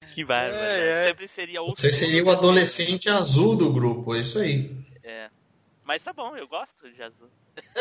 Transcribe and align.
Que 0.14 0.24
bárbaro. 0.24 0.62
É, 0.62 1.04
é. 1.04 1.08
Sempre 1.08 1.28
seria 1.28 1.60
outro. 1.62 1.80
Você 1.80 1.92
seria 1.92 2.24
o 2.24 2.30
adolescente 2.30 3.08
azul 3.10 3.54
do 3.54 3.70
grupo, 3.72 4.14
é 4.14 4.20
isso 4.20 4.38
aí. 4.38 4.74
É. 5.04 5.28
Mas 5.84 6.02
tá 6.02 6.10
bom, 6.12 6.34
eu 6.36 6.48
gosto 6.48 6.90
de 6.90 7.02
azul. 7.02 7.28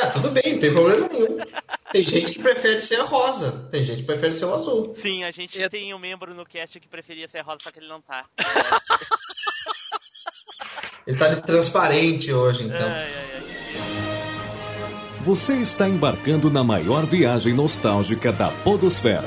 Ah, 0.02 0.08
tudo 0.08 0.32
bem, 0.32 0.54
não 0.54 0.60
tem 0.60 0.74
problema 0.74 1.08
nenhum. 1.08 1.38
Tem 1.92 2.08
gente 2.08 2.34
que 2.34 2.40
prefere 2.40 2.80
ser 2.82 3.00
a 3.00 3.04
rosa, 3.04 3.68
tem 3.72 3.84
gente 3.84 4.02
que 4.02 4.04
prefere 4.04 4.32
ser 4.32 4.46
o 4.46 4.54
azul. 4.54 4.96
Sim, 5.02 5.24
a 5.24 5.32
gente 5.32 5.60
Eu- 5.60 5.68
tem 5.72 5.92
um 5.92 5.98
membro 5.98 6.36
no 6.36 6.46
cast 6.46 6.80
que 6.80 6.88
preferia 6.88 7.28
ser 7.28 7.40
rosa, 7.42 7.58
só 7.64 7.72
que 7.72 7.80
ele 7.80 7.88
não 7.88 8.00
tá. 8.00 8.26
Ele 11.08 11.18
tá 11.18 11.30
de 11.30 11.42
transparente 11.42 12.32
hoje, 12.32 12.66
então. 12.66 12.88
Ai, 12.88 13.12
ai, 13.12 13.32
ai. 13.36 13.42
Você 15.22 15.56
está 15.56 15.90
embarcando 15.90 16.52
na 16.52 16.64
maior 16.64 17.08
viagem 17.08 17.56
nostálgica 17.56 18.32
da 18.32 18.50
Podosfera. 18.64 19.24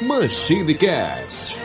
Machine 0.00 0.74
Cast. 0.74 1.58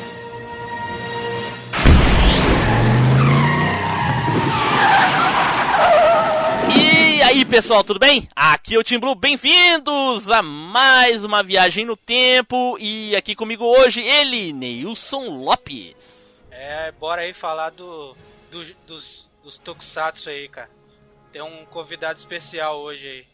Pessoal, 7.50 7.84
tudo 7.84 8.00
bem? 8.00 8.28
Aqui 8.36 8.76
é 8.76 8.80
o 8.80 8.84
Tim 8.84 9.00
Blue, 9.00 9.16
bem-vindos 9.16 10.30
a 10.30 10.42
mais 10.42 11.24
uma 11.24 11.44
viagem 11.44 11.86
no 11.86 11.96
tempo. 11.98 12.78
E 12.80 13.16
aqui 13.16 13.36
comigo 13.36 13.64
hoje, 13.66 14.02
ele, 14.02 14.54
Neilson 14.54 15.30
Lopes. 15.44 15.96
É, 16.52 16.92
bora 16.92 17.22
aí 17.22 17.34
falar 17.34 17.72
do, 17.72 18.16
do- 18.52 18.76
dos, 18.86 19.28
dos 19.44 19.58
Tokusatsu 19.58 20.30
aí, 20.30 20.48
cara. 20.48 20.70
Tem 21.32 21.42
um 21.42 21.66
convidado 21.66 22.20
especial 22.20 22.80
hoje 22.80 23.08
aí. 23.08 23.26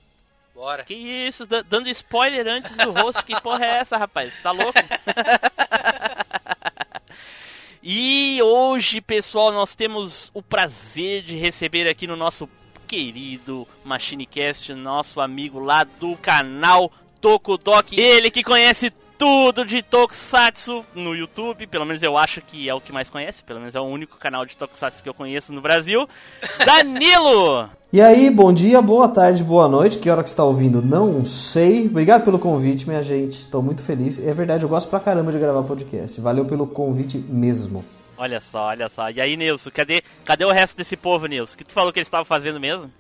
Bora. 0.54 0.84
Que 0.86 0.94
isso, 0.94 1.46
da- 1.46 1.62
dando 1.62 1.90
spoiler 1.90 2.48
antes 2.48 2.76
do 2.78 2.92
rosto, 2.92 3.24
que 3.24 3.40
porra 3.42 3.66
é 3.66 3.78
essa, 3.80 3.98
rapaz? 3.98 4.34
Tá 4.42 4.52
louco? 4.52 4.80
e 7.84 8.40
hoje, 8.42 9.02
pessoal, 9.02 9.52
nós 9.52 9.76
temos 9.76 10.32
o 10.34 10.42
prazer 10.42 11.24
de 11.24 11.36
receber 11.38 11.90
aqui 11.90 12.08
no 12.08 12.16
nosso 12.16 12.50
querido 12.86 13.68
MachineCast, 13.84 14.74
nosso 14.74 15.20
amigo 15.20 15.60
lá 15.60 15.84
do 15.84 16.16
canal 16.18 16.92
Tokudok. 17.20 18.00
Ele 18.00 18.30
que 18.30 18.44
conhece 18.44 18.94
tudo 19.18 19.66
de 19.66 19.82
Tokusatsu 19.82 20.86
no 20.94 21.16
YouTube, 21.16 21.68
pelo 21.68 21.86
menos 21.86 22.04
eu 22.04 22.18
acho 22.18 22.42
que 22.42 22.70
é 22.70 22.74
o 22.74 22.82
que 22.82 22.92
mais 22.92 23.10
conhece, 23.10 23.44
pelo 23.44 23.60
menos 23.60 23.76
é 23.76 23.80
o 23.80 23.86
único 23.86 24.18
canal 24.18 24.46
de 24.46 24.56
Tokusatsu 24.58 25.02
que 25.02 25.10
eu 25.10 25.14
conheço 25.14 25.54
no 25.54 25.62
Brasil. 25.62 26.08
Danilo! 26.66 27.70
E 27.92 28.02
aí, 28.02 28.30
bom 28.30 28.52
dia, 28.52 28.82
boa 28.82 29.08
tarde, 29.08 29.44
boa 29.44 29.70
noite. 29.70 29.98
Que 30.00 30.10
hora 30.10 30.22
que 30.22 30.30
você 30.30 30.34
está 30.34 30.44
ouvindo? 30.44 30.82
Não 30.82 31.24
sei. 31.24 31.86
Obrigado 31.86 32.26
pelo 32.26 32.38
convite, 32.38 32.88
minha 32.88 33.02
gente. 33.02 33.40
Estou 33.40 33.62
muito 33.62 33.82
feliz. 33.82 34.20
É 34.20 34.34
verdade, 34.34 34.64
eu 34.64 34.70
gosto 34.70 34.90
pra 34.90 35.00
caramba 35.00 35.32
de 35.32 35.40
gravar 35.40 35.64
podcast. 35.64 36.20
Valeu 36.20 36.44
pelo 36.44 36.68
convite 36.68 37.18
mesmo. 37.18 37.86
Olha 38.18 38.40
só, 38.40 38.68
olha 38.68 38.90
só. 38.90 39.10
E 39.10 39.20
aí, 39.20 39.36
Nilson, 39.36 39.70
cadê, 39.72 40.02
cadê 40.24 40.46
o 40.46 40.52
resto 40.52 40.78
desse 40.78 40.96
povo, 40.96 41.26
Nilson? 41.26 41.58
Que 41.58 41.64
tu 41.64 41.74
falou 41.74 41.92
que 41.92 42.00
eles 42.00 42.08
estavam 42.08 42.26
fazendo 42.26 42.60
mesmo? 42.60 42.92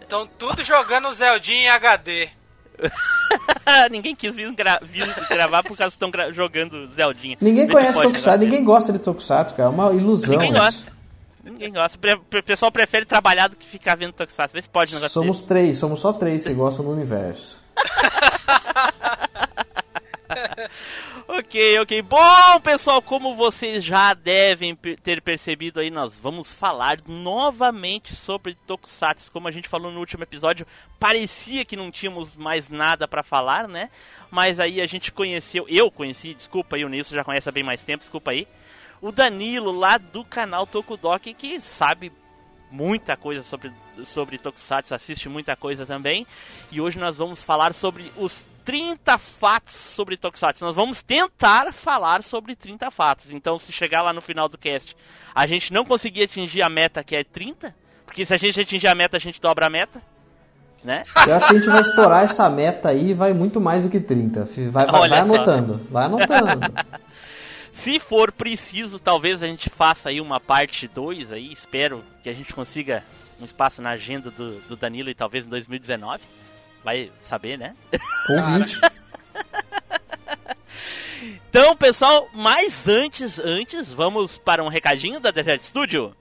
Estão 0.00 0.26
tudo 0.26 0.62
jogando 0.62 1.08
o 1.08 1.14
Zeldinha 1.14 1.62
em 1.62 1.68
HD. 1.68 2.28
ninguém 3.90 4.14
quis 4.14 4.34
vir, 4.34 4.50
gra- 4.52 4.80
vir 4.82 5.06
gravar 5.28 5.62
por 5.62 5.76
causa 5.76 5.96
que 5.96 6.04
estão 6.04 6.32
jogando 6.32 6.88
Zeldinha. 6.90 7.36
Ninguém 7.40 7.66
Vê 7.66 7.72
se 7.72 7.78
conhece 7.78 7.92
Tokusatsu, 7.94 8.30
negócio 8.30 8.38
ninguém 8.40 8.64
gosta 8.64 8.92
de 8.92 8.98
Tokusatsu, 8.98 9.54
cara. 9.54 9.68
É 9.68 9.72
uma 9.72 9.92
ilusão. 9.92 10.30
Ninguém 10.30 10.50
isso. 10.50 10.58
gosta. 10.60 10.92
Ninguém 11.44 11.72
gosta. 11.72 11.98
O 12.38 12.42
pessoal 12.42 12.70
prefere 12.70 13.06
trabalhar 13.06 13.48
do 13.48 13.56
que 13.56 13.66
ficar 13.66 13.96
vendo 13.96 14.12
Tokusatsu. 14.12 14.54
Vê 14.54 14.62
se 14.62 14.68
pode 14.68 14.92
um 14.92 14.96
negócio 14.96 15.14
Somos 15.14 15.42
três, 15.42 15.78
somos 15.78 16.00
só 16.00 16.12
três 16.12 16.44
que 16.44 16.52
gostam 16.52 16.84
do 16.84 16.90
universo. 16.90 17.60
Ok, 21.34 21.78
ok. 21.78 22.02
Bom, 22.02 22.60
pessoal, 22.62 23.00
como 23.00 23.34
vocês 23.34 23.82
já 23.82 24.12
devem 24.12 24.76
ter 24.76 25.22
percebido 25.22 25.80
aí, 25.80 25.90
nós 25.90 26.18
vamos 26.18 26.52
falar 26.52 26.98
novamente 27.06 28.14
sobre 28.14 28.54
Tokusatsu. 28.66 29.32
Como 29.32 29.48
a 29.48 29.50
gente 29.50 29.66
falou 29.66 29.90
no 29.90 29.98
último 29.98 30.24
episódio, 30.24 30.66
parecia 31.00 31.64
que 31.64 31.74
não 31.74 31.90
tínhamos 31.90 32.36
mais 32.36 32.68
nada 32.68 33.08
pra 33.08 33.22
falar, 33.22 33.66
né? 33.66 33.88
Mas 34.30 34.60
aí 34.60 34.78
a 34.82 34.84
gente 34.84 35.10
conheceu, 35.10 35.64
eu 35.70 35.90
conheci, 35.90 36.34
desculpa 36.34 36.76
aí, 36.76 36.84
o 36.84 36.88
Nilson 36.90 37.14
já 37.14 37.24
conhece 37.24 37.48
há 37.48 37.52
bem 37.52 37.62
mais 37.62 37.80
tempo, 37.80 38.00
desculpa 38.00 38.32
aí. 38.32 38.46
O 39.00 39.10
Danilo 39.10 39.72
lá 39.72 39.96
do 39.96 40.26
canal 40.26 40.66
Tokudok, 40.66 41.32
que 41.32 41.58
sabe 41.62 42.12
muita 42.70 43.16
coisa 43.16 43.42
sobre, 43.42 43.72
sobre 44.04 44.36
Tokusatsu, 44.36 44.94
assiste 44.94 45.30
muita 45.30 45.56
coisa 45.56 45.86
também. 45.86 46.26
E 46.70 46.78
hoje 46.78 46.98
nós 46.98 47.16
vamos 47.16 47.42
falar 47.42 47.72
sobre 47.72 48.12
os 48.18 48.51
30 48.64 49.18
fatos 49.18 49.74
sobre 49.74 50.16
Tokusatsu. 50.16 50.64
Nós 50.64 50.76
vamos 50.76 51.02
tentar 51.02 51.72
falar 51.72 52.22
sobre 52.22 52.54
30 52.54 52.90
fatos. 52.90 53.32
Então, 53.32 53.58
se 53.58 53.72
chegar 53.72 54.02
lá 54.02 54.12
no 54.12 54.20
final 54.20 54.48
do 54.48 54.58
cast, 54.58 54.96
a 55.34 55.46
gente 55.46 55.72
não 55.72 55.84
conseguir 55.84 56.24
atingir 56.24 56.62
a 56.62 56.68
meta 56.68 57.02
que 57.02 57.16
é 57.16 57.24
30, 57.24 57.74
porque 58.04 58.24
se 58.24 58.34
a 58.34 58.36
gente 58.36 58.60
atingir 58.60 58.88
a 58.88 58.94
meta, 58.94 59.16
a 59.16 59.20
gente 59.20 59.40
dobra 59.40 59.66
a 59.66 59.70
meta, 59.70 60.00
né? 60.84 61.02
Eu 61.26 61.34
acho 61.34 61.46
que 61.46 61.54
a 61.54 61.58
gente 61.58 61.68
vai 61.68 61.80
estourar 61.80 62.24
essa 62.24 62.48
meta 62.50 62.88
aí 62.88 63.10
e 63.10 63.14
vai 63.14 63.32
muito 63.32 63.60
mais 63.60 63.84
do 63.84 63.90
que 63.90 64.00
30. 64.00 64.44
Vai, 64.70 64.86
vai, 64.86 65.08
vai 65.08 65.18
anotando, 65.18 65.80
vai 65.90 66.06
anotando. 66.06 66.72
Se 67.72 67.98
for 67.98 68.30
preciso, 68.30 68.98
talvez 68.98 69.42
a 69.42 69.46
gente 69.46 69.70
faça 69.70 70.10
aí 70.10 70.20
uma 70.20 70.38
parte 70.38 70.86
2 70.86 71.32
aí, 71.32 71.50
espero 71.50 72.04
que 72.22 72.28
a 72.28 72.32
gente 72.32 72.54
consiga 72.54 73.02
um 73.40 73.44
espaço 73.44 73.80
na 73.80 73.90
agenda 73.90 74.30
do, 74.30 74.60
do 74.68 74.76
Danilo 74.76 75.10
e 75.10 75.14
talvez 75.14 75.46
em 75.46 75.48
2019. 75.48 76.22
Vai 76.84 77.10
saber, 77.22 77.58
né? 77.58 77.74
Convite. 78.26 78.80
Então, 81.52 81.76
pessoal, 81.76 82.28
mas 82.32 82.88
antes, 82.88 83.38
antes, 83.38 83.92
vamos 83.92 84.38
para 84.38 84.64
um 84.64 84.68
recadinho 84.68 85.20
da 85.20 85.30
Desert 85.30 85.62
Studio. 85.62 86.16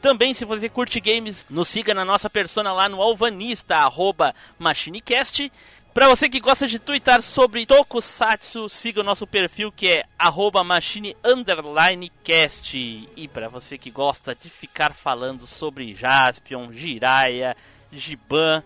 Também, 0.00 0.34
se 0.34 0.44
você 0.44 0.68
curte 0.68 0.98
games, 0.98 1.46
nos 1.48 1.68
siga 1.68 1.94
na 1.94 2.04
nossa 2.04 2.28
persona 2.28 2.72
lá 2.72 2.88
no 2.88 3.00
Alvanista, 3.00 3.76
arroba 3.76 4.34
Machinecast. 4.58 5.52
Pra 5.94 6.08
você 6.08 6.26
que 6.28 6.40
gosta 6.40 6.66
de 6.66 6.78
twittar 6.78 7.20
sobre 7.20 7.66
Tokusatsu, 7.66 8.66
siga 8.68 9.00
o 9.02 9.04
nosso 9.04 9.26
perfil 9.26 9.70
que 9.70 9.88
é 9.88 10.04
arroba 10.18 10.64
Machine 10.64 11.14
underline 11.22 12.10
Cast. 12.24 12.74
E 13.14 13.28
pra 13.28 13.48
você 13.48 13.76
que 13.76 13.90
gosta 13.90 14.34
de 14.34 14.48
ficar 14.48 14.94
falando 14.94 15.46
sobre 15.46 15.94
Jaspion, 15.94 16.72
Jiraiya, 16.72 17.54
Giban, 17.92 18.62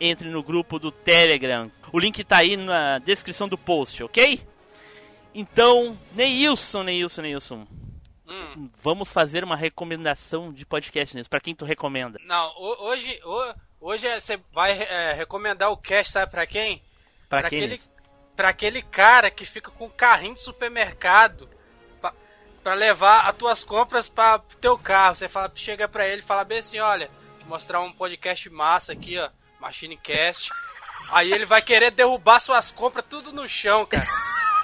entre 0.00 0.28
no 0.28 0.42
grupo 0.42 0.80
do 0.80 0.90
Telegram. 0.90 1.70
O 1.92 1.98
link 2.00 2.24
tá 2.24 2.38
aí 2.38 2.56
na 2.56 2.98
descrição 2.98 3.48
do 3.48 3.56
post, 3.56 4.02
ok? 4.02 4.40
Então, 5.32 5.96
Neilson, 6.12 6.82
Neilson, 6.82 7.22
Neilson, 7.22 7.66
Hum. 8.26 8.68
vamos 8.82 9.12
fazer 9.12 9.44
uma 9.44 9.54
recomendação 9.56 10.52
de 10.52 10.66
podcast 10.66 11.16
nisso. 11.16 11.30
Pra 11.30 11.40
quem 11.40 11.54
tu 11.54 11.64
recomenda? 11.64 12.18
Não, 12.26 12.48
ho- 12.56 12.88
hoje, 12.88 13.20
ho- 13.24 13.54
hoje 13.84 14.06
é- 14.06 14.18
você 14.18 14.40
vai 14.52 14.72
é, 14.72 15.12
recomendar 15.12 15.70
o 15.70 15.76
cast, 15.76 16.12
sabe 16.12 16.30
pra 16.30 16.46
quem? 16.46 16.82
Pra, 17.28 17.40
Pra 17.40 17.50
quem? 17.50 17.58
aquele, 17.64 17.82
pra 18.36 18.48
aquele 18.48 18.82
cara 18.82 19.30
que 19.30 19.44
fica 19.44 19.70
com 19.70 19.86
um 19.86 19.90
carrinho 19.90 20.34
de 20.34 20.40
supermercado 20.40 21.48
pra, 22.00 22.12
pra 22.62 22.74
levar 22.74 23.28
as 23.28 23.36
tuas 23.36 23.62
compras 23.64 24.08
para 24.08 24.38
teu 24.60 24.78
carro. 24.78 25.14
Você 25.16 25.28
fala, 25.28 25.50
chega 25.54 25.86
pra 25.88 26.06
ele 26.08 26.20
e 26.22 26.24
fala 26.24 26.44
bem 26.44 26.58
assim, 26.58 26.78
olha, 26.80 27.10
vou 27.40 27.48
mostrar 27.48 27.80
um 27.80 27.92
podcast 27.92 28.48
massa 28.50 28.92
aqui, 28.92 29.18
ó, 29.18 29.28
Machinecast. 29.60 30.48
Aí 31.10 31.30
ele 31.32 31.44
vai 31.44 31.60
querer 31.60 31.90
derrubar 31.90 32.40
suas 32.40 32.70
compras 32.70 33.04
tudo 33.08 33.32
no 33.32 33.46
chão, 33.48 33.84
cara. 33.84 34.06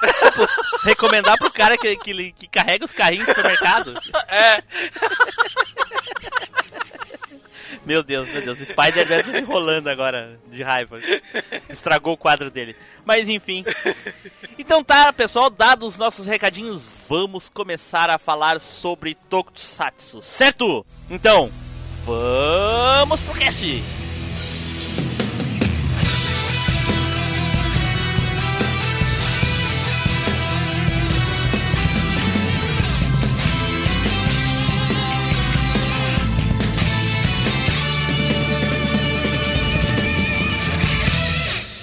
Recomendar 0.83 1.37
pro 1.37 1.53
cara 1.53 1.77
que, 1.77 1.95
que, 1.97 2.33
que 2.33 2.49
carrega 2.49 2.87
os 2.87 2.93
carrinhos 2.93 3.27
no 3.29 3.35
supermercado? 3.35 3.95
É, 4.29 4.63
Meu 7.85 8.03
Deus, 8.03 8.29
meu 8.29 8.43
Deus. 8.43 8.61
O 8.61 8.67
Spider 8.67 9.07
deve 9.07 9.29
estar 9.29 9.39
enrolando 9.39 9.89
agora 9.89 10.39
de 10.51 10.63
raiva. 10.63 10.99
Estragou 11.69 12.15
o 12.15 12.17
quadro 12.17 12.51
dele. 12.51 12.77
Mas 13.05 13.29
enfim. 13.29 13.65
Então 14.59 14.85
tá, 14.85 15.13
pessoal, 15.13 15.49
dados 15.49 15.95
os 15.95 15.99
nossos 15.99 16.27
recadinhos, 16.27 16.89
vamos 17.09 17.49
começar 17.49 18.11
a 18.11 18.19
falar 18.19 18.61
sobre 18.61 19.15
Tokusatsu, 19.29 20.23
certo? 20.23 20.85
Então, 21.09 21.51
vamos 22.05 23.23
pro 23.23 23.35
cast! 23.35 24.10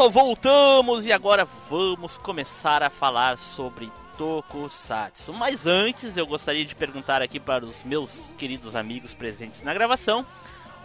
Pessoal, 0.00 0.10
voltamos 0.10 1.04
e 1.04 1.12
agora 1.12 1.46
vamos 1.68 2.16
começar 2.16 2.82
a 2.82 2.88
falar 2.88 3.36
sobre 3.36 3.92
Tokusatsu. 4.16 5.30
Mas 5.34 5.66
antes, 5.66 6.16
eu 6.16 6.26
gostaria 6.26 6.64
de 6.64 6.74
perguntar 6.74 7.20
aqui 7.20 7.38
para 7.38 7.66
os 7.66 7.84
meus 7.84 8.32
queridos 8.38 8.74
amigos 8.74 9.12
presentes 9.12 9.62
na 9.62 9.74
gravação: 9.74 10.24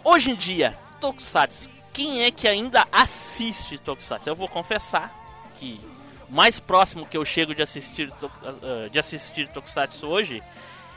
hoje 0.03 0.31
em 0.31 0.35
dia, 0.35 0.77
Tokusatsu, 0.99 1.69
quem 1.93 2.23
é 2.23 2.31
que 2.31 2.45
ainda 2.45 2.85
assiste 2.91 3.77
Tokusatsu? 3.77 4.27
Eu 4.27 4.35
vou 4.35 4.49
confessar 4.49 5.13
que 5.57 5.79
mais 6.29 6.59
próximo 6.59 7.05
que 7.05 7.15
eu 7.15 7.23
chego 7.23 7.55
de 7.55 7.61
assistir, 7.61 8.11
uh, 8.11 8.89
de 8.89 8.99
assistir 8.99 9.47
Tokusatsu 9.47 10.07
hoje 10.07 10.43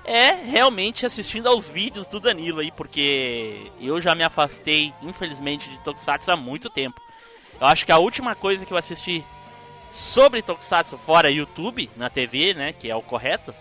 é 0.04 0.32
realmente 0.32 1.06
assistindo 1.06 1.48
aos 1.48 1.68
vídeos 1.68 2.06
do 2.08 2.18
Danilo 2.18 2.58
aí, 2.60 2.72
porque 2.72 3.70
eu 3.80 4.00
já 4.00 4.16
me 4.16 4.24
afastei, 4.24 4.92
infelizmente, 5.02 5.70
de 5.70 5.78
Tokusatsu 5.84 6.32
há 6.32 6.36
muito 6.36 6.68
tempo. 6.68 7.00
Eu 7.60 7.66
acho 7.66 7.84
que 7.84 7.92
a 7.92 7.98
última 7.98 8.34
coisa 8.34 8.64
que 8.64 8.72
eu 8.72 8.76
assisti 8.78 9.24
sobre 9.90 10.42
Tokusatsu 10.42 10.98
fora 10.98 11.30
YouTube, 11.30 11.90
na 11.96 12.08
TV, 12.08 12.54
né, 12.54 12.72
que 12.72 12.90
é 12.90 12.94
o 12.94 13.02
correto, 13.02 13.54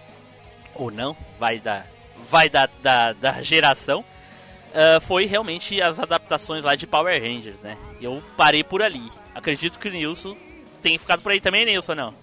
ou 0.75 0.91
não, 0.91 1.15
vai 1.39 1.59
da, 1.59 1.85
vai 2.29 2.49
da, 2.49 2.67
da, 2.81 3.13
da 3.13 3.41
geração, 3.41 4.01
uh, 4.01 5.01
foi 5.01 5.25
realmente 5.25 5.81
as 5.81 5.99
adaptações 5.99 6.63
lá 6.63 6.75
de 6.75 6.85
Power 6.85 7.21
Rangers, 7.21 7.59
né. 7.61 7.77
Eu 8.01 8.21
parei 8.35 8.63
por 8.63 8.81
ali. 8.81 9.11
Acredito 9.33 9.79
que 9.79 9.87
o 9.87 9.91
Nilson 9.91 10.37
tem 10.81 10.97
ficado 10.97 11.21
por 11.21 11.31
aí 11.31 11.41
também, 11.41 11.65
Nilson, 11.65 11.95
não? 11.95 12.13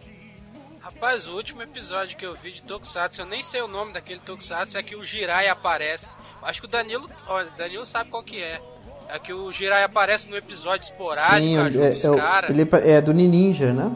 Rapaz, 0.80 1.26
o 1.26 1.34
último 1.34 1.62
episódio 1.62 2.16
que 2.16 2.26
eu 2.26 2.34
vi 2.34 2.52
de 2.52 2.62
Tokusatsu, 2.62 3.22
eu 3.22 3.26
nem 3.26 3.42
sei 3.42 3.62
o 3.62 3.68
nome 3.68 3.92
daquele 3.92 4.20
Tokusatsu, 4.20 4.76
é 4.78 4.82
que 4.82 4.94
o 4.94 5.04
Jirai 5.04 5.48
aparece. 5.48 6.16
Acho 6.42 6.60
que 6.60 6.66
o 6.66 6.70
Danilo, 6.70 7.10
olha, 7.26 7.50
Danilo 7.56 7.86
sabe 7.86 8.10
qual 8.10 8.22
que 8.22 8.40
é. 8.42 8.60
É 9.08 9.18
que 9.18 9.32
o 9.32 9.52
Jirai 9.52 9.84
aparece 9.84 10.28
no 10.28 10.36
episódio 10.36 10.84
esporádico, 10.84 11.40
Sim, 11.40 11.58
ajuda 11.58 11.86
é, 11.86 11.94
os 11.94 12.04
é, 12.04 12.16
caras. 12.16 12.50
Ele 12.50 12.68
é 12.72 13.00
do 13.00 13.12
Ninja, 13.12 13.72
né? 13.72 13.90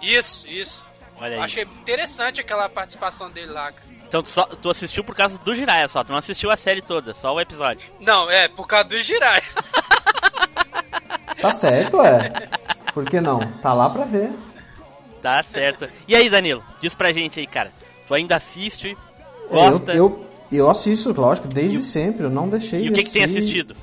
Isso, 0.00 0.48
isso. 0.48 0.88
Olha 1.20 1.36
aí. 1.36 1.42
Achei 1.42 1.62
interessante 1.64 2.40
aquela 2.40 2.68
participação 2.68 3.30
dele 3.30 3.52
lá, 3.52 3.72
cara. 3.72 3.96
Então 4.08 4.22
tu, 4.22 4.30
só, 4.30 4.44
tu 4.44 4.70
assistiu 4.70 5.02
por 5.02 5.14
causa 5.14 5.38
do 5.38 5.54
Jirai 5.54 5.88
só, 5.88 6.04
tu 6.04 6.12
não 6.12 6.18
assistiu 6.18 6.50
a 6.50 6.56
série 6.56 6.80
toda, 6.80 7.12
só 7.14 7.34
o 7.34 7.40
episódio. 7.40 7.88
Não, 8.00 8.30
é, 8.30 8.48
por 8.48 8.66
causa 8.66 8.88
do 8.88 9.00
Jirai. 9.00 9.42
tá 11.40 11.50
certo, 11.50 12.00
é. 12.02 12.48
Por 12.94 13.04
que 13.04 13.20
não? 13.20 13.40
Tá 13.60 13.72
lá 13.72 13.90
pra 13.90 14.04
ver. 14.04 14.30
Tá 15.20 15.42
certo. 15.42 15.88
E 16.06 16.14
aí, 16.14 16.30
Danilo, 16.30 16.64
diz 16.80 16.94
pra 16.94 17.12
gente 17.12 17.40
aí, 17.40 17.46
cara. 17.46 17.72
Tu 18.06 18.14
ainda 18.14 18.36
assiste? 18.36 18.96
Gosta? 19.50 19.92
Eu, 19.92 19.96
eu, 19.96 20.26
eu 20.52 20.70
assisto, 20.70 21.12
lógico, 21.20 21.48
desde 21.48 21.78
e, 21.78 21.82
sempre, 21.82 22.24
eu 22.24 22.30
não 22.30 22.48
deixei 22.48 22.84
E 22.84 22.90
o 22.90 22.92
que, 22.92 23.02
que 23.02 23.10
tem 23.10 23.24
assistido? 23.24 23.76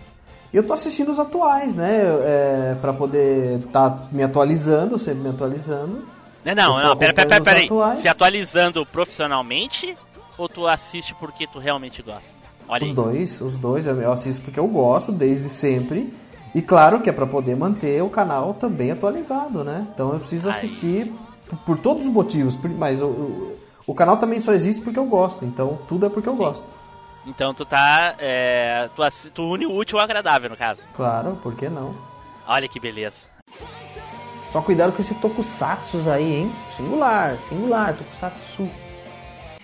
E 0.53 0.57
eu 0.57 0.63
tô 0.63 0.73
assistindo 0.73 1.09
os 1.09 1.17
atuais, 1.17 1.75
né? 1.75 2.03
É, 2.03 2.77
para 2.79 2.93
poder 2.93 3.57
estar 3.57 3.89
tá 3.89 4.07
me 4.11 4.21
atualizando, 4.21 4.99
sempre 4.99 5.21
me 5.21 5.29
atualizando. 5.29 6.03
Não, 6.45 6.53
não, 6.53 6.83
não, 6.83 6.95
pera, 6.95 7.13
pera, 7.13 7.27
pera, 7.27 7.43
pera 7.43 7.59
aí. 7.59 8.01
Se 8.01 8.07
atualizando 8.07 8.85
profissionalmente 8.85 9.97
ou 10.37 10.47
tu 10.47 10.67
assiste 10.67 11.15
porque 11.15 11.47
tu 11.47 11.57
realmente 11.57 12.03
gosta? 12.03 12.27
Olha 12.67 12.83
os 12.83 12.89
aí. 12.89 12.95
dois, 12.95 13.41
os 13.41 13.57
dois. 13.57 13.87
Eu 13.87 14.11
assisto 14.11 14.43
porque 14.43 14.59
eu 14.59 14.67
gosto 14.67 15.11
desde 15.11 15.49
sempre. 15.49 16.13
E 16.53 16.61
claro 16.61 17.01
que 17.01 17.09
é 17.09 17.13
para 17.13 17.25
poder 17.25 17.55
manter 17.55 18.03
o 18.03 18.09
canal 18.09 18.53
também 18.53 18.91
atualizado, 18.91 19.63
né? 19.63 19.87
Então 19.93 20.13
eu 20.13 20.19
preciso 20.19 20.49
assistir 20.49 21.11
por, 21.47 21.57
por 21.59 21.77
todos 21.79 22.03
os 22.03 22.09
motivos, 22.09 22.55
mas 22.77 23.01
o, 23.01 23.07
o, 23.07 23.57
o, 23.87 23.95
canal 23.95 24.17
também 24.17 24.39
só 24.39 24.53
existe 24.53 24.81
porque 24.83 24.99
eu 24.99 25.05
gosto. 25.05 25.45
Então 25.45 25.79
tudo 25.87 26.05
é 26.05 26.09
porque 26.09 26.29
eu 26.29 26.33
Sim. 26.33 26.39
gosto. 26.39 26.65
Então 27.25 27.53
tu 27.53 27.65
tá. 27.65 28.15
É, 28.19 28.89
tu, 28.95 29.29
tu 29.31 29.53
une 29.53 29.65
o 29.65 29.73
útil 29.73 29.97
ao 29.97 30.03
agradável, 30.03 30.49
no 30.49 30.57
caso. 30.57 30.81
Claro, 30.95 31.37
por 31.41 31.55
que 31.55 31.69
não? 31.69 31.95
Olha 32.45 32.67
que 32.67 32.79
beleza. 32.79 33.15
Só 34.51 34.61
cuidado 34.61 34.91
com 34.91 35.01
esse 35.01 35.15
tokusatsu 35.15 36.09
aí, 36.11 36.35
hein? 36.35 36.55
Singular, 36.75 37.37
singular, 37.49 37.95
tokusatsu. 37.95 38.69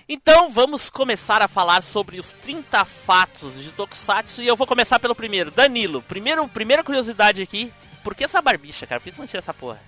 Então 0.08 0.50
vamos 0.50 0.90
começar 0.90 1.42
a 1.44 1.48
falar 1.48 1.84
sobre 1.84 2.20
os 2.20 2.32
30 2.34 2.84
fatos 2.84 3.62
de 3.62 3.70
tokusatsu 3.70 4.42
e 4.42 4.48
eu 4.48 4.56
vou 4.56 4.66
começar 4.66 4.98
pelo 4.98 5.14
primeiro. 5.14 5.52
Danilo, 5.52 6.02
primeiro, 6.02 6.48
primeira 6.48 6.84
curiosidade 6.84 7.42
aqui. 7.42 7.72
Por 8.04 8.16
que 8.16 8.24
essa 8.24 8.42
barbicha, 8.42 8.88
cara? 8.88 9.00
Por 9.00 9.06
que 9.06 9.12
tu 9.16 9.20
não 9.20 9.28
tira 9.28 9.40
essa 9.40 9.54
porra? 9.54 9.80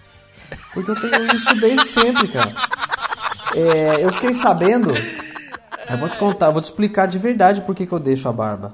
Porque 0.73 0.91
eu 0.91 1.01
tenho 1.01 1.33
isso 1.33 1.55
desde 1.55 1.87
sempre, 1.87 2.27
cara. 2.27 2.51
É, 3.55 4.05
eu 4.05 4.13
fiquei 4.13 4.35
sabendo 4.35 4.93
eu 5.89 5.97
vou 5.97 6.09
te 6.09 6.17
contar, 6.17 6.47
eu 6.47 6.53
vou 6.53 6.61
te 6.61 6.65
explicar 6.65 7.07
de 7.07 7.17
verdade 7.17 7.61
por 7.61 7.75
que, 7.75 7.85
que 7.85 7.91
eu 7.91 7.99
deixo 7.99 8.27
a 8.27 8.31
barba. 8.33 8.73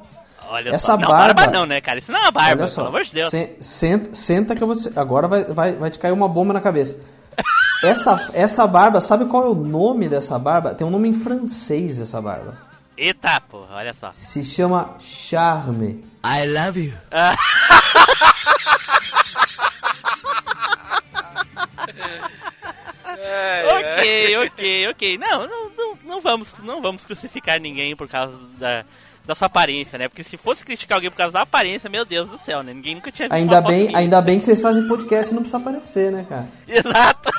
Olha 0.50 0.70
Essa 0.70 0.88
só. 0.88 0.98
Não, 0.98 1.08
barba... 1.08 1.34
barba 1.34 1.52
não, 1.52 1.66
né, 1.66 1.82
cara? 1.82 2.00
Isso 2.00 2.12
não 2.12 2.20
é 2.20 2.22
uma 2.24 2.32
barba, 2.32 2.64
Olha 2.64 2.68
só, 2.68 2.82
pelo 2.82 2.88
amor 2.88 3.04
de 3.04 3.14
Deus. 3.14 3.34
Senta, 3.60 4.16
senta 4.16 4.56
que 4.56 4.64
eu 4.64 4.68
vou 4.68 4.76
te... 4.76 4.92
Agora 4.96 5.28
vai, 5.28 5.44
vai, 5.44 5.74
vai 5.74 5.90
te 5.90 6.00
cair 6.00 6.12
uma 6.12 6.28
bomba 6.28 6.54
na 6.54 6.62
cabeça. 6.62 6.98
essa, 7.84 8.30
essa 8.34 8.66
barba, 8.66 9.02
sabe 9.02 9.26
qual 9.26 9.44
é 9.44 9.50
o 9.50 9.56
nome 9.56 10.08
dessa 10.08 10.40
barba? 10.40 10.74
Tem 10.74 10.88
um 10.88 10.90
nome 10.90 11.10
em 11.10 11.14
francês 11.14 12.00
essa 12.00 12.22
barba. 12.22 12.58
Eita, 12.98 13.40
porra, 13.42 13.76
olha 13.76 13.94
só. 13.94 14.12
Se 14.12 14.44
chama 14.44 14.96
Charme. 15.00 16.04
I 16.26 16.48
love 16.48 16.80
you. 16.80 16.94
ok, 23.68 24.38
ok, 24.38 24.88
ok. 24.90 25.18
Não, 25.18 25.48
não, 25.48 25.70
não, 26.08 26.22
vamos, 26.22 26.54
não 26.64 26.82
vamos 26.82 27.06
crucificar 27.06 27.60
ninguém 27.60 27.96
por 27.96 28.08
causa 28.08 28.38
da, 28.58 28.86
da 29.26 29.36
sua 29.36 29.48
aparência, 29.48 30.00
né? 30.00 30.08
Porque 30.08 30.24
se 30.24 30.38
fosse 30.38 30.64
criticar 30.64 30.96
alguém 30.96 31.12
por 31.12 31.18
causa 31.18 31.34
da 31.34 31.42
aparência, 31.42 31.90
meu 31.90 32.06
Deus 32.06 32.30
do 32.30 32.38
céu, 32.40 32.64
né? 32.64 32.74
Ninguém 32.74 32.96
nunca 32.96 33.12
tinha 33.12 33.28
ainda 33.30 33.62
bem, 33.62 33.96
ainda 33.96 34.22
bem 34.22 34.40
que 34.40 34.46
vocês 34.46 34.62
fazem 34.62 34.88
podcast 34.88 35.32
e 35.32 35.36
não 35.36 35.42
precisa 35.42 35.58
aparecer, 35.58 36.12
né, 36.12 36.26
cara? 36.28 36.48
Exato. 36.68 37.30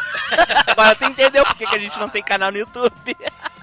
Agora 0.66 0.94
tu 0.94 1.04
entendeu 1.04 1.44
por 1.44 1.56
que, 1.56 1.66
que 1.66 1.75
a 1.75 1.78
gente 1.78 1.98
não 1.98 2.08
tem 2.08 2.22
canal 2.22 2.52
no 2.52 2.58
YouTube. 2.58 3.16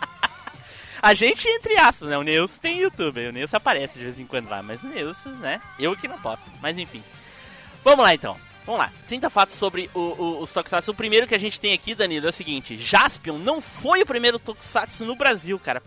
A 1.01 1.13
gente, 1.13 1.47
entre 1.47 1.77
aspas, 1.77 2.09
né? 2.09 2.17
O 2.17 2.23
Nilson 2.23 2.57
tem 2.59 2.79
YouTube. 2.79 3.27
O 3.27 3.31
Nilson 3.31 3.57
aparece 3.57 3.93
de 3.93 4.05
vez 4.05 4.19
em 4.19 4.25
quando 4.25 4.49
lá, 4.49 4.63
mas 4.63 4.81
o 4.81 4.87
Nilson, 4.87 5.29
né? 5.39 5.61
Eu 5.77 5.95
que 5.95 6.07
não 6.07 6.17
posso. 6.17 6.41
Mas 6.59 6.75
enfim. 6.79 7.03
Vamos 7.83 8.03
lá 8.03 8.15
então. 8.15 8.35
Vamos 8.65 8.79
lá, 8.81 8.91
30 9.07 9.29
fatos 9.29 9.55
sobre 9.55 9.89
o, 9.93 9.99
o, 9.99 10.41
os 10.41 10.51
Tokusatsu. 10.51 10.91
O 10.91 10.95
primeiro 10.95 11.27
que 11.27 11.35
a 11.35 11.39
gente 11.39 11.59
tem 11.59 11.73
aqui, 11.73 11.93
Danilo, 11.93 12.25
é 12.25 12.29
o 12.29 12.33
seguinte: 12.33 12.77
Jaspion 12.77 13.37
não 13.37 13.61
foi 13.61 14.01
o 14.01 14.05
primeiro 14.05 14.39
Tokusatsu 14.39 15.05
no 15.05 15.15
Brasil, 15.15 15.59
cara. 15.59 15.83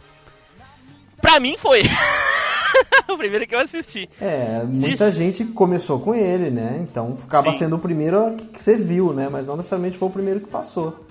Pra 1.20 1.40
mim 1.40 1.56
foi. 1.58 1.82
o 3.08 3.16
primeiro 3.16 3.46
que 3.46 3.54
eu 3.54 3.58
assisti. 3.58 4.08
É, 4.20 4.62
muita 4.64 5.08
Diz... 5.10 5.16
gente 5.18 5.44
começou 5.46 5.98
com 5.98 6.14
ele, 6.14 6.50
né? 6.50 6.78
Então 6.88 7.18
acaba 7.24 7.52
Sim. 7.52 7.58
sendo 7.60 7.76
o 7.76 7.78
primeiro 7.80 8.36
que 8.52 8.62
você 8.62 8.76
viu, 8.76 9.12
né? 9.12 9.28
Mas 9.28 9.44
não 9.44 9.56
necessariamente 9.56 9.98
foi 9.98 10.08
o 10.08 10.12
primeiro 10.12 10.40
que 10.40 10.48
passou. 10.48 11.04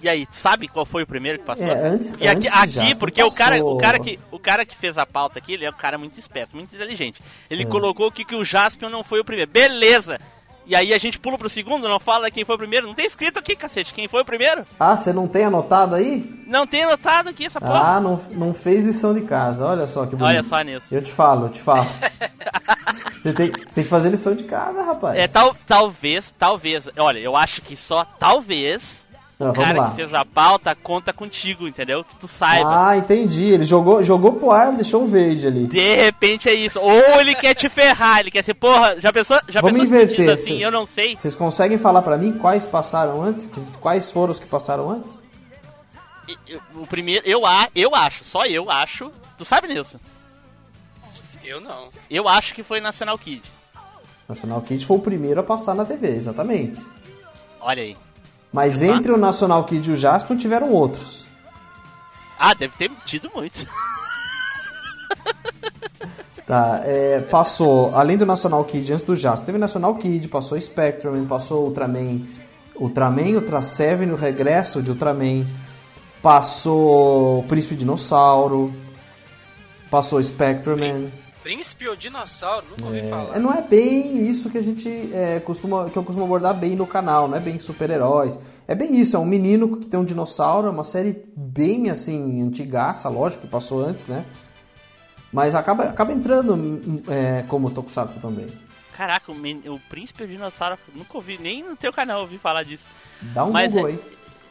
E 0.00 0.08
aí, 0.08 0.28
sabe 0.30 0.68
qual 0.68 0.84
foi 0.86 1.02
o 1.02 1.06
primeiro 1.06 1.38
que 1.40 1.44
passou? 1.44 1.66
É, 1.66 1.88
antes- 1.88 2.14
e 2.20 2.28
aqui, 2.28 2.48
antes 2.48 2.78
aqui 2.78 2.94
porque 2.94 3.20
o 3.22 3.32
cara, 3.32 3.64
o 3.64 3.76
cara 3.78 3.98
que 3.98 4.18
o 4.30 4.38
cara 4.38 4.64
que 4.64 4.76
fez 4.76 4.96
a 4.96 5.04
pauta 5.06 5.38
aqui, 5.40 5.54
ele 5.54 5.64
é 5.64 5.70
um 5.70 5.72
cara 5.72 5.98
muito 5.98 6.18
esperto, 6.20 6.54
muito 6.54 6.72
inteligente. 6.74 7.20
Ele 7.50 7.62
É. 7.62 7.66
colocou 7.66 8.06
aqui 8.06 8.24
que 8.24 8.36
o 8.36 8.44
Jaspion 8.44 8.90
não 8.90 9.02
foi 9.02 9.18
o 9.20 9.24
primeiro. 9.24 9.50
Beleza. 9.50 10.20
E 10.68 10.76
aí 10.76 10.92
a 10.92 10.98
gente 10.98 11.18
pula 11.18 11.38
pro 11.38 11.48
segundo, 11.48 11.88
não 11.88 11.98
fala 11.98 12.30
quem 12.30 12.44
foi 12.44 12.54
o 12.54 12.58
primeiro. 12.58 12.86
Não 12.86 12.94
tem 12.94 13.06
escrito 13.06 13.38
aqui, 13.38 13.56
cacete, 13.56 13.94
quem 13.94 14.06
foi 14.06 14.20
o 14.20 14.24
primeiro? 14.24 14.66
Ah, 14.78 14.94
você 14.94 15.14
não 15.14 15.26
tem 15.26 15.46
anotado 15.46 15.94
aí? 15.94 16.30
Não 16.46 16.66
tem 16.66 16.84
anotado 16.84 17.30
aqui 17.30 17.46
essa 17.46 17.58
porra. 17.58 17.96
Ah, 17.96 18.00
não, 18.00 18.20
não 18.32 18.52
fez 18.52 18.84
lição 18.84 19.14
de 19.14 19.22
casa. 19.22 19.64
Olha 19.64 19.88
só 19.88 20.04
que 20.04 20.14
bonito. 20.14 20.28
Olha 20.28 20.42
só 20.42 20.60
nisso. 20.60 20.86
Eu 20.90 21.02
te 21.02 21.10
falo, 21.10 21.46
eu 21.46 21.48
te 21.48 21.60
falo. 21.62 21.88
você, 23.22 23.32
tem, 23.32 23.50
você 23.50 23.74
tem 23.76 23.84
que 23.84 23.90
fazer 23.90 24.10
lição 24.10 24.34
de 24.34 24.44
casa, 24.44 24.82
rapaz. 24.82 25.16
É, 25.16 25.26
tal, 25.26 25.56
talvez, 25.66 26.34
talvez. 26.38 26.86
Olha, 26.98 27.18
eu 27.18 27.34
acho 27.34 27.62
que 27.62 27.74
só 27.74 28.04
talvez 28.04 29.07
Não, 29.38 29.50
o 29.50 29.52
vamos 29.52 29.68
cara 29.68 29.80
lá. 29.82 29.90
que 29.90 29.96
fez 29.96 30.12
a 30.14 30.24
pauta 30.24 30.74
conta 30.74 31.12
contigo, 31.12 31.68
entendeu? 31.68 32.02
Que 32.02 32.16
tu 32.16 32.26
saiba. 32.26 32.88
Ah, 32.88 32.96
entendi. 32.96 33.44
Ele 33.44 33.64
jogou, 33.64 34.02
jogou 34.02 34.32
pro 34.32 34.50
ar, 34.50 34.72
deixou 34.72 35.02
um 35.02 35.06
verde 35.06 35.46
ali. 35.46 35.66
De 35.68 35.94
repente 35.94 36.48
é 36.48 36.54
isso. 36.54 36.80
Ou 36.80 37.20
ele 37.20 37.34
quer 37.36 37.54
te 37.54 37.68
ferrar, 37.68 38.18
ele 38.18 38.32
quer 38.32 38.42
ser, 38.42 38.54
porra, 38.54 39.00
já 39.00 39.12
pensou, 39.12 39.38
já 39.48 39.60
Vamos 39.60 39.78
pensou 39.78 39.94
inverter, 39.94 40.16
diz 40.16 40.28
assim, 40.28 40.44
vocês- 40.54 40.62
eu 40.62 40.72
não 40.72 40.84
sei? 40.84 41.16
Vocês 41.16 41.36
conseguem 41.36 41.78
falar 41.78 42.02
pra 42.02 42.16
mim 42.18 42.32
quais 42.32 42.66
passaram 42.66 43.22
antes? 43.22 43.48
Quais 43.80 44.10
foram 44.10 44.32
os 44.32 44.40
que 44.40 44.46
passaram 44.46 44.90
antes? 44.90 45.22
O 46.74 46.86
primeiro, 46.86 47.24
eu, 47.26 47.46
a- 47.46 47.68
eu 47.74 47.94
acho, 47.94 48.24
só 48.24 48.44
eu 48.44 48.68
acho. 48.70 49.10
Tu 49.38 49.44
sabe 49.44 49.68
nisso? 49.68 49.98
Eu 51.44 51.60
não. 51.60 51.88
Eu 52.10 52.28
acho 52.28 52.54
que 52.54 52.62
foi 52.64 52.80
National 52.80 53.16
Kid. 53.16 53.42
National 54.28 54.60
Kid 54.62 54.84
foi 54.84 54.96
o 54.96 55.00
primeiro 55.00 55.40
a 55.40 55.44
passar 55.44 55.74
na 55.74 55.84
TV, 55.84 56.08
exatamente. 56.08 56.84
Olha 57.60 57.82
aí. 57.82 57.96
Mas 58.52 58.80
Exato. 58.80 58.98
entre 58.98 59.12
o 59.12 59.16
National 59.16 59.64
Kid 59.64 59.90
e 59.90 59.92
o 59.92 59.96
Jaspion 59.96 60.36
tiveram 60.36 60.70
outros. 60.72 61.26
Ah, 62.38 62.54
deve 62.54 62.74
ter 62.76 62.90
tido 63.04 63.30
muitos. 63.34 63.66
Tá, 66.48 66.80
é, 66.82 67.20
passou, 67.20 67.94
além 67.94 68.16
do 68.16 68.24
National 68.24 68.64
Kid, 68.64 68.90
antes 68.90 69.04
do 69.04 69.14
Jaspion, 69.14 69.44
teve 69.44 69.58
National 69.58 69.94
Kid, 69.96 70.28
passou 70.28 70.58
Spectrum, 70.58 71.26
passou 71.26 71.66
Ultraman, 71.66 72.22
Ultraman, 72.74 73.34
Ultra 73.34 73.60
Seven, 73.60 74.12
o 74.12 74.16
regresso 74.16 74.82
de 74.82 74.90
Ultraman, 74.90 75.44
passou 76.22 77.42
Príncipe 77.48 77.74
Dinossauro, 77.74 78.72
passou 79.90 80.22
Spectrum. 80.22 81.08
Príncipe 81.48 81.88
ou 81.88 81.96
dinossauro? 81.96 82.66
Nunca 82.72 82.84
ouvi 82.84 83.08
falar. 83.08 83.34
É, 83.34 83.38
não 83.40 83.50
é 83.50 83.62
bem 83.62 84.28
isso 84.28 84.50
que 84.50 84.58
a 84.58 84.62
gente 84.62 84.86
é, 85.14 85.40
costuma, 85.40 85.88
que 85.88 85.96
eu 85.96 86.04
costumo 86.04 86.26
abordar 86.26 86.52
bem 86.52 86.76
no 86.76 86.86
canal, 86.86 87.26
não 87.26 87.38
é 87.38 87.40
bem 87.40 87.58
super-heróis. 87.58 88.38
É 88.66 88.74
bem 88.74 88.94
isso, 89.00 89.16
é 89.16 89.18
um 89.18 89.24
menino 89.24 89.78
que 89.78 89.86
tem 89.86 89.98
um 89.98 90.04
dinossauro, 90.04 90.66
é 90.68 90.70
uma 90.70 90.84
série 90.84 91.24
bem 91.34 91.88
assim, 91.88 92.42
antigaça, 92.42 93.08
lógico, 93.08 93.44
que 93.44 93.48
passou 93.48 93.80
antes, 93.82 94.06
né? 94.06 94.26
Mas 95.32 95.54
acaba, 95.54 95.84
acaba 95.84 96.12
entrando 96.12 96.52
hum, 96.54 97.02
é, 97.08 97.42
como 97.48 97.70
Tokusatsu 97.70 98.20
também. 98.20 98.46
Caraca, 98.94 99.32
o, 99.32 99.34
men- 99.34 99.62
o 99.68 99.78
Príncipe 99.88 100.26
Dinossauro, 100.26 100.76
nunca 100.94 101.16
ouvi, 101.16 101.38
nem 101.40 101.62
no 101.62 101.76
teu 101.76 101.94
canal 101.94 102.20
ouvi 102.20 102.36
falar 102.36 102.62
disso. 102.62 102.84
Dá 103.22 103.46
um 103.46 103.52
Mas 103.52 103.72
Google 103.72 103.88
é- 103.88 103.92
aí. 103.92 104.00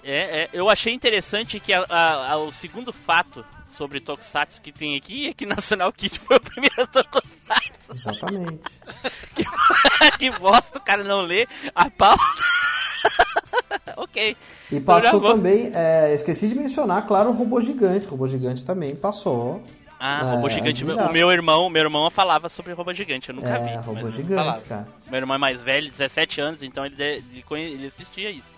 É, 0.10 0.44
é, 0.44 0.50
eu 0.54 0.70
achei 0.70 0.94
interessante 0.94 1.60
que 1.60 1.74
a- 1.74 1.86
a- 1.90 2.32
a- 2.32 2.38
o 2.38 2.52
segundo 2.54 2.94
fato 2.94 3.44
sobre 3.70 4.00
Tokusatsu 4.00 4.62
que 4.62 4.72
tem 4.72 4.96
aqui 4.96 5.28
é 5.28 5.34
que 5.34 5.46
National 5.46 5.92
Kid 5.92 6.18
foi 6.20 6.38
o 6.38 6.40
primeiro 6.40 6.88
Tokusatsu. 6.88 7.92
Exatamente. 7.94 8.80
que 10.18 10.30
bosta 10.40 10.78
o 10.78 10.82
cara 10.82 11.04
não 11.04 11.22
lê 11.22 11.48
a 11.76 11.90
pauta. 11.90 12.24
ok. 13.98 14.36
E 14.72 14.76
Então 14.78 15.00
passou 15.02 15.22
também, 15.22 15.72
é, 15.74 16.14
esqueci 16.14 16.48
de 16.48 16.56
mencionar, 16.56 17.06
claro, 17.06 17.30
o 17.30 17.34
Robô 17.34 17.60
Gigante. 17.62 18.08
O 18.08 18.12
Robô 18.12 18.28
Gigante 18.28 18.66
também 18.66 18.96
passou. 18.96 19.64
Ah, 20.00 20.20
É, 20.22 20.36
robô 20.36 20.48
gigante. 20.50 20.84
O 20.84 21.12
meu 21.12 21.32
irmão, 21.32 21.70
meu 21.72 21.82
irmão 21.82 22.08
falava 22.12 22.50
sobre 22.50 22.72
robô 22.74 22.94
gigante, 22.94 23.30
eu 23.30 23.36
nunca 23.36 23.48
É, 23.50 23.60
vi. 23.60 23.76
Robô 23.84 24.10
Gigante, 24.12 24.62
cara. 24.64 24.88
Meu 25.10 25.18
irmão 25.20 25.36
é 25.36 25.40
mais 25.40 25.60
velho, 25.60 25.90
17 25.90 26.40
anos, 26.40 26.62
então 26.62 26.86
ele, 26.86 26.96
ele, 27.02 27.44
ele 27.52 27.88
assistia 27.88 28.30
isso. 28.30 28.57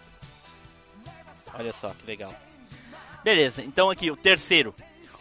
Olha 1.57 1.73
só 1.73 1.89
que 1.89 2.05
legal. 2.05 2.33
Beleza, 3.23 3.61
então 3.63 3.89
aqui 3.89 4.09
o 4.11 4.15
terceiro. 4.15 4.73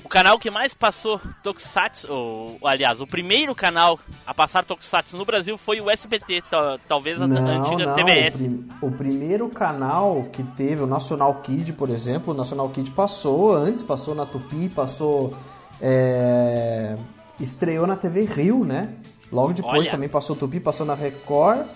O 0.04 0.08
canal 0.08 0.38
que 0.38 0.48
mais 0.50 0.72
passou 0.72 1.20
Tokusatsu, 1.42 2.06
ou, 2.10 2.58
aliás, 2.64 3.00
o 3.00 3.06
primeiro 3.06 3.52
canal 3.54 3.98
a 4.24 4.32
passar 4.32 4.64
Tokusatsu 4.64 5.16
no 5.16 5.24
Brasil 5.24 5.58
foi 5.58 5.80
o 5.80 5.90
SBT, 5.90 6.42
ta- 6.48 6.78
talvez 6.86 7.20
a, 7.20 7.26
Não, 7.26 7.36
antiga 7.66 7.84
não. 7.86 7.94
TBS. 7.96 8.34
O, 8.34 8.38
prim- 8.38 8.68
o 8.82 8.90
primeiro 8.92 9.48
canal 9.48 10.24
que 10.32 10.42
teve, 10.44 10.82
o 10.82 10.86
National 10.86 11.34
Kid, 11.42 11.72
por 11.72 11.90
exemplo, 11.90 12.32
o 12.32 12.36
National 12.36 12.68
Kid 12.68 12.92
passou 12.92 13.52
antes, 13.52 13.82
passou 13.82 14.14
na 14.14 14.24
Tupi, 14.24 14.68
passou. 14.68 15.34
é, 15.80 16.96
estreou 17.40 17.86
na 17.86 17.96
TV 17.96 18.24
Rio, 18.24 18.64
né? 18.64 18.90
Logo 19.32 19.52
depois 19.52 19.80
Olha. 19.80 19.90
também 19.90 20.08
passou 20.08 20.36
Tupi, 20.36 20.60
passou 20.60 20.86
na 20.86 20.94
Record. 20.94 21.66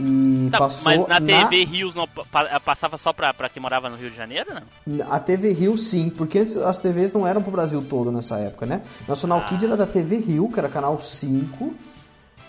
E 0.00 0.48
Tá, 0.50 0.58
passou 0.58 0.84
mas 0.84 1.06
na 1.06 1.20
TV 1.20 1.64
Rios 1.64 1.94
não 1.94 2.08
pa- 2.08 2.24
pa- 2.30 2.60
passava 2.60 2.96
só 2.96 3.12
pra, 3.12 3.32
pra 3.34 3.48
quem 3.48 3.60
morava 3.60 3.90
no 3.90 3.96
Rio 3.96 4.10
de 4.10 4.16
Janeiro, 4.16 4.48
não? 4.86 5.12
A 5.12 5.20
TV 5.20 5.52
Rio 5.52 5.76
sim, 5.76 6.08
porque 6.08 6.38
antes 6.38 6.56
as 6.56 6.78
TVs 6.78 7.12
não 7.12 7.26
eram 7.26 7.42
pro 7.42 7.50
Brasil 7.52 7.84
todo 7.88 8.10
nessa 8.10 8.38
época, 8.38 8.64
né? 8.64 8.82
National 9.06 9.40
Ah. 9.40 9.44
Kid 9.44 9.64
era 9.66 9.76
da 9.76 9.86
TV 9.86 10.16
Rio, 10.16 10.50
que 10.50 10.58
era 10.58 10.68
canal 10.68 10.98
5, 10.98 11.74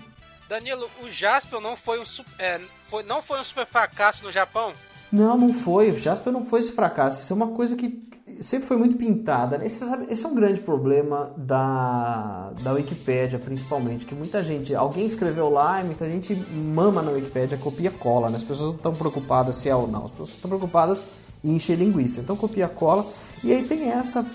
Danilo, 0.49 0.89
o 1.01 1.09
Jaspion 1.09 1.61
não 1.61 1.77
foi 1.77 1.97
um, 1.97 2.03
é, 2.37 2.59
foi, 2.89 3.03
não 3.03 3.21
foi 3.21 3.39
um 3.39 3.43
super 3.43 3.65
fracasso 3.65 4.25
no 4.25 4.33
Japão? 4.33 4.73
Não, 5.13 5.37
não 5.37 5.53
foi, 5.53 5.91
o 5.91 5.99
Jasper 5.99 6.33
não 6.33 6.43
foi 6.43 6.59
esse 6.59 6.71
fracasso, 6.71 7.21
isso 7.21 7.31
é 7.31 7.35
uma 7.35 7.49
coisa 7.49 7.75
que 7.75 8.01
sempre 8.41 8.67
foi 8.67 8.77
muito 8.77 8.97
pintada. 8.97 9.59
né? 9.59 9.67
Esse, 9.67 9.85
sabe, 9.85 10.07
esse 10.09 10.25
é 10.25 10.27
um 10.27 10.33
grande 10.33 10.59
problema 10.59 11.31
da, 11.37 12.51
da 12.63 12.71
Wikipédia, 12.73 13.37
principalmente, 13.37 14.07
que 14.07 14.15
muita 14.15 14.41
gente, 14.41 14.73
alguém 14.73 15.05
escreveu 15.05 15.51
lá 15.51 15.79
e 15.79 15.83
muita 15.83 16.09
gente 16.09 16.33
mama 16.35 17.03
na 17.03 17.11
Wikipédia, 17.11 17.59
copia 17.59 17.91
cola, 17.91 18.27
né? 18.31 18.37
As 18.37 18.43
pessoas 18.43 18.69
não 18.69 18.75
estão 18.75 18.95
preocupadas 18.95 19.55
se 19.57 19.69
é 19.69 19.75
ou 19.75 19.87
não, 19.87 20.05
as 20.05 20.11
pessoas 20.11 20.29
estão 20.29 20.49
preocupadas 20.49 21.03
em 21.43 21.55
encher 21.55 21.77
linguiça. 21.77 22.19
Então 22.19 22.35
copia 22.35 22.67
cola, 22.67 23.05
e 23.43 23.53
aí 23.53 23.61
tem 23.61 23.91
essa 23.91 24.25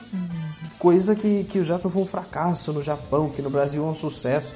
coisa 0.79 1.17
que, 1.17 1.43
que 1.43 1.59
o 1.59 1.65
Jasper 1.65 1.91
foi 1.91 2.03
um 2.03 2.07
fracasso 2.07 2.73
no 2.73 2.81
Japão, 2.81 3.31
que 3.31 3.43
no 3.43 3.51
Brasil 3.51 3.85
é 3.85 3.87
um 3.89 3.95
sucesso. 3.95 4.55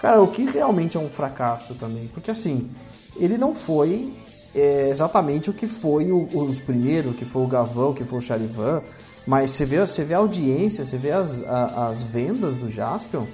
Cara, 0.00 0.20
o 0.20 0.26
que 0.26 0.42
realmente 0.46 0.96
é 0.96 1.00
um 1.00 1.08
fracasso 1.08 1.76
também? 1.76 2.08
Porque 2.08 2.32
assim, 2.32 2.68
ele 3.16 3.38
não 3.38 3.54
foi 3.54 4.12
é 4.54 4.88
exatamente 4.88 5.50
o 5.50 5.52
que 5.52 5.66
foi 5.66 6.10
o, 6.10 6.28
os 6.32 6.58
primeiros, 6.58 7.16
que 7.16 7.24
foi 7.24 7.42
o 7.42 7.46
Gavão, 7.46 7.94
que 7.94 8.04
foi 8.04 8.18
o 8.18 8.22
Charivan, 8.22 8.82
mas 9.26 9.50
você 9.50 9.64
vê, 9.64 9.78
você 9.78 10.04
vê 10.04 10.14
a 10.14 10.18
audiência, 10.18 10.84
você 10.84 10.96
vê 10.96 11.12
as, 11.12 11.42
a, 11.44 11.88
as 11.88 12.02
vendas 12.02 12.56
do 12.56 12.68
Jaspion, 12.68 13.26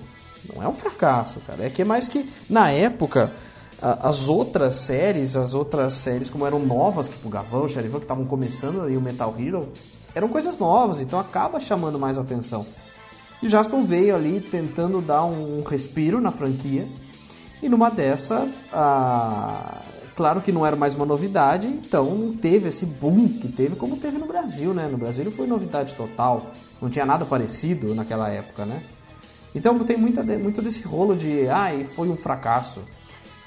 não 0.55 0.63
é 0.63 0.69
um 0.69 0.75
fracasso, 0.75 1.41
cara. 1.47 1.65
É 1.65 1.71
que 1.71 1.83
é 1.83 1.85
mais 1.85 2.09
que, 2.09 2.29
na 2.49 2.71
época, 2.71 3.33
a, 3.81 4.09
as 4.09 4.29
outras 4.29 4.75
séries, 4.75 5.37
as 5.37 5.55
outras 5.55 5.95
séries 5.95 6.29
como 6.29 6.47
eram 6.47 6.59
novas, 6.59 7.09
tipo 7.09 7.29
o 7.29 7.31
Gavão, 7.31 7.65
o 7.65 7.69
Charivan, 7.69 7.99
que 7.99 8.05
estavam 8.05 8.25
começando 8.25 8.83
aí 8.83 8.97
o 8.97 9.01
Metal 9.01 9.35
Hero, 9.39 9.69
eram 10.15 10.29
coisas 10.29 10.59
novas, 10.59 11.01
então 11.01 11.19
acaba 11.19 11.61
chamando 11.61 11.99
mais 11.99 12.19
atenção. 12.19 12.67
E 13.43 13.47
o 13.47 13.51
Jaspion 13.51 13.85
veio 13.85 14.15
ali 14.15 14.41
tentando 14.41 15.01
dar 15.01 15.25
um 15.25 15.63
respiro 15.63 16.21
na 16.21 16.31
franquia, 16.31 16.87
e 17.63 17.69
numa 17.69 17.91
dessa, 17.91 18.49
a... 18.73 19.81
claro 20.17 20.41
que 20.41 20.51
não 20.51 20.67
era 20.67 20.75
mais 20.75 20.95
uma 20.95 21.05
novidade, 21.05 21.67
então 21.67 22.35
teve 22.41 22.69
esse 22.69 22.87
boom 22.87 23.29
que 23.29 23.49
teve, 23.49 23.77
como 23.77 23.97
teve 23.97 24.19
no 24.19 24.27
Brasil, 24.27 24.73
né? 24.73 24.89
No 24.91 24.97
Brasil 24.99 25.25
não 25.25 25.33
foi 25.33 25.47
novidade 25.47 25.95
total, 25.95 26.53
não 26.81 26.89
tinha 26.89 27.05
nada 27.05 27.25
parecido 27.25 27.95
naquela 27.95 28.29
época, 28.29 28.65
né? 28.65 28.83
Então 29.55 29.79
tem 29.81 29.97
muita, 29.97 30.23
muito 30.23 30.61
desse 30.61 30.83
rolo 30.83 31.15
de, 31.15 31.49
ai, 31.49 31.85
foi 31.95 32.09
um 32.09 32.17
fracasso. 32.17 32.81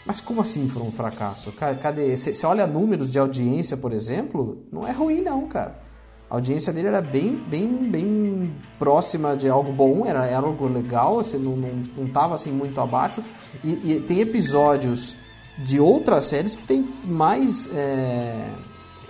Mas 0.05 0.21
como 0.21 0.41
assim 0.41 0.67
foi 0.67 0.81
um 0.81 0.91
fracasso? 0.91 1.51
Cadê? 1.51 2.15
Você 2.15 2.45
olha 2.45 2.65
números 2.65 3.11
de 3.11 3.19
audiência, 3.19 3.77
por 3.77 3.91
exemplo, 3.91 4.63
não 4.71 4.87
é 4.87 4.91
ruim 4.91 5.21
não, 5.21 5.47
cara. 5.47 5.89
A 6.29 6.35
audiência 6.35 6.71
dele 6.71 6.87
era 6.87 7.01
bem, 7.01 7.35
bem, 7.35 7.67
bem 7.67 8.55
próxima 8.77 9.35
de 9.35 9.49
algo 9.49 9.71
bom, 9.71 10.05
era, 10.05 10.25
era 10.27 10.45
algo 10.45 10.67
legal, 10.67 11.19
assim, 11.19 11.39
não, 11.39 11.55
não, 11.55 11.81
não 11.97 12.07
tava 12.07 12.35
assim 12.35 12.51
muito 12.51 12.79
abaixo. 12.79 13.23
E, 13.63 13.93
e, 13.93 13.99
tem 14.07 14.19
episódios 14.19 15.15
de 15.59 15.79
outras 15.79 16.25
séries 16.25 16.55
que 16.55 16.63
tem 16.63 16.87
mais 17.03 17.69
é, 17.73 18.49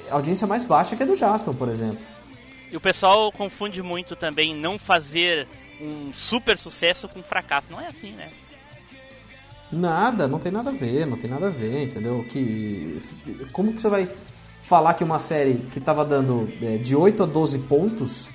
audiência 0.09 0.47
mais 0.47 0.63
baixa 0.63 0.95
que 0.95 1.03
a 1.03 1.05
do 1.05 1.15
Jasper, 1.15 1.53
por 1.53 1.69
exemplo. 1.69 1.99
E 2.71 2.77
o 2.77 2.81
pessoal 2.81 3.31
confunde 3.31 3.81
muito 3.81 4.15
também 4.15 4.55
não 4.55 4.77
fazer 4.77 5.47
um 5.81 6.11
super 6.13 6.57
sucesso 6.57 7.07
com 7.07 7.23
fracasso. 7.23 7.67
Não 7.71 7.79
é 7.79 7.87
assim, 7.87 8.11
né? 8.11 8.29
Nada, 9.71 10.27
não 10.27 10.39
tem 10.39 10.51
nada 10.51 10.71
a 10.71 10.73
ver, 10.73 11.05
não 11.05 11.17
tem 11.17 11.29
nada 11.29 11.47
a 11.47 11.51
ver, 11.51 11.83
entendeu? 11.83 12.25
Que 12.29 12.99
como 13.51 13.73
que 13.73 13.81
você 13.81 13.89
vai 13.89 14.09
falar 14.63 14.95
que 14.95 15.03
uma 15.03 15.19
série 15.19 15.55
que 15.71 15.79
estava 15.79 16.03
dando 16.03 16.51
é, 16.61 16.77
de 16.77 16.95
8 16.95 17.23
a 17.23 17.25
12 17.25 17.59
pontos 17.59 18.27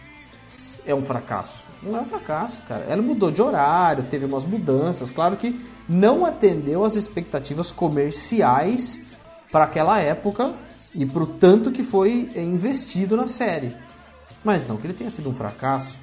é 0.86 0.94
um 0.94 1.02
fracasso. 1.02 1.63
Não 1.84 1.98
é 1.98 2.00
um 2.00 2.06
fracasso, 2.06 2.62
cara. 2.62 2.84
Ela 2.88 3.02
mudou 3.02 3.30
de 3.30 3.42
horário, 3.42 4.04
teve 4.04 4.24
umas 4.24 4.44
mudanças. 4.44 5.10
Claro 5.10 5.36
que 5.36 5.58
não 5.88 6.24
atendeu 6.24 6.84
às 6.84 6.94
expectativas 6.94 7.70
comerciais 7.70 9.00
para 9.52 9.64
aquela 9.64 10.00
época 10.00 10.52
e 10.94 11.04
para 11.04 11.22
o 11.22 11.26
tanto 11.26 11.70
que 11.70 11.82
foi 11.82 12.30
investido 12.34 13.16
na 13.16 13.28
série. 13.28 13.76
Mas 14.42 14.66
não 14.66 14.76
que 14.76 14.86
ele 14.86 14.94
tenha 14.94 15.10
sido 15.10 15.28
um 15.28 15.34
fracasso. 15.34 16.00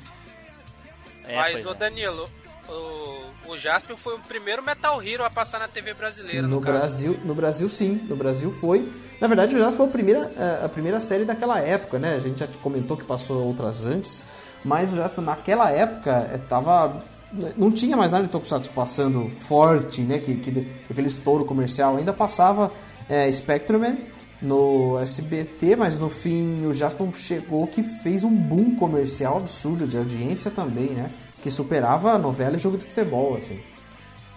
É, 1.27 1.35
Mas, 1.35 1.65
ô 1.65 1.71
é. 1.71 1.75
Danilo, 1.75 2.29
o, 2.67 3.51
o 3.51 3.57
Jasper 3.57 3.95
foi 3.95 4.15
o 4.15 4.19
primeiro 4.19 4.63
Metal 4.63 5.01
Hero 5.01 5.23
a 5.23 5.29
passar 5.29 5.59
na 5.59 5.67
TV 5.67 5.93
brasileira, 5.93 6.41
no, 6.43 6.55
no 6.55 6.61
Brasil, 6.61 7.19
No 7.23 7.35
Brasil, 7.35 7.69
sim. 7.69 8.05
No 8.07 8.15
Brasil 8.15 8.51
foi. 8.51 8.87
Na 9.19 9.27
verdade, 9.27 9.57
já 9.57 9.71
foi 9.71 9.85
a 9.85 9.89
primeira, 9.89 10.31
é, 10.35 10.65
a 10.65 10.69
primeira 10.69 10.99
série 10.99 11.25
daquela 11.25 11.59
época, 11.59 11.99
né? 11.99 12.15
A 12.15 12.19
gente 12.19 12.39
já 12.39 12.47
comentou 12.61 12.97
que 12.97 13.03
passou 13.03 13.45
outras 13.45 13.85
antes, 13.85 14.25
mas 14.63 14.91
o 14.91 14.95
Jasper 14.95 15.23
naquela 15.23 15.69
época 15.71 16.29
estava 16.35 17.03
é, 17.39 17.53
não 17.57 17.71
tinha 17.71 17.95
mais 17.95 18.11
nada 18.11 18.25
de 18.25 18.31
Tokusatsu 18.31 18.71
passando 18.71 19.29
forte, 19.39 20.01
né? 20.01 20.19
Que, 20.19 20.35
que 20.35 20.67
aquele 20.89 21.07
estouro 21.07 21.45
comercial 21.45 21.97
ainda 21.97 22.13
passava 22.13 22.71
é, 23.09 23.31
Spectreman 23.31 23.97
no 24.41 24.99
SBT, 24.99 25.75
mas 25.75 25.99
no 25.99 26.09
fim 26.09 26.65
o 26.65 26.73
Jasper 26.73 27.07
chegou 27.13 27.67
que 27.67 27.83
fez 27.83 28.23
um 28.23 28.35
boom 28.35 28.75
comercial 28.75 29.37
absurdo 29.37 29.87
de 29.87 29.97
audiência 29.97 30.49
também, 30.49 30.89
né? 30.89 31.11
Que 31.41 31.49
superava 31.49 32.11
a 32.11 32.17
novela 32.17 32.55
e 32.55 32.59
jogo 32.59 32.77
de 32.77 32.85
futebol, 32.85 33.35
assim. 33.35 33.61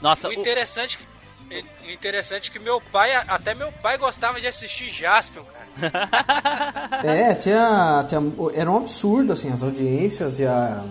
Nossa, 0.00 0.28
o 0.28 0.32
interessante 0.32 0.98
o 1.00 1.86
o 1.86 1.90
interessante 1.90 2.50
é 2.50 2.52
que 2.52 2.58
meu 2.58 2.80
pai, 2.80 3.14
até 3.14 3.54
meu 3.54 3.70
pai 3.70 3.98
gostava 3.98 4.40
de 4.40 4.46
assistir 4.46 4.88
Jaspion, 4.88 5.44
cara. 5.44 5.63
é, 7.02 7.34
tinha, 7.34 8.04
tinha, 8.06 8.22
era 8.54 8.70
um 8.70 8.76
absurdo, 8.76 9.32
assim, 9.32 9.50
as 9.50 9.62
audiências 9.62 10.38
e 10.38 10.46
a 10.46 10.84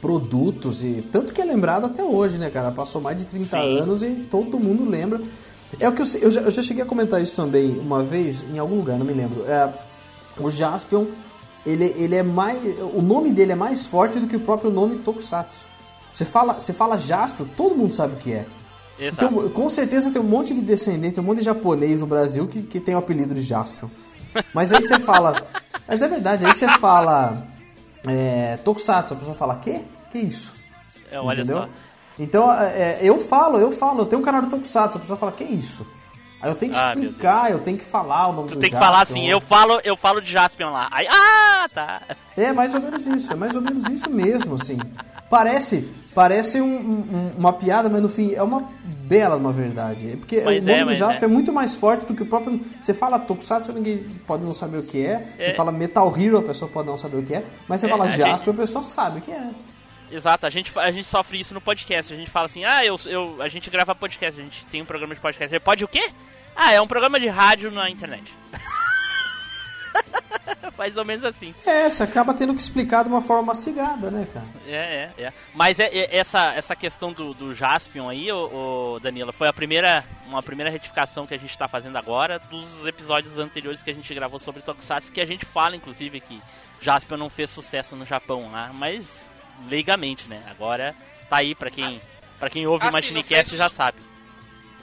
produtos 0.00 0.82
e 0.82 1.04
tanto 1.12 1.32
que 1.32 1.40
é 1.40 1.44
lembrado 1.44 1.84
até 1.86 2.02
hoje, 2.02 2.38
né, 2.38 2.48
cara? 2.48 2.70
Passou 2.70 3.00
mais 3.00 3.18
de 3.18 3.26
30 3.26 3.44
Sim. 3.44 3.78
anos 3.78 4.02
e 4.02 4.26
todo 4.30 4.58
mundo 4.58 4.88
lembra. 4.88 5.20
É 5.78 5.88
o 5.88 5.92
que 5.92 6.02
eu, 6.02 6.06
eu, 6.20 6.30
já, 6.30 6.40
eu 6.40 6.50
já 6.50 6.62
cheguei 6.62 6.82
a 6.82 6.86
comentar 6.86 7.22
isso 7.22 7.36
também 7.36 7.78
uma 7.78 8.02
vez 8.02 8.44
em 8.52 8.58
algum 8.58 8.76
lugar, 8.76 8.98
não 8.98 9.06
me 9.06 9.12
lembro. 9.12 9.44
É, 9.46 9.72
o 10.38 10.50
Jaspion, 10.50 11.06
ele, 11.64 11.94
ele 11.96 12.16
é 12.16 12.22
mais, 12.22 12.58
o 12.94 13.02
nome 13.02 13.32
dele 13.32 13.52
é 13.52 13.54
mais 13.54 13.86
forte 13.86 14.18
do 14.18 14.26
que 14.26 14.36
o 14.36 14.40
próprio 14.40 14.70
nome 14.70 14.98
Tokusatsu. 14.98 15.66
Você 16.10 16.24
fala, 16.24 16.54
você 16.54 16.72
fala 16.72 16.98
Jaspion, 16.98 17.46
todo 17.56 17.76
mundo 17.76 17.92
sabe 17.92 18.14
o 18.14 18.16
que 18.16 18.32
é. 18.32 18.46
Então, 18.98 19.48
com 19.50 19.70
certeza 19.70 20.10
tem 20.10 20.20
um 20.20 20.24
monte 20.24 20.52
de 20.52 20.60
descendente, 20.60 21.20
um 21.20 21.22
monte 21.22 21.38
de 21.38 21.44
japonês 21.44 21.98
no 21.98 22.06
Brasil 22.06 22.46
que, 22.46 22.62
que 22.62 22.80
tem 22.80 22.94
o 22.94 22.98
apelido 22.98 23.34
de 23.34 23.40
Jaspion. 23.40 23.88
Mas 24.54 24.72
aí 24.72 24.82
você 24.82 24.98
fala. 25.00 25.46
Mas 25.86 26.02
é 26.02 26.08
verdade, 26.08 26.44
aí 26.44 26.52
você 26.52 26.68
fala. 26.78 27.46
É, 28.06 28.56
Tokusatsu, 28.64 29.14
a 29.14 29.16
pessoa 29.16 29.36
fala, 29.36 29.56
quê? 29.56 29.82
Que 30.10 30.18
isso? 30.18 30.54
É, 31.10 31.20
olha 31.20 31.42
Entendeu? 31.42 31.58
só. 31.58 31.68
Então, 32.18 32.52
é, 32.52 32.98
eu 33.02 33.18
falo, 33.18 33.58
eu 33.58 33.70
falo, 33.70 34.02
eu 34.02 34.06
tenho 34.06 34.20
um 34.20 34.24
canal 34.24 34.42
de 34.42 34.48
Tokusatsu, 34.48 34.98
a 34.98 35.00
pessoa 35.00 35.18
fala, 35.18 35.32
que 35.32 35.44
isso? 35.44 35.86
Aí 36.40 36.50
eu 36.50 36.54
tenho 36.54 36.72
que 36.72 36.78
ah, 36.78 36.94
explicar, 36.94 37.50
eu 37.50 37.58
tenho 37.58 37.76
que 37.76 37.84
falar 37.84 38.28
o 38.28 38.32
nome 38.32 38.48
tu 38.48 38.54
do 38.54 38.60
tem 38.60 38.70
que 38.70 38.78
falar 38.78 39.02
assim, 39.02 39.28
eu 39.28 39.40
falo, 39.40 39.78
eu 39.84 39.96
falo 39.96 40.22
de 40.22 40.32
Jaspion 40.32 40.70
lá. 40.70 40.88
Aí, 40.90 41.06
ah, 41.08 41.66
tá. 41.72 42.02
É 42.36 42.52
mais 42.52 42.74
ou 42.74 42.80
menos 42.80 43.06
isso, 43.06 43.32
é 43.32 43.36
mais 43.36 43.54
ou 43.54 43.60
menos 43.60 43.84
isso 43.90 44.08
mesmo, 44.08 44.54
assim. 44.54 44.78
Parece, 45.28 45.86
parece 46.14 46.60
um, 46.60 46.76
um, 46.76 47.30
uma 47.36 47.52
piada, 47.52 47.88
mas 47.88 48.00
no 48.00 48.08
fim 48.08 48.34
é 48.34 48.42
uma 48.42 48.68
bela 48.82 49.36
uma 49.36 49.52
verdade. 49.52 50.16
Porque 50.16 50.40
mas 50.40 50.62
o 50.62 50.66
nome 50.66 50.80
é, 50.80 50.84
do 50.84 50.94
Jasper 50.94 51.22
é. 51.22 51.24
é. 51.26 51.28
muito 51.28 51.52
mais 51.52 51.76
forte 51.76 52.06
do 52.06 52.14
que 52.14 52.22
o 52.22 52.26
próprio. 52.26 52.60
Você 52.80 52.94
fala 52.94 53.18
Tokusatsu, 53.18 53.72
ninguém 53.72 53.98
pode 54.26 54.42
não 54.42 54.54
saber 54.54 54.78
o 54.78 54.82
que 54.82 55.04
é. 55.04 55.28
é. 55.38 55.44
Você 55.50 55.54
fala 55.54 55.70
Metal 55.70 56.12
Hero, 56.18 56.38
a 56.38 56.42
pessoa 56.42 56.70
pode 56.70 56.88
não 56.88 56.96
saber 56.96 57.18
o 57.18 57.22
que 57.22 57.34
é. 57.34 57.44
Mas 57.68 57.80
você 57.80 57.86
é, 57.86 57.90
fala 57.90 58.08
Jasper, 58.08 58.38
gente... 58.38 58.50
a 58.50 58.54
pessoa 58.54 58.82
sabe 58.82 59.18
o 59.18 59.22
que 59.22 59.30
é. 59.30 59.50
Exato, 60.10 60.44
a 60.44 60.50
gente, 60.50 60.76
a 60.76 60.90
gente 60.90 61.06
sofre 61.06 61.40
isso 61.40 61.54
no 61.54 61.60
podcast. 61.60 62.12
A 62.12 62.16
gente 62.16 62.30
fala 62.30 62.46
assim, 62.46 62.64
ah, 62.64 62.84
eu, 62.84 62.96
eu, 63.06 63.40
a 63.40 63.48
gente 63.48 63.70
grava 63.70 63.94
podcast, 63.94 64.40
a 64.40 64.42
gente 64.42 64.64
tem 64.66 64.82
um 64.82 64.84
programa 64.84 65.14
de 65.14 65.20
podcast. 65.20 65.54
Ele 65.54 65.60
pode 65.60 65.84
o 65.84 65.88
quê? 65.88 66.10
Ah, 66.54 66.72
é 66.72 66.80
um 66.80 66.86
programa 66.86 67.18
de 67.18 67.26
rádio 67.26 67.70
na 67.70 67.88
internet. 67.88 68.34
Mais 70.76 70.96
ou 70.96 71.04
menos 71.04 71.24
assim. 71.24 71.54
É, 71.66 71.90
você 71.90 72.02
acaba 72.02 72.32
tendo 72.32 72.54
que 72.54 72.60
explicar 72.60 73.02
de 73.02 73.08
uma 73.08 73.22
forma 73.22 73.42
mastigada, 73.42 74.10
né, 74.10 74.26
cara? 74.32 74.46
É, 74.66 75.10
é, 75.18 75.22
é. 75.24 75.32
Mas 75.54 75.78
é, 75.78 75.86
é 75.86 76.16
essa, 76.16 76.52
essa 76.54 76.74
questão 76.74 77.12
do, 77.12 77.34
do 77.34 77.54
Jaspion 77.54 78.08
aí, 78.08 78.30
ô, 78.32 78.94
ô, 78.94 79.00
Danila, 79.00 79.32
foi 79.32 79.48
a 79.48 79.52
primeira, 79.52 80.04
uma 80.26 80.42
primeira 80.42 80.70
retificação 80.70 81.26
que 81.26 81.34
a 81.34 81.38
gente 81.38 81.50
está 81.50 81.68
fazendo 81.68 81.96
agora 81.96 82.38
dos 82.38 82.86
episódios 82.86 83.38
anteriores 83.38 83.82
que 83.82 83.90
a 83.90 83.94
gente 83.94 84.12
gravou 84.14 84.38
sobre 84.38 84.62
Tokusatsu, 84.62 85.12
que 85.12 85.20
a 85.20 85.26
gente 85.26 85.44
fala, 85.44 85.76
inclusive, 85.76 86.20
que 86.20 86.40
Jaspion 86.80 87.18
não 87.18 87.28
fez 87.28 87.50
sucesso 87.50 87.94
no 87.94 88.06
Japão 88.06 88.50
lá, 88.50 88.70
mas 88.72 89.04
leigamente, 89.68 90.26
né? 90.28 90.42
Agora 90.50 90.94
tá 91.28 91.38
aí 91.38 91.54
pra 91.54 91.70
quem, 91.70 92.00
pra 92.38 92.48
quem 92.48 92.66
ouve 92.66 92.86
assim, 92.86 92.92
Machinecast 92.92 93.56
já 93.56 93.68
sabe 93.68 94.09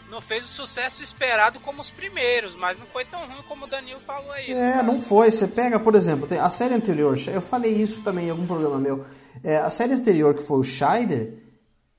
não 0.09 0.21
fez 0.21 0.45
o 0.45 0.47
sucesso 0.47 1.03
esperado 1.03 1.59
como 1.59 1.81
os 1.81 1.91
primeiros, 1.91 2.55
mas 2.55 2.79
não 2.79 2.85
foi 2.85 3.03
tão 3.03 3.19
ruim 3.19 3.41
como 3.47 3.65
o 3.65 3.67
Danilo 3.67 3.99
falou 3.99 4.31
aí. 4.31 4.51
É, 4.51 4.81
não 4.81 5.01
foi. 5.01 5.31
Você 5.31 5.47
pega, 5.47 5.79
por 5.79 5.95
exemplo, 5.95 6.27
a 6.39 6.49
série 6.49 6.73
anterior, 6.73 7.17
eu 7.27 7.41
falei 7.41 7.73
isso 7.73 8.01
também 8.01 8.27
em 8.27 8.29
algum 8.29 8.47
programa 8.47 8.79
meu. 8.79 9.05
É, 9.43 9.57
a 9.57 9.69
série 9.69 9.93
anterior, 9.93 10.33
que 10.33 10.43
foi 10.43 10.59
o 10.59 10.63
Scheider, 10.63 11.33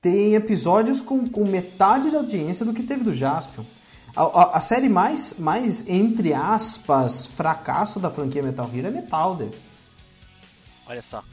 tem 0.01 0.33
episódios 0.33 1.01
com, 1.01 1.27
com 1.27 1.47
metade 1.47 2.09
da 2.09 2.17
audiência 2.17 2.65
do 2.65 2.73
que 2.73 2.83
teve 2.83 3.03
do 3.03 3.13
Jaspion. 3.13 3.63
A, 4.15 4.23
a, 4.23 4.57
a, 4.57 4.61
série 4.61 4.89
mais, 4.89 5.35
mais, 5.37 5.87
entre 5.87 6.33
aspas, 6.33 7.25
fracasso 7.25 7.99
da 7.99 8.09
franquia 8.09 8.41
Metal 8.41 8.69
Hero 8.73 8.87
é 8.87 8.91
Metalder. 8.91 9.49
Olha 10.87 11.01
só. 11.01 11.23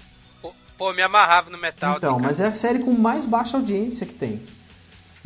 Pô, 0.42 0.52
pô 0.76 0.92
me 0.92 1.00
amarrava 1.00 1.48
no 1.48 1.56
Metal. 1.56 1.96
Então, 1.96 2.18
mas 2.18 2.38
é 2.38 2.48
a 2.48 2.54
série 2.54 2.80
com 2.80 2.92
mais 2.92 3.24
baixa 3.24 3.56
audiência 3.56 4.06
que 4.06 4.12
tem. 4.12 4.42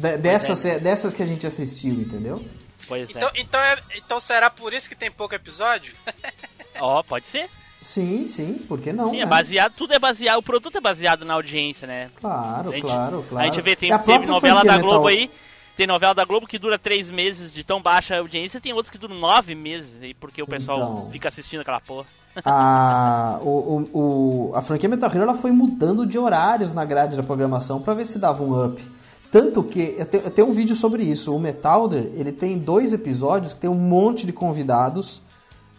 De, 0.00 0.16
dessas, 0.16 0.64
é. 0.64 0.78
dessas 0.78 1.12
que 1.12 1.22
a 1.22 1.26
gente 1.26 1.46
assistiu, 1.46 1.92
entendeu? 1.94 2.42
Pois 2.88 3.08
então, 3.10 3.28
é. 3.28 3.40
Então, 3.40 3.60
é, 3.60 3.78
então 3.96 4.18
será 4.18 4.48
por 4.48 4.72
isso 4.72 4.88
que 4.88 4.94
tem 4.94 5.10
pouco 5.10 5.34
episódio? 5.34 5.94
Ó, 6.80 7.00
oh, 7.00 7.04
pode 7.04 7.26
ser. 7.26 7.50
Sim, 7.82 8.26
sim, 8.26 8.54
por 8.68 8.80
que 8.80 8.92
não? 8.92 9.10
Sim, 9.10 9.20
é 9.20 9.24
né? 9.24 9.26
baseado, 9.26 9.72
tudo 9.74 9.92
é 9.94 9.98
baseado, 9.98 10.38
o 10.38 10.42
produto 10.42 10.76
é 10.76 10.80
baseado 10.80 11.24
na 11.24 11.34
audiência, 11.34 11.86
né? 11.86 12.10
Claro, 12.20 12.72
gente, 12.72 12.82
claro, 12.82 13.24
claro. 13.28 13.44
A 13.44 13.50
gente 13.50 13.62
vê, 13.62 13.76
tem, 13.76 13.96
teve 14.00 14.26
novela 14.26 14.62
da 14.62 14.76
Globo 14.76 15.06
Metal... 15.06 15.18
aí, 15.18 15.30
tem 15.76 15.86
novela 15.86 16.14
da 16.14 16.24
Globo 16.24 16.46
que 16.46 16.58
dura 16.58 16.78
três 16.78 17.10
meses 17.10 17.54
de 17.54 17.64
tão 17.64 17.80
baixa 17.80 18.18
audiência, 18.18 18.60
tem 18.60 18.72
outros 18.72 18.90
que 18.90 18.98
duram 18.98 19.16
nove 19.16 19.54
meses, 19.54 19.90
aí 20.02 20.12
porque 20.12 20.42
o 20.42 20.46
pessoal 20.46 20.78
então, 20.78 21.10
fica 21.10 21.28
assistindo 21.28 21.60
aquela 21.60 21.80
porra. 21.80 22.06
A, 22.44 23.38
o, 23.40 23.48
o, 23.48 23.98
o, 23.98 24.52
a 24.54 24.62
franquia 24.62 24.88
Metal 24.88 25.10
Hero 25.10 25.22
ela 25.22 25.34
foi 25.34 25.50
mudando 25.50 26.06
de 26.06 26.18
horários 26.18 26.72
na 26.72 26.84
grade 26.84 27.16
da 27.16 27.22
programação 27.22 27.80
para 27.80 27.94
ver 27.94 28.04
se 28.04 28.18
dava 28.18 28.42
um 28.42 28.66
up. 28.66 28.82
Tanto 29.30 29.62
que 29.62 29.94
eu 29.96 30.06
tenho, 30.06 30.24
eu 30.24 30.30
tenho 30.30 30.48
um 30.48 30.52
vídeo 30.52 30.74
sobre 30.74 31.02
isso. 31.04 31.34
O 31.34 31.38
Metalder, 31.38 32.10
ele 32.16 32.32
tem 32.32 32.58
dois 32.58 32.92
episódios 32.92 33.54
que 33.54 33.60
tem 33.60 33.70
um 33.70 33.74
monte 33.74 34.26
de 34.26 34.32
convidados 34.32 35.22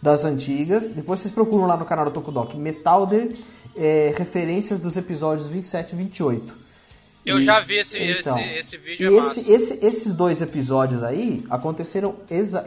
das 0.00 0.24
antigas. 0.24 0.90
Depois 0.90 1.20
vocês 1.20 1.32
procuram 1.32 1.66
lá 1.66 1.76
no 1.76 1.84
canal 1.84 2.04
do 2.06 2.10
Tokudok. 2.10 2.56
Metalder, 2.56 3.36
é, 3.76 4.14
referências 4.16 4.78
dos 4.78 4.96
episódios 4.96 5.48
27 5.48 5.92
e 5.92 5.96
28. 5.96 6.54
Eu 7.26 7.38
E- 7.38 7.42
já 7.44 7.60
vi 7.60 7.76
esse, 7.76 7.96
então, 7.98 8.36
esse, 8.38 8.54
esse 8.56 8.76
vídeo, 8.78 9.12
e 9.12 9.14
é 9.16 9.20
esse- 9.20 9.52
esse- 9.52 9.78
esses 9.86 10.12
dois 10.12 10.42
episódios 10.42 11.02
aí 11.04 11.44
aconteceram 11.48 12.16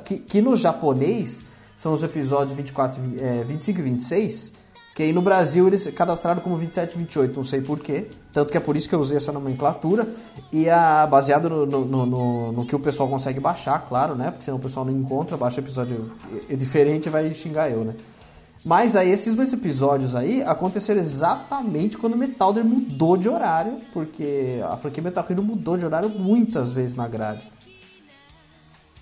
que, 0.06 0.18
que 0.20 0.40
no 0.42 0.56
japonês 0.56 1.44
são 1.76 1.92
os 1.92 2.04
episódios 2.04 2.56
24, 2.56 2.98
e 3.04 3.08
vi- 3.08 3.22
é, 3.22 3.44
25 3.44 3.80
e 3.80 3.84
26, 3.84 4.54
que 4.96 5.04
aí 5.04 5.12
no 5.14 5.22
Brasil 5.22 5.68
eles 5.68 5.86
cadastraram 5.88 6.40
como 6.42 6.56
27 6.58 6.94
e 6.96 6.98
28, 6.98 7.36
não 7.36 7.44
sei 7.44 7.60
porquê. 7.62 8.08
Tanto 8.32 8.50
que 8.52 8.58
é 8.58 8.62
por 8.62 8.76
isso 8.78 8.88
que 8.90 8.96
eu 8.96 9.00
usei 9.02 9.18
essa 9.18 9.32
nomenclatura. 9.32 10.08
E 10.54 10.70
a, 10.70 11.06
baseado 11.06 11.50
no, 11.50 11.66
no, 11.66 11.86
no- 12.06 12.52
no- 12.54 12.66
que 12.66 12.74
o 12.76 12.80
pessoal 12.80 13.10
consegue 13.10 13.40
baixar, 13.40 13.78
claro, 13.90 14.16
né? 14.16 14.32
Porque 14.32 14.46
senão 14.46 14.58
o 14.58 14.62
pessoal 14.62 14.86
não 14.86 14.94
encontra, 14.94 15.36
baixa 15.36 15.60
episódio 15.60 16.12
é 16.50 16.56
diferente 16.56 17.08
e 17.08 17.10
vai 17.10 17.32
xingar 17.34 17.70
eu, 17.70 17.84
né? 17.84 17.94
Mas 18.64 18.96
aí 18.96 19.12
esses 19.12 19.36
dois 19.36 19.52
episódios 19.54 20.16
aí 20.16 20.42
aconteceram 20.42 21.00
exatamente 21.00 21.98
quando 22.00 22.14
o 22.14 22.18
Metalder 22.18 22.64
mudou 22.66 23.16
de 23.18 23.30
horário, 23.30 23.74
porque 23.94 24.60
a 24.68 24.76
franquia 24.78 25.04
Metal 25.04 25.26
Hero 25.30 25.44
mudou 25.44 25.78
de 25.78 25.86
horário 25.86 26.10
muitas 26.10 26.72
vezes 26.72 26.96
na 26.96 27.08
grade. 27.08 27.48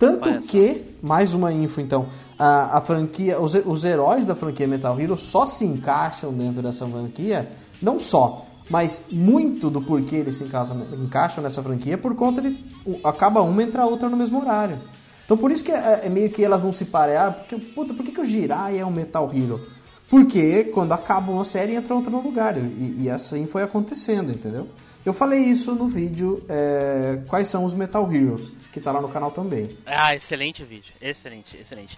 Tanto 0.04 0.28
Olha 0.28 0.42
só. 0.42 0.48
que, 0.50 0.84
mais 1.02 1.34
uma 1.34 1.54
info 1.54 1.80
então, 1.80 2.08
a, 2.38 2.78
a 2.78 2.82
franquia, 2.82 3.39
os, 3.39 3.54
os 3.54 3.86
heróis 3.86 4.26
da 4.26 4.36
franquia 4.36 4.68
Metal 4.68 5.00
Hero 5.00 5.16
só 5.16 5.46
se 5.46 5.63
encaixam 5.63 6.34
dentro 6.34 6.62
dessa 6.62 6.86
franquia, 6.86 7.50
não 7.82 7.98
só, 7.98 8.46
mas 8.70 9.02
muito 9.10 9.70
do 9.70 9.82
porquê 9.82 10.18
eles 10.18 10.36
se 10.36 10.44
encaixam, 10.44 10.86
encaixam 11.02 11.42
nessa 11.42 11.63
franquia 11.63 11.94
é 11.94 11.98
por 11.98 12.13
conta 12.16 12.42
de 12.42 12.58
acaba 13.02 13.42
uma 13.42 13.63
entra 13.63 13.84
a 13.84 13.86
outra 13.86 14.10
no 14.10 14.18
mesmo 14.18 14.42
horário. 14.42 14.78
Então 15.24 15.38
por 15.38 15.52
isso 15.52 15.63
que 15.63 15.72
é, 15.72 16.02
é 16.04 16.10
meio 16.10 16.30
que 16.30 16.44
elas 16.44 16.62
vão 16.62 16.74
se 16.74 16.84
parear, 16.84 17.32
porque 17.36 17.56
puta, 17.56 17.94
por 17.94 18.04
que, 18.04 18.12
que 18.12 18.20
o 18.20 18.26
Jirai 18.26 18.80
é 18.80 18.86
um 18.86 18.92
Metal 18.92 19.32
Hero? 19.34 19.62
Porque 20.10 20.66
quando 20.66 20.92
acaba 20.92 21.32
uma 21.32 21.46
série 21.46 21.76
entra 21.76 21.96
outra 21.96 22.12
no 22.12 22.20
lugar 22.20 22.58
e, 22.58 23.04
e 23.04 23.10
assim 23.10 23.46
foi 23.46 23.63
acontecendo, 23.63 24.34
entendeu? 24.34 24.68
Eu 25.06 25.13
falei 25.13 25.39
isso 25.39 25.74
no 25.74 25.88
vídeo 25.88 26.44
é, 26.50 27.20
quais 27.28 27.48
são 27.48 27.63
os 27.63 27.74
Metal 27.74 28.12
Heroes, 28.12 28.52
que 28.73 28.81
tá 28.81 28.91
lá 28.91 28.99
no 28.99 29.07
canal 29.07 29.29
também. 29.29 29.69
Ah, 29.86 30.15
excelente 30.15 30.63
vídeo. 30.63 30.91
Excelente, 30.99 31.55
excelente. 31.55 31.97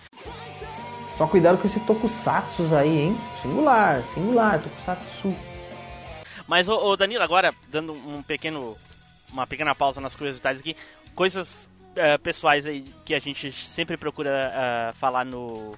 Só 1.17 1.25
cuidado 1.25 1.57
com 1.57 1.65
esse 1.65 1.79
tokusatsu 1.79 2.75
aí, 2.75 3.03
hein? 3.03 3.17
Singular, 3.41 4.03
singular, 4.13 4.61
tokusatsu. 4.61 5.33
Mas, 6.45 6.67
ô, 6.67 6.75
ô, 6.75 6.97
Danilo, 6.97 7.23
agora, 7.23 7.55
dando 7.69 7.93
um 7.93 8.21
pequeno, 8.21 8.77
uma 9.31 9.47
pequena 9.47 9.73
pausa 9.73 10.01
nas 10.01 10.15
curiosidades 10.15 10.59
aqui, 10.59 10.75
coisas 11.15 11.67
eh, 11.95 12.17
pessoais 12.17 12.65
aí 12.65 12.85
que 13.05 13.15
a 13.15 13.19
gente 13.19 13.53
sempre 13.53 13.95
procura 13.95 14.51
eh, 14.53 14.93
falar 14.99 15.23
no, 15.23 15.75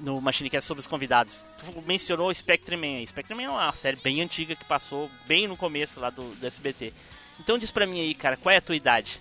no 0.00 0.18
Machinecast 0.22 0.66
sobre 0.66 0.80
os 0.80 0.86
convidados. 0.86 1.44
Tu 1.58 1.82
mencionou 1.86 2.34
Spectre 2.34 2.76
Man. 2.78 3.06
Spectre 3.06 3.34
Man 3.34 3.42
é 3.42 3.50
uma 3.50 3.74
série 3.74 3.98
bem 4.02 4.22
antiga 4.22 4.56
que 4.56 4.64
passou 4.64 5.10
bem 5.26 5.46
no 5.46 5.56
começo 5.56 6.00
lá 6.00 6.08
do, 6.08 6.22
do 6.22 6.46
SBT. 6.46 6.94
Então 7.38 7.58
diz 7.58 7.70
pra 7.70 7.86
mim 7.86 8.00
aí, 8.00 8.14
cara, 8.14 8.38
qual 8.38 8.52
é 8.54 8.56
a 8.56 8.62
tua 8.62 8.74
idade? 8.76 9.20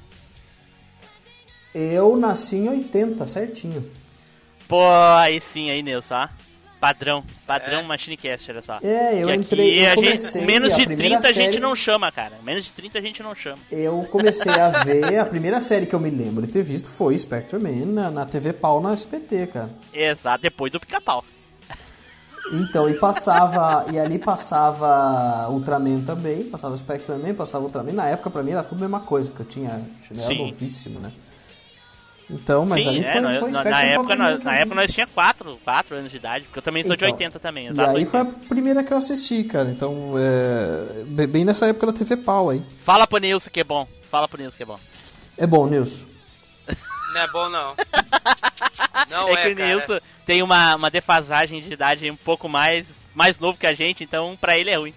Eu 1.73 2.15
nasci 2.17 2.57
em 2.57 2.69
80, 2.69 3.25
certinho. 3.25 3.83
Pô, 4.67 4.81
aí 5.17 5.39
sim, 5.41 5.69
aí, 5.69 5.81
Nilson, 5.83 6.13
ó. 6.15 6.27
Padrão, 6.79 7.23
padrão 7.47 7.81
Machinecast, 7.83 8.51
olha 8.51 8.61
só. 8.61 8.77
É, 8.83 9.17
eu 9.23 9.27
Que 9.27 9.33
entrei- 9.35 9.85
eu 9.87 9.91
a 9.93 9.95
comecei 9.95 10.31
gente, 10.41 10.45
menos 10.45 10.69
de 10.75 10.85
primeira 10.85 10.97
30 11.21 11.27
a 11.29 11.31
gente 11.31 11.45
série- 11.53 11.59
não 11.61 11.73
chama, 11.75 12.11
cara. 12.11 12.33
Menos 12.43 12.65
de 12.65 12.71
30 12.71 12.97
a 12.97 13.01
gente 13.01 13.23
não 13.23 13.33
chama. 13.33 13.57
Eu 13.71 14.05
comecei 14.11 14.51
a 14.51 14.69
ver, 14.83 15.17
a 15.17 15.25
primeira 15.25 15.61
série 15.61 15.85
que 15.85 15.95
eu 15.95 15.99
me 15.99 16.09
lembro 16.09 16.45
de 16.45 16.51
ter 16.51 16.61
visto 16.61 16.89
foi 16.89 17.17
Spectre 17.17 17.57
Man 17.57 17.85
na, 17.85 18.11
na 18.11 18.25
TV 18.25 18.51
Pau 18.51 18.81
na 18.81 18.93
SPT, 18.93 19.47
cara. 19.47 19.69
Exato, 19.93 20.41
depois 20.41 20.73
do 20.73 20.79
pica-pau. 20.81 21.23
Então, 22.51 22.89
e 22.89 22.95
passava, 22.95 23.85
e 23.89 23.97
ali 23.97 24.19
passava 24.19 25.47
Ultraman 25.49 26.01
também, 26.01 26.43
passava 26.43 26.75
Spectre 26.75 27.15
Man, 27.15 27.33
passava 27.33 27.63
Ultraman. 27.63 27.93
Na 27.93 28.07
época, 28.09 28.29
pra 28.29 28.43
mim, 28.43 28.51
era 28.51 28.61
tudo 28.63 28.79
a 28.79 28.81
mesma 28.81 28.99
coisa, 28.99 29.31
que 29.31 29.39
eu 29.39 29.45
tinha, 29.45 29.81
eu 30.11 30.17
era 30.17 30.27
Sim. 30.27 30.47
novíssimo, 30.51 30.99
né? 30.99 31.11
Então, 32.33 32.65
mas 32.65 32.83
Sim, 32.83 32.89
ali 32.89 33.03
é, 33.05 33.11
foi, 33.13 33.21
nós- 33.21 33.39
foi 33.39 33.51
na, 33.51 33.63
na 33.63 33.81
época, 33.83 34.15
nós, 34.15 34.37
mim, 34.39 34.43
na 34.43 34.55
época 34.55 34.75
nós 34.75 34.91
tinha 34.91 35.05
4, 35.07 35.59
4 35.63 35.97
anos 35.97 36.11
de 36.11 36.17
idade, 36.17 36.45
porque 36.45 36.59
eu 36.59 36.63
também 36.63 36.83
sou 36.83 36.95
de 36.95 37.03
Então, 37.05 37.13
80 37.13 37.39
também, 37.39 37.65
E 37.65 37.69
aí 37.81 38.05
foi 38.05 38.19
a 38.19 38.23
80. 38.23 38.47
primeira 38.49 38.83
que 38.83 38.91
eu 38.91 38.97
assisti, 38.97 39.43
cara. 39.43 39.69
Então, 39.69 40.15
é, 40.17 41.03
bem- 41.27 41.45
nessa 41.45 41.67
época 41.67 41.87
da 41.87 41.93
TV 41.93 42.17
Pau 42.17 42.49
aí. 42.49 42.63
Fala 42.83 43.05
pro 43.05 43.19
Nilson 43.19 43.49
que 43.51 43.59
é 43.59 43.63
bom. 43.63 43.87
Fala 44.09 44.27
pro 44.27 44.37
Nilson 44.41 44.57
que 44.57 44.63
é 44.63 44.65
bom. 44.65 44.79
É 45.37 45.45
bom, 45.47 45.67
Nilson. 45.67 46.05
Não 47.13 47.21
é 47.21 47.27
bom, 47.27 47.49
não. 47.49 47.75
Não 49.09 49.27
é 49.29 49.51
é, 49.51 49.53
que 49.55 49.61
o. 49.61 49.65
Nilson 49.65 49.99
tem 50.25 50.41
uma, 50.41 50.75
uma 50.75 50.89
defasagem 50.89 51.61
de 51.61 51.71
idade 51.73 52.09
um 52.09 52.15
pouco 52.15 52.47
mais, 52.49 52.87
mais 53.13 53.39
novo 53.39 53.57
que 53.57 53.67
a 53.67 53.73
gente, 53.73 54.03
então 54.03 54.35
pra 54.39 54.57
ele 54.57 54.71
é 54.71 54.77
ruim. 54.77 54.93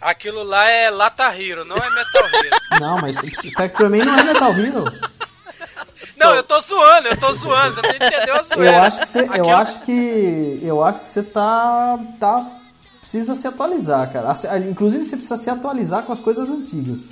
Aquilo 0.00 0.42
lá 0.44 0.70
é 0.70 0.88
Lata 0.90 1.24
Hero, 1.36 1.64
não 1.64 1.76
é 1.76 1.90
Metal 1.90 2.22
Hero. 2.32 2.56
Não, 2.80 2.98
mas 3.00 3.16
Spectre 3.16 3.88
Man 3.88 4.04
não 4.04 4.16
é 4.16 4.22
Metal 4.22 4.52
Hero. 4.56 4.84
Não, 6.18 6.34
eu 6.34 6.42
tô 6.42 6.60
zoando, 6.60 7.08
eu 7.08 7.16
tô 7.18 7.32
zoando. 7.34 7.74
Você 7.74 7.82
não 7.82 7.90
entendeu 7.90 8.34
a 8.36 8.42
zoeira. 8.42 8.76
Eu 8.76 8.82
acho 8.82 9.00
que 9.00 9.06
você, 9.08 9.20
eu 9.34 9.50
acho 9.56 9.80
que, 9.82 10.60
eu 10.62 10.82
acho 10.84 11.00
que 11.00 11.08
você 11.08 11.22
tá, 11.22 11.98
tá, 12.18 12.50
precisa 13.00 13.34
se 13.34 13.46
atualizar, 13.46 14.12
cara. 14.12 14.34
Inclusive 14.68 15.04
você 15.04 15.16
precisa 15.16 15.36
se 15.36 15.48
atualizar 15.50 16.02
com 16.02 16.12
as 16.12 16.20
coisas 16.20 16.48
antigas. 16.50 17.10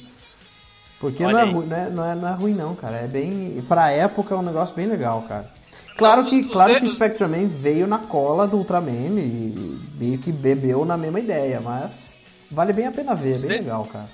Porque 0.98 1.22
não 1.22 1.38
é, 1.38 1.44
ruim, 1.44 1.66
não, 1.66 1.76
é, 1.76 1.90
não, 1.90 2.04
é, 2.10 2.14
não 2.14 2.28
é 2.28 2.32
ruim 2.32 2.54
não, 2.54 2.74
cara. 2.74 2.96
É 2.96 3.06
bem, 3.06 3.62
pra 3.68 3.90
época 3.90 4.34
é 4.34 4.38
um 4.38 4.42
negócio 4.42 4.74
bem 4.74 4.86
legal, 4.86 5.22
cara. 5.28 5.50
Claro 5.98 6.24
que, 6.26 6.42
claro 6.44 6.74
que 6.74 6.80
dedos- 6.80 6.94
Spectre 6.96 7.26
Man 7.26 7.46
veio 7.48 7.86
na 7.86 7.98
cola 7.98 8.46
do 8.46 8.58
Ultraman 8.58 8.90
e 9.18 9.80
meio 9.98 10.18
que 10.18 10.30
bebeu 10.30 10.84
na 10.84 10.96
mesma 10.96 11.20
ideia, 11.20 11.58
mas 11.60 12.18
vale 12.50 12.72
bem 12.72 12.86
a 12.86 12.92
pena 12.92 13.14
ver, 13.14 13.36
é 13.36 13.38
bem 13.38 13.40
de- 13.40 13.46
legal, 13.64 13.84
cara. 13.86 14.08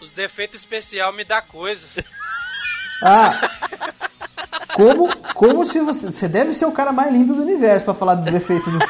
Os 0.00 0.10
defeitos 0.10 0.60
especial 0.60 1.12
me 1.14 1.24
dá 1.24 1.40
coisas. 1.40 1.98
Ah, 3.02 3.32
como, 4.74 5.08
como 5.34 5.64
se 5.64 5.80
você. 5.80 6.06
Você 6.10 6.28
deve 6.28 6.52
ser 6.54 6.66
o 6.66 6.72
cara 6.72 6.92
mais 6.92 7.12
lindo 7.12 7.34
do 7.34 7.42
universo 7.42 7.84
pra 7.84 7.94
falar 7.94 8.14
do 8.16 8.30
defeito 8.30 8.70
do 8.70 8.78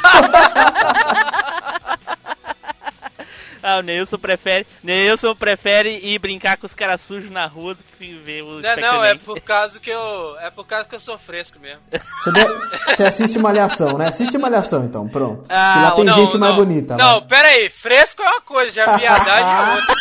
Ah, 3.63 3.79
o 3.79 3.81
Nilson 3.83 4.17
prefere. 4.19 4.65
Nilson 4.81 5.35
prefere 5.35 5.99
ir 6.01 6.21
brincar 6.21 6.57
com 6.57 6.67
os 6.67 6.75
caras 6.75 7.01
sujos 7.01 7.31
na 7.33 7.47
rua 7.47 7.75
do 7.75 7.83
que 7.99 8.15
ver 8.15 8.43
o 8.43 8.61
Não, 8.61 8.69
é, 8.71 8.77
não, 8.81 9.05
é 9.05 9.15
por 9.17 9.41
causa 9.41 9.81
que 9.81 9.91
eu. 9.91 10.37
É 10.39 10.51
por 10.51 10.65
causa 10.65 10.89
que 10.89 10.95
eu 10.95 11.01
sou 11.01 11.19
fresco 11.19 11.59
mesmo. 11.59 11.81
Você, 12.23 12.31
deve- 12.31 12.55
você 12.87 13.03
assiste 13.05 13.39
Malhação, 13.41 13.99
né? 13.99 14.07
Assiste 14.09 14.39
Malhação, 14.39 14.85
então, 14.85 15.09
pronto. 15.09 15.47
Ah, 15.49 15.73
que 15.75 15.81
lá 15.83 15.91
tem 15.93 16.05
não, 16.05 16.15
gente 16.15 16.39
mais 16.39 16.53
não. 16.55 16.65
bonita. 16.65 16.97
Não, 16.97 17.15
lá. 17.17 17.21
pera 17.23 17.49
aí, 17.49 17.69
fresco 17.69 18.23
é 18.23 18.29
uma 18.29 18.41
coisa, 18.41 18.71
já 18.71 18.97
viadagem 18.97 19.53
é 19.53 19.75
outra. 19.75 19.95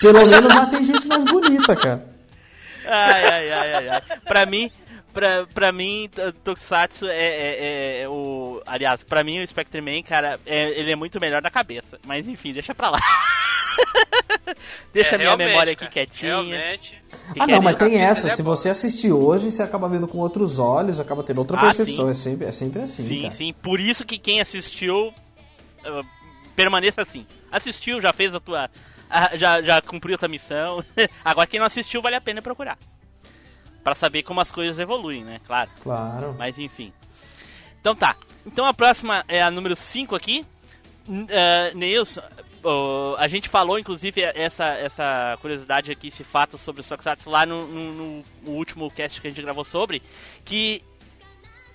Pelo 0.00 0.26
menos 0.28 0.54
lá 0.54 0.66
tem 0.66 0.84
gente 0.84 1.08
mais 1.08 1.24
bonita, 1.24 1.74
cara. 1.74 2.06
Ai, 2.86 3.24
ai, 3.24 3.52
ai, 3.52 3.74
ai, 3.74 3.88
ai. 3.88 4.02
Pra 4.24 4.46
mim, 4.46 4.70
pra, 5.12 5.46
pra 5.46 5.72
mim, 5.72 6.08
Tokusatsu 6.44 7.06
é, 7.06 7.12
é- 7.16 8.00
é 8.02 8.08
o. 8.08 8.62
Aliás, 8.66 9.02
pra 9.02 9.22
mim 9.24 9.42
o 9.42 9.46
Spectre 9.46 9.80
Man, 9.80 10.02
cara, 10.02 10.38
é- 10.46 10.80
ele 10.80 10.92
é 10.92 10.96
muito 10.96 11.20
melhor 11.20 11.42
na 11.42 11.50
cabeça. 11.50 11.98
Mas 12.06 12.26
enfim, 12.28 12.52
deixa 12.52 12.74
pra 12.74 12.90
lá. 12.90 12.98
deixa 14.92 15.12
É, 15.12 15.14
a 15.14 15.18
minha 15.18 15.36
memória 15.36 15.72
aqui 15.72 15.80
cara, 15.80 15.90
quietinha. 15.92 16.30
Realmente. 16.32 17.02
Que 17.32 17.40
Ah, 17.40 17.46
não, 17.46 17.62
mas 17.62 17.76
tem 17.76 17.96
essa. 18.00 18.28
é 18.28 18.36
Se 18.36 18.42
você 18.42 18.68
assistir 18.70 19.12
hoje, 19.12 19.50
você 19.50 19.62
acaba 19.62 19.88
vendo 19.88 20.06
com 20.08 20.18
outros 20.18 20.58
olhos, 20.58 20.98
acaba 21.00 21.22
tendo 21.22 21.38
outra 21.38 21.56
Ah, 21.56 21.60
percepção. 21.60 22.06
sim. 22.06 22.10
É 22.10 22.14
sempre, 22.14 22.46
é 22.48 22.52
sempre 22.52 22.82
assim, 22.82 23.06
Sim, 23.06 23.22
cara. 23.22 23.34
sim. 23.34 23.52
Por 23.52 23.78
isso 23.80 24.04
que 24.04 24.18
quem 24.18 24.40
assistiu 24.40 25.08
uh, 25.08 26.06
permaneça 26.56 27.02
assim. 27.02 27.26
Assistiu, 27.50 28.00
já 28.00 28.12
fez 28.12 28.34
a 28.34 28.40
tua. 28.40 28.70
a- 29.08 29.36
já, 29.36 29.60
já 29.62 29.80
cumpriu 29.80 30.14
a 30.14 30.18
tua 30.18 30.28
missão. 30.28 30.84
Agora 31.24 31.46
quem 31.46 31.58
não 31.60 31.66
assistiu 31.66 32.02
vale 32.02 32.16
a 32.16 32.20
pena 32.20 32.42
procurar. 32.42 32.78
Pra 33.82 33.94
saber 33.94 34.22
como 34.22 34.40
as 34.40 34.50
coisas 34.52 34.78
evoluem, 34.78 35.24
né? 35.24 35.40
Claro. 35.46 35.70
Claro. 35.82 36.34
Mas 36.38 36.58
enfim. 36.58 36.92
Então 37.80 37.94
tá. 37.94 38.14
Então 38.46 38.66
a 38.66 38.74
próxima 38.74 39.24
é 39.28 39.40
a 39.42 39.50
número 39.50 39.74
5 39.76 40.14
aqui. 40.14 40.44
Neilson, 41.74 42.22
oh, 42.62 43.14
a 43.18 43.26
gente 43.26 43.48
falou 43.48 43.78
inclusive 43.78 44.20
essa, 44.22 44.66
essa 44.66 45.36
curiosidade 45.40 45.90
aqui, 45.90 46.08
esse 46.08 46.22
fato 46.22 46.56
sobre 46.58 46.80
os 46.80 46.86
Tokusatsu 46.88 47.28
lá 47.30 47.44
no, 47.46 47.66
no- 47.66 48.24
no 48.42 48.50
último 48.52 48.90
cast 48.90 49.20
que 49.20 49.26
a 49.26 49.30
gente 49.30 49.42
gravou 49.42 49.64
sobre. 49.64 50.02
Que 50.44 50.82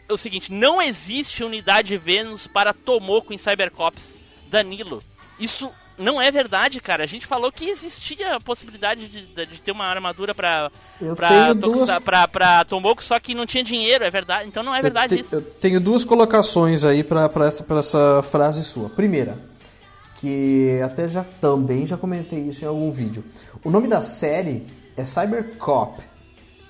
é 0.08 0.14
o 0.14 0.18
seguinte: 0.18 0.52
não 0.52 0.82
existe 0.82 1.44
unidade 1.44 1.98
Vênus 1.98 2.48
para 2.48 2.74
Tomoko 2.74 3.34
em 3.34 3.38
Cybercops. 3.38 4.16
Danilo. 4.48 5.04
Isso 5.40 5.72
não 5.98 6.22
é 6.22 6.30
verdade, 6.32 6.80
cara. 6.80 7.04
A 7.04 7.08
gente 7.08 7.26
falou 7.26 7.52
que 7.52 7.70
existia 7.70 8.36
a 8.36 8.40
possibilidade 8.40 9.08
de, 9.08 9.26
de- 9.26 9.46
de 9.46 9.62
ter 9.62 9.72
uma 9.72 9.86
armadura 9.86 10.34
pra, 10.36 10.72
Eu 11.02 11.16
pra, 11.16 11.54
duas- 11.54 11.90
pra, 12.04 12.28
pra 12.28 12.66
só 13.00 13.20
que 13.20 13.34
não 13.34 13.46
tinha 13.46 13.64
dinheiro, 13.64 14.04
é 14.04 14.10
verdade. 14.12 14.48
Então 14.48 14.62
não 14.64 14.76
é 14.76 14.82
verdade 14.82 15.16
eu, 15.16 15.18
te- 15.20 15.26
isso. 15.26 15.36
eu 15.36 15.42
tenho 15.42 15.80
duas 15.80 16.04
colocações 16.04 16.84
aí 16.84 17.04
pra, 17.04 17.30
pra, 17.30 17.46
essa, 17.48 17.64
pra 17.64 17.80
essa 17.80 18.24
frase 18.30 18.64
sua. 18.64 18.90
Primeira, 18.90 19.38
que 20.20 20.80
até 20.84 21.08
já 21.08 21.24
também 21.42 21.86
já 21.86 21.98
comentei 21.98 22.40
isso 22.40 22.64
em 22.64 22.68
algum 22.68 22.92
vídeo. 22.92 23.24
O 23.64 23.70
nome 23.70 23.88
da 23.88 24.02
série 24.02 24.66
é 24.98 25.04
Cybercop, 25.06 26.02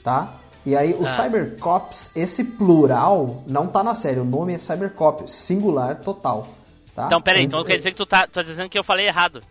tá? 0.04 0.36
E 0.66 0.76
aí 0.76 0.94
o 0.94 1.04
Ah. 1.06 1.08
Cybercops, 1.24 2.10
esse 2.16 2.44
plural, 2.44 3.44
não 3.46 3.68
tá 3.68 3.84
na 3.84 3.94
série. 3.94 4.20
O 4.20 4.26
nome 4.26 4.54
é 4.56 4.58
Cybercop, 4.58 5.30
singular 5.30 6.00
total. 6.02 6.48
Tá? 6.96 7.08
Então, 7.08 7.22
peraí, 7.22 7.44
então 7.44 7.64
quer 7.64 7.78
dizer 7.78 7.92
que 7.92 7.98
tu 7.98 8.06
tá, 8.06 8.26
tá 8.26 8.42
dizendo 8.42 8.70
que 8.70 8.80
eu 8.80 8.84
falei 8.84 9.06
errado. 9.08 9.42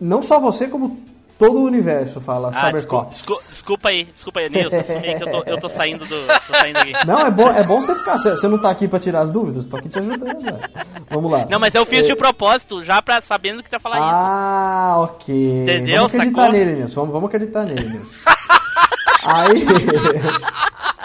Não 0.00 0.22
só 0.22 0.38
você, 0.38 0.68
como 0.68 1.02
todo 1.36 1.58
o 1.58 1.64
universo 1.64 2.20
fala 2.20 2.48
Ah, 2.48 2.50
desculpa, 2.50 2.66
Cybercops. 3.10 3.16
desculpa, 3.16 3.42
desculpa 3.42 3.88
aí, 3.88 4.04
desculpa 4.04 4.40
aí, 4.40 4.48
Nilson, 4.48 4.76
assumi 4.78 5.16
que 5.16 5.22
eu 5.24 5.30
tô, 5.30 5.42
eu 5.50 5.58
tô 5.60 5.68
saindo 5.68 6.06
do. 6.06 6.14
tô 6.46 6.52
saindo 6.56 6.76
aqui. 6.78 6.92
Não, 7.04 7.26
é 7.26 7.30
bom, 7.32 7.48
é 7.50 7.62
bom 7.64 7.80
você 7.80 7.96
ficar. 7.96 8.18
Você 8.18 8.46
não 8.46 8.58
tá 8.58 8.70
aqui 8.70 8.86
pra 8.86 9.00
tirar 9.00 9.20
as 9.20 9.30
dúvidas, 9.32 9.66
tô 9.66 9.76
aqui 9.76 9.88
te 9.88 9.98
ajudando. 9.98 10.40
velho. 10.40 10.58
Vamos 11.10 11.30
lá. 11.32 11.46
Não, 11.50 11.58
mas 11.58 11.74
eu 11.74 11.84
fiz 11.84 12.06
de 12.06 12.14
propósito, 12.14 12.84
já 12.84 13.02
pra 13.02 13.20
sabendo 13.20 13.62
que 13.62 13.68
tá 13.70 13.80
falando 13.80 13.98
isso. 13.98 14.08
Ah, 14.12 14.94
ok. 15.00 15.62
Entendeu? 15.62 15.96
Vamos 15.96 16.14
acreditar 16.14 16.40
Sacou? 16.42 16.52
nele, 16.58 16.72
Nilson. 16.74 16.94
Vamos, 17.00 17.12
vamos 17.12 17.28
acreditar 17.28 17.64
nele, 17.64 17.88
Nilson. 17.88 18.08
Aí. 19.24 19.66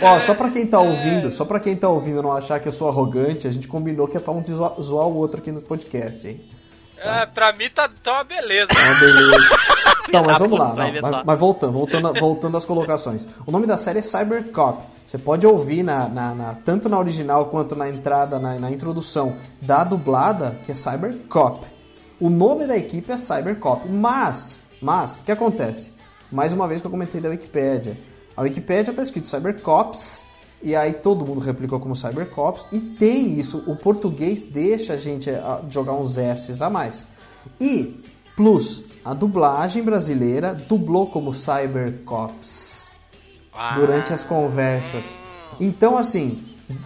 Ó, 0.00 0.20
só 0.20 0.34
pra 0.34 0.50
quem 0.50 0.66
tá 0.66 0.80
ouvindo, 0.80 1.32
só 1.32 1.44
pra 1.44 1.58
quem 1.60 1.74
tá 1.76 1.88
ouvindo 1.88 2.22
não 2.22 2.32
achar 2.32 2.60
que 2.60 2.68
eu 2.68 2.72
sou 2.72 2.88
arrogante, 2.88 3.48
a 3.48 3.50
gente 3.50 3.66
combinou 3.66 4.06
que 4.06 4.16
é 4.16 4.20
pra 4.20 4.32
um 4.32 4.44
zoar, 4.44 4.80
zoar 4.80 5.06
o 5.06 5.16
outro 5.16 5.40
aqui 5.40 5.50
no 5.50 5.60
podcast, 5.62 6.26
hein? 6.26 6.40
É, 6.96 7.26
pra 7.26 7.52
mim 7.52 7.68
tá, 7.72 7.88
tá 8.02 8.14
uma 8.14 8.24
beleza. 8.24 8.68
Ah, 8.72 9.00
beleza. 9.00 9.38
Então, 10.08 10.22
mas 10.24 10.38
da 10.38 10.38
vamos 10.38 10.58
lá. 10.58 10.68
não, 10.74 11.02
mas, 11.02 11.24
mas 11.26 11.38
voltando, 11.38 11.70
voltando, 11.74 12.14
voltando 12.18 12.56
às 12.56 12.64
colocações. 12.64 13.28
O 13.46 13.50
nome 13.52 13.66
da 13.66 13.76
série 13.76 13.98
é 13.98 14.02
Cybercop. 14.02 14.80
Você 15.06 15.18
pode 15.18 15.46
ouvir 15.46 15.82
na, 15.82 16.08
na- 16.08 16.34
na- 16.34 16.54
tanto 16.54 16.88
na 16.88 16.98
original 16.98 17.44
quanto 17.50 17.76
na 17.76 17.90
entrada, 17.90 18.38
na, 18.38 18.58
na 18.58 18.70
introdução 18.70 19.36
da 19.60 19.84
dublada, 19.84 20.56
que 20.64 20.72
é 20.72 20.74
Cybercop. 20.74 21.66
O 22.18 22.30
nome 22.30 22.66
da 22.66 22.74
equipe 22.74 23.12
é 23.12 23.18
Cybercop. 23.18 23.86
Mas, 23.86 24.58
mas, 24.80 25.20
o 25.20 25.24
que 25.24 25.30
acontece? 25.32 25.92
Mais 26.32 26.54
uma 26.54 26.66
vez 26.66 26.80
que 26.80 26.86
eu 26.86 26.90
comentei 26.90 27.20
da 27.20 27.28
Wikipédia. 27.28 27.94
A 28.38 28.42
Wikipédia 28.42 28.92
está 28.92 29.02
escrito 29.02 29.26
Cybercops, 29.26 30.24
e 30.62 30.76
aí 30.76 30.92
todo 30.92 31.26
mundo 31.26 31.40
replicou 31.40 31.80
como 31.80 31.96
Cybercops, 31.96 32.66
e 32.70 32.78
tem 32.78 33.32
isso, 33.32 33.64
o 33.66 33.74
português 33.74 34.44
deixa 34.44 34.92
a 34.92 34.96
gente 34.96 35.28
ah, 35.28 35.60
jogar 35.68 35.94
uns 35.94 36.16
S's 36.16 36.62
a 36.62 36.70
mais. 36.70 37.04
E, 37.60 38.00
plus, 38.36 38.84
a 39.04 39.12
dublagem 39.12 39.82
brasileira 39.82 40.54
dublou 40.54 41.08
como 41.08 41.34
Cybercops 41.34 42.92
Ah. 43.52 43.74
durante 43.74 44.12
as 44.12 44.22
conversas. 44.22 45.16
Então, 45.58 45.98
assim, 45.98 46.40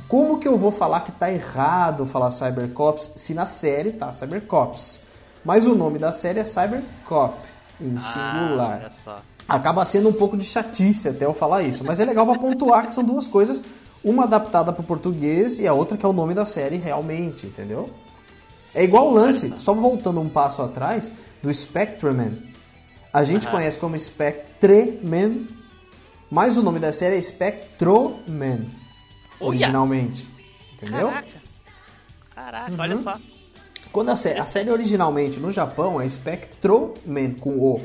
como 0.08 0.38
que 0.38 0.48
eu 0.48 0.56
vou 0.56 0.72
falar 0.72 1.00
que 1.00 1.12
tá 1.12 1.30
errado 1.30 2.06
falar 2.06 2.30
Cybercops 2.30 3.10
se 3.14 3.34
na 3.34 3.44
série 3.44 3.92
tá 3.92 4.10
Cybercops? 4.10 5.02
Mas 5.44 5.66
o 5.66 5.74
nome 5.74 5.98
da 5.98 6.12
série 6.12 6.38
é 6.40 6.44
Cybercop, 6.44 7.34
em 7.78 7.94
Ah, 7.98 8.00
singular. 8.00 8.78
olha 8.80 8.92
só. 9.04 9.18
Acaba 9.48 9.84
sendo 9.84 10.08
um 10.08 10.12
pouco 10.12 10.36
de 10.36 10.44
chatice 10.44 11.08
até 11.08 11.24
eu 11.24 11.34
falar 11.34 11.62
isso, 11.62 11.84
mas 11.84 12.00
é 12.00 12.04
legal 12.04 12.24
pra 12.26 12.38
pontuar 12.38 12.86
que 12.86 12.92
são 12.92 13.02
duas 13.04 13.26
coisas, 13.26 13.62
uma 14.02 14.24
adaptada 14.24 14.72
pro 14.72 14.82
português 14.82 15.58
e 15.58 15.66
a 15.66 15.74
outra 15.74 15.96
que 15.96 16.04
é 16.06 16.08
o 16.08 16.12
nome 16.12 16.32
da 16.34 16.46
série 16.46 16.76
realmente, 16.76 17.46
entendeu? 17.46 17.88
É 18.74 18.82
igual 18.82 19.08
o 19.08 19.12
lance, 19.14 19.52
só 19.58 19.74
voltando 19.74 20.20
um 20.20 20.28
passo 20.28 20.62
atrás, 20.62 21.12
do 21.42 21.52
Spectreman. 21.52 22.38
A 23.12 23.24
gente 23.24 23.46
Aham. 23.46 23.56
conhece 23.56 23.78
como 23.78 23.98
Spectreman, 23.98 25.46
mas 26.30 26.56
o 26.56 26.62
nome 26.62 26.78
da 26.78 26.92
série 26.92 27.16
é 27.16 27.20
Spectroman, 27.20 28.60
originalmente. 29.38 30.26
Entendeu? 30.74 31.08
Caraca. 31.08 31.28
Caraca, 32.34 32.72
Uhum. 32.72 32.80
olha 32.80 32.98
só. 32.98 33.18
Quando 33.92 34.08
a, 34.08 34.16
sé- 34.16 34.38
a 34.38 34.46
série 34.46 34.70
originalmente 34.70 35.38
no 35.38 35.52
Japão 35.52 36.00
é 36.00 36.08
Spectroman 36.08 37.34
com 37.38 37.58
O. 37.58 37.80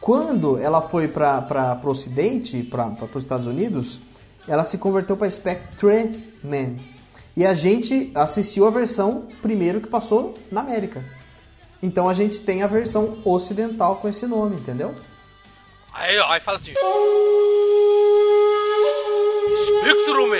Quando 0.00 0.58
ela 0.58 0.80
foi 0.80 1.08
para 1.08 1.80
o 1.82 1.88
Ocidente, 1.88 2.62
para 2.62 2.96
os 3.12 3.22
Estados 3.22 3.46
Unidos, 3.46 4.00
ela 4.46 4.64
se 4.64 4.78
converteu 4.78 5.16
para 5.16 5.30
Spectreman. 5.30 6.78
E 7.36 7.46
a 7.46 7.54
gente 7.54 8.10
assistiu 8.14 8.66
a 8.66 8.70
versão 8.70 9.28
primeiro 9.42 9.80
que 9.80 9.88
passou 9.88 10.36
na 10.50 10.60
América. 10.60 11.04
Então 11.82 12.08
a 12.08 12.14
gente 12.14 12.40
tem 12.40 12.62
a 12.62 12.66
versão 12.66 13.18
ocidental 13.24 13.96
com 13.96 14.08
esse 14.08 14.26
nome, 14.26 14.56
entendeu? 14.56 14.94
Aí, 15.92 16.18
aí 16.18 16.40
fala 16.40 16.58
assim. 16.58 16.72
Spectrum, 19.66 20.34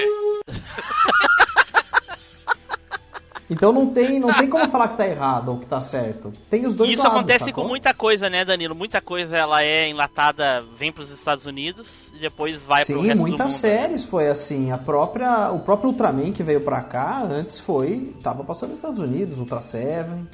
Então 3.50 3.72
não 3.72 3.86
tem, 3.86 4.20
não 4.20 4.32
tem 4.32 4.46
como 4.48 4.68
falar 4.68 4.88
que 4.88 4.98
tá 4.98 5.08
errado 5.08 5.48
ou 5.48 5.58
que 5.58 5.66
tá 5.66 5.80
certo. 5.80 6.30
Tem 6.50 6.66
os 6.66 6.74
dois 6.74 6.90
Isso 6.90 7.02
lados, 7.02 7.16
acontece 7.16 7.44
sacou? 7.46 7.64
com 7.64 7.68
muita 7.70 7.94
coisa, 7.94 8.28
né, 8.28 8.44
Danilo? 8.44 8.74
Muita 8.74 9.00
coisa 9.00 9.36
ela 9.38 9.62
é 9.62 9.88
enlatada, 9.88 10.62
vem 10.76 10.92
pros 10.92 11.10
Estados 11.10 11.46
Unidos 11.46 12.10
e 12.14 12.18
depois 12.18 12.62
vai 12.62 12.84
pro 12.84 13.00
Sim, 13.00 13.06
resto 13.06 13.20
muitas 13.20 13.46
mundo. 13.52 13.58
séries 13.58 14.04
foi 14.04 14.28
assim. 14.28 14.70
A 14.70 14.76
própria, 14.76 15.50
o 15.50 15.60
próprio 15.60 15.88
Ultraman 15.90 16.30
que 16.32 16.42
veio 16.42 16.60
pra 16.60 16.82
cá 16.82 17.22
antes 17.22 17.58
foi, 17.58 18.14
tava 18.22 18.44
passando 18.44 18.70
nos 18.70 18.78
Estados 18.78 19.00
Unidos, 19.00 19.40
Ultra 19.40 19.62
Seven. 19.62 20.28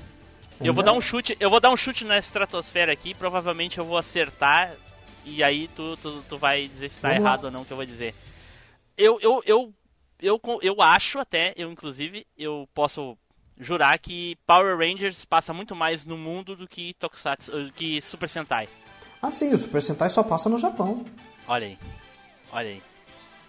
Eu 0.61 0.72
vou 0.74 0.83
dar 0.83 0.92
um 0.92 1.00
chute, 1.00 1.37
eu 1.38 1.50
vou 1.50 1.61
dar 1.61 1.70
um 1.70 1.77
chute 1.77 2.05
na 2.05 2.18
estratosfera 2.18 2.92
aqui, 2.92 3.14
provavelmente 3.14 3.79
eu 3.79 3.85
vou 3.85 3.96
acertar 3.98 4.72
e 5.24 5.42
aí 5.42 5.68
tu, 5.68 5.96
tu, 5.98 6.22
tu 6.29 6.37
vai 6.37 6.66
dizer 6.68 6.90
se 6.90 6.96
tá 6.96 7.09
Vamos 7.09 7.22
lá. 7.22 7.29
errado 7.31 7.44
ou 7.44 7.50
não 7.53 7.64
que 7.64 7.72
eu 7.72 7.77
vou 7.77 7.87
dizer. 7.87 8.12
Eu 8.96 9.18
eu, 9.20 9.42
eu 9.46 9.72
eu 10.24 10.40
eu 10.62 10.80
acho 10.80 11.18
até, 11.18 11.52
eu 11.56 11.70
inclusive, 11.70 12.26
eu 12.37 12.68
posso 12.74 13.16
jurar 13.58 13.98
que 13.98 14.37
Power 14.46 14.76
Rangers 14.76 15.24
passa 15.24 15.52
muito 15.52 15.74
mais 15.74 16.04
no 16.04 16.16
mundo 16.16 16.56
do 16.56 16.66
que 16.66 16.94
Tokusatsu, 16.94 17.52
do 17.66 17.72
que 17.72 18.00
Super 18.00 18.28
Sentai. 18.28 18.68
Ah, 19.22 19.30
sim, 19.30 19.52
o 19.52 19.58
Super 19.58 19.82
Sentai 19.82 20.10
só 20.10 20.22
passa 20.22 20.48
no 20.48 20.58
Japão. 20.58 21.04
Olha 21.46 21.66
aí. 21.66 21.78
Olha 22.52 22.68
aí. 22.68 22.82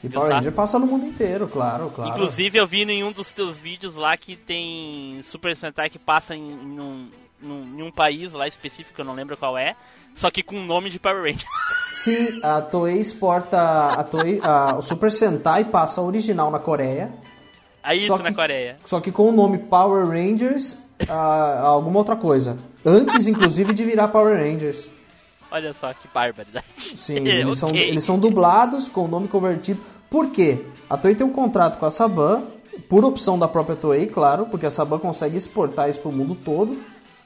E 0.04 0.10
Power? 0.10 0.32
Ranger 0.32 0.52
passa 0.52 0.78
no 0.78 0.86
mundo 0.86 1.06
inteiro, 1.06 1.48
claro, 1.48 1.90
claro. 1.90 2.12
Inclusive 2.12 2.60
eu 2.60 2.68
vi 2.68 2.84
em 2.84 3.04
um 3.04 3.12
dos 3.12 3.32
teus 3.32 3.58
vídeos 3.58 3.96
lá 3.96 4.16
que 4.16 4.36
tem 4.36 5.22
Super 5.24 5.56
Sentai 5.56 5.90
que 5.90 5.98
passa 5.98 6.36
em, 6.36 6.52
em 6.52 6.80
um, 6.80 7.10
em 7.42 7.82
um 7.82 7.92
país 7.92 8.34
lá 8.34 8.48
específico, 8.48 9.00
eu 9.02 9.06
não 9.06 9.14
lembro 9.16 9.36
qual 9.36 9.58
é, 9.58 9.76
só 10.14 10.30
que 10.30 10.44
com 10.44 10.60
o 10.60 10.64
nome 10.64 10.90
de 10.90 11.00
Power 11.00 11.24
Ranger. 11.24 11.48
Sim, 12.06 12.40
a 12.44 12.62
Toei 12.62 13.00
exporta. 13.00 13.60
A 13.90 14.04
Toei, 14.04 14.40
a- 14.44 14.76
o 14.78 14.82
Super 14.82 15.12
Sentai 15.12 15.64
passa 15.66 16.02
original 16.02 16.52
na 16.52 16.60
Coreia. 16.60 17.12
Aí 17.84 17.98
isso 18.00 18.08
Só 18.08 18.18
na 18.18 18.30
que- 18.30 18.36
Coreia. 18.36 18.78
Só 18.86 19.00
que 19.00 19.12
com 19.12 19.30
o 19.30 19.32
nome 19.32 19.58
Power 19.58 20.08
Rangers, 20.08 20.78
ah, 21.10 21.62
alguma 21.64 22.00
outra 22.00 22.16
coisa. 22.16 22.58
Antes, 22.86 23.28
inclusive, 23.28 23.74
de 23.74 23.84
virar 23.84 24.08
Power 24.10 24.38
Rangers. 24.38 24.90
Olha 25.52 25.74
só 25.74 25.94
que 25.94 26.08
barbaridade. 26.14 26.66
Sim, 26.96 27.16
eles, 27.28 27.58
são, 27.58 27.70
Ok. 27.70 27.82
eles 27.82 28.04
são 28.04 28.18
dublados 28.20 28.88
com 28.88 29.06
o 29.06 29.08
nome 29.08 29.28
convertido. 29.28 29.82
Por 30.10 30.30
quê? 30.30 30.60
A 30.90 30.98
Toei 30.98 31.16
tem 31.16 31.26
um 31.26 31.32
contrato 31.32 31.78
com 31.80 31.86
a 31.86 31.92
Saban, 31.92 32.44
por 32.90 33.04
opção 33.06 33.40
da 33.40 33.48
própria 33.48 33.76
Toei, 33.76 34.06
claro, 34.08 34.46
porque 34.48 34.66
a 34.66 34.72
Saban 34.72 35.00
consegue 35.00 35.38
exportar 35.38 35.90
isso 35.90 36.02
pro 36.02 36.12
mundo 36.12 36.36
todo, 36.36 36.78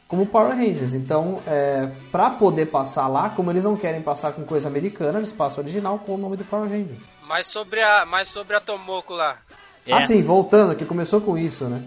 como 0.09 0.25
Power 0.25 0.57
Rangers. 0.57 0.95
Então, 0.95 1.39
é, 1.47 1.87
para 2.11 2.31
poder 2.31 2.65
passar 2.65 3.07
lá, 3.07 3.29
como 3.29 3.51
eles 3.51 3.63
não 3.63 3.77
querem 3.77 4.01
passar 4.01 4.33
com 4.33 4.43
coisa 4.43 4.67
americana, 4.67 5.19
eles 5.19 5.31
passam 5.31 5.63
original 5.63 5.99
com 5.99 6.15
o 6.15 6.17
nome 6.17 6.35
do 6.35 6.43
Power 6.43 6.67
Ranger. 6.67 6.97
Mais 7.27 7.45
sobre 7.45 7.79
a, 7.81 8.05
mais 8.05 8.27
sobre 8.27 8.55
a 8.55 8.59
Tomoko 8.59 9.13
lá. 9.13 9.37
É. 9.85 9.93
Ah, 9.93 10.01
sim, 10.01 10.21
voltando, 10.23 10.75
que 10.75 10.83
começou 10.83 11.21
com 11.21 11.37
isso, 11.37 11.65
né? 11.65 11.83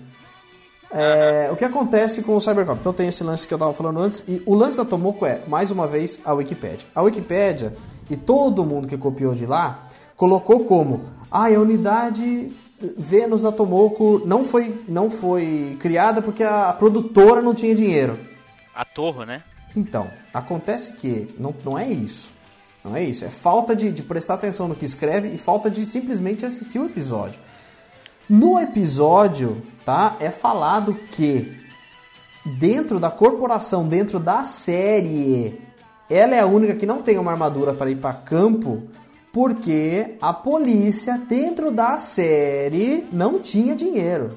É, 0.94 1.48
O 1.50 1.56
que 1.56 1.64
acontece 1.64 2.22
com 2.22 2.36
o 2.36 2.40
Cybercop? 2.40 2.78
Então 2.78 2.92
tem 2.92 3.08
esse 3.08 3.24
lance 3.24 3.48
que 3.48 3.52
eu 3.52 3.58
tava 3.58 3.72
falando 3.74 3.98
antes, 3.98 4.24
e 4.28 4.40
o 4.46 4.54
lance 4.54 4.76
da 4.76 4.84
Tomoko 4.84 5.26
é, 5.26 5.40
mais 5.48 5.72
uma 5.72 5.88
vez, 5.88 6.20
a 6.24 6.32
Wikipédia. 6.32 6.86
A 6.94 7.02
Wikipédia, 7.02 7.76
e 8.08 8.16
todo 8.16 8.64
mundo 8.64 8.86
que 8.86 8.96
copiou 8.96 9.34
de 9.34 9.46
lá, 9.46 9.88
colocou 10.16 10.64
como, 10.64 11.08
ah, 11.28 11.46
a 11.46 11.58
unidade 11.58 12.52
Vênus 12.96 13.42
da 13.42 13.52
Tomoko 13.52 14.22
não 14.24 14.44
foi, 14.44 14.82
não 14.88 15.10
foi 15.10 15.76
criada 15.80 16.20
porque 16.20 16.42
a 16.42 16.72
produtora 16.72 17.40
não 17.40 17.54
tinha 17.54 17.74
dinheiro. 17.74 18.18
A 18.74 18.84
torre, 18.84 19.24
né? 19.24 19.42
Então, 19.76 20.10
acontece 20.32 20.94
que 20.94 21.34
não, 21.38 21.54
não 21.64 21.78
é 21.78 21.88
isso. 21.88 22.32
Não 22.84 22.96
é 22.96 23.02
isso. 23.02 23.24
É 23.24 23.30
falta 23.30 23.76
de, 23.76 23.92
de 23.92 24.02
prestar 24.02 24.34
atenção 24.34 24.68
no 24.68 24.74
que 24.74 24.84
escreve 24.84 25.28
e 25.28 25.38
falta 25.38 25.70
de 25.70 25.86
simplesmente 25.86 26.44
assistir 26.44 26.78
o 26.78 26.86
episódio. 26.86 27.40
No 28.28 28.58
episódio, 28.58 29.62
tá? 29.84 30.16
É 30.18 30.30
falado 30.30 30.94
que 31.12 31.60
dentro 32.44 32.98
da 32.98 33.10
corporação, 33.10 33.86
dentro 33.86 34.18
da 34.18 34.42
série, 34.44 35.60
ela 36.10 36.34
é 36.34 36.40
a 36.40 36.46
única 36.46 36.74
que 36.74 36.86
não 36.86 37.00
tem 37.00 37.18
uma 37.18 37.30
armadura 37.30 37.72
para 37.72 37.90
ir 37.90 37.96
para 37.96 38.14
campo, 38.14 38.82
porque 39.32 40.16
a 40.20 40.32
polícia 40.32 41.16
dentro 41.28 41.70
da 41.70 41.96
série 41.98 43.06
não 43.12 43.38
tinha 43.38 43.74
dinheiro. 43.74 44.32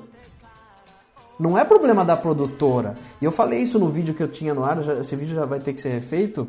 Não 1.37 1.57
é 1.57 1.65
problema 1.65 2.05
da 2.05 2.15
produtora. 2.15 2.95
E 3.21 3.25
eu 3.25 3.31
falei 3.31 3.59
isso 3.59 3.77
no 3.77 3.89
vídeo 3.89 4.13
que 4.13 4.23
eu 4.23 4.27
tinha 4.29 4.53
no 4.53 4.63
ar, 4.63 4.81
já- 4.81 4.93
esse 4.99 5.15
vídeo 5.17 5.35
já 5.35 5.45
vai 5.45 5.59
ter 5.59 5.73
que 5.73 5.81
ser 5.81 5.89
refeito, 5.89 6.47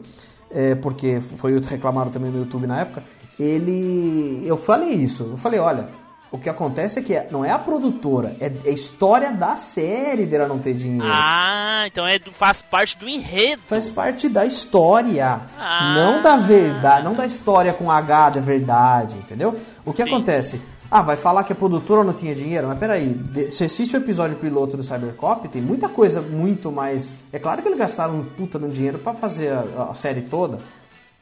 é, 0.48 0.76
porque 0.76 1.20
foi 1.20 1.58
reclamaram 1.60 2.10
também 2.10 2.30
no 2.30 2.38
YouTube 2.38 2.68
na 2.68 2.80
época. 2.80 3.02
Ele. 3.38 4.42
Eu 4.46 4.56
falei 4.56 4.92
isso. 4.92 5.24
Eu 5.32 5.36
falei, 5.36 5.58
olha, 5.58 5.88
O 6.36 6.38
que 6.38 6.48
acontece 6.48 6.98
é 6.98 7.02
que 7.02 7.14
é- 7.14 7.26
não 7.30 7.44
é 7.44 7.50
a 7.50 7.58
produtora, 7.58 8.36
é 8.40 8.46
é 8.64 8.68
a 8.68 8.72
história 8.72 9.32
da 9.32 9.56
série 9.56 10.26
dela 10.26 10.46
não 10.46 10.58
ter 10.58 10.74
dinheiro. 10.74 11.06
Ah, 11.10 11.84
então 11.86 12.06
é 12.06 12.18
do- 12.18 12.30
faz 12.32 12.60
parte 12.62 12.96
do 12.98 13.08
enredo. 13.08 13.62
Faz 13.66 13.88
parte 13.88 14.28
da 14.28 14.44
história, 14.44 15.40
Ah. 15.58 15.92
não 15.94 16.22
da 16.22 16.36
verdade, 16.36 17.04
não 17.04 17.14
da 17.14 17.26
história 17.26 17.72
com 17.72 17.90
H 17.90 18.30
da 18.30 18.40
verdade, 18.40 19.16
entendeu? 19.16 19.56
O 19.84 19.92
que 19.92 20.02
Sim. 20.02 20.08
acontece? 20.10 20.60
Ah, 20.90 21.02
vai 21.02 21.16
falar 21.16 21.42
que 21.42 21.52
a 21.52 21.56
produtora 21.56 22.04
não 22.04 22.12
tinha 22.12 22.32
dinheiro? 22.34 22.68
Mas 22.68 22.78
peraí, 22.78 23.18
você 23.50 23.64
assiste 23.64 23.96
o 23.96 23.98
episódio 23.98 24.36
piloto 24.36 24.76
do 24.76 24.82
Cybercop, 24.84 25.48
tem 25.48 25.60
muita 25.60 25.88
coisa 25.88 26.20
muito 26.22 26.70
mais... 26.70 27.12
É 27.32 27.38
claro 27.40 27.60
que 27.60 27.66
eles 27.68 27.78
gastaram 27.78 28.14
um 28.20 28.24
puta 28.24 28.56
no 28.58 28.68
dinheiro 28.68 28.98
pra 28.98 29.12
fazer 29.12 29.52
a, 29.52 29.88
a 29.90 29.94
série 29.94 30.20
toda. 30.22 30.60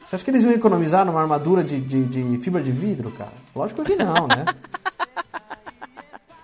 Você 0.05 0.15
acha 0.17 0.23
que 0.23 0.29
eles 0.29 0.43
iam 0.43 0.51
economizar 0.53 1.03
numa 1.03 1.19
armadura 1.19 1.63
de, 1.63 1.79
de, 1.79 2.03
de 2.05 2.37
fibra 2.43 2.61
de 2.61 2.71
vidro, 2.71 3.09
cara? 3.17 3.31
Lógico 3.55 3.83
que 3.83 3.95
não, 3.95 4.27
né? 4.27 4.45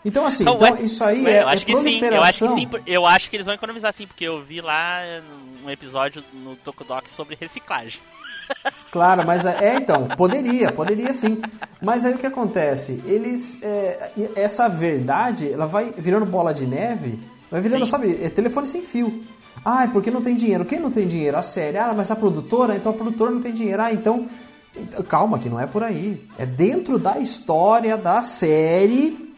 Então 0.03 0.25
assim, 0.25 0.43
então, 0.43 0.57
ué, 0.59 0.81
isso 0.81 1.03
aí 1.03 1.23
Ué, 1.23 1.31
é, 1.31 1.43
eu 1.43 1.47
acho 1.47 1.61
é 1.61 1.65
que 1.65 1.75
sim, 1.75 1.99
eu 2.03 2.23
acho 2.23 2.39
que 2.39 2.53
sim, 2.55 2.69
eu 2.87 3.05
acho 3.05 3.29
que 3.29 3.35
eles 3.35 3.45
vão 3.45 3.53
economizar 3.53 3.93
sim, 3.93 4.07
porque 4.07 4.25
eu 4.25 4.41
vi 4.41 4.59
lá 4.59 5.01
eh, 5.01 5.21
um 5.63 5.69
episódio 5.69 6.23
no 6.33 6.55
Tokudok 6.55 7.09
sobre 7.09 7.37
reciclagem. 7.39 8.01
Claro, 8.91 9.25
mas 9.25 9.45
é, 9.45 9.69
é, 9.69 9.75
então, 9.75 10.05
poderia, 10.17 10.69
poderia 10.73 11.13
sim. 11.13 11.41
Mas 11.81 12.03
aí 12.03 12.13
o 12.13 12.17
que 12.17 12.27
acontece? 12.27 13.01
Eles. 13.05 13.57
é, 13.63 14.11
essa 14.35 14.67
verdade, 14.67 15.49
ela 15.49 15.65
vai 15.65 15.93
virando 15.97 16.25
bola 16.25 16.53
de 16.53 16.65
neve, 16.65 17.17
vai 17.49 17.61
virando, 17.61 17.85
Sim. 17.85 17.91
sabe, 17.91 18.19
é 18.21 18.29
telefone 18.29 18.67
sem 18.67 18.81
fio. 18.81 19.23
Ah, 19.63 19.83
é 19.83 19.87
porque 19.87 20.11
não 20.11 20.21
tem 20.21 20.35
dinheiro. 20.35 20.65
Quem 20.65 20.79
não 20.79 20.91
tem 20.91 21.07
dinheiro? 21.07 21.37
A 21.37 21.43
série. 21.43 21.77
Ah, 21.77 21.93
mas 21.95 22.11
a 22.11 22.15
produtora, 22.15 22.75
então 22.75 22.91
a 22.91 22.95
produtora 22.95 23.31
não 23.31 23.39
tem 23.39 23.53
dinheiro. 23.53 23.81
Ah, 23.81 23.93
então. 23.93 24.27
então, 24.75 25.03
Calma, 25.03 25.39
que 25.39 25.49
não 25.49 25.59
é 25.59 25.67
por 25.67 25.83
aí. 25.83 26.27
É 26.37 26.45
dentro 26.45 26.99
da 26.99 27.17
história 27.19 27.95
da 27.95 28.23
série. 28.23 29.30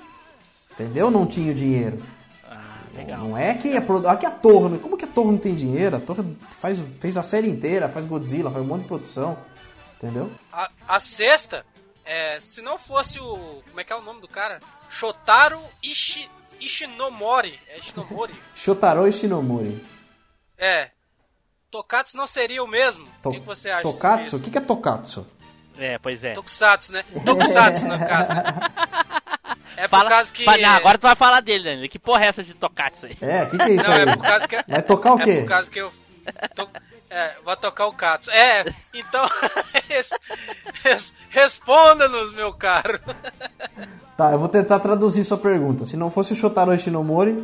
Entendeu? 0.73 1.09
Não 1.12 1.25
tinha 1.25 1.51
o 1.51 1.55
dinheiro. 1.55 2.03
Ah, 2.49 2.62
legal. 2.95 3.19
Não 3.19 3.38
é 3.38 3.53
que 3.53 3.75
a, 3.77 3.81
produ- 3.81 4.17
que 4.17 4.25
a 4.25 4.31
Torre, 4.31 4.79
como 4.79 4.97
que 4.97 5.05
a 5.05 5.07
Torre 5.07 5.31
não 5.31 5.38
tem 5.38 5.53
dinheiro? 5.55 5.95
A 5.95 5.99
Torre 5.99 6.23
faz, 6.59 6.83
fez 6.99 7.17
a 7.17 7.23
série 7.23 7.49
inteira, 7.49 7.88
faz 7.89 8.05
Godzilla, 8.05 8.49
faz 8.51 8.63
um 8.63 8.67
monte 8.67 8.81
de 8.83 8.88
produção, 8.88 9.38
entendeu? 9.97 10.31
A, 10.51 10.69
a 10.88 10.99
sexta, 10.99 11.65
é, 12.03 12.39
se 12.39 12.62
não 12.62 12.77
fosse 12.79 13.19
o. 13.19 13.62
Como 13.67 13.79
é 13.79 13.83
que 13.83 13.93
é 13.93 13.95
o 13.95 14.01
nome 14.01 14.19
do 14.21 14.27
cara? 14.27 14.59
Shotaro 14.89 15.59
Ishi, 15.83 16.27
Ishinomori. 16.59 17.59
É 17.69 17.77
Ishinomori? 17.77 18.33
Shotaro 18.55 19.07
Ishinomori. 19.07 19.83
é. 20.57 20.89
Tokatsu 21.71 22.15
não 22.15 22.27
seria 22.27 22.63
o 22.63 22.67
mesmo? 22.67 23.07
To- 23.23 23.29
o 23.29 23.33
que, 23.33 23.39
você 23.39 23.67
acha? 23.71 23.81
Tokatsu? 23.81 24.36
O 24.38 24.39
que, 24.39 24.51
que 24.51 24.57
é 24.59 24.62
Tokatsu? 24.62 25.25
É, 25.75 25.97
pois 25.97 26.23
é. 26.23 26.33
Tokusatsu, 26.33 26.91
né? 26.91 27.03
Tokusatsu, 27.25 27.86
no 27.88 27.97
caso. 27.97 28.29
É 29.75 29.87
por 29.87 29.97
Fala, 29.97 30.09
causa 30.09 30.31
que. 30.31 30.45
não, 30.45 30.69
agora 30.71 30.97
tu 30.97 31.01
vai 31.01 31.15
falar 31.15 31.39
dele, 31.41 31.63
Daniel. 31.63 31.89
Que 31.89 31.97
porra 31.97 32.25
é 32.25 32.27
essa 32.27 32.43
de 32.43 32.53
Tokatsu 32.53 33.07
aí? 33.07 33.17
É, 33.21 33.43
o 33.43 33.49
que, 33.49 33.57
que 33.57 33.63
é 33.63 33.69
isso 33.73 33.89
Não, 33.89 33.95
aí? 33.95 34.01
é 34.01 34.15
por 34.15 34.23
causa 34.23 34.47
que. 34.47 34.63
Vai 34.67 34.81
tocar 34.83 35.13
o 35.15 35.19
É 35.19 35.23
quê? 35.23 35.35
por 35.41 35.47
causa 35.47 35.69
que 35.71 35.79
eu. 35.79 35.91
to- 36.55 36.69
é, 37.09 37.31
vai 37.43 37.55
tocar 37.57 37.87
o 37.87 37.93
Katsu. 37.93 38.29
É, 38.31 38.65
então. 38.93 39.27
res- 39.89 40.09
res- 40.83 41.13
Responda-nos, 41.29 42.31
meu 42.33 42.53
caro. 42.53 42.99
Tá, 44.15 44.31
eu 44.31 44.37
vou 44.39 44.47
tentar 44.47 44.79
traduzir 44.79 45.23
sua 45.23 45.37
pergunta. 45.39 45.85
Se 45.85 45.97
não 45.97 46.11
fosse 46.11 46.33
o 46.33 46.35
Shotaro 46.35 46.73
Ishinomori, 46.73 47.43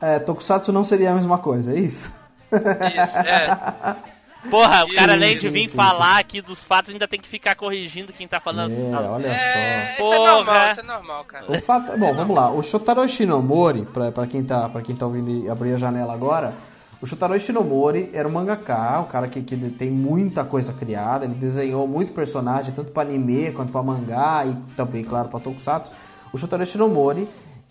é, 0.00 0.18
Tokusatsu 0.18 0.72
não 0.72 0.82
seria 0.84 1.10
a 1.10 1.14
mesma 1.14 1.36
coisa, 1.38 1.72
é 1.74 1.78
isso? 1.78 2.10
Isso, 2.50 3.18
é. 3.18 3.96
Porra, 4.50 4.84
o 4.84 4.88
Sim, 4.88 4.94
cara 4.94 5.12
além 5.14 5.34
de 5.34 5.40
sim, 5.40 5.48
vir 5.50 5.68
sim, 5.68 5.76
falar 5.76 6.18
aqui 6.18 6.40
dos 6.40 6.64
fatos, 6.64 6.92
ainda 6.92 7.08
tem 7.08 7.20
que 7.20 7.28
ficar 7.28 7.54
corrigindo 7.56 8.12
quem 8.12 8.26
tá 8.28 8.38
falando. 8.40 8.72
É, 8.72 8.96
olha 9.08 9.26
É, 9.26 9.94
só. 9.96 10.02
isso 10.04 10.14
é 10.14 10.16
Porra. 10.16 10.32
normal, 10.32 10.68
isso 10.70 10.80
é 10.80 10.82
normal, 10.84 11.24
cara. 11.24 11.44
O 11.52 11.60
fato, 11.60 11.98
bom, 11.98 12.14
vamos 12.14 12.36
lá. 12.36 12.50
O 12.50 12.62
Shotaro 12.62 13.04
Ishinomori, 13.04 13.84
pra, 13.86 14.12
pra, 14.12 14.26
quem 14.26 14.44
tá, 14.44 14.68
pra 14.68 14.80
quem 14.80 14.94
tá 14.94 15.06
ouvindo 15.06 15.30
e 15.30 15.50
abrir 15.50 15.74
a 15.74 15.76
janela 15.76 16.14
agora, 16.14 16.54
o 17.02 17.06
Shotaro 17.06 17.34
Ishinomori 17.36 18.10
era 18.12 18.28
um 18.28 18.30
mangaka, 18.30 19.00
o 19.00 19.06
cara 19.06 19.26
que, 19.28 19.42
que 19.42 19.56
tem 19.70 19.90
muita 19.90 20.44
coisa 20.44 20.72
criada, 20.72 21.24
ele 21.24 21.34
desenhou 21.34 21.86
muito 21.88 22.12
personagem, 22.12 22.72
tanto 22.72 22.92
pra 22.92 23.02
anime 23.02 23.50
quanto 23.52 23.72
pra 23.72 23.82
mangá 23.82 24.44
e 24.46 24.54
também, 24.76 25.02
claro, 25.04 25.28
pra 25.28 25.40
tokusatsu. 25.40 25.90
O 26.32 26.38
Shotaro 26.38 26.62
Ishinomori, 26.62 27.28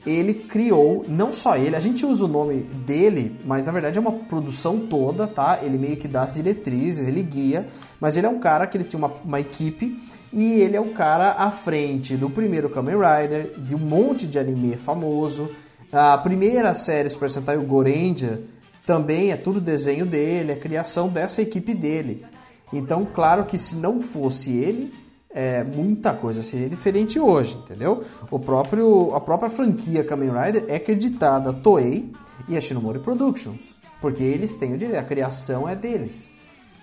ele 0.09 0.33
criou, 0.33 1.05
não 1.07 1.33
só 1.33 1.57
ele, 1.57 1.75
a 1.75 1.79
gente 1.79 2.05
usa 2.05 2.25
o 2.25 2.27
nome 2.27 2.61
dele, 2.61 3.35
mas 3.45 3.65
na 3.65 3.71
verdade 3.71 3.97
é 3.97 4.01
uma 4.01 4.11
produção 4.11 4.79
toda, 4.79 5.27
tá? 5.27 5.59
Ele 5.61 5.77
meio 5.77 5.97
que 5.97 6.07
dá 6.07 6.23
as 6.23 6.35
diretrizes, 6.35 7.07
ele 7.07 7.21
guia, 7.21 7.67
mas 7.99 8.15
ele 8.15 8.25
é 8.25 8.29
um 8.29 8.39
cara 8.39 8.65
que 8.65 8.77
ele 8.77 8.83
tinha 8.83 8.97
uma, 8.97 9.11
uma 9.23 9.39
equipe 9.39 9.99
e 10.31 10.61
ele 10.61 10.75
é 10.75 10.81
o 10.81 10.89
cara 10.89 11.31
à 11.31 11.51
frente 11.51 12.15
do 12.15 12.29
primeiro 12.29 12.69
Kamen 12.69 12.95
Rider, 12.95 13.53
de 13.57 13.75
um 13.75 13.79
monte 13.79 14.27
de 14.27 14.39
anime 14.39 14.75
famoso. 14.77 15.49
A 15.91 16.17
primeira 16.17 16.73
série 16.73 17.09
Super 17.09 17.29
Sentai, 17.29 17.57
o 17.57 17.63
Gorendia, 17.63 18.41
também 18.85 19.31
é 19.31 19.37
tudo 19.37 19.59
desenho 19.59 20.05
dele, 20.05 20.53
é 20.53 20.55
criação 20.55 21.09
dessa 21.09 21.41
equipe 21.41 21.73
dele. 21.73 22.25
Então, 22.71 23.05
claro 23.05 23.45
que 23.45 23.57
se 23.57 23.75
não 23.75 24.01
fosse 24.01 24.51
ele, 24.51 24.91
é, 25.29 25.63
muita 25.63 26.13
coisa 26.13 26.41
seria 26.41 26.69
diferente 26.69 27.19
hoje, 27.19 27.57
entendeu? 27.57 28.03
O 28.31 28.39
próprio, 28.39 29.13
a 29.13 29.19
própria 29.19 29.49
franquia 29.49 30.03
Kamen 30.03 30.31
Rider 30.31 30.65
é 30.67 30.75
acreditada 30.75 31.49
a 31.49 31.53
Toei 31.53 32.11
e 32.47 32.57
a 32.57 32.61
Shinomori 32.61 32.99
Productions, 32.99 33.75
porque 33.99 34.23
eles 34.23 34.55
têm 34.55 34.73
o 34.73 34.77
direito, 34.77 34.99
a 34.99 35.03
criação 35.03 35.67
é 35.67 35.75
deles, 35.75 36.31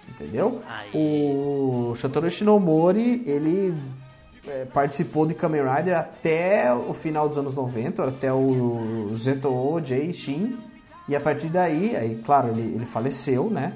entendeu? 0.09 0.61
Aí. 0.68 0.90
O 0.94 1.94
Shotaro 1.96 2.30
Shinomori, 2.30 3.22
ele 3.26 3.74
é, 4.46 4.66
participou 4.66 5.26
de 5.26 5.35
Kamen 5.35 5.62
Rider 5.62 5.98
até 5.98 6.72
o 6.72 6.92
final 6.92 7.28
dos 7.28 7.38
anos 7.38 7.54
90, 7.54 8.04
até 8.04 8.33
o 8.33 9.11
Zeto 9.16 9.80
J 9.80 10.12
Shin, 10.12 10.59
e 11.09 11.16
a 11.16 11.20
partir 11.20 11.48
daí, 11.48 11.96
aí, 11.96 12.22
claro, 12.24 12.48
ele, 12.48 12.74
ele 12.74 12.87
faleceu, 12.87 13.50
né? 13.50 13.74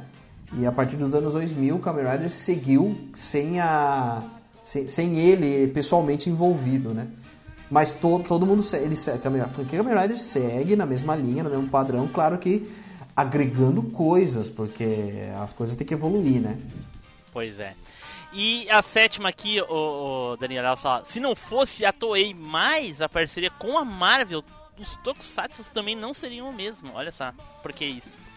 E 0.54 0.64
a 0.64 0.72
partir 0.72 0.96
dos 0.96 1.14
anos 1.14 1.34
2000, 1.34 1.76
o 1.76 1.78
Kamen 1.78 2.10
Rider 2.10 2.32
seguiu 2.32 2.96
sem 3.14 3.60
a 3.60 4.22
sem, 4.68 4.86
sem 4.86 5.18
ele 5.18 5.66
pessoalmente 5.68 6.28
envolvido, 6.28 6.92
né? 6.92 7.08
Mas 7.70 7.90
todo, 7.90 8.24
todo 8.24 8.44
mundo 8.44 8.62
segue, 8.62 8.84
ele 8.84 8.96
segue, 8.96 9.26
a 9.40 9.48
franquia 9.48 9.82
Kamen 9.82 9.98
Rider 9.98 10.20
segue 10.20 10.76
na 10.76 10.84
mesma 10.84 11.16
linha, 11.16 11.42
no 11.42 11.48
mesmo 11.48 11.68
padrão, 11.68 12.06
claro 12.06 12.36
que 12.36 12.70
agregando 13.16 13.82
coisas, 13.82 14.50
porque 14.50 15.22
as 15.42 15.54
coisas 15.54 15.74
têm 15.74 15.86
que 15.86 15.94
evoluir, 15.94 16.42
né? 16.42 16.58
Pois 17.32 17.58
é. 17.58 17.72
E 18.30 18.68
a 18.68 18.82
sétima 18.82 19.30
aqui, 19.30 19.58
o, 19.58 20.36
Daniel, 20.38 20.64
olha 20.66 20.76
só. 20.76 21.02
Se 21.02 21.18
não 21.18 21.34
fosse 21.34 21.86
a 21.86 21.92
Toei 21.92 22.34
mais 22.34 23.00
a 23.00 23.08
parceria 23.08 23.50
com 23.50 23.78
a 23.78 23.84
Marvel, 23.86 24.44
os 24.78 24.96
Tokusatsu 24.96 25.64
também 25.72 25.96
não 25.96 26.12
seriam 26.12 26.50
o 26.50 26.54
mesmo. 26.54 26.92
Olha 26.92 27.10
só, 27.10 27.32
por 27.62 27.72
que 27.72 27.86
isso? 27.86 28.27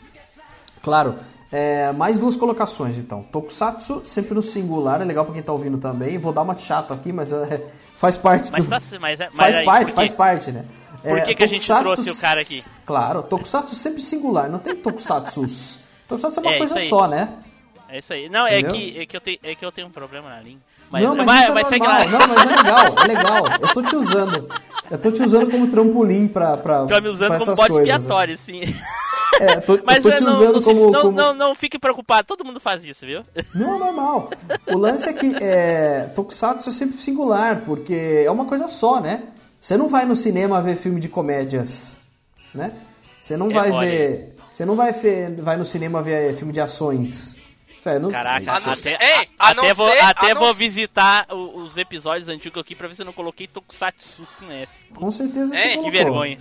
Claro. 0.82 1.16
É, 1.52 1.92
mais 1.92 2.18
duas 2.18 2.36
colocações, 2.38 2.98
então. 2.98 3.24
Tokusatsu, 3.24 4.02
sempre 4.06 4.34
no 4.34 4.42
singular, 4.42 5.02
é 5.02 5.04
legal 5.04 5.26
pra 5.26 5.34
quem 5.34 5.44
tá 5.44 5.52
ouvindo 5.52 5.78
também. 5.78 6.18
Vou 6.18 6.32
dar 6.32 6.44
uma 6.44 6.56
de 6.56 6.62
chato 6.62 6.94
aqui, 6.94 7.12
mas 7.12 7.34
é, 7.34 7.62
faz 7.98 8.16
parte 8.16 8.52
Mas 8.52 8.64
do... 8.64 8.70
tá, 8.70 8.82
mas, 9.00 9.20
é- 9.20 9.26
mas 9.34 9.36
faz 9.36 9.56
aí, 9.58 9.66
parte, 9.66 9.92
faz 9.92 10.14
parte, 10.14 10.52
né? 10.52 10.64
Por 11.04 11.24
que 11.24 11.36
que 11.36 11.44
a 11.44 11.48
gente 11.48 11.68
trouxe 11.68 12.10
o 12.10 12.16
cara 12.16 12.40
aqui? 12.40 12.64
Claro, 12.86 13.24
Tokusatsu 13.24 13.76
sempre 13.76 14.02
singular, 14.02 14.50
não 14.50 14.60
tem 14.60 14.76
Tokusatsus. 14.76 15.80
Tokusatsu 16.08 16.40
é 16.40 16.44
uma 16.44 16.52
É, 16.54 16.58
coisa 16.58 16.80
só, 16.88 17.08
né? 17.08 17.30
É 17.90 18.00
isso 18.00 18.14
aí. 18.14 18.30
Não, 18.30 18.48
é 18.48 18.64
que, 18.64 19.00
é, 19.00 19.06
que 19.06 19.18
eu 19.18 19.22
tenho, 19.22 19.40
é 19.44 19.56
que 19.56 19.66
eu 19.66 19.72
tenho 19.72 19.88
um 19.88 19.92
problema 19.92 20.30
na 20.30 20.40
língua. 20.42 20.62
Mas, 20.90 21.04
não, 21.04 21.16
mas 21.16 21.42
isso 21.42 21.52
é 21.52 21.54
vai 21.54 21.66
segue 21.66 21.86
lá. 21.88 22.06
Não, 22.06 22.28
mas 22.28 22.42
é 22.42 22.56
legal, 22.56 22.86
é 22.86 23.08
legal. 23.08 23.48
Eu 23.62 23.74
tô 23.74 23.82
te 23.84 23.96
usando. 23.96 24.50
Eu 24.90 24.98
tô 24.98 25.12
te 25.12 25.24
usando 25.24 25.50
como 25.50 25.68
trampolim 25.68 26.28
pra, 26.28 26.58
pra, 26.58 26.86
Tô 26.86 27.02
me 27.02 27.08
usando 27.10 27.30
pra 27.30 27.40
como 27.40 27.56
bode 27.56 27.78
expiatório, 27.78 28.38
sim. 28.38 28.62
É, 29.42 29.56
eu 29.58 29.62
tô, 29.62 29.80
Mas 29.86 30.02
tô 30.04 30.10
é, 30.10 30.16
te 30.16 30.24
não, 30.24 30.32
usando 30.34 30.54
não, 30.54 30.62
se- 30.62 30.66
como, 30.66 30.92
não, 30.92 31.02
como... 31.02 31.12
não, 31.18 31.34
não 31.34 31.56
fique 31.56 31.80
preocupado, 31.80 32.28
todo 32.28 32.46
mundo 32.46 32.60
faz 32.60 32.84
isso, 32.84 33.06
viu? 33.06 33.24
Não, 33.56 33.80
normal. 33.80 34.30
O 34.68 34.78
lance 34.78 35.10
é 35.10 35.14
que 35.14 35.36
é, 35.44 36.12
Tokusatsu 36.16 36.70
é 36.70 36.72
sempre 36.72 37.02
singular, 37.02 37.62
porque 37.66 38.24
é 38.26 38.30
uma 38.32 38.46
coisa 38.46 38.68
só, 38.68 39.00
né? 39.00 39.24
Você 39.60 39.78
não 39.78 39.88
vai 39.88 40.06
no 40.06 40.16
cinema 40.16 40.62
ver 40.62 40.76
filme 40.78 41.00
de 41.00 41.08
comédias, 41.10 41.98
né? 42.54 42.72
Você 43.20 43.38
não 43.38 43.50
É, 43.52 43.54
vai 43.54 43.72
olha 43.72 43.88
ver... 43.90 44.36
Você 44.52 44.66
não 44.66 44.76
vai, 44.76 44.92
ver, 44.92 45.40
vai 45.42 45.56
no 45.56 45.64
cinema 45.64 46.04
ver 46.04 46.36
filme 46.36 46.52
de 46.52 46.60
ações. 46.60 47.38
Não- 48.00 48.12
Caraca, 48.12 48.52
até, 48.54 48.76
ser- 48.76 49.02
ei, 49.02 49.28
a- 49.40 49.50
a 49.50 49.54
não 49.56 49.64
até 49.64 49.74
vou, 49.74 49.90
ser- 49.90 50.04
até 50.04 50.34
vou 50.36 50.48
ser- 50.54 50.60
visitar 50.60 51.26
os 51.34 51.78
episódios 51.78 52.28
antigos 52.30 52.62
aqui 52.62 52.76
pra 52.76 52.88
ver 52.88 52.94
se 52.96 53.02
eu 53.02 53.06
não 53.08 53.14
coloquei 53.14 53.48
Tokusatsu 53.48 54.24
com 54.38 54.52
S. 54.52 54.72
Com 54.94 55.10
certeza 55.10 55.56
É, 55.56 55.62
você 55.62 55.68
que 55.70 55.76
colocou. 55.78 55.92
Que 55.92 55.98
vergonha. 55.98 56.38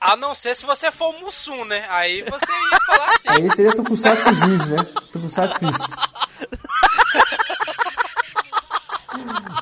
A 0.00 0.16
não 0.16 0.34
ser 0.34 0.54
se 0.54 0.64
você 0.64 0.92
for 0.92 1.12
o 1.14 1.20
Mussum, 1.20 1.64
né? 1.64 1.84
Aí 1.88 2.22
você 2.22 2.52
ia 2.52 2.78
falar 2.86 3.06
assim. 3.06 3.28
Aí 3.28 3.50
seria 3.50 3.72
Tokusatsu 3.74 4.34
Ziz, 4.34 4.66
né? 4.66 4.76
Tokusatsu 5.12 5.66
Ziz. 5.66 5.86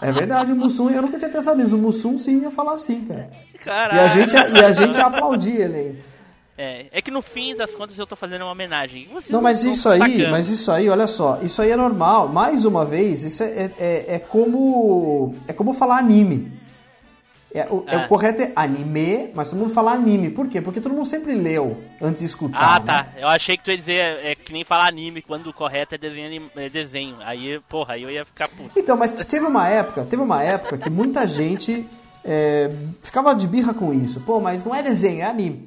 É 0.02 0.12
verdade, 0.12 0.52
o 0.52 0.56
Mussum, 0.56 0.90
eu 0.90 1.00
nunca 1.02 1.18
tinha 1.18 1.30
pensado 1.30 1.56
nisso. 1.60 1.74
O 1.74 1.78
Mussum 1.78 2.18
sim 2.18 2.40
ia 2.42 2.50
falar 2.50 2.74
assim, 2.74 3.04
cara. 3.06 3.30
E 3.54 3.58
Caralho. 3.58 4.00
a 4.00 4.08
gente, 4.08 4.34
e 4.34 4.64
a 4.64 4.72
gente 4.72 4.96
ia 4.96 5.06
aplaudir 5.06 5.56
ele 5.56 5.76
aí. 5.76 5.98
É, 6.58 6.86
é 6.90 7.02
que 7.02 7.10
no 7.10 7.20
fim 7.20 7.54
das 7.54 7.74
contas 7.74 7.98
eu 7.98 8.06
tô 8.06 8.14
fazendo 8.16 8.42
uma 8.42 8.52
homenagem. 8.52 9.08
Vocês 9.12 9.30
Não, 9.30 9.42
mas 9.42 9.64
isso 9.64 9.88
aí, 9.88 9.98
sacando. 9.98 10.30
mas 10.30 10.48
isso 10.48 10.70
aí, 10.70 10.88
olha 10.88 11.06
só, 11.06 11.38
isso 11.42 11.60
aí 11.60 11.70
é 11.70 11.76
normal. 11.76 12.28
Mais 12.28 12.64
uma 12.64 12.84
vez, 12.84 13.24
isso 13.24 13.42
é, 13.42 13.72
é, 13.78 14.04
é 14.14 14.18
como 14.18 15.34
é 15.48 15.52
como 15.52 15.72
falar 15.72 15.98
anime. 15.98 16.55
É, 17.56 17.66
o, 17.70 17.84
é, 17.86 17.96
Ah. 17.96 18.04
o 18.04 18.08
correto 18.08 18.42
é 18.42 18.52
anime, 18.54 19.30
mas 19.34 19.48
todo 19.48 19.58
mundo 19.58 19.72
fala 19.72 19.92
anime. 19.92 20.28
Por 20.28 20.46
quê? 20.46 20.60
Porque 20.60 20.80
todo 20.80 20.92
mundo 20.94 21.06
sempre 21.06 21.34
leu 21.34 21.82
antes 22.02 22.20
de 22.20 22.26
escutar. 22.26 22.76
Ah, 22.76 22.80
tá. 22.80 23.02
né? 23.04 23.22
Eu 23.22 23.28
achei 23.28 23.56
que 23.56 23.64
tu 23.64 23.70
ia 23.70 23.76
dizer, 23.78 23.98
é, 24.22 24.34
que 24.34 24.52
nem 24.52 24.62
falar 24.62 24.88
anime, 24.88 25.22
quando 25.22 25.46
o 25.48 25.52
correto 25.54 25.94
é 25.94 25.98
desenho, 25.98 26.50
é 26.54 26.68
desenho. 26.68 27.16
Aí, 27.20 27.58
porra, 27.68 27.94
aí 27.94 28.02
eu 28.02 28.10
ia 28.10 28.24
ficar 28.26 28.46
puto. 28.48 28.78
Então, 28.78 28.96
mas 28.96 29.10
teve 29.10 29.46
uma 29.46 29.66
época, 29.68 30.04
teve 30.04 30.20
uma 30.22 30.42
época 30.42 30.76
que 30.76 30.90
muita 30.90 31.26
gente 31.26 31.86
é, 32.22 32.70
ficava 33.02 33.34
de 33.34 33.46
birra 33.46 33.72
com 33.72 33.94
isso. 33.94 34.20
Pô, 34.20 34.38
mas 34.38 34.62
não 34.62 34.74
é 34.74 34.82
desenho, 34.82 35.20
é 35.22 35.24
anime. 35.24 35.66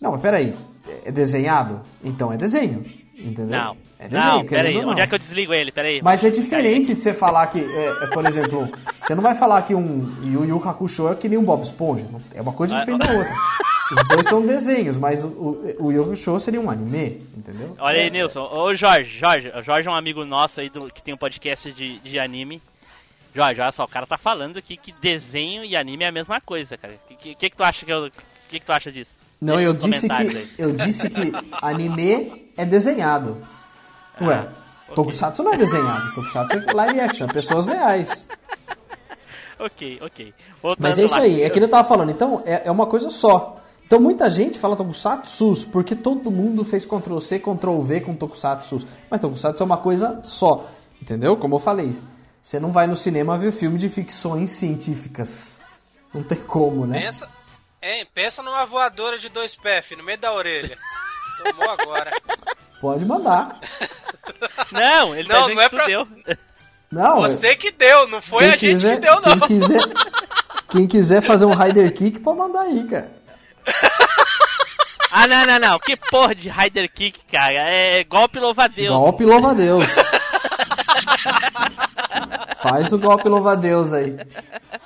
Não, 0.00 0.12
mas 0.12 0.20
peraí, 0.22 0.54
é 1.04 1.10
desenhado? 1.12 1.82
Então 2.02 2.32
é 2.32 2.36
desenho, 2.38 2.84
entendeu? 3.14 3.58
Não, 3.58 3.76
é 3.98 4.08
desenho, 4.08 4.32
não, 4.32 4.44
peraí, 4.44 4.76
onde 4.84 5.00
é 5.00 5.06
que 5.06 5.14
eu 5.14 5.18
desligo 5.18 5.54
ele? 5.54 5.72
Peraí. 5.72 6.00
Mas 6.02 6.22
é 6.24 6.30
diferente 6.30 6.94
de 6.94 7.00
você 7.00 7.14
falar 7.14 7.46
que, 7.46 7.58
é, 7.60 8.04
é, 8.04 8.06
por 8.08 8.26
exemplo, 8.26 8.68
você 9.00 9.14
não 9.14 9.22
vai 9.22 9.34
falar 9.34 9.62
que 9.62 9.74
um 9.74 10.14
Yu 10.22 10.44
Yu 10.44 10.62
Hakusho 10.68 11.08
é 11.08 11.14
que 11.14 11.28
nem 11.28 11.38
um 11.38 11.44
Bob 11.44 11.62
Esponja. 11.62 12.04
É 12.34 12.40
uma 12.42 12.52
coisa 12.52 12.76
Ah, 12.76 12.80
diferente 12.80 13.06
da 13.06 13.12
outra. 13.12 13.34
Os 13.92 14.08
dois 14.08 14.26
são 14.28 14.44
desenhos, 14.44 14.96
mas 14.96 15.22
o, 15.24 15.28
o, 15.28 15.76
o 15.86 15.92
Yu 15.92 16.02
Hakusho 16.02 16.38
seria 16.40 16.60
um 16.60 16.68
anime, 16.68 17.22
entendeu? 17.36 17.74
Olha 17.78 18.00
aí, 18.02 18.10
Nilson. 18.10 18.42
Ô, 18.52 18.74
Jorge, 18.74 19.18
Jorge. 19.18 19.50
O 19.56 19.62
Jorge 19.62 19.88
é 19.88 19.90
um 19.90 19.94
amigo 19.94 20.24
nosso 20.24 20.60
aí 20.60 20.68
do, 20.68 20.92
que 20.92 21.02
tem 21.02 21.14
um 21.14 21.18
podcast 21.18 21.72
de, 21.72 21.98
de 22.00 22.18
anime. 22.18 22.60
Jorge, 23.34 23.60
olha 23.60 23.72
só, 23.72 23.84
o 23.84 23.88
cara 23.88 24.06
tá 24.06 24.16
falando 24.18 24.58
aqui 24.58 24.76
que 24.76 24.92
desenho 24.92 25.62
e 25.64 25.76
anime 25.76 26.04
é 26.04 26.08
a 26.08 26.12
mesma 26.12 26.40
coisa, 26.40 26.76
cara. 26.76 26.94
O 26.94 27.08
que, 27.16 27.34
que, 27.34 27.50
que, 27.50 27.56
tu 27.56 27.62
acha 27.62 27.84
que 27.84 27.92
eu, 27.92 28.10
que, 28.48 28.58
que 28.60 28.64
tu 28.66 28.72
acha 28.72 28.90
disso? 28.90 29.10
Não, 29.40 29.56
Deixa 29.56 29.68
eu 29.68 29.72
disse 29.74 30.06
que 30.08 30.12
aí. 30.12 30.48
eu 30.58 30.72
disse 30.72 31.10
que 31.10 31.32
anime 31.60 32.50
é 32.56 32.64
desenhado. 32.64 33.46
Ué, 34.20 34.34
Ah, 34.34 34.48
ok. 34.84 34.94
Tokusatsu 34.94 35.42
não 35.42 35.52
é 35.52 35.56
desenhado, 35.56 36.14
Tokusatsu 36.14 36.58
é 36.58 36.72
live 36.72 37.00
action, 37.00 37.26
é 37.28 37.32
pessoas 37.32 37.66
reais. 37.66 38.26
Ok, 39.58 39.98
ok. 40.02 40.34
Voltando 40.62 40.82
Mas 40.82 40.98
é 40.98 41.04
isso 41.04 41.14
lá. 41.14 41.20
aí, 41.22 41.42
é 41.42 41.48
que 41.50 41.58
ele 41.58 41.68
tava 41.68 41.88
falando, 41.88 42.10
então 42.10 42.42
é, 42.44 42.62
é 42.66 42.70
uma 42.70 42.86
coisa 42.86 43.08
só. 43.10 43.60
Então 43.86 44.00
muita 44.00 44.28
gente 44.30 44.58
fala 44.58 44.76
Tokusatsu 44.76 45.68
porque 45.72 45.94
todo 45.94 46.30
mundo 46.30 46.64
fez 46.64 46.84
Ctrl 46.84 47.18
C, 47.20 47.38
Ctrl 47.38 47.80
V 47.80 48.00
com 48.02 48.14
Tokusatsu. 48.14 48.84
Mas 49.10 49.20
Tokusatsu 49.20 49.62
é 49.62 49.66
uma 49.66 49.76
coisa 49.78 50.20
só, 50.22 50.68
entendeu? 51.00 51.36
Como 51.36 51.54
eu 51.54 51.58
falei, 51.58 51.96
você 52.42 52.58
não 52.60 52.70
vai 52.72 52.86
no 52.86 52.96
cinema 52.96 53.38
ver 53.38 53.52
filme 53.52 53.78
de 53.78 53.88
ficções 53.88 54.50
científicas. 54.50 55.58
Não 56.12 56.22
tem 56.22 56.38
como, 56.38 56.86
né? 56.86 57.00
Pensa, 57.00 57.28
hein, 57.82 58.06
pensa 58.12 58.42
numa 58.42 58.64
voadora 58.66 59.18
de 59.18 59.28
dois 59.28 59.54
pés, 59.54 59.86
no 59.96 60.02
meio 60.02 60.18
da 60.18 60.32
orelha. 60.32 60.76
Tomou 61.44 61.70
agora. 61.70 62.10
Pode 62.80 63.04
mandar. 63.04 63.58
Não, 64.72 65.14
ele 65.14 65.28
Não, 65.28 65.48
tá 65.48 65.54
não 65.54 65.62
é 65.62 65.68
pra- 65.68 65.86
deu. 65.86 66.06
Não, 66.90 67.20
Você 67.22 67.54
que 67.56 67.70
deu, 67.72 68.06
não 68.08 68.20
foi 68.22 68.40
quem 68.40 68.48
a 68.48 68.52
gente 68.52 68.60
quiser, 68.60 68.94
que 68.94 69.00
deu, 69.00 69.20
não. 69.20 69.38
Quem 69.40 69.60
quiser, 69.60 69.80
quem 70.70 70.86
quiser 70.86 71.20
fazer 71.22 71.44
um 71.44 71.54
Rider 71.54 71.92
Kick, 71.92 72.18
pode 72.20 72.38
mandar 72.38 72.60
aí, 72.62 72.84
cara. 72.84 73.10
Ah, 75.10 75.26
não, 75.26 75.46
não, 75.46 75.58
não. 75.58 75.78
Que 75.78 75.96
porra 75.96 76.34
de 76.34 76.48
Rider 76.50 76.90
Kick, 76.92 77.20
cara. 77.30 77.54
É 77.54 78.04
golpe 78.04 78.38
louva-a-Deus. 78.38 78.96
Golpe 78.96 79.24
louva-a-Deus. 79.24 79.84
Faz 82.62 82.92
o 82.92 82.98
golpe 82.98 83.28
louva-a-Deus 83.28 83.92
aí. 83.92 84.16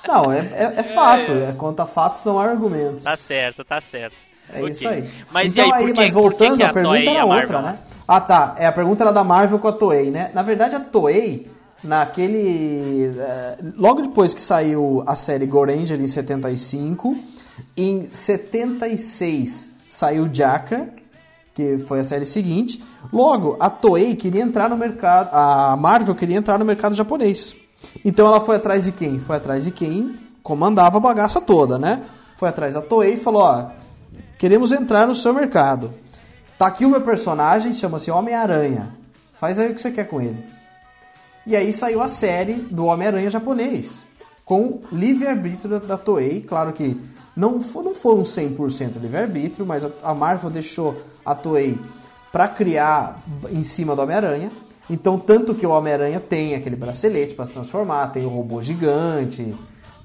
Não, 0.06 0.32
é, 0.32 0.38
é, 0.38 0.74
é 0.80 0.82
fato. 0.94 1.32
É, 1.32 1.52
conta 1.56 1.86
fatos, 1.86 2.22
não 2.24 2.38
há 2.38 2.44
argumentos. 2.44 3.04
Tá 3.04 3.16
certo, 3.16 3.64
tá 3.64 3.80
certo. 3.80 4.16
É 4.52 4.68
isso 4.68 4.88
aí. 4.88 5.08
Mas 5.30 5.48
então, 5.48 5.66
e 5.66 5.72
aí, 5.72 5.86
que, 5.86 5.92
mas 5.94 6.12
voltando, 6.12 6.56
que 6.56 6.62
a 6.62 6.72
pergunta 6.72 6.96
Toei 6.96 7.04
e 7.04 7.08
era 7.08 7.22
a 7.22 7.26
outra, 7.26 7.62
né? 7.62 7.78
Ah, 8.06 8.20
tá. 8.20 8.56
É, 8.58 8.66
a 8.66 8.72
pergunta 8.72 9.04
era 9.04 9.12
da 9.12 9.22
Marvel 9.22 9.58
com 9.58 9.68
a 9.68 9.72
Toei, 9.72 10.10
né? 10.10 10.30
Na 10.34 10.42
verdade, 10.42 10.74
a 10.74 10.80
Toei, 10.80 11.48
naquele... 11.82 13.14
eh, 13.16 13.58
logo 13.76 14.02
depois 14.02 14.34
que 14.34 14.42
saiu 14.42 15.02
a 15.06 15.14
série 15.14 15.46
Goranger 15.46 16.00
em 16.00 16.08
75, 16.08 17.16
em 17.76 18.08
76 18.10 19.68
saiu 19.88 20.28
Jaka, 20.32 20.88
que 21.54 21.78
foi 21.78 22.00
a 22.00 22.04
série 22.04 22.26
seguinte. 22.26 22.82
Logo, 23.12 23.56
a 23.60 23.70
Toei 23.70 24.14
queria 24.14 24.42
entrar 24.42 24.68
no 24.68 24.76
mercado... 24.76 25.30
A 25.32 25.76
Marvel 25.76 26.14
queria 26.14 26.36
entrar 26.36 26.58
no 26.58 26.64
mercado 26.64 26.96
japonês. 26.96 27.54
Então 28.04 28.26
ela 28.26 28.40
foi 28.40 28.56
atrás 28.56 28.84
de 28.84 28.92
quem? 28.92 29.20
Foi 29.20 29.36
atrás 29.36 29.64
de 29.64 29.70
quem 29.70 30.18
comandava 30.42 30.96
a 30.96 31.00
bagaça 31.00 31.40
toda, 31.40 31.78
né? 31.78 32.02
Foi 32.36 32.48
atrás 32.48 32.74
da 32.74 32.82
Toei 32.82 33.14
e 33.14 33.18
falou, 33.18 33.42
ó... 33.42 33.70
Queremos 34.40 34.72
entrar 34.72 35.06
no 35.06 35.14
seu 35.14 35.34
mercado. 35.34 35.92
Tá 36.56 36.66
aqui 36.68 36.86
o 36.86 36.88
meu 36.88 37.02
personagem, 37.02 37.74
chama-se 37.74 38.10
Homem-Aranha. 38.10 38.88
Faz 39.34 39.58
aí 39.58 39.70
o 39.70 39.74
que 39.74 39.80
você 39.82 39.90
quer 39.90 40.04
com 40.04 40.18
ele. 40.18 40.42
E 41.46 41.54
aí 41.54 41.70
saiu 41.74 42.00
a 42.00 42.08
série 42.08 42.54
do 42.54 42.86
Homem-Aranha 42.86 43.30
japonês. 43.30 44.02
Com 44.42 44.80
livre-arbítrio 44.90 45.78
da, 45.78 45.98
Toei. 45.98 46.40
Claro 46.40 46.72
que 46.72 46.98
não, 47.36 47.60
fo- 47.60 47.82
não 47.82 47.94
foram 47.94 48.22
100% 48.22 48.96
livre-arbítrio, 48.98 49.66
mas 49.66 49.84
a, 49.84 49.90
a 50.02 50.14
Marvel 50.14 50.48
deixou 50.48 51.02
a 51.22 51.34
Toei 51.34 51.78
para 52.32 52.48
criar 52.48 53.20
em 53.50 53.62
cima 53.62 53.94
do 53.94 54.00
Homem-Aranha. 54.00 54.50
Então, 54.88 55.18
tanto 55.18 55.54
que 55.54 55.66
o 55.66 55.70
Homem-Aranha 55.70 56.18
tem 56.18 56.54
aquele 56.54 56.76
bracelete 56.76 57.34
para 57.34 57.44
se 57.44 57.52
transformar, 57.52 58.06
tem 58.08 58.24
o 58.24 58.30
robô 58.30 58.62
gigante, 58.62 59.54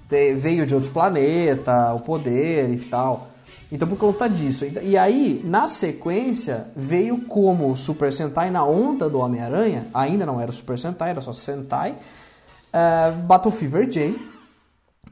tem- 0.10 0.36
veio 0.36 0.66
de 0.66 0.76
outro 0.76 0.92
planeta, 0.92 1.94
o 1.94 2.02
poder 2.02 2.70
e 2.70 2.76
tal. 2.80 3.30
Então, 3.72 3.88
por 3.88 3.98
conta 3.98 4.28
disso. 4.28 4.66
E 4.84 4.98
aí, 4.98 5.42
na 5.44 5.68
sequência, 5.68 6.68
veio 6.76 7.22
como 7.22 7.76
Super 7.76 8.14
Sentai 8.14 8.52
na 8.52 8.66
onda 8.66 9.10
do 9.10 9.20
Homem-Aranha, 9.20 9.88
ainda 9.94 10.26
não 10.26 10.40
era 10.40 10.52
Super 10.52 10.78
Sentai, 10.78 11.10
era 11.10 11.22
só 11.22 11.34
Sentai, 11.34 11.96
eh, 12.72 13.12
Battle 13.26 13.52
Fever 13.52 13.88
J, 13.90 14.16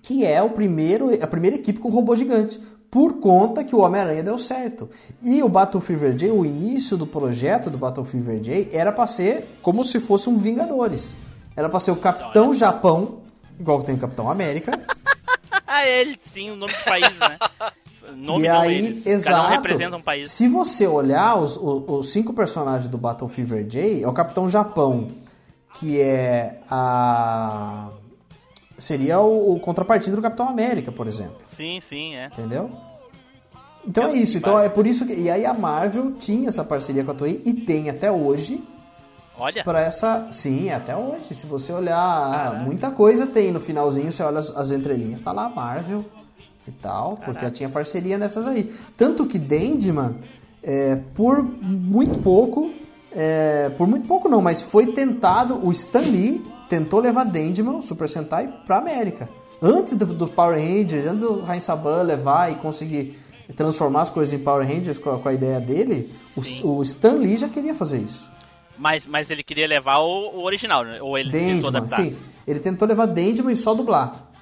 que 0.02 0.26
é 0.26 0.42
o 0.42 0.52
primeiro, 0.52 1.10
a 1.22 1.28
primeira 1.28 1.56
equipe 1.56 1.80
com 1.80 1.90
robô 1.90 2.16
gigante. 2.16 2.62
Por 2.92 3.14
conta 3.14 3.64
que 3.64 3.76
o 3.76 3.80
Homem-Aranha 3.80 4.22
deu 4.22 4.38
certo. 4.38 4.88
E 5.22 5.42
o 5.42 5.50
Battle 5.50 5.82
Fever 5.82 6.14
J, 6.14 6.30
o 6.30 6.46
início 6.46 6.96
do 6.96 7.08
projeto 7.08 7.72
do 7.72 7.78
Battle 7.78 8.06
Fever 8.06 8.40
J, 8.40 8.70
era 8.72 8.92
para 8.92 9.08
ser 9.08 9.48
como 9.64 9.84
se 9.84 10.00
fosse 10.00 10.30
um 10.30 10.38
Vingadores. 10.38 11.16
Era 11.56 11.70
para 11.70 11.80
ser 11.80 11.90
o 11.90 11.96
Capitão 11.96 12.54
Japão, 12.54 13.22
igual 13.60 13.80
que 13.80 13.86
tem 13.86 13.96
o 13.96 14.00
Capitão 14.00 14.30
América. 14.30 14.80
Ah, 15.66 15.88
ele 15.88 16.20
tem 16.32 16.52
o 16.52 16.56
nome 16.56 16.72
do 16.72 16.84
país, 16.84 17.18
né? 17.18 17.36
Nome 18.16 18.46
e 18.46 18.48
aí, 18.48 18.78
eles. 18.78 19.06
exato. 19.06 19.36
Cada 19.36 19.48
um 19.48 19.52
representa 19.52 19.98
um 19.98 20.02
país. 20.02 20.32
Se 20.32 20.48
você 20.48 20.88
olhar 20.88 21.38
os, 21.38 21.58
os, 21.58 21.84
os 21.88 22.12
cinco 22.12 22.34
personagens 22.34 22.88
do 22.88 22.98
Battle 22.98 23.30
Fever 23.30 23.66
J, 23.66 24.04
é 24.04 24.08
o 24.08 24.14
Capitão 24.14 24.50
Japão, 24.50 25.08
que 25.80 26.02
é 26.02 26.62
a. 26.70 27.90
Seria 28.78 29.20
o, 29.20 29.54
o 29.54 29.60
contrapartida 29.60 30.16
do 30.16 30.22
Capitão 30.22 30.48
América, 30.48 30.92
por 30.92 31.08
exemplo. 31.08 31.38
Sim, 31.56 31.80
sim, 31.82 32.16
é. 32.16 32.28
Entendeu? 32.28 32.72
Então 33.86 34.08
é 34.08 34.14
isso. 34.14 34.38
Então 34.38 34.58
é 34.60 34.70
por 34.70 34.88
isso 34.88 35.06
que. 35.06 35.14
E 35.14 35.30
aí 35.30 35.46
a 35.46 35.54
Marvel 35.54 36.14
tinha 36.14 36.48
essa 36.48 36.64
parceria 36.64 37.04
com 37.04 37.12
a 37.12 37.14
Toei 37.14 37.42
e 37.46 37.54
tem 37.54 37.90
até 37.90 38.12
hoje 38.12 38.64
Olha, 39.38 39.64
para 39.64 39.82
essa. 39.82 40.28
Sim, 40.32 40.70
até 40.70 40.96
hoje. 40.96 41.34
Se 41.34 41.46
você 41.46 41.74
olhar, 41.74 42.64
muita 42.64 42.92
coisa 42.92 43.28
tem 43.28 43.52
no 43.52 43.60
finalzinho, 43.60 44.12
você 44.12 44.24
olha 44.24 44.40
as, 44.40 44.56
as 44.56 44.72
entrelinhas, 44.72 45.22
tá 45.22 45.32
lá 45.32 45.46
a 45.46 45.50
Marvel 45.50 46.06
e 46.68 46.72
tal, 46.72 47.18
porque 47.18 47.50
tinha 47.52 47.70
parceria 47.70 48.18
nessas 48.18 48.48
aí. 48.48 48.74
Tanto 48.96 49.26
que 49.26 49.38
Dandyman, 49.38 50.16
é, 50.62 50.96
por 51.14 51.44
muito 51.44 52.20
pouco, 52.20 52.72
é, 53.12 53.70
por 53.78 53.88
muito 53.88 54.08
pouco 54.08 54.30
não, 54.30 54.42
mas 54.42 54.62
foi 54.62 54.88
tentado, 54.88 55.60
o 55.66 55.72
Stan 55.72 56.00
Lee 56.00 56.42
tentou 56.70 57.00
levar 57.00 57.26
Dandyman, 57.26 57.78
o 57.78 57.82
Super 57.82 58.10
Sentai, 58.10 58.48
pra 58.66 58.78
América. 58.78 59.30
Antes 59.62 59.96
do, 59.96 60.06
do 60.06 60.28
Power 60.28 60.58
Rangers, 60.58 61.06
antes 61.06 61.22
do 61.22 61.42
Rain 61.42 61.60
Saban 61.60 62.02
levar 62.04 62.52
e 62.52 62.56
conseguir 62.56 63.18
transformar 63.56 64.04
as 64.04 64.10
coisas 64.10 64.34
em 64.34 64.44
Power 64.44 64.68
Rangers 64.68 64.98
com 64.98 65.12
a, 65.12 65.20
com 65.20 65.30
a 65.30 65.34
ideia 65.34 65.60
dele, 65.60 66.10
o, 66.36 66.78
o 66.78 66.84
Stan 66.84 67.14
Lee 67.14 67.38
já 67.38 67.48
queria 67.48 67.76
fazer 67.76 68.00
isso. 68.00 68.30
mas, 68.78 69.06
mas 69.06 69.30
ele 69.30 69.44
queria 69.44 69.68
levar 69.68 70.00
o, 70.00 70.40
o 70.40 70.44
original, 70.44 70.84
né? 70.84 71.02
Ou 71.02 71.18
ele 71.18 71.30
tentou 71.30 71.72
Dandyman, 71.72 71.78
adaptar? 71.78 71.96
sim. 71.98 72.18
Ele 72.48 72.60
tentou 72.60 72.88
levar 72.88 73.06
Dandyman 73.06 73.54
e 73.54 73.56
só 73.56 73.74
dublar. 73.74 74.33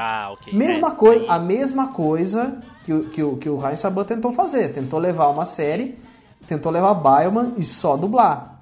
Ah, 0.00 0.30
ok. 0.30 0.52
Mesma 0.52 0.88
É, 0.88 0.90
coi 0.92 1.16
aí- 1.18 1.26
a 1.28 1.38
mesma 1.40 1.88
coisa 1.88 2.62
que, 2.84 2.92
o- 2.92 3.08
que, 3.10 3.22
o, 3.22 3.36
que 3.36 3.48
o 3.48 3.56
Ryan 3.58 3.74
Saban 3.76 4.04
tentou 4.04 4.32
fazer. 4.32 4.72
Tentou 4.72 5.00
levar 5.00 5.26
uma 5.28 5.44
série, 5.44 5.98
tentou 6.46 6.70
levar 6.70 6.94
Bioman 6.94 7.54
e 7.56 7.64
só 7.64 7.96
dublar. 7.96 8.54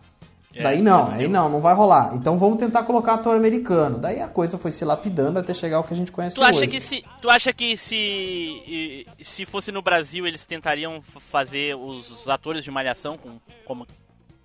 É, 0.54 0.62
Daí 0.62 0.80
não, 0.80 1.04
não 1.04 1.12
aí 1.12 1.28
não, 1.28 1.48
não 1.50 1.60
vai 1.60 1.74
rolar. 1.74 2.14
Então 2.14 2.38
vamos 2.38 2.58
tentar 2.58 2.84
colocar 2.84 3.12
ator 3.14 3.36
americano. 3.36 3.98
Daí 3.98 4.22
a 4.22 4.26
coisa 4.26 4.56
foi 4.56 4.72
se 4.72 4.82
lapidando 4.86 5.38
até 5.38 5.52
chegar 5.52 5.76
ao 5.76 5.84
que 5.84 5.92
a 5.92 5.96
gente 5.96 6.10
conhece 6.10 6.34
Tu 6.36 6.42
acha 6.42 6.60
hoje. 6.60 6.66
que 6.68 6.80
se 6.80 7.04
tu 7.20 7.28
acha 7.28 7.52
que 7.52 7.76
se 7.76 9.06
se 9.20 9.44
fosse 9.44 9.70
no 9.70 9.82
Brasil 9.82 10.26
eles 10.26 10.46
tentariam 10.46 11.02
fazer 11.30 11.74
os 11.76 12.26
atores 12.26 12.64
de 12.64 12.70
malhação 12.70 13.18
com 13.18 13.38
como 13.66 13.86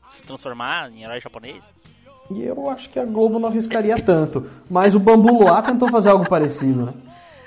se 0.09 0.21
transformar 0.23 0.91
em 0.91 1.03
herói 1.03 1.21
japonês? 1.21 1.63
E 2.33 2.43
eu 2.43 2.69
acho 2.69 2.89
que 2.89 2.99
a 2.99 3.05
Globo 3.05 3.39
não 3.39 3.49
arriscaria 3.49 3.99
tanto. 4.01 4.49
Mas 4.69 4.95
o 4.95 4.99
Bambu 4.99 5.31
Luar 5.39 5.63
tentou 5.63 5.89
fazer 5.89 6.09
algo 6.09 6.27
parecido, 6.27 6.85
né? 6.85 6.93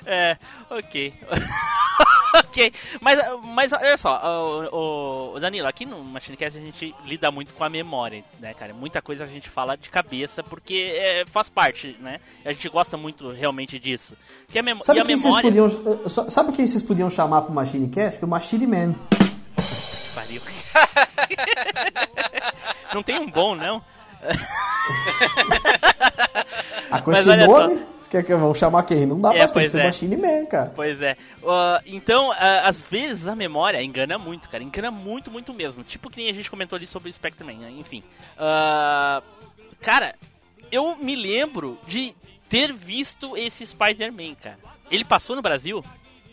É, 0.05 0.37
ok. 0.69 1.13
ok. 2.37 2.73
Mas, 3.01 3.19
mas 3.43 3.71
olha 3.73 3.97
só, 3.97 4.21
o, 4.71 5.33
o- 5.35 5.39
Danilo, 5.39 5.67
aqui 5.67 5.85
no 5.85 6.03
Machinecast 6.03 6.57
a 6.57 6.61
gente 6.61 6.93
lida 7.05 7.31
muito 7.31 7.53
com 7.53 7.63
a 7.63 7.69
memória, 7.69 8.23
né, 8.39 8.53
cara? 8.53 8.73
Muita 8.73 9.01
coisa 9.01 9.23
a 9.23 9.27
gente 9.27 9.49
fala 9.49 9.75
de 9.75 9.89
cabeça 9.89 10.43
porque 10.43 10.93
é, 10.95 11.25
faz 11.25 11.49
parte, 11.49 11.97
né? 11.99 12.19
A 12.45 12.51
gente 12.51 12.69
gosta 12.69 12.95
muito 12.97 13.31
realmente 13.31 13.79
disso. 13.79 14.13
Que 14.49 14.59
a 14.59 14.63
mem 14.63 14.77
Sabe 14.83 14.99
e 14.99 15.01
a 15.01 15.05
memória. 15.05 15.51
vocês 15.51 15.75
podiam, 15.75 15.99
eh, 16.05 16.29
sabe 16.29 16.51
quem 16.51 16.67
vocês 16.67 16.83
podiam 16.83 17.09
chamar 17.09 17.41
pro 17.41 17.53
Machine 17.53 17.87
Cast? 17.89 18.23
O 18.23 18.27
Machine 18.27 18.67
Man. 18.67 18.95
Pariu. 20.13 20.41
não 22.93 23.03
tem 23.03 23.19
um 23.19 23.29
bom, 23.29 23.55
não? 23.55 23.81
Ah, 26.91 27.01
com 27.01 27.11
Mas 27.11 27.25
esse 27.27 27.47
nome, 27.47 27.83
você 28.01 28.09
quer 28.09 28.23
que 28.23 28.35
vão 28.35 28.53
chamar 28.53 28.83
quem? 28.83 29.05
Não 29.05 29.19
dá 29.19 29.33
É, 29.33 29.47
pra 29.47 29.67
ser 29.67 29.79
é. 29.79 29.85
Machine 29.85 30.15
Man, 30.17 30.45
cara. 30.45 30.71
Pois 30.75 31.01
é. 31.01 31.17
Ah, 31.45 31.81
então, 31.85 32.31
ah, 32.31 32.67
às 32.69 32.83
vezes 32.83 33.27
a 33.27 33.35
memória 33.35 33.81
engana 33.81 34.17
muito, 34.17 34.47
cara. 34.49 34.63
Engana 34.63 34.91
muito, 34.91 35.31
muito 35.31 35.53
mesmo. 35.53 35.83
Tipo 35.83 36.09
que 36.09 36.17
nem 36.17 36.29
a 36.29 36.33
gente 36.33 36.49
comentou 36.49 36.77
ali 36.77 36.87
sobre 36.87 37.09
o 37.09 37.13
Spectreman, 37.13 37.57
né? 37.57 37.71
enfim. 37.71 38.03
Ah, 38.37 39.21
cara, 39.81 40.15
eu 40.71 40.95
me 40.95 41.15
lembro 41.15 41.77
de 41.87 42.15
ter 42.49 42.71
visto 42.71 43.35
esse 43.35 43.65
Spider-Man, 43.65 44.35
cara. 44.35 44.59
Ele 44.91 45.03
passou 45.03 45.35
no 45.35 45.41
Brasil? 45.41 45.83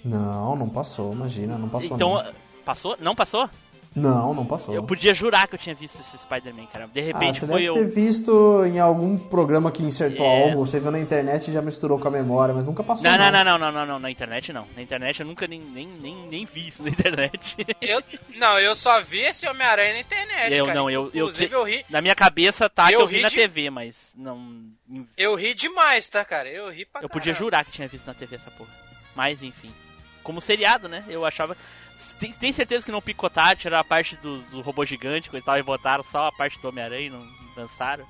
Não, 0.04 0.56
não 0.56 0.68
passou, 0.68 1.12
imagina, 1.12 1.56
não 1.56 1.68
passou 1.68 1.96
então, 1.96 2.22
não. 2.22 2.32
passou? 2.64 2.96
Não 3.00 3.14
passou? 3.14 3.48
Não, 3.94 4.32
não 4.32 4.46
passou. 4.46 4.74
Eu 4.74 4.82
podia 4.82 5.12
jurar 5.12 5.46
que 5.46 5.54
eu 5.54 5.58
tinha 5.58 5.74
visto 5.74 6.00
esse 6.00 6.16
Spider-Man, 6.18 6.66
cara. 6.72 6.86
De 6.86 6.98
Ah, 7.00 7.04
repente 7.04 7.40
você 7.40 7.46
foi 7.46 7.56
deve 7.66 7.68
eu. 7.68 7.74
ter 7.74 7.86
visto 7.88 8.64
em 8.64 8.78
algum 8.80 9.18
programa 9.18 9.70
que 9.70 9.82
insertou 9.82 10.24
É. 10.24 10.44
algo, 10.44 10.66
você 10.66 10.80
viu 10.80 10.90
na 10.90 10.98
internet 10.98 11.48
e 11.48 11.52
já 11.52 11.60
misturou 11.60 11.98
com 11.98 12.08
a 12.08 12.10
memória, 12.10 12.54
mas 12.54 12.64
nunca 12.64 12.82
passou. 12.82 13.04
Não, 13.04 13.18
não, 13.18 13.30
não, 13.30 13.44
não, 13.44 13.58
não, 13.58 13.72
não, 13.72 13.86
não, 13.86 13.98
na 13.98 14.10
internet 14.10 14.52
não. 14.52 14.66
Na 14.74 14.80
internet 14.82 15.20
eu 15.20 15.26
nunca 15.26 15.46
nem, 15.46 15.60
nem, 15.60 15.86
nem, 15.86 16.16
nem 16.26 16.46
vi 16.46 16.68
isso 16.68 16.82
na 16.82 16.88
internet. 16.90 17.54
Eu, 17.80 18.02
não, 18.36 18.58
eu 18.58 18.74
só 18.74 19.00
vi 19.02 19.20
esse 19.20 19.46
Homem-Aranha 19.46 19.92
na 19.94 20.00
internet, 20.00 20.54
Eu 20.56 20.64
cara. 20.66 20.78
não, 20.78 20.90
eu- 20.90 21.02
eu 21.12 21.26
Inclusive, 21.26 21.48
que- 21.48 21.54
eu, 21.54 21.62
ri, 21.64 21.84
Na 21.90 22.00
minha 22.00 22.14
cabeça 22.14 22.70
tá 22.70 22.88
que 22.88 22.94
Eu 22.94 23.00
eu 23.00 23.06
vi 23.06 23.16
ri 23.16 23.22
na 23.22 23.28
de- 23.28 23.34
TV, 23.36 23.68
mas 23.70 23.94
não. 24.16 24.64
eu 25.18 25.34
ri 25.34 25.52
demais, 25.54 26.08
tá, 26.08 26.24
cara? 26.24 26.48
Eu 26.48 26.70
ri 26.70 26.86
pra 26.86 27.02
Eu 27.02 27.08
podia 27.10 27.32
caramba. 27.32 27.38
jurar 27.44 27.64
que 27.64 27.72
tinha 27.72 27.88
visto 27.88 28.06
na 28.06 28.14
TV 28.14 28.36
essa 28.36 28.50
porra. 28.52 28.70
Mas 29.14 29.42
enfim. 29.42 29.70
Como 30.22 30.40
seriado, 30.40 30.88
né? 30.88 31.04
Eu 31.08 31.26
achava. 31.26 31.56
Tem, 32.18 32.32
tem 32.32 32.52
certeza 32.52 32.84
que 32.84 32.92
não 32.92 33.00
picotaram, 33.02 33.56
tiraram 33.56 33.80
a 33.80 33.84
parte 33.84 34.16
do, 34.16 34.38
do 34.42 34.60
robô 34.60 34.84
gigante, 34.84 35.28
coisa 35.30 35.42
e 35.42 35.46
tal, 35.46 35.58
e 35.58 35.62
botaram 35.62 36.04
só 36.04 36.26
a 36.28 36.32
parte 36.32 36.58
do 36.60 36.68
Homem-Aranha 36.68 37.06
e 37.06 37.10
não 37.10 37.26
dançaram? 37.56 38.06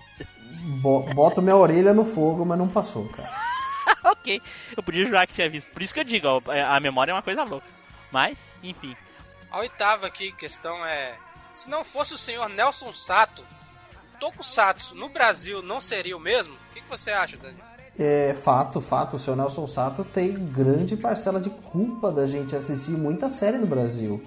Bo- 0.80 1.02
Boto 1.14 1.40
minha 1.42 1.56
orelha 1.56 1.92
no 1.92 2.04
fogo, 2.04 2.44
mas 2.44 2.58
não 2.58 2.68
passou, 2.68 3.08
cara. 3.08 3.30
ok. 4.04 4.40
Eu 4.76 4.82
podia 4.82 5.04
jurar 5.06 5.26
que 5.26 5.32
tinha 5.34 5.48
visto. 5.50 5.70
Por 5.72 5.82
isso 5.82 5.92
que 5.94 6.00
eu 6.00 6.04
digo, 6.04 6.26
ó, 6.28 6.40
a 6.68 6.78
memória 6.80 7.10
é 7.12 7.14
uma 7.14 7.22
coisa 7.22 7.42
louca. 7.42 7.66
Mas, 8.10 8.38
enfim. 8.62 8.96
A 9.50 9.58
oitava 9.58 10.06
aqui, 10.06 10.32
questão 10.32 10.84
é... 10.84 11.16
Se 11.52 11.68
não 11.68 11.84
fosse 11.84 12.14
o 12.14 12.18
senhor 12.18 12.48
Nelson 12.48 12.92
Sato, 12.92 13.44
Tokusatsu 14.20 14.94
no 14.94 15.08
Brasil 15.08 15.60
não 15.62 15.80
seria 15.80 16.16
o 16.16 16.20
mesmo? 16.20 16.54
O 16.54 16.74
que, 16.74 16.80
que 16.80 16.88
você 16.88 17.10
acha, 17.10 17.36
Dani? 17.36 17.58
É 17.98 18.34
fato, 18.40 18.80
fato, 18.80 19.16
o 19.16 19.18
seu 19.18 19.36
Nelson 19.36 19.66
Sato 19.66 20.02
tem 20.02 20.32
grande 20.32 20.96
parcela 20.96 21.38
de 21.40 21.50
culpa 21.50 22.10
da 22.10 22.24
gente 22.26 22.56
assistir 22.56 22.92
muita 22.92 23.28
série 23.28 23.58
no 23.58 23.66
Brasil. 23.66 24.20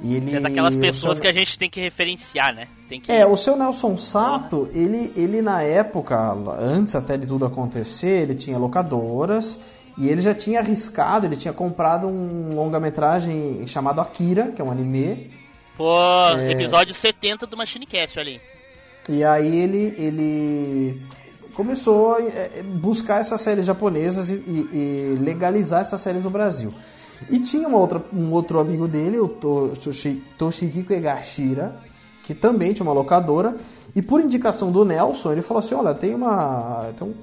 E 0.00 0.14
ele 0.16 0.34
É 0.36 0.40
daquelas 0.40 0.74
pessoas 0.76 1.18
seu- 1.18 1.22
que 1.22 1.28
a 1.28 1.32
gente 1.32 1.58
tem 1.58 1.68
que 1.68 1.80
referenciar, 1.80 2.54
né? 2.54 2.66
Que. 2.88 3.10
É, 3.12 3.26
o 3.26 3.36
seu 3.36 3.56
Nelson 3.56 3.96
Sato, 3.96 4.68
ele, 4.72 5.12
ele 5.16 5.42
na 5.42 5.60
época, 5.62 6.16
antes 6.58 6.94
até 6.94 7.16
de 7.16 7.26
tudo 7.26 7.44
acontecer, 7.44 8.22
ele 8.22 8.34
tinha 8.34 8.56
locadoras 8.56 9.58
e 9.98 10.08
ele 10.08 10.22
já 10.22 10.32
tinha 10.32 10.60
arriscado, 10.60 11.26
ele 11.26 11.36
tinha 11.36 11.52
comprado 11.52 12.06
um 12.06 12.54
longa-metragem 12.54 13.66
chamado 13.66 14.00
Akira, 14.00 14.52
que 14.54 14.62
é 14.62 14.64
um 14.64 14.70
anime, 14.70 15.30
Pô, 15.76 15.94
É. 16.38 16.50
episódio 16.52 16.92
70 16.94 17.46
do 17.46 17.56
Machine 17.56 17.86
Cast, 17.86 18.18
olha 18.18 18.30
aí. 18.32 18.40
E 19.08 19.22
aí 19.24 19.56
ele, 19.60 19.94
ele 19.96 21.00
começou 21.58 22.14
a 22.14 22.20
eh, 22.22 22.62
buscar 22.62 23.20
essas 23.20 23.40
séries 23.40 23.66
japonesas 23.66 24.30
e, 24.30 24.34
e- 24.36 25.18
legalizar 25.20 25.80
essas 25.82 26.00
séries 26.00 26.22
no 26.22 26.30
Brasil. 26.30 26.72
E 27.28 27.40
tinha 27.40 27.66
uma 27.66 27.78
outra, 27.78 28.00
um 28.12 28.30
outro 28.30 28.60
amigo 28.60 28.86
dele, 28.86 29.18
o 29.18 29.26
To- 29.26 29.72
Toshi- 29.82 30.22
Toshihiko 30.38 30.92
Egashira, 30.92 31.74
que 32.22 32.32
também 32.32 32.72
tinha 32.72 32.86
uma 32.86 32.92
locadora. 32.92 33.56
E 33.96 34.00
por 34.00 34.20
indicação 34.20 34.70
do 34.70 34.84
Nelson, 34.84 35.32
ele 35.32 35.42
falou 35.42 35.58
assim, 35.58 35.74
olha, 35.74 35.92
tem 35.94 36.14
uma... 36.14 36.90
tem 36.96 37.08
um- 37.08 37.14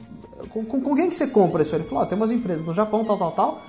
com, 0.50 0.66
com- 0.66 0.96
quem 0.96 1.10
que 1.10 1.16
você 1.16 1.28
compra 1.28 1.62
isso? 1.62 1.74
Ele 1.74 1.86
falou, 1.86 2.04
ah, 2.04 2.06
tem 2.06 2.18
umas 2.18 2.30
empresas 2.32 2.66
no 2.66 2.74
Japão, 2.74 3.06
tal, 3.06 3.18
tal, 3.18 3.32
tal. 3.32 3.62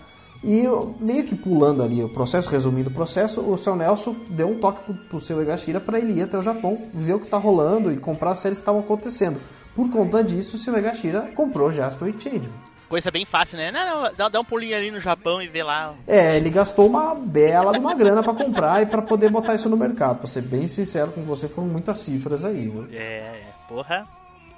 E 0.43 0.59
eu, 0.64 0.97
meio 1.01 1.23
que 1.23 1.37
pulando 1.37 1.81
ali 1.81 2.03
o 2.03 2.09
processo, 2.09 2.51
resumindo 2.51 2.91
o 2.91 2.93
processo, 2.93 3.41
o 3.41 3.57
seu 3.57 3.77
Nelson 3.77 4.17
deu 4.31 4.49
um 4.51 4.59
toque 4.59 4.83
pro, 4.85 4.95
pro 4.95 5.21
seu 5.21 5.41
Egashira 5.41 5.79
para 5.81 6.01
ele 6.01 6.19
ir 6.19 6.23
até 6.23 6.37
o 6.37 6.43
Japão, 6.43 6.77
ver 6.93 7.14
o 7.14 7.21
que 7.21 7.29
tá 7.29 7.39
rolando 7.39 7.93
e 7.93 7.97
comprar 7.99 8.33
as 8.33 8.41
séries 8.41 8.59
que 8.59 8.62
estavam 8.62 8.81
acontecendo. 8.81 9.39
Por 9.77 9.91
conta 9.91 10.24
disso, 10.24 10.57
o 10.57 10.59
seu 10.59 10.77
Egashira 10.77 11.31
comprou 11.35 11.70
Jasper 11.70 12.09
e 12.09 12.18
Changeman. 12.18 12.51
Coisa 12.89 13.11
bem 13.11 13.27
fácil, 13.27 13.59
né? 13.59 13.70
Não, 13.70 14.05
não, 14.05 14.14
dá, 14.14 14.29
dá 14.29 14.41
um 14.41 14.45
pulinho 14.45 14.74
ali 14.74 14.91
no 14.91 15.01
Japão 15.01 15.43
e 15.43 15.49
vê 15.49 15.62
lá. 15.62 15.93
É, 16.07 16.37
ele 16.37 16.49
gastou 16.49 16.87
uma 16.87 17.14
bela 17.14 17.72
de 17.72 17.79
uma 17.79 17.93
grana 17.95 18.22
para 18.22 18.33
comprar 18.33 18.83
e 18.83 18.87
para 18.87 19.03
poder 19.03 19.29
botar 19.29 19.55
isso 19.55 19.68
no 19.68 19.77
mercado. 19.77 20.18
Pra 20.18 20.27
ser 20.27 20.43
bem 20.43 20.66
sincero 20.66 21.12
com 21.12 21.22
você, 21.24 21.47
foram 21.47 21.68
muitas 21.68 21.99
cifras 21.99 22.45
aí, 22.45 22.68
viu? 22.68 22.87
É, 22.93 22.97
é, 22.97 23.45
porra. 23.68 24.07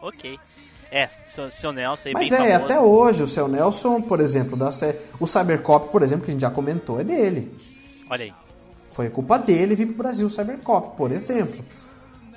Ok. 0.00 0.38
É, 0.92 1.08
seu, 1.26 1.50
seu 1.50 1.72
Nelson 1.72 2.08
aí 2.08 2.14
Mas 2.14 2.30
bem 2.30 2.38
é, 2.38 2.52
famoso. 2.52 2.64
até 2.64 2.80
hoje, 2.80 3.22
o 3.22 3.26
seu 3.26 3.48
Nelson, 3.48 4.00
por 4.02 4.20
exemplo, 4.20 4.56
da 4.56 4.70
série. 4.70 4.98
O 5.18 5.26
Cybercop, 5.26 5.88
por 5.90 6.02
exemplo, 6.02 6.24
que 6.24 6.30
a 6.30 6.34
gente 6.34 6.42
já 6.42 6.50
comentou, 6.50 7.00
é 7.00 7.04
dele. 7.04 7.52
Olha 8.08 8.24
aí. 8.24 8.34
Foi 8.92 9.10
culpa 9.10 9.38
dele 9.38 9.74
vir 9.74 9.86
pro 9.86 9.96
Brasil 9.96 10.26
o 10.26 10.30
Cybercop, 10.30 10.96
por 10.96 11.10
exemplo. 11.10 11.64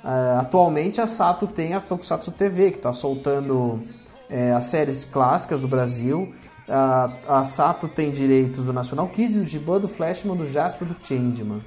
Ah, 0.02 0.40
atualmente 0.40 1.00
a 1.00 1.06
Sato 1.06 1.46
tem 1.46 1.74
a 1.74 1.80
Tokusatsu 1.80 2.32
TV, 2.32 2.72
que 2.72 2.78
está 2.78 2.92
soltando 2.92 3.80
eh, 4.28 4.52
as 4.52 4.66
séries 4.66 5.04
clássicas 5.04 5.60
do 5.60 5.68
Brasil. 5.68 6.34
Ah, 6.68 7.12
a 7.28 7.44
Sato 7.44 7.88
tem 7.88 8.10
direitos 8.10 8.64
do 8.64 8.72
National 8.72 9.08
Kids, 9.08 9.36
do 9.36 9.44
Giban, 9.44 9.80
do 9.80 9.88
Flashman, 9.88 10.36
do 10.36 10.46
Jasper 10.46 10.88
do 10.88 10.96
Changeman. 11.02 11.60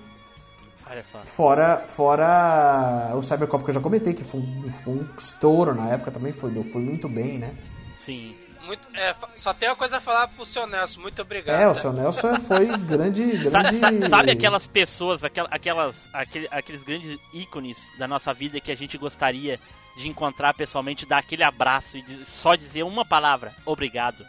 Fora, 1.25 1.83
fora 1.87 3.11
o 3.15 3.21
Cybercop 3.23 3.63
que 3.63 3.71
eu 3.71 3.73
já 3.73 3.81
comentei, 3.81 4.13
que 4.13 4.23
foi 4.23 4.39
um, 4.39 4.71
foi 4.83 4.93
um 4.93 5.07
estouro 5.17 5.73
na 5.73 5.89
época 5.89 6.11
também, 6.11 6.31
foi, 6.31 6.51
foi 6.71 6.81
muito 6.81 7.09
bem, 7.09 7.39
né? 7.39 7.53
Sim. 7.97 8.35
Muito, 8.65 8.87
é, 8.95 9.15
só 9.35 9.53
tem 9.53 9.69
uma 9.69 9.75
coisa 9.75 9.97
a 9.97 10.01
falar 10.01 10.27
pro 10.29 10.45
seu 10.45 10.65
Nelson. 10.65 10.99
Muito 11.01 11.21
obrigado. 11.21 11.61
É, 11.61 11.67
o 11.69 11.75
seu 11.75 11.93
Nelson 11.93 12.33
foi 12.41 12.65
grande. 12.77 13.23
Grande... 13.37 13.79
sa- 13.79 14.09
sabe 14.09 14.31
aquelas 14.31 14.65
pessoas, 14.67 15.23
aquel- 15.23 15.47
aquelas, 15.51 15.95
aquele- 16.13 16.47
aqueles 16.51 16.83
grandes 16.83 17.19
ícones 17.33 17.77
da 17.99 18.07
nossa 18.07 18.33
vida 18.33 18.59
que 18.59 18.71
a 18.71 18.75
gente 18.75 18.97
gostaria 18.97 19.59
de 19.97 20.07
encontrar 20.09 20.53
pessoalmente, 20.53 21.05
dar 21.05 21.19
aquele 21.19 21.43
abraço 21.43 21.97
e 21.97 22.25
só 22.25 22.55
dizer 22.55 22.83
uma 22.83 23.05
palavra, 23.05 23.53
obrigado. 23.65 24.25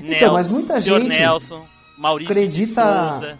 Então, 0.00 0.32
mas 0.32 0.48
muita 0.48 0.80
senhor 0.80 1.00
gente 1.00 1.10
Nelson, 1.10 1.66
Maurício 1.96 2.32
acredita- 2.32 2.82
de 2.82 3.10
Souza. 3.10 3.38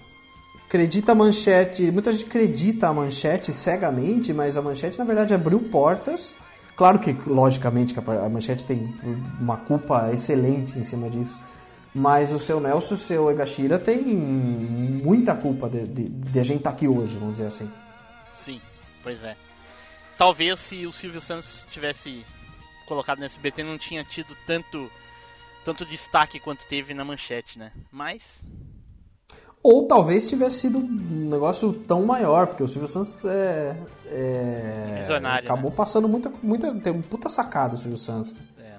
acredita 0.67 1.13
a 1.13 1.15
manchete, 1.15 1.91
muita 1.91 2.13
gente 2.13 2.27
acredita 2.27 2.89
a 2.89 2.93
manchete 2.93 3.53
cegamente, 3.53 4.33
mas 4.33 4.57
a 4.57 4.63
manchete 4.63 4.99
na 4.99 5.05
verdade 5.05 5.33
abriu 5.35 5.59
portas. 5.61 6.37
Claro 6.79 7.01
que, 7.01 7.11
logicamente, 7.29 7.93
que 7.93 7.99
a 7.99 8.29
manchete 8.29 8.65
tem 8.65 8.95
uma 9.41 9.57
culpa 9.57 10.13
excelente 10.13 10.79
em 10.79 10.85
cima 10.85 11.11
disso. 11.11 11.37
Mas 11.93 12.31
o 12.31 12.39
seu 12.39 12.61
Nelson 12.61 12.95
e 12.95 12.97
o 12.97 13.01
seu 13.01 13.31
Egashira 13.33 13.81
tem 13.81 14.01
muita 14.01 15.35
culpa 15.35 15.69
de, 15.69 15.89
de, 15.89 16.09
de 16.09 16.39
a 16.39 16.45
gente 16.45 16.59
estar 16.59 16.71
aqui 16.71 16.87
hoje, 16.87 17.19
vamos 17.19 17.35
dizer 17.35 17.49
assim. 17.49 17.69
Sim, 18.33 18.61
pois 19.03 19.23
é. 19.25 19.37
Talvez 20.17 20.61
se 20.61 20.87
o 20.87 20.93
Silvio 20.93 21.21
Santos 21.21 21.67
tivesse 21.69 22.25
colocado 22.87 23.19
no 23.19 23.25
SBT 23.25 23.65
não 23.65 23.77
tinha 23.77 24.05
tido 24.05 24.37
tanto 24.47 24.89
tanto 25.65 25.85
destaque 25.85 26.39
quanto 26.39 26.65
teve 26.67 26.95
na 26.95 27.05
manchete, 27.05 27.59
né? 27.59 27.73
Mas 27.91 28.23
Ou 29.63 29.87
talvez 29.87 30.29
tivesse 30.29 30.61
sido 30.61 30.79
um 30.79 31.29
negócio 31.29 31.73
tão 31.73 32.05
maior, 32.07 32.47
porque 32.47 32.63
o 32.63 32.69
Silvio 32.69 32.89
Santos 32.89 33.25
é. 33.25 33.77
é 34.07 34.97
Visionário, 35.01 35.45
acabou 35.47 35.71
passando 35.71 36.09
muita, 36.09 36.31
muita. 36.43 36.75
Tem 36.77 36.93
um 36.93 37.03
puta 37.03 37.29
sacada 37.29 37.75
o 37.75 37.79
Silvio 37.79 37.99
Santos. 37.99 38.35
É. 38.59 38.77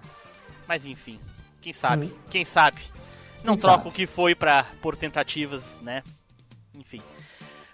Mas 0.67 0.86
enfim, 0.86 1.19
quem 1.61 1.73
sabe? 1.73 2.05
Hum. 2.07 2.11
Quem 2.30 2.45
sabe? 2.45 2.82
Não 3.43 3.55
Quem 3.55 3.61
troca 3.61 3.77
sabe? 3.77 3.89
o 3.89 3.91
que 3.91 4.07
foi 4.07 4.34
pra, 4.36 4.65
por 4.82 4.95
tentativas, 4.95 5.63
né? 5.82 6.01
Enfim. 6.73 7.01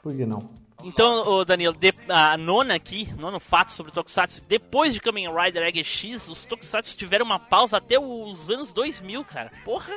Por 0.01 0.15
que 0.15 0.25
não? 0.25 0.49
Então, 0.83 1.27
ô 1.27 1.45
Danilo, 1.45 1.75
de- 1.75 1.93
a 2.09 2.37
nona 2.37 2.75
aqui, 2.75 3.11
nono 3.17 3.39
fato 3.39 3.71
sobre 3.71 3.91
Tokusatsu, 3.91 4.43
depois 4.47 4.93
de 4.93 4.99
Kamen 4.99 5.27
Rider 5.33 5.63
Egg 5.63 5.83
X, 5.83 6.27
os 6.27 6.43
Tokusatsu 6.43 6.95
tiveram 6.97 7.25
uma 7.25 7.39
pausa 7.39 7.77
até 7.77 7.99
os 7.99 8.49
anos 8.49 8.71
2000, 8.71 9.23
cara. 9.25 9.51
Porra! 9.63 9.93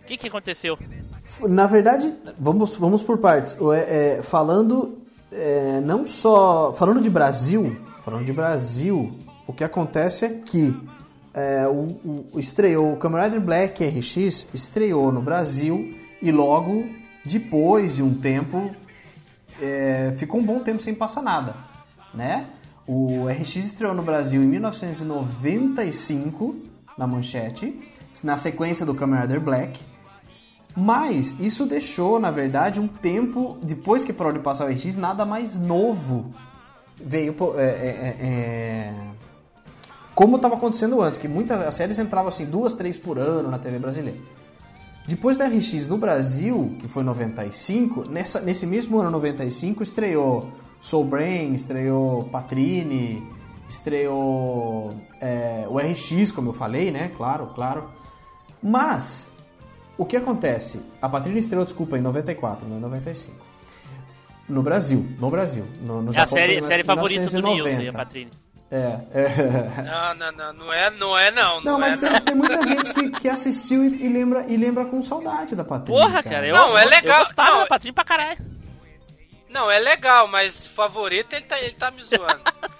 O 0.00 0.04
que 0.06 0.16
que 0.16 0.28
aconteceu? 0.28 0.78
Na 1.48 1.66
verdade, 1.66 2.14
vamos, 2.38 2.76
vamos 2.76 3.02
por 3.02 3.18
partes. 3.18 3.56
É, 3.74 4.18
é, 4.18 4.22
falando 4.22 4.98
é, 5.30 5.80
não 5.84 6.06
só. 6.06 6.72
Falando 6.72 7.00
de 7.00 7.10
Brasil, 7.10 7.76
falando 8.04 8.24
de 8.24 8.32
Brasil, 8.32 9.12
o 9.46 9.52
que 9.52 9.62
acontece 9.62 10.24
é 10.24 10.28
que 10.30 10.74
é, 11.34 11.66
o, 11.68 11.88
o- 12.04 12.24
o 12.34 12.40
estreou 12.40 12.92
o 12.92 12.96
Kamen 12.96 13.22
Rider 13.24 13.40
Black 13.40 13.84
RX 13.84 14.48
estreou 14.54 15.12
no 15.12 15.20
Brasil 15.20 15.94
e 16.20 16.32
logo 16.32 16.84
depois 17.24 17.94
de 17.96 18.02
um 18.02 18.14
tempo, 18.14 18.70
é, 19.60 20.12
ficou 20.16 20.40
um 20.40 20.44
bom 20.44 20.60
tempo 20.60 20.80
sem 20.82 20.94
passar 20.94 21.20
nada, 21.22 21.54
né? 22.14 22.46
O 22.86 23.26
RX 23.28 23.56
estreou 23.56 23.92
no 23.94 24.02
Brasil 24.02 24.42
em 24.42 24.46
1995, 24.46 26.56
na 26.96 27.06
manchete, 27.06 27.78
na 28.24 28.36
sequência 28.38 28.86
do 28.86 28.94
Kamen 28.94 29.20
Rider 29.20 29.40
Black. 29.40 29.78
Mas 30.76 31.34
isso 31.40 31.66
deixou, 31.66 32.20
na 32.20 32.30
verdade, 32.30 32.80
um 32.80 32.86
tempo, 32.86 33.58
depois 33.62 34.04
que 34.04 34.12
parou 34.12 34.32
de 34.32 34.38
passar 34.38 34.66
o 34.66 34.72
RX, 34.72 34.96
nada 34.96 35.24
mais 35.24 35.58
novo 35.58 36.32
veio... 36.96 37.34
É, 37.56 37.62
é, 37.62 38.16
é, 38.20 38.94
como 40.14 40.34
estava 40.34 40.56
acontecendo 40.56 41.00
antes, 41.00 41.16
que 41.16 41.28
muitas 41.28 41.60
as 41.60 41.74
séries 41.76 41.98
entravam 41.98 42.28
assim, 42.28 42.44
duas, 42.44 42.74
três 42.74 42.98
por 42.98 43.18
ano 43.18 43.48
na 43.48 43.58
TV 43.58 43.78
brasileira. 43.78 44.18
Depois 45.06 45.36
da 45.36 45.46
RX 45.46 45.86
no 45.86 45.96
Brasil, 45.96 46.76
que 46.80 46.88
foi 46.88 47.04
95, 47.04 48.10
nessa, 48.10 48.40
nesse 48.40 48.66
mesmo 48.66 48.98
ano 48.98 49.12
95 49.12 49.82
estreou 49.82 50.50
Soul 50.80 51.04
Brain, 51.04 51.54
estreou 51.54 52.24
Patrine, 52.24 53.26
estreou 53.68 54.92
é, 55.20 55.66
o 55.68 55.78
RX, 55.78 56.32
como 56.32 56.50
eu 56.50 56.52
falei, 56.52 56.90
né? 56.90 57.12
Claro, 57.16 57.52
claro. 57.54 57.88
Mas, 58.62 59.30
o 59.98 60.06
que 60.06 60.16
acontece? 60.16 60.80
A 61.02 61.08
Patrine 61.08 61.40
estreou, 61.40 61.64
desculpa, 61.64 61.98
em 61.98 62.00
94, 62.00 62.66
não 62.66 62.78
em 62.78 62.80
95. 62.80 63.36
No 64.48 64.62
Brasil, 64.62 65.06
no 65.18 65.28
Brasil. 65.28 65.66
No, 65.82 66.00
no 66.00 66.10
é 66.10 66.14
Japão, 66.14 66.38
a 66.38 66.40
série, 66.40 66.62
série 66.62 66.84
favorita 66.84 67.28
do 67.28 67.42
Nilson, 67.42 67.88
a 67.88 67.92
Patrine. 67.92 68.30
É, 68.70 69.00
é. 69.12 69.82
Não, 69.82 70.14
não, 70.14 70.32
não, 70.32 70.52
não 70.52 70.72
é, 70.72 70.90
não 70.90 71.18
é 71.18 71.30
não. 71.30 71.56
Não, 71.56 71.72
não 71.72 71.80
mas 71.80 71.98
é, 71.98 72.00
tem, 72.00 72.12
não. 72.12 72.20
tem, 72.20 72.34
muita 72.34 72.66
gente 72.66 72.94
que, 72.94 73.10
que 73.10 73.28
assistiu 73.28 73.84
e, 73.84 74.04
e, 74.04 74.08
lembra, 74.08 74.44
e 74.46 74.56
lembra 74.56 74.84
com 74.84 75.02
saudade 75.02 75.56
da 75.56 75.64
Patrine. 75.64 75.98
Porra, 75.98 76.22
cara, 76.22 76.46
eu, 76.46 76.54
não, 76.54 76.78
é 76.78 76.84
legal. 76.84 77.20
eu 77.20 77.24
gostava 77.24 77.50
não, 77.50 77.58
da 77.60 77.66
Patrine 77.66 77.92
pra 77.92 78.04
caralho. 78.04 78.38
Não, 79.48 79.70
é 79.70 79.78
legal, 79.78 80.28
mas 80.28 80.66
favorito 80.66 81.32
ele 81.32 81.44
tá, 81.44 81.60
ele 81.60 81.72
tá 81.72 81.90
me 81.90 82.04
zoando. 82.04 82.40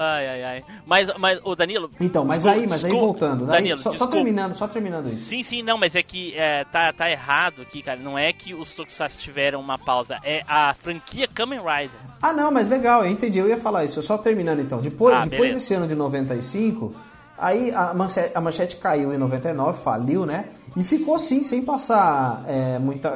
Ai, 0.00 0.28
ai, 0.28 0.44
ai. 0.44 0.64
Mas, 0.86 1.08
mas, 1.18 1.40
o 1.42 1.56
Danilo. 1.56 1.90
Então, 2.00 2.24
mas 2.24 2.44
desculpa, 2.44 2.60
aí, 2.60 2.66
mas 2.68 2.84
aí 2.84 2.92
voltando, 2.92 3.44
daí, 3.44 3.56
Danilo, 3.56 3.78
só, 3.78 3.92
só, 3.92 4.06
terminando, 4.06 4.54
só 4.54 4.68
terminando 4.68 5.08
isso. 5.08 5.24
Sim, 5.24 5.42
sim, 5.42 5.60
não, 5.60 5.76
mas 5.76 5.96
é 5.96 6.02
que 6.04 6.34
é, 6.36 6.64
tá, 6.64 6.92
tá 6.92 7.10
errado 7.10 7.62
aqui, 7.62 7.82
cara. 7.82 7.98
Não 7.98 8.16
é 8.16 8.32
que 8.32 8.54
os 8.54 8.72
Tokusatsu 8.72 9.18
tiveram 9.18 9.58
uma 9.58 9.76
pausa, 9.76 10.16
é 10.22 10.44
a 10.46 10.72
franquia 10.72 11.26
Kamen 11.26 11.58
Rider. 11.58 12.00
Ah, 12.22 12.32
não, 12.32 12.52
mas 12.52 12.68
legal, 12.68 13.04
eu 13.04 13.10
entendi, 13.10 13.40
eu 13.40 13.48
ia 13.48 13.58
falar 13.58 13.84
isso. 13.84 14.00
Só 14.00 14.16
terminando 14.16 14.60
então. 14.60 14.80
Depois, 14.80 15.16
ah, 15.16 15.26
depois 15.26 15.52
desse 15.52 15.74
ano 15.74 15.88
de 15.88 15.96
95, 15.96 16.94
aí 17.36 17.72
a 17.72 17.92
manchete, 17.92 18.30
a 18.36 18.40
manchete 18.40 18.76
caiu 18.76 19.12
em 19.12 19.18
99, 19.18 19.82
faliu, 19.82 20.24
né? 20.24 20.50
E 20.76 20.84
ficou 20.84 21.16
assim, 21.16 21.42
sem 21.42 21.60
passar 21.60 22.44
é, 22.46 22.78
muita. 22.78 23.10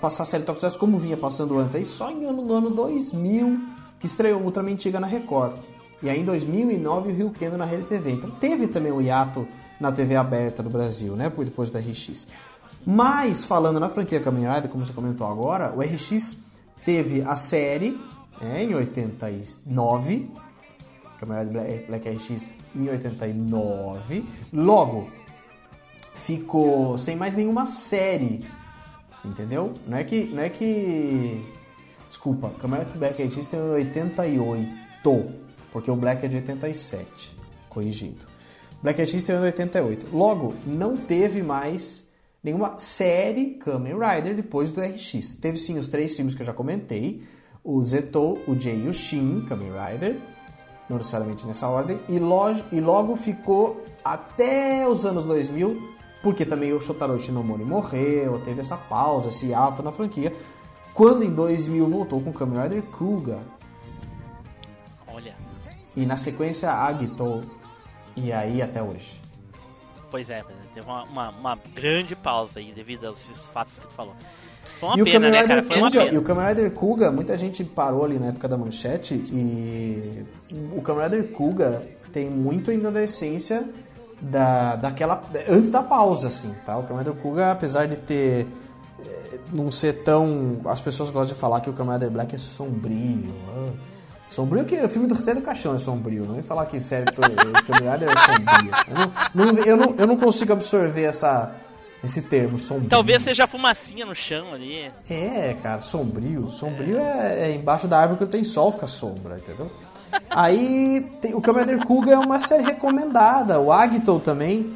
passar 0.00 0.22
a 0.22 0.26
série 0.26 0.44
Tokusatsu 0.44 0.78
como 0.78 0.96
vinha 0.96 1.16
passando 1.16 1.58
antes. 1.58 1.74
Aí 1.74 1.84
só 1.84 2.08
em 2.08 2.24
ano, 2.24 2.40
no 2.40 2.54
ano 2.54 2.70
2000 2.70 3.80
que 3.98 4.06
estreou 4.06 4.40
Ultraman 4.40 4.72
Antiga 4.72 5.00
na 5.00 5.06
Record. 5.06 5.56
E 6.02 6.08
aí 6.08 6.20
em 6.20 6.24
2009 6.24 7.10
o 7.10 7.14
Rio 7.14 7.30
Kendo 7.30 7.58
na 7.58 7.64
Rede 7.64 7.84
TV. 7.84 8.12
Então 8.12 8.30
teve 8.30 8.66
também 8.68 8.92
o 8.92 9.00
hiato 9.00 9.46
na 9.78 9.92
TV 9.92 10.16
aberta 10.16 10.62
do 10.62 10.70
Brasil, 10.70 11.14
né? 11.16 11.30
Depois 11.30 11.70
do 11.70 11.78
RX. 11.78 12.26
Mas 12.86 13.44
falando 13.44 13.78
na 13.78 13.88
franquia 13.88 14.20
Kamen 14.20 14.48
Rider, 14.48 14.70
como 14.70 14.84
você 14.84 14.92
comentou 14.92 15.26
agora, 15.26 15.72
o 15.74 15.80
RX 15.80 16.36
teve 16.84 17.22
a 17.22 17.36
série 17.36 18.00
é, 18.40 18.62
em 18.62 18.74
89, 18.74 20.30
Kamen 21.18 21.38
Rider 21.38 21.52
Black, 21.52 21.86
Black 21.86 22.08
RX 22.08 22.50
em 22.74 22.88
89. 22.88 24.24
Logo, 24.52 25.10
ficou 26.14 26.96
sem 26.96 27.16
mais 27.16 27.34
nenhuma 27.34 27.66
série, 27.66 28.46
entendeu? 29.22 29.74
Não 29.86 29.98
é 29.98 30.04
que, 30.04 30.24
não 30.24 30.42
é 30.42 30.48
que, 30.48 31.44
desculpa, 32.08 32.50
Kamen 32.60 32.80
Rider 32.80 32.98
Black 32.98 33.22
RX 33.22 33.46
tem 33.46 33.60
88 33.60 34.70
porque 35.72 35.90
o 35.90 35.96
Black 35.96 36.24
é 36.24 36.28
de 36.28 36.36
87, 36.36 37.36
corrigindo. 37.68 38.26
Black 38.82 39.00
X 39.06 39.22
tem 39.24 39.36
em 39.36 39.40
88. 39.40 40.06
Logo, 40.12 40.54
não 40.66 40.96
teve 40.96 41.42
mais 41.42 42.08
nenhuma 42.42 42.78
série 42.78 43.54
Kamen 43.54 43.94
Rider 43.94 44.34
depois 44.34 44.70
do 44.70 44.80
RX. 44.80 45.34
Teve 45.34 45.58
sim 45.58 45.78
os 45.78 45.88
três 45.88 46.16
filmes 46.16 46.34
que 46.34 46.42
eu 46.42 46.46
já 46.46 46.52
comentei: 46.52 47.22
o 47.62 47.84
Zeto, 47.84 48.38
o 48.46 48.58
Jay 48.58 48.84
e 48.84 48.88
o 48.88 48.94
Shin, 48.94 49.44
Kamen 49.46 49.70
Rider, 49.70 50.16
não 50.88 50.96
necessariamente 50.96 51.46
nessa 51.46 51.68
ordem, 51.68 52.00
e, 52.08 52.18
logo, 52.18 52.60
e 52.72 52.80
logo 52.80 53.16
ficou 53.16 53.84
até 54.04 54.88
os 54.88 55.04
anos 55.04 55.24
2000, 55.24 55.80
porque 56.22 56.44
também 56.46 56.72
o 56.72 56.80
Shotaro 56.80 57.20
Shinomori 57.20 57.64
morreu, 57.64 58.40
teve 58.40 58.60
essa 58.60 58.76
pausa, 58.76 59.28
esse 59.28 59.52
ato 59.52 59.82
na 59.82 59.92
franquia, 59.92 60.34
quando 60.94 61.22
em 61.22 61.30
2000 61.30 61.88
voltou 61.88 62.20
com 62.20 62.32
Kamen 62.32 62.62
Rider 62.62 62.82
Kuga, 62.82 63.38
e 66.00 66.06
na 66.06 66.16
sequência 66.16 66.72
Agito 66.72 67.42
e 68.16 68.32
aí 68.32 68.62
até 68.62 68.82
hoje. 68.82 69.20
Pois 70.10 70.28
é, 70.30 70.42
teve 70.74 70.86
uma, 70.86 71.04
uma, 71.04 71.28
uma, 71.28 71.58
grande 71.74 72.16
pausa 72.16 72.58
aí 72.58 72.72
devido 72.72 73.06
aos 73.06 73.20
fatos 73.52 73.78
que 73.78 73.86
tu 73.86 73.92
falou. 73.94 74.14
Foi 74.78 74.88
uma 74.88 74.98
e 74.98 75.04
pena, 75.04 75.28
o 75.28 75.30
né, 75.30 75.46
cara? 75.46 75.62
Foi 75.62 75.76
uma 75.76 75.90
pena. 75.90 76.10
E 76.10 76.18
o 76.18 76.22
Kamen 76.22 76.48
Rider 76.48 76.70
Kuga, 76.72 77.10
muita 77.10 77.36
gente 77.36 77.62
parou 77.62 78.04
ali 78.04 78.18
na 78.18 78.26
época 78.26 78.48
da 78.48 78.56
manchete 78.56 79.14
e 79.14 80.24
o 80.74 80.80
Kamen 80.80 81.04
Rider 81.04 81.32
Kuga 81.32 81.82
tem 82.12 82.28
muito 82.28 82.70
ainda 82.70 82.90
da 82.90 83.02
essência 83.02 83.68
da, 84.20 84.76
daquela... 84.76 85.22
antes 85.48 85.70
da 85.70 85.82
pausa, 85.82 86.28
assim, 86.28 86.52
tá? 86.64 86.76
O 86.78 86.82
Kamen 86.84 87.04
Rider 87.04 87.14
Kuga, 87.22 87.52
apesar 87.52 87.86
de 87.86 87.96
ter... 87.96 88.46
Eh, 89.06 89.38
não 89.52 89.70
ser 89.70 90.02
tão... 90.02 90.60
As 90.64 90.80
pessoas 90.80 91.10
gostam 91.10 91.34
de 91.34 91.40
falar 91.40 91.60
que 91.60 91.70
o 91.70 91.72
Kamen 91.72 91.94
Rider 91.94 92.10
Black 92.10 92.34
é 92.34 92.38
sombrio, 92.38 93.32
ah, 93.48 93.89
Sombrio 94.30 94.64
que 94.64 94.76
o 94.76 94.88
filme 94.88 95.08
do 95.08 95.14
Rosé 95.14 95.34
do 95.34 95.42
Caixão 95.42 95.74
é 95.74 95.78
sombrio, 95.78 96.24
não 96.24 96.34
vem 96.34 96.42
falar 96.42 96.66
que 96.66 96.80
série 96.80 97.06
Tomb 97.06 97.84
Raider 97.84 98.08
é 98.08 98.32
sombria. 98.32 98.72
Eu 98.86 98.94
não, 99.34 99.52
não, 99.52 99.64
eu, 99.64 99.76
não, 99.76 99.94
eu 99.98 100.06
não 100.06 100.16
consigo 100.16 100.52
absorver 100.52 101.02
essa, 101.02 101.52
esse 102.04 102.22
termo, 102.22 102.56
sombrio. 102.56 102.88
Talvez 102.88 103.22
seja 103.22 103.48
fumacinha 103.48 104.06
no 104.06 104.14
chão 104.14 104.54
ali. 104.54 104.88
É, 105.10 105.56
cara, 105.60 105.80
sombrio. 105.80 106.48
Sombrio 106.48 106.98
é, 106.98 107.50
é 107.50 107.52
embaixo 107.52 107.88
da 107.88 107.98
árvore 107.98 108.20
que 108.20 108.26
tem 108.26 108.44
sol, 108.44 108.70
fica 108.70 108.86
sombra, 108.86 109.36
entendeu? 109.36 109.68
Aí 110.28 111.08
tem, 111.20 111.34
o 111.34 111.40
Kamen 111.40 111.78
Kuga 111.78 112.12
é 112.12 112.18
uma 112.18 112.40
série 112.40 112.62
recomendada. 112.62 113.58
O 113.58 113.72
Agito 113.72 114.20
também 114.20 114.72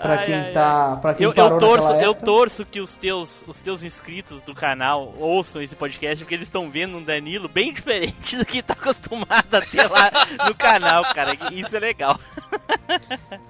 Pra 0.00 0.18
quem 0.18 0.34
ai, 0.34 0.52
tá. 0.52 0.96
Pra 0.96 1.14
quem 1.14 1.24
eu, 1.24 1.32
eu 1.34 1.58
torço, 1.58 1.92
eu 1.94 2.14
torço 2.14 2.64
que 2.64 2.80
os 2.80 2.94
teus, 2.94 3.42
os 3.46 3.60
teus 3.60 3.82
inscritos 3.82 4.40
do 4.42 4.54
canal 4.54 5.12
ouçam 5.18 5.60
esse 5.60 5.74
podcast, 5.74 6.24
porque 6.24 6.34
eles 6.34 6.46
estão 6.46 6.70
vendo 6.70 6.96
um 6.96 7.02
Danilo 7.02 7.48
bem 7.48 7.72
diferente 7.74 8.36
do 8.36 8.46
que 8.46 8.62
tá 8.62 8.74
acostumado 8.74 9.54
a 9.54 9.60
ter 9.60 9.90
lá 9.90 10.10
no 10.46 10.54
canal, 10.54 11.02
cara. 11.14 11.36
Isso 11.52 11.76
é 11.76 11.80
legal. 11.80 12.18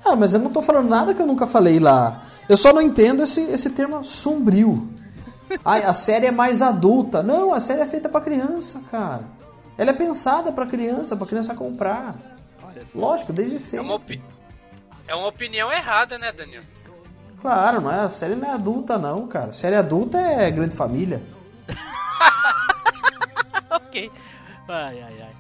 Ah, 0.05 0.17
mas 0.17 0.33
eu 0.33 0.41
não 0.41 0.51
tô 0.51 0.63
falando 0.63 0.89
nada 0.89 1.13
que 1.13 1.21
eu 1.21 1.27
nunca 1.27 1.47
falei 1.47 1.79
lá. 1.79 2.23
Eu 2.49 2.57
só 2.57 2.73
não 2.73 2.81
entendo 2.81 3.23
esse, 3.23 3.41
esse 3.43 3.69
termo 3.69 4.03
sombrio. 4.03 4.89
Ai, 5.65 5.83
a 5.83 5.93
série 5.93 6.27
é 6.27 6.31
mais 6.31 6.63
adulta. 6.63 7.23
Não, 7.23 7.53
a 7.53 7.61
série 7.61 7.81
é 7.83 7.87
feita 7.87 8.09
para 8.09 8.21
criança, 8.21 8.81
cara. 8.91 9.25
Ela 9.77 9.91
é 9.91 9.93
pensada 9.93 10.51
para 10.51 10.67
criança, 10.67 11.17
para 11.17 11.27
criança 11.27 11.55
comprar. 11.55 12.15
Lógico, 12.95 13.33
desde 13.33 13.59
sempre. 13.59 13.87
É 13.87 13.91
uma, 13.91 14.01
é 15.09 15.15
uma 15.15 15.27
opinião 15.27 15.73
errada, 15.73 16.19
né, 16.19 16.31
Daniel? 16.31 16.63
Claro, 17.41 17.81
não 17.81 17.91
é, 17.91 18.01
a 18.01 18.11
série 18.11 18.35
não 18.35 18.49
é 18.49 18.53
adulta 18.53 18.99
não, 18.99 19.27
cara. 19.27 19.51
A 19.51 19.53
série 19.53 19.77
adulta 19.77 20.19
é 20.19 20.51
Grande 20.51 20.75
Família. 20.75 21.23
ok. 23.71 24.11
Ai, 24.69 25.01
ai, 25.01 25.23
ai. 25.23 25.33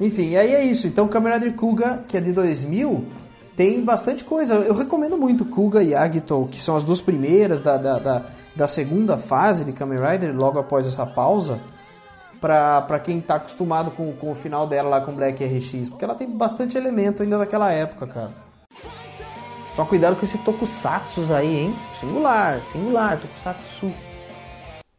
Enfim, 0.00 0.36
aí 0.36 0.52
é 0.52 0.64
isso. 0.64 0.86
Então, 0.86 1.08
Rider 1.08 1.54
Kuga, 1.54 2.04
que 2.08 2.16
é 2.16 2.20
de 2.20 2.32
2000, 2.32 3.06
tem 3.56 3.84
bastante 3.84 4.22
coisa. 4.22 4.54
Eu 4.54 4.74
recomendo 4.74 5.16
muito 5.16 5.44
Kuga 5.44 5.82
e 5.82 5.94
Agito, 5.94 6.48
que 6.50 6.60
são 6.60 6.76
as 6.76 6.84
duas 6.84 7.00
primeiras 7.00 7.60
da, 7.60 7.76
da, 7.76 7.98
da, 7.98 8.22
da 8.54 8.68
segunda 8.68 9.16
fase 9.16 9.64
de 9.64 9.72
Kamen 9.72 9.98
Rider, 9.98 10.36
logo 10.36 10.58
após 10.58 10.86
essa 10.86 11.06
pausa. 11.06 11.58
Pra, 12.40 12.82
pra 12.82 12.98
quem 12.98 13.22
tá 13.22 13.36
acostumado 13.36 13.90
com, 13.92 14.12
com 14.12 14.30
o 14.30 14.34
final 14.34 14.66
dela 14.66 14.90
lá 14.90 15.00
com 15.00 15.14
Black 15.14 15.42
RX. 15.42 15.88
Porque 15.88 16.04
ela 16.04 16.14
tem 16.14 16.28
bastante 16.28 16.76
elemento 16.76 17.22
ainda 17.22 17.38
daquela 17.38 17.72
época, 17.72 18.06
cara. 18.06 18.43
Só 19.74 19.84
cuidado 19.84 20.14
com 20.14 20.24
esse 20.24 20.38
tokusatsu 20.38 21.34
aí, 21.34 21.56
hein? 21.56 21.74
Singular, 21.98 22.62
singular, 22.66 23.20
tokusatsu. 23.20 23.92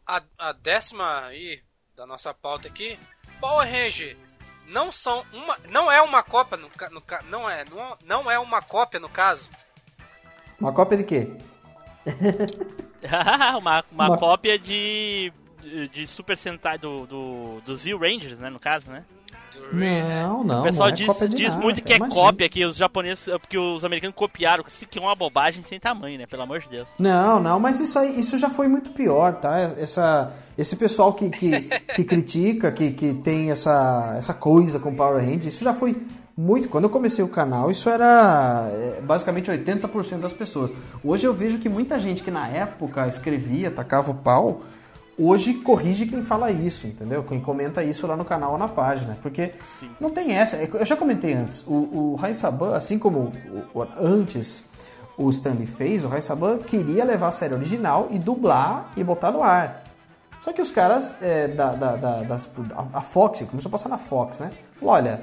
A, 0.05 0.21
a 0.37 0.51
décima 0.51 1.25
aí 1.25 1.61
da 1.95 2.05
nossa 2.05 2.33
pauta 2.33 2.67
aqui, 2.67 2.99
Power 3.39 3.65
Ranger 3.65 4.17
não 4.67 4.91
são 4.91 5.23
uma, 5.31 5.57
não 5.69 5.89
é 5.89 6.01
uma 6.01 6.21
cópia 6.21 6.57
no, 6.57 6.69
no 6.91 7.03
não 7.29 7.49
é, 7.49 7.63
não, 7.63 7.97
não 8.03 8.31
é 8.31 8.37
uma 8.37 8.61
cópia 8.61 8.99
no 8.99 9.07
caso. 9.07 9.49
Uma 10.59 10.73
cópia 10.73 10.97
de 10.97 11.03
quê? 11.05 11.27
uma, 13.57 13.83
uma, 13.91 14.07
uma, 14.07 14.17
cópia 14.17 14.59
de 14.59 15.31
de 15.91 16.05
Super 16.05 16.37
Sentai 16.37 16.77
do, 16.77 17.07
do, 17.07 17.61
do 17.61 17.75
Z 17.75 17.93
Rangers, 17.95 18.37
né, 18.37 18.49
no 18.49 18.59
caso, 18.59 18.91
né? 18.91 19.03
Não, 19.71 20.43
não. 20.43 20.61
O 20.61 20.63
pessoal 20.63 20.89
não 20.89 20.95
é 20.95 20.97
diz, 20.97 21.35
diz 21.35 21.49
nada, 21.53 21.61
muito 21.61 21.81
que 21.81 21.93
é 21.93 21.99
cópia, 21.99 22.49
que 22.49 22.65
os 22.65 22.75
japoneses, 22.75 23.27
que 23.49 23.57
os 23.57 23.83
americanos 23.83 24.15
copiaram, 24.15 24.63
que 24.63 24.97
é 24.97 25.01
uma 25.01 25.15
bobagem 25.15 25.63
sem 25.63 25.79
tamanho, 25.79 26.17
né? 26.17 26.25
Pelo 26.25 26.43
amor 26.43 26.59
de 26.59 26.69
Deus. 26.69 26.87
Não, 26.99 27.41
não, 27.41 27.59
mas 27.59 27.79
isso 27.79 27.97
aí, 27.97 28.19
isso 28.19 28.37
já 28.37 28.49
foi 28.49 28.67
muito 28.67 28.91
pior, 28.91 29.35
tá? 29.35 29.57
Essa, 29.59 30.33
esse 30.57 30.75
pessoal 30.75 31.13
que, 31.13 31.29
que, 31.29 31.61
que 31.95 32.03
critica, 32.03 32.71
que, 32.71 32.91
que 32.91 33.13
tem 33.15 33.51
essa, 33.51 34.15
essa 34.17 34.33
coisa 34.33 34.79
com 34.79 34.95
Power 34.95 35.23
Rangers, 35.23 35.53
isso 35.53 35.63
já 35.63 35.73
foi 35.73 35.95
muito. 36.37 36.67
Quando 36.67 36.85
eu 36.85 36.89
comecei 36.89 37.23
o 37.23 37.29
canal, 37.29 37.71
isso 37.71 37.89
era 37.89 38.69
é, 38.71 39.01
basicamente 39.01 39.49
80% 39.49 40.19
das 40.19 40.33
pessoas. 40.33 40.71
Hoje 41.03 41.25
eu 41.25 41.33
vejo 41.33 41.59
que 41.59 41.69
muita 41.69 41.99
gente 41.99 42.23
que 42.23 42.31
na 42.31 42.47
época 42.47 43.07
escrevia, 43.07 43.71
tacava 43.71 44.11
o 44.11 44.15
pau, 44.15 44.63
hoje 45.17 45.53
corrige 45.55 46.05
quem 46.05 46.21
fala 46.23 46.51
isso, 46.51 46.87
entendeu? 46.87 47.23
Quem 47.23 47.39
comenta 47.39 47.83
isso 47.83 48.05
lá 48.07 48.15
no 48.15 48.25
canal 48.25 48.53
ou 48.53 48.57
na 48.57 48.67
página. 48.67 49.17
Porque 49.21 49.53
Sim. 49.79 49.89
não 49.99 50.09
tem 50.09 50.33
essa. 50.33 50.57
Eu 50.57 50.85
já 50.85 50.95
comentei 50.95 51.33
antes, 51.33 51.63
o, 51.67 51.73
o 51.73 52.15
Rai 52.15 52.33
Saban, 52.33 52.75
assim 52.75 52.99
como 52.99 53.31
o- 53.73 53.79
o- 53.81 53.87
antes 53.97 54.65
o 55.17 55.29
Stanley 55.29 55.65
fez, 55.65 56.03
o 56.03 56.07
Rai 56.09 56.21
Saban 56.21 56.57
queria 56.57 57.05
levar 57.05 57.29
a 57.29 57.31
série 57.31 57.53
original 57.53 58.09
e 58.11 58.19
dublar 58.19 58.91
e 58.97 59.03
botar 59.03 59.31
no 59.31 59.41
ar. 59.41 59.83
Só 60.41 60.51
que 60.53 60.61
os 60.61 60.69
caras 60.69 61.15
é, 61.21 61.47
da, 61.47 61.71
da, 61.73 61.95
da- 61.95 62.23
das, 62.23 62.51
a- 62.75 62.97
a 62.99 63.01
Fox, 63.01 63.41
começou 63.49 63.69
a 63.69 63.71
passar 63.71 63.89
na 63.89 63.97
Fox, 63.97 64.39
né? 64.39 64.51
Falou, 64.79 64.93
olha, 64.93 65.21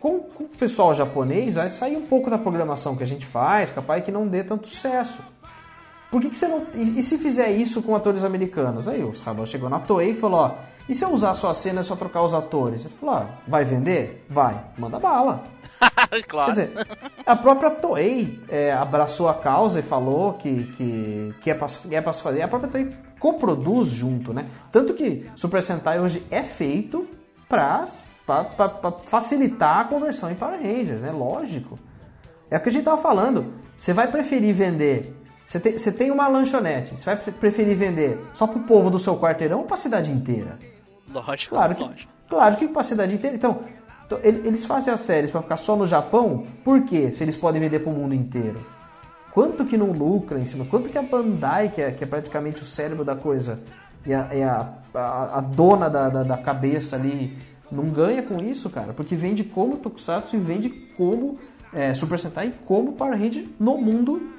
com, 0.00 0.18
com 0.18 0.44
o 0.44 0.48
pessoal 0.48 0.94
japonês 0.94 1.54
vai 1.54 1.70
sair 1.70 1.96
um 1.96 2.02
pouco 2.06 2.28
da 2.28 2.36
programação 2.36 2.96
que 2.96 3.02
a 3.04 3.06
gente 3.06 3.24
faz, 3.24 3.70
capaz 3.70 4.04
que 4.04 4.10
não 4.10 4.26
dê 4.26 4.42
tanto 4.42 4.66
sucesso. 4.68 5.18
Por 6.10 6.20
que, 6.20 6.30
que 6.30 6.36
você 6.36 6.48
não. 6.48 6.66
E, 6.74 6.98
e 6.98 7.02
se 7.02 7.18
fizer 7.18 7.50
isso 7.50 7.82
com 7.82 7.94
atores 7.94 8.24
americanos? 8.24 8.88
Aí 8.88 9.02
o 9.04 9.14
Saban 9.14 9.46
chegou 9.46 9.68
na 9.70 9.78
Toei 9.78 10.10
e 10.10 10.14
falou, 10.14 10.40
ó, 10.40 10.54
e 10.88 10.94
se 10.94 11.04
eu 11.04 11.10
usar 11.12 11.30
a 11.30 11.34
sua 11.34 11.54
cena 11.54 11.82
e 11.82 11.84
só 11.84 11.94
trocar 11.94 12.22
os 12.22 12.34
atores? 12.34 12.84
Ele 12.84 12.94
falou, 12.98 13.14
ó, 13.14 13.24
vai 13.46 13.64
vender? 13.64 14.26
Vai, 14.28 14.60
manda 14.76 14.98
bala. 14.98 15.44
claro. 16.28 16.52
Quer 16.54 16.66
dizer, 16.66 16.86
a 17.24 17.36
própria 17.36 17.70
Toei 17.70 18.40
é, 18.48 18.72
abraçou 18.72 19.28
a 19.28 19.34
causa 19.34 19.78
e 19.78 19.82
falou 19.82 20.32
que, 20.34 20.64
que, 20.76 21.34
que 21.40 21.50
é 21.50 21.54
pra, 21.54 21.68
é 21.92 22.00
pra 22.00 22.12
se 22.12 22.22
fazer. 22.22 22.42
A 22.42 22.48
própria 22.48 22.70
Toei 22.70 22.90
coproduz 23.20 23.88
junto, 23.88 24.32
né? 24.34 24.46
Tanto 24.72 24.94
que 24.94 25.30
Super 25.36 25.62
Sentai 25.62 26.00
hoje 26.00 26.26
é 26.30 26.42
feito 26.42 27.06
pra, 27.48 27.84
pra, 28.26 28.44
pra- 28.44 28.68
pra 28.68 28.90
facilitar 28.90 29.80
a 29.80 29.84
conversão 29.84 30.30
em 30.30 30.34
Power 30.34 30.58
Rangers, 30.60 31.02
né? 31.02 31.12
Lógico. 31.12 31.78
É 32.50 32.56
o 32.56 32.60
que 32.60 32.68
a 32.68 32.72
gente 32.72 32.84
tava 32.84 33.00
falando. 33.00 33.54
Você 33.76 33.92
vai 33.92 34.08
preferir 34.08 34.52
vender... 34.54 35.16
Você 35.50 35.58
tem, 35.58 35.72
você 35.76 35.90
tem 35.90 36.10
uma 36.12 36.28
lanchonete, 36.28 36.96
você 36.96 37.04
vai 37.04 37.16
pre- 37.16 37.32
preferir 37.32 37.76
vender 37.76 38.24
só 38.32 38.46
pro 38.46 38.60
povo 38.60 38.88
do 38.88 39.00
seu 39.00 39.16
quarteirão 39.18 39.58
ou 39.58 39.64
pra 39.64 39.76
cidade 39.76 40.08
inteira? 40.12 40.56
Lógico, 41.12 41.56
Claro 41.56 41.74
que, 41.74 41.82
lógico. 41.82 42.12
claro 42.28 42.56
que 42.56 42.68
para 42.68 42.82
a 42.82 42.84
cidade 42.84 43.16
inteira. 43.16 43.34
Então, 43.34 43.58
eles 44.22 44.64
fazem 44.64 44.94
as 44.94 45.00
séries 45.00 45.28
para 45.28 45.42
ficar 45.42 45.56
só 45.56 45.74
no 45.74 45.88
Japão, 45.88 46.46
por 46.64 46.82
quê? 46.84 47.10
Se 47.10 47.24
eles 47.24 47.36
podem 47.36 47.60
vender 47.60 47.80
para 47.80 47.90
o 47.90 47.92
mundo 47.92 48.14
inteiro. 48.14 48.60
Quanto 49.32 49.64
que 49.64 49.76
não 49.76 49.90
lucra 49.90 50.38
em 50.38 50.44
cima? 50.44 50.64
Quanto 50.66 50.88
que 50.88 50.96
a 50.96 51.02
Bandai, 51.02 51.68
que 51.68 51.82
é, 51.82 51.90
que 51.90 52.04
é 52.04 52.06
praticamente 52.06 52.62
o 52.62 52.64
cérebro 52.64 53.04
da 53.04 53.16
coisa, 53.16 53.58
e 54.06 54.14
a, 54.14 54.28
e 54.32 54.42
a, 54.44 54.72
a- 54.94 55.38
a 55.38 55.40
dona 55.40 55.90
da, 55.90 56.08
da, 56.08 56.22
da 56.22 56.36
cabeça 56.36 56.94
ali, 56.94 57.36
não 57.72 57.86
ganha 57.90 58.22
com 58.22 58.40
isso, 58.40 58.70
cara? 58.70 58.92
Porque 58.92 59.16
vende 59.16 59.42
como 59.42 59.78
Tokusatsu 59.78 60.36
e 60.36 60.38
vende 60.38 60.68
como 60.96 61.38
é, 61.72 61.92
Super 61.92 62.20
Sentai 62.20 62.46
e 62.46 62.50
como 62.64 62.92
Power 62.92 63.18
Ranger 63.18 63.46
no 63.58 63.76
mundo 63.78 64.30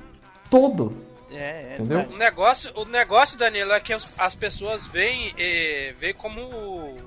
todo. 0.51 0.93
É, 1.31 1.35
é, 1.69 1.73
Entendeu? 1.73 2.01
O 2.11 2.17
negócio, 2.17 2.71
o 2.75 2.83
negócio, 2.85 3.37
Danilo, 3.37 3.71
é 3.71 3.79
que 3.79 3.93
as, 3.93 4.19
as 4.19 4.35
pessoas 4.35 4.85
veem, 4.85 5.33
eh, 5.37 5.93
veem 5.97 6.13
como, 6.13 6.97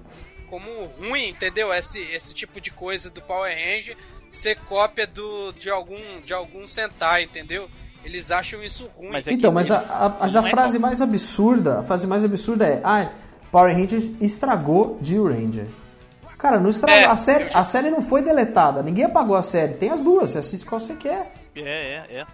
como 0.49 0.87
ruim, 0.99 1.29
entendeu? 1.29 1.73
Esse, 1.73 2.01
esse 2.01 2.33
tipo 2.33 2.59
de 2.59 2.71
coisa 2.71 3.11
do 3.11 3.21
Power 3.21 3.55
Ranger 3.55 3.97
ser 4.31 4.59
cópia 4.61 5.07
do, 5.07 5.53
de, 5.53 5.69
algum, 5.69 6.21
de 6.25 6.33
algum 6.33 6.67
Sentai, 6.67 7.25
entendeu? 7.25 7.69
Eles 8.03 8.31
acham 8.31 8.63
isso 8.65 8.91
ruim. 8.97 9.11
Mas 9.11 9.27
é 9.27 9.33
Então, 9.33 9.53
mas 9.53 9.71
a, 9.71 9.79
a, 9.79 10.09
mas 10.21 10.37
a 10.37 10.47
é 10.47 10.51
frase 10.51 10.79
mais 10.79 11.03
absurda, 11.03 11.81
a 11.81 11.83
frase 11.83 12.07
mais 12.07 12.25
absurda 12.25 12.67
é, 12.67 12.81
ah, 12.83 13.11
Power 13.53 13.75
Rangers 13.77 14.11
estragou 14.21 14.99
Jill 15.03 15.29
Ranger. 15.29 15.67
Cara, 16.39 16.59
não 16.59 16.69
estragou. 16.71 16.99
É, 16.99 17.05
a, 17.05 17.17
série, 17.17 17.49
já- 17.49 17.59
a 17.61 17.65
série 17.65 17.91
não 17.91 18.03
foi 18.03 18.21
deletada, 18.21 18.83
ninguém 18.83 19.05
apagou 19.05 19.37
a 19.37 19.43
série. 19.43 19.75
Tem 19.75 19.91
as 19.91 20.03
duas, 20.03 20.31
você 20.31 20.39
assiste 20.39 20.67
qual 20.67 20.81
você 20.81 20.95
quer. 20.95 21.33
É, 21.57 21.61
é, 21.61 22.07
é. 22.21 22.27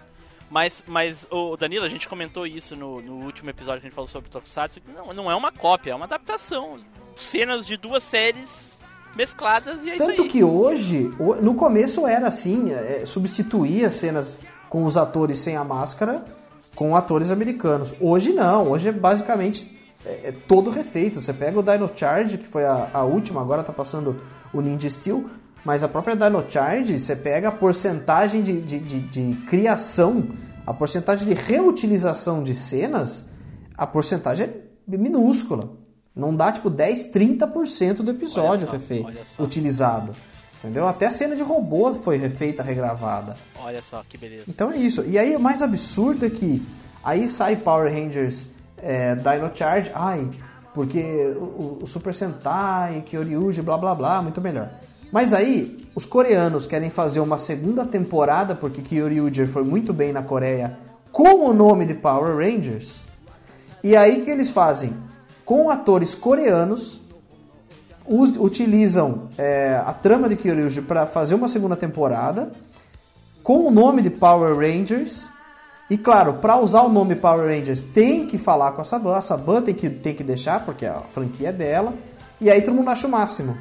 Mas, 0.51 0.83
mas 0.85 1.25
o 1.31 1.55
Danilo, 1.55 1.85
a 1.85 1.89
gente 1.89 2.09
comentou 2.09 2.45
isso 2.45 2.75
no, 2.75 3.01
no 3.01 3.23
último 3.25 3.49
episódio 3.49 3.79
que 3.79 3.87
a 3.87 3.89
gente 3.89 3.95
falou 3.95 4.07
sobre 4.09 4.29
Tokusatsu. 4.29 4.81
que 4.81 4.91
Não, 4.91 5.13
não 5.13 5.31
é 5.31 5.35
uma 5.35 5.49
cópia, 5.51 5.91
é 5.91 5.95
uma 5.95 6.03
adaptação. 6.05 6.77
Cenas 7.15 7.65
de 7.65 7.77
duas 7.77 8.03
séries 8.03 8.77
mescladas 9.15 9.79
e 9.83 9.91
é 9.91 9.95
Tanto 9.95 10.27
que 10.27 10.43
hoje, 10.43 11.09
o- 11.17 11.35
no 11.35 11.55
começo 11.55 12.05
era 12.05 12.27
assim, 12.27 12.71
é, 12.73 13.03
substituía 13.05 13.89
cenas 13.91 14.41
com 14.69 14.83
os 14.83 14.97
atores 14.97 15.37
sem 15.37 15.55
a 15.55 15.63
máscara 15.63 16.23
com 16.75 16.95
atores 16.95 17.31
americanos. 17.31 17.93
Hoje 17.99 18.31
não, 18.33 18.71
hoje 18.71 18.89
é 18.89 18.91
basicamente 18.91 19.79
é, 20.05 20.29
é 20.29 20.31
todo 20.31 20.69
refeito. 20.69 21.21
Você 21.21 21.31
pega 21.33 21.59
o 21.59 21.63
Dino 21.63 21.89
Charge, 21.95 22.37
que 22.37 22.47
foi 22.47 22.65
a, 22.65 22.89
a 22.93 23.03
última, 23.03 23.39
agora 23.41 23.63
tá 23.63 23.71
passando 23.73 24.21
o 24.53 24.59
Ninja 24.61 24.89
Steel, 24.89 25.29
mas 25.63 25.83
a 25.83 25.87
própria 25.87 26.15
Dino 26.15 26.43
Charge, 26.49 26.97
você 26.97 27.15
pega 27.15 27.49
a 27.49 27.51
porcentagem 27.51 28.41
de, 28.41 28.61
de, 28.61 28.79
de, 28.79 28.99
de 28.99 29.35
criação, 29.45 30.29
a 30.65 30.73
porcentagem 30.73 31.27
de 31.27 31.33
reutilização 31.33 32.43
de 32.43 32.55
cenas, 32.55 33.29
a 33.77 33.85
porcentagem 33.85 34.47
é 34.47 34.97
minúscula. 34.97 35.69
Não 36.15 36.35
dá 36.35 36.51
tipo 36.51 36.69
10, 36.69 37.11
30% 37.11 37.97
do 37.97 38.11
episódio 38.11 38.67
só, 38.67 38.73
refeito, 38.73 39.11
utilizado. 39.39 40.11
Entendeu? 40.59 40.87
Até 40.87 41.07
a 41.07 41.11
cena 41.11 41.35
de 41.35 41.41
robô 41.41 41.93
foi 41.95 42.17
refeita, 42.17 42.61
regravada. 42.61 43.35
Olha 43.59 43.81
só 43.81 44.03
que 44.07 44.17
beleza. 44.17 44.43
Então 44.47 44.71
é 44.71 44.77
isso. 44.77 45.03
E 45.07 45.17
aí 45.17 45.35
o 45.35 45.39
mais 45.39 45.61
absurdo 45.61 46.25
é 46.25 46.29
que 46.29 46.61
aí 47.03 47.29
sai 47.29 47.55
Power 47.55 47.91
Rangers 47.91 48.47
é, 48.77 49.15
Dino 49.15 49.51
Charge, 49.53 49.91
ai, 49.93 50.29
porque 50.73 51.33
o, 51.35 51.79
o 51.81 51.87
Super 51.87 52.13
Sentai, 52.13 53.01
Kyoryuji, 53.01 53.61
blá 53.61 53.77
blá 53.77 53.95
blá, 53.95 54.21
muito 54.21 54.41
melhor. 54.41 54.69
Mas 55.11 55.33
aí 55.33 55.87
os 55.93 56.05
coreanos 56.05 56.65
querem 56.65 56.89
fazer 56.89 57.19
uma 57.19 57.37
segunda 57.37 57.85
temporada, 57.85 58.55
porque 58.55 58.81
Kyoryuji 58.81 59.45
foi 59.45 59.63
muito 59.63 59.91
bem 59.91 60.13
na 60.13 60.23
Coreia, 60.23 60.77
com 61.11 61.45
o 61.45 61.53
nome 61.53 61.85
de 61.85 61.93
Power 61.93 62.37
Rangers. 62.37 63.05
E 63.83 63.95
aí 63.95 64.21
o 64.21 64.25
que 64.25 64.31
eles 64.31 64.49
fazem? 64.49 64.93
Com 65.43 65.69
atores 65.69 66.15
coreanos, 66.15 67.01
utilizam 68.07 69.29
é, 69.37 69.81
a 69.85 69.93
trama 69.93 70.29
de 70.29 70.35
Kyoryuji 70.35 70.81
para 70.81 71.05
fazer 71.05 71.35
uma 71.35 71.47
segunda 71.47 71.75
temporada 71.75 72.51
com 73.43 73.67
o 73.67 73.71
nome 73.71 74.01
de 74.01 74.09
Power 74.09 74.55
Rangers. 74.55 75.29
E 75.89 75.97
claro, 75.97 76.35
para 76.35 76.57
usar 76.57 76.83
o 76.83 76.89
nome 76.89 77.15
Power 77.15 77.47
Rangers 77.47 77.81
tem 77.81 78.27
que 78.27 78.37
falar 78.37 78.71
com 78.71 78.81
a 78.81 78.83
Saban, 78.85 79.17
a 79.17 79.21
Saban 79.21 79.61
tem 79.61 79.73
que, 79.73 79.89
tem 79.89 80.15
que 80.15 80.23
deixar, 80.23 80.63
porque 80.63 80.85
a 80.85 81.01
franquia 81.11 81.49
é 81.49 81.51
dela. 81.51 81.93
E 82.39 82.49
aí 82.49 82.61
todo 82.61 82.75
mundo 82.75 82.89
acha 82.89 83.07
o 83.07 83.11
máximo. 83.11 83.57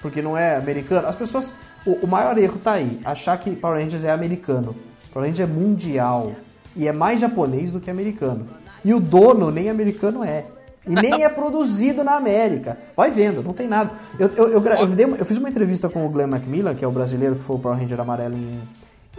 Porque 0.00 0.22
não 0.22 0.36
é 0.36 0.56
americano. 0.56 1.08
As 1.08 1.16
pessoas. 1.16 1.52
O, 1.86 1.92
o 2.04 2.06
maior 2.06 2.36
erro 2.36 2.58
tá 2.58 2.72
aí, 2.72 3.00
achar 3.04 3.38
que 3.38 3.50
Power 3.56 3.82
Rangers 3.82 4.04
é 4.04 4.10
americano. 4.10 4.76
Power 5.12 5.28
Rangers 5.28 5.48
é 5.48 5.52
mundial. 5.52 6.32
E 6.76 6.86
é 6.86 6.92
mais 6.92 7.20
japonês 7.20 7.72
do 7.72 7.80
que 7.80 7.90
americano. 7.90 8.48
E 8.84 8.94
o 8.94 9.00
dono 9.00 9.50
nem 9.50 9.68
americano 9.68 10.22
é. 10.24 10.44
E 10.86 10.94
nem 10.94 11.24
é 11.24 11.28
produzido 11.28 12.02
na 12.02 12.16
América. 12.16 12.78
Vai 12.96 13.10
vendo, 13.10 13.42
não 13.42 13.52
tem 13.52 13.68
nada. 13.68 13.90
Eu, 14.18 14.28
eu, 14.28 14.48
eu, 14.52 14.64
eu 14.64 15.16
eu 15.16 15.26
fiz 15.26 15.36
uma 15.36 15.48
entrevista 15.48 15.88
com 15.88 16.06
o 16.06 16.08
Glenn 16.08 16.26
Macmillan, 16.28 16.74
que 16.74 16.84
é 16.84 16.88
o 16.88 16.90
brasileiro 16.90 17.36
que 17.36 17.42
foi 17.42 17.56
o 17.56 17.58
Power 17.58 17.78
Ranger 17.78 18.00
amarelo 18.00 18.34
em, 18.34 18.62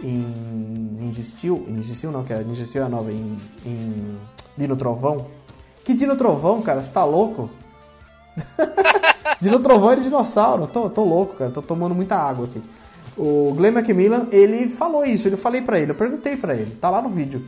em 0.02 0.96
Ninja 0.98 1.22
Steel. 1.22 1.64
Ninja 1.68 1.94
Steel 1.94 2.12
não, 2.12 2.24
que 2.24 2.32
é 2.32 2.42
Ninja 2.42 2.64
Steel 2.64 2.84
é 2.84 2.88
nova, 2.88 3.12
em, 3.12 3.36
em 3.64 4.18
Dino 4.56 4.76
Trovão. 4.76 5.26
Que 5.84 5.94
Dino 5.94 6.16
Trovão, 6.16 6.60
cara? 6.62 6.82
Você 6.82 6.90
tá 6.90 7.04
louco? 7.04 7.48
Dino 9.40 9.58
Trovão 9.60 9.92
é 9.92 9.96
de 9.96 10.04
dinossauro. 10.04 10.66
Tô, 10.66 10.88
tô 10.88 11.04
louco, 11.04 11.36
cara. 11.36 11.50
Tô 11.50 11.62
tomando 11.62 11.94
muita 11.94 12.16
água 12.16 12.46
aqui. 12.46 12.62
O 13.16 13.52
Glenn 13.56 13.72
Macmillan, 13.72 14.26
ele 14.30 14.68
falou 14.68 15.04
isso. 15.04 15.28
Eu 15.28 15.36
falei 15.36 15.60
pra 15.60 15.78
ele, 15.78 15.90
eu 15.90 15.94
perguntei 15.94 16.36
pra 16.36 16.54
ele. 16.54 16.76
Tá 16.76 16.88
lá 16.88 17.02
no 17.02 17.08
vídeo. 17.08 17.44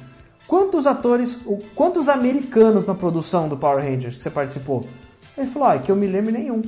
Quantos 0.46 0.86
atores, 0.86 1.38
quantos 1.74 2.08
americanos 2.08 2.86
na 2.86 2.94
produção 2.94 3.48
do 3.48 3.56
Power 3.56 3.82
Rangers 3.82 4.18
que 4.18 4.22
você 4.22 4.30
participou? 4.30 4.84
Ele 5.36 5.46
falou, 5.50 5.68
ah, 5.68 5.78
que 5.78 5.90
eu 5.90 5.96
me 5.96 6.06
lembro 6.06 6.32
nenhum. 6.32 6.60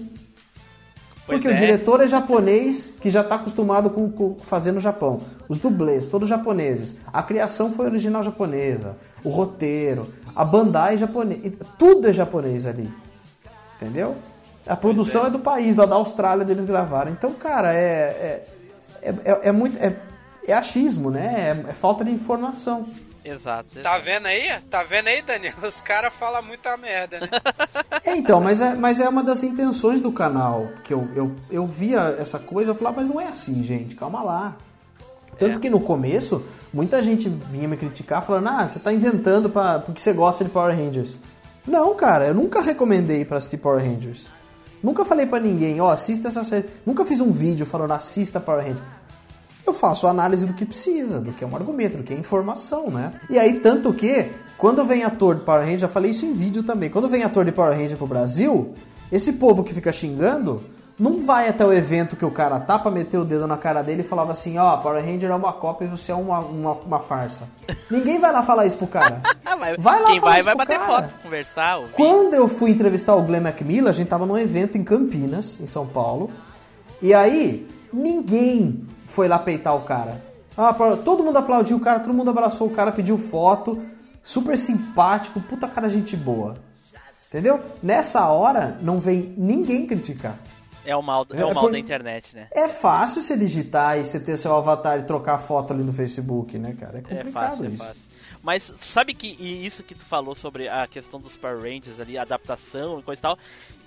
Pois 1.27 1.41
Porque 1.41 1.49
é. 1.49 1.53
o 1.53 1.57
diretor 1.57 2.01
é 2.01 2.09
japonês 2.09 2.95
que 3.01 3.11
já 3.11 3.21
está 3.21 3.35
acostumado 3.35 3.91
com, 3.91 4.11
com 4.11 4.37
fazer 4.39 4.73
no 4.73 4.81
Japão. 4.81 5.21
Os 5.49 5.59
dublês, 5.59 6.07
todos 6.07 6.29
japoneses. 6.29 6.97
A 7.13 7.23
criação 7.23 7.73
foi 7.73 7.87
original 7.87 8.23
japonesa. 8.23 8.97
O 9.25 9.29
roteiro, 9.29 10.07
a 10.35 10.45
Bandai 10.45 10.95
é 10.95 10.99
japonês. 10.99 11.55
Tudo 11.79 12.09
é 12.09 12.13
japonês 12.13 12.65
ali. 12.65 12.91
Entendeu? 13.77 14.17
A 14.67 14.75
produção 14.77 15.27
é. 15.27 15.31
do 15.31 15.39
país, 15.39 15.77
da, 15.77 15.87
da 15.87 15.95
Austrália 15.95 16.45
deles 16.45 16.65
gravaram. 16.65 17.13
Então, 17.13 17.33
cara, 17.33 17.73
é. 17.73 18.43
É, 19.03 19.09
é, 19.11 19.15
é- 19.25 19.41
é 19.49 19.53
muito. 19.53 19.79
É, 19.79 19.95
é 20.47 20.53
achismo, 20.53 21.11
né? 21.11 21.57
É, 21.67 21.71
é 21.71 21.73
falta 21.75 22.05
de 22.05 22.11
informação. 22.11 22.85
Exato. 23.25 23.69
Tá 23.75 23.81
exato. 23.81 24.05
vendo 24.05 24.27
aí? 24.27 24.61
Tá 24.71 24.83
vendo 24.85 25.09
aí, 25.09 25.21
Daniel? 25.21 25.55
Os 25.63 25.81
caras 25.81 26.15
falam 26.15 26.43
muita 26.43 26.77
merda, 26.77 27.19
né? 27.21 27.29
É, 28.05 28.17
então, 28.17 28.41
mas 28.41 28.61
é, 28.63 28.75
mas 28.75 29.01
é 29.01 29.09
uma 29.09 29.23
das 29.25 29.43
intenções 29.43 30.01
do 30.01 30.13
canal. 30.13 30.69
Que 30.85 30.95
eu, 30.95 31.09
eu, 31.15 31.35
eu 31.51 31.67
via 31.67 32.17
essa 32.21 32.39
coisa, 32.39 32.71
eu 32.71 32.75
falava, 32.77 33.01
mas 33.01 33.11
não 33.11 33.21
é 33.21 33.27
assim, 33.27 33.65
gente, 33.65 33.97
calma 33.97 34.23
lá. 34.23 34.57
Tanto 35.39 35.59
É. 35.59 35.61
que 35.61 35.69
no 35.69 35.81
começo, 35.81 36.45
muita 36.73 37.03
gente 37.03 37.29
vinha 37.29 37.67
me 37.69 37.77
criticar 37.77 38.25
falando, 38.25 38.49
ah, 38.49 38.69
você 38.69 38.79
tá 38.79 38.93
inventando 38.93 39.51
pra, 39.51 39.81
porque 39.81 40.01
você 40.01 40.13
gosta 40.13 40.45
de 40.45 40.51
Power 40.51 40.75
Rangers. 40.75 41.19
Não, 41.67 41.95
cara, 41.95 42.29
eu 42.29 42.35
nunca 42.35 42.61
recomendei 42.61 43.25
pra 43.25 43.39
assistir 43.39 43.57
Power 43.57 43.85
Rangers. 43.85 44.31
Nunca 44.83 45.05
falei 45.05 45.27
pra 45.27 45.41
ninguém, 45.41 45.81
ó, 45.81 45.91
assista 45.91 46.29
essa 46.29 46.45
série. 46.45 46.67
Nunca 46.85 47.05
fiz 47.05 47.21
um 47.21 47.33
vídeo 47.33 47.67
falando, 47.67 47.93
assista 47.93 48.39
Power 48.39 48.63
Rangers. 48.63 48.85
Eu 49.67 49.75
faço 49.75 50.07
a 50.07 50.11
análise 50.11 50.47
do 50.47 50.53
que 50.53 50.65
precisa, 50.65 51.21
do 51.21 51.33
que 51.33 51.43
é 51.43 51.47
um 51.47 51.57
argumento, 51.57 51.97
do 51.97 52.05
que 52.05 52.15
é 52.15 52.17
informação, 52.17 52.89
né? 52.89 53.13
E 53.29 53.37
aí, 53.37 53.55
tanto 53.59 53.93
que, 53.93 54.31
quando 54.57 54.85
vem 54.85 55.03
ator 55.03 55.35
de 55.35 55.41
Power 55.41 55.63
Ranger, 55.63 55.81
já 55.81 55.89
falei 55.89 56.13
isso 56.13 56.25
em 56.25 56.33
vídeo 56.33 56.63
também, 56.63 56.89
quando 56.89 57.09
vem 57.09 57.25
ator 57.25 57.45
de 57.45 57.51
Power 57.51 57.77
Ranger 57.77 57.97
pro 57.97 58.07
Brasil, 58.07 58.75
esse 59.11 59.33
povo 59.33 59.65
que 59.65 59.75
fica 59.75 59.93
xingando, 59.93 60.63
não 60.99 61.23
vai 61.23 61.49
até 61.49 61.65
o 61.65 61.73
evento 61.73 62.17
que 62.17 62.25
o 62.25 62.31
cara 62.31 62.59
tá 62.59 62.79
pra 62.79 62.91
meter 62.91 63.19
o 63.19 63.25
dedo 63.25 63.47
na 63.47 63.57
cara 63.59 63.83
dele 63.83 64.01
e 64.01 64.05
falava 64.05 64.33
assim, 64.33 64.57
ó, 64.57 64.77
Power 64.79 65.05
Ranger 65.05 65.31
é 65.31 65.35
uma 65.35 65.53
cópia 65.53 65.85
e 65.85 65.89
você 65.89 66.11
é 66.11 66.15
uma, 66.15 66.39
uma, 66.39 66.73
uma 66.73 67.01
farsa. 67.01 67.49
Ninguém 67.91 68.19
vai 68.19 68.33
lá 68.33 68.43
falar 68.43 68.67
isso 68.67 68.77
pro 68.79 68.87
cara. 68.87 69.21
Ah, 69.49 69.57
Vai 69.79 70.01
lá 70.03 70.07
quem 70.09 70.21
vai, 70.21 70.43
vai 70.43 70.55
bater 70.57 70.77
cara. 70.77 71.03
foto, 71.05 71.23
conversar, 71.23 71.77
ouvir. 71.77 71.93
Quando 71.93 72.35
eu 72.35 72.49
fui 72.49 72.73
entrevistar 72.73 73.15
o 73.15 73.23
Glenn 73.23 73.41
Macmillan, 73.43 73.89
a 73.89 73.93
gente 73.93 74.09
tava 74.09 74.27
num 74.27 74.37
evento 74.37 74.77
em 74.77 74.83
Campinas, 74.83 75.59
em 75.61 75.67
São 75.67 75.87
Paulo. 75.87 76.31
E 77.01 77.15
aí, 77.15 77.67
ninguém 77.93 78.85
foi 79.07 79.29
lá 79.29 79.39
peitar 79.39 79.75
o 79.77 79.83
cara. 79.83 80.21
Ah, 80.57 80.75
todo 81.05 81.23
mundo 81.23 81.37
aplaudiu 81.39 81.77
o 81.77 81.81
cara, 81.81 82.01
todo 82.01 82.13
mundo 82.13 82.29
abraçou 82.29 82.67
o 82.67 82.71
cara, 82.71 82.91
pediu 82.91 83.17
foto. 83.17 83.81
Super 84.23 84.59
simpático, 84.59 85.41
puta 85.41 85.69
cara 85.69 85.89
gente 85.89 86.17
boa. 86.17 86.55
Entendeu? 87.29 87.61
Nessa 87.83 88.27
hora, 88.29 88.77
não 88.83 88.99
vem 88.99 89.33
ninguém 89.39 89.87
criticar. 89.87 90.35
É 90.87 90.95
o 90.97 91.03
mal, 91.03 91.27
é 91.33 91.41
É 91.41 91.45
o 91.45 91.53
mal 91.53 91.65
por- 91.65 91.73
da 91.73 91.79
internet, 91.79 92.35
né? 92.35 92.49
É 92.53 92.69
fácil 92.69 93.21
você 93.21 93.37
digitar 93.37 93.99
e 93.99 94.05
você 94.07 94.19
ter 94.21 94.37
seu 94.37 94.55
avatar 94.55 94.99
e 95.01 95.03
trocar 95.03 95.39
foto 95.39 95.73
ali 95.73 95.83
no 95.83 95.93
Facebook, 95.93 96.57
né, 96.59 96.75
cara? 96.79 96.99
É 96.99 97.01
É 97.01 97.03
complicado 97.03 97.33
fácil, 97.51 97.65
é 97.65 97.69
isso. 97.69 97.85
fácil. 97.85 98.01
Mas 98.43 98.73
sabe 98.81 99.13
que 99.13 99.27
isso 99.27 99.83
que 99.83 99.95
tu 99.95 100.05
falou 100.05 100.35
sobre 100.35 100.69
a 100.69 100.87
questão 100.87 101.21
dos 101.21 101.37
Power 101.37 101.59
Rangers 101.59 101.99
ali, 101.99 102.17
a 102.17 102.23
adaptação 102.23 103.01
e 103.01 103.03
coisa 103.03 103.19
e 103.19 103.23
tal, 103.23 103.39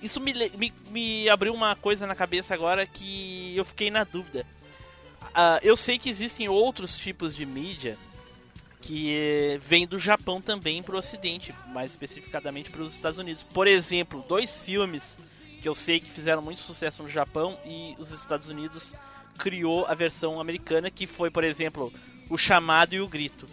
isso 0.02 0.20
me, 0.20 0.34
me, 0.58 0.72
me 0.90 1.28
abriu 1.30 1.54
uma 1.54 1.74
coisa 1.74 2.06
na 2.06 2.14
cabeça 2.14 2.52
agora 2.52 2.86
que 2.86 3.54
eu 3.56 3.64
fiquei 3.64 3.90
na 3.90 4.04
dúvida. 4.04 4.44
Ah, 5.34 5.58
eu 5.62 5.76
sei 5.76 5.98
que 5.98 6.10
existem 6.10 6.48
outros 6.48 6.96
tipos 6.96 7.34
de 7.34 7.46
mídia 7.46 7.96
que 8.82 9.14
eh, 9.14 9.58
vêm 9.66 9.86
do 9.86 9.98
Japão 9.98 10.40
também 10.42 10.82
para 10.82 10.94
o 10.94 10.98
Ocidente, 10.98 11.54
mais 11.68 11.90
especificadamente 11.92 12.70
para 12.70 12.82
os 12.82 12.94
Estados 12.94 13.18
Unidos. 13.18 13.42
Por 13.42 13.66
exemplo, 13.66 14.24
dois 14.28 14.58
filmes 14.58 15.16
que 15.60 15.68
eu 15.68 15.74
sei 15.74 16.00
que 16.00 16.10
fizeram 16.10 16.42
muito 16.42 16.60
sucesso 16.60 17.02
no 17.02 17.08
Japão 17.08 17.58
e 17.64 17.94
os 17.98 18.10
Estados 18.10 18.48
Unidos 18.48 18.94
criou 19.38 19.86
a 19.86 19.94
versão 19.94 20.40
americana, 20.40 20.90
que 20.90 21.06
foi, 21.06 21.30
por 21.30 21.44
exemplo, 21.44 21.92
O 22.28 22.36
Chamado 22.36 22.94
e 22.94 23.00
o 23.00 23.08
Grito. 23.08 23.46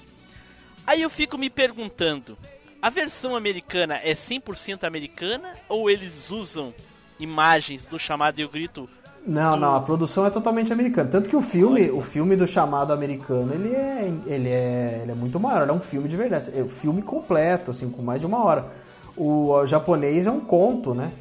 Aí 0.85 1.01
eu 1.01 1.09
fico 1.09 1.37
me 1.37 1.49
perguntando, 1.49 2.37
a 2.81 2.89
versão 2.89 3.35
americana 3.35 3.99
é 4.03 4.13
100% 4.13 4.83
americana 4.85 5.53
ou 5.67 5.89
eles 5.89 6.31
usam 6.31 6.73
imagens 7.19 7.85
do 7.85 7.99
Chamado 7.99 8.39
e 8.39 8.45
o 8.45 8.49
Grito? 8.49 8.89
Não, 9.27 9.57
não, 9.57 9.75
a 9.75 9.81
produção 9.81 10.25
é 10.25 10.29
totalmente 10.29 10.71
americana. 10.71 11.09
Tanto 11.09 11.27
que 11.27 11.35
o 11.35 11.41
filme, 11.41 11.89
o 11.91 12.01
filme 12.01 12.37
do 12.37 12.47
chamado 12.47 12.93
americano, 12.93 13.53
ele 13.53 13.75
é, 13.75 14.09
ele 14.25 14.47
é, 14.47 14.99
ele 15.03 15.11
é 15.11 15.15
muito 15.15 15.37
maior. 15.37 15.63
Ele 15.63 15.71
é 15.71 15.73
um 15.73 15.81
filme 15.81 16.07
de 16.07 16.15
verdade. 16.15 16.49
É 16.57 16.63
um 16.63 16.69
filme 16.69 17.01
completo, 17.01 17.71
assim, 17.71 17.89
com 17.89 18.01
mais 18.01 18.21
de 18.21 18.25
uma 18.25 18.41
hora. 18.41 18.71
O, 19.17 19.49
ó, 19.49 19.65
japonês 19.65 20.27
é 20.27 20.31
um 20.31 20.39
conto, 20.39 20.93
né? 20.93 21.11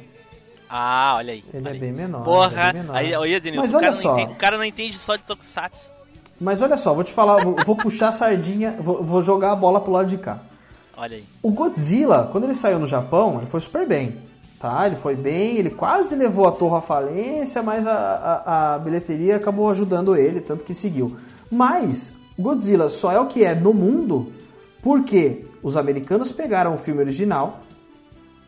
Ah, 0.69 1.15
olha 1.17 1.33
aí. 1.33 1.43
Ele 1.53 1.63
olha 1.63 1.69
é 1.69 1.73
aí. 1.73 1.79
bem 1.79 1.91
menor. 1.91 2.23
Porra, 2.23 2.61
é 2.61 2.73
bem 2.73 2.81
menor. 2.81 2.95
aí, 2.95 3.15
olha, 3.15 3.39
Denilson, 3.39 3.67
Mas 3.67 3.73
o, 3.73 3.79
cara 3.79 3.85
olha 3.87 3.95
não 3.95 4.01
só, 4.01 4.13
entende, 4.13 4.31
o 4.31 4.35
cara 4.35 4.57
não 4.57 4.63
entende 4.63 4.97
só 4.97 5.15
de 5.15 5.21
Tokusatsu. 5.23 5.89
mas 6.39 6.61
olha 6.61 6.77
só, 6.77 6.93
vou 6.93 7.03
te 7.03 7.11
falar, 7.11 7.43
vou, 7.43 7.55
vou 7.65 7.75
puxar 7.75 8.09
a 8.09 8.11
sardinha, 8.11 8.75
vou, 8.79 9.03
vou 9.03 9.23
jogar 9.23 9.51
a 9.51 9.55
bola 9.55 9.79
pro 9.79 9.91
lado 9.91 10.07
de 10.07 10.17
cá. 10.17 10.39
Olha 10.95 11.17
aí. 11.17 11.23
O 11.41 11.51
Godzilla, 11.51 12.27
quando 12.31 12.45
ele 12.45 12.55
saiu 12.55 12.79
no 12.79 12.87
Japão, 12.87 13.37
ele 13.37 13.47
foi 13.47 13.61
super 13.61 13.87
bem. 13.87 14.15
Tá? 14.59 14.87
Ele 14.87 14.95
foi 14.95 15.15
bem, 15.15 15.57
ele 15.57 15.69
quase 15.69 16.15
levou 16.15 16.47
a 16.47 16.51
torre 16.51 16.77
à 16.77 16.81
falência, 16.81 17.61
mas 17.61 17.85
a, 17.85 17.93
a, 17.93 18.75
a 18.75 18.79
bilheteria 18.79 19.35
acabou 19.35 19.69
ajudando 19.69 20.15
ele, 20.15 20.41
tanto 20.41 20.63
que 20.63 20.73
seguiu. 20.73 21.15
Mas 21.51 22.11
Godzilla 22.37 22.89
só 22.89 23.11
é 23.11 23.19
o 23.19 23.27
que 23.27 23.43
é 23.43 23.53
no 23.53 23.71
mundo 23.73 24.33
porque 24.81 25.45
os 25.61 25.77
americanos 25.77 26.31
pegaram 26.31 26.73
o 26.73 26.77
filme 26.77 27.01
original 27.01 27.59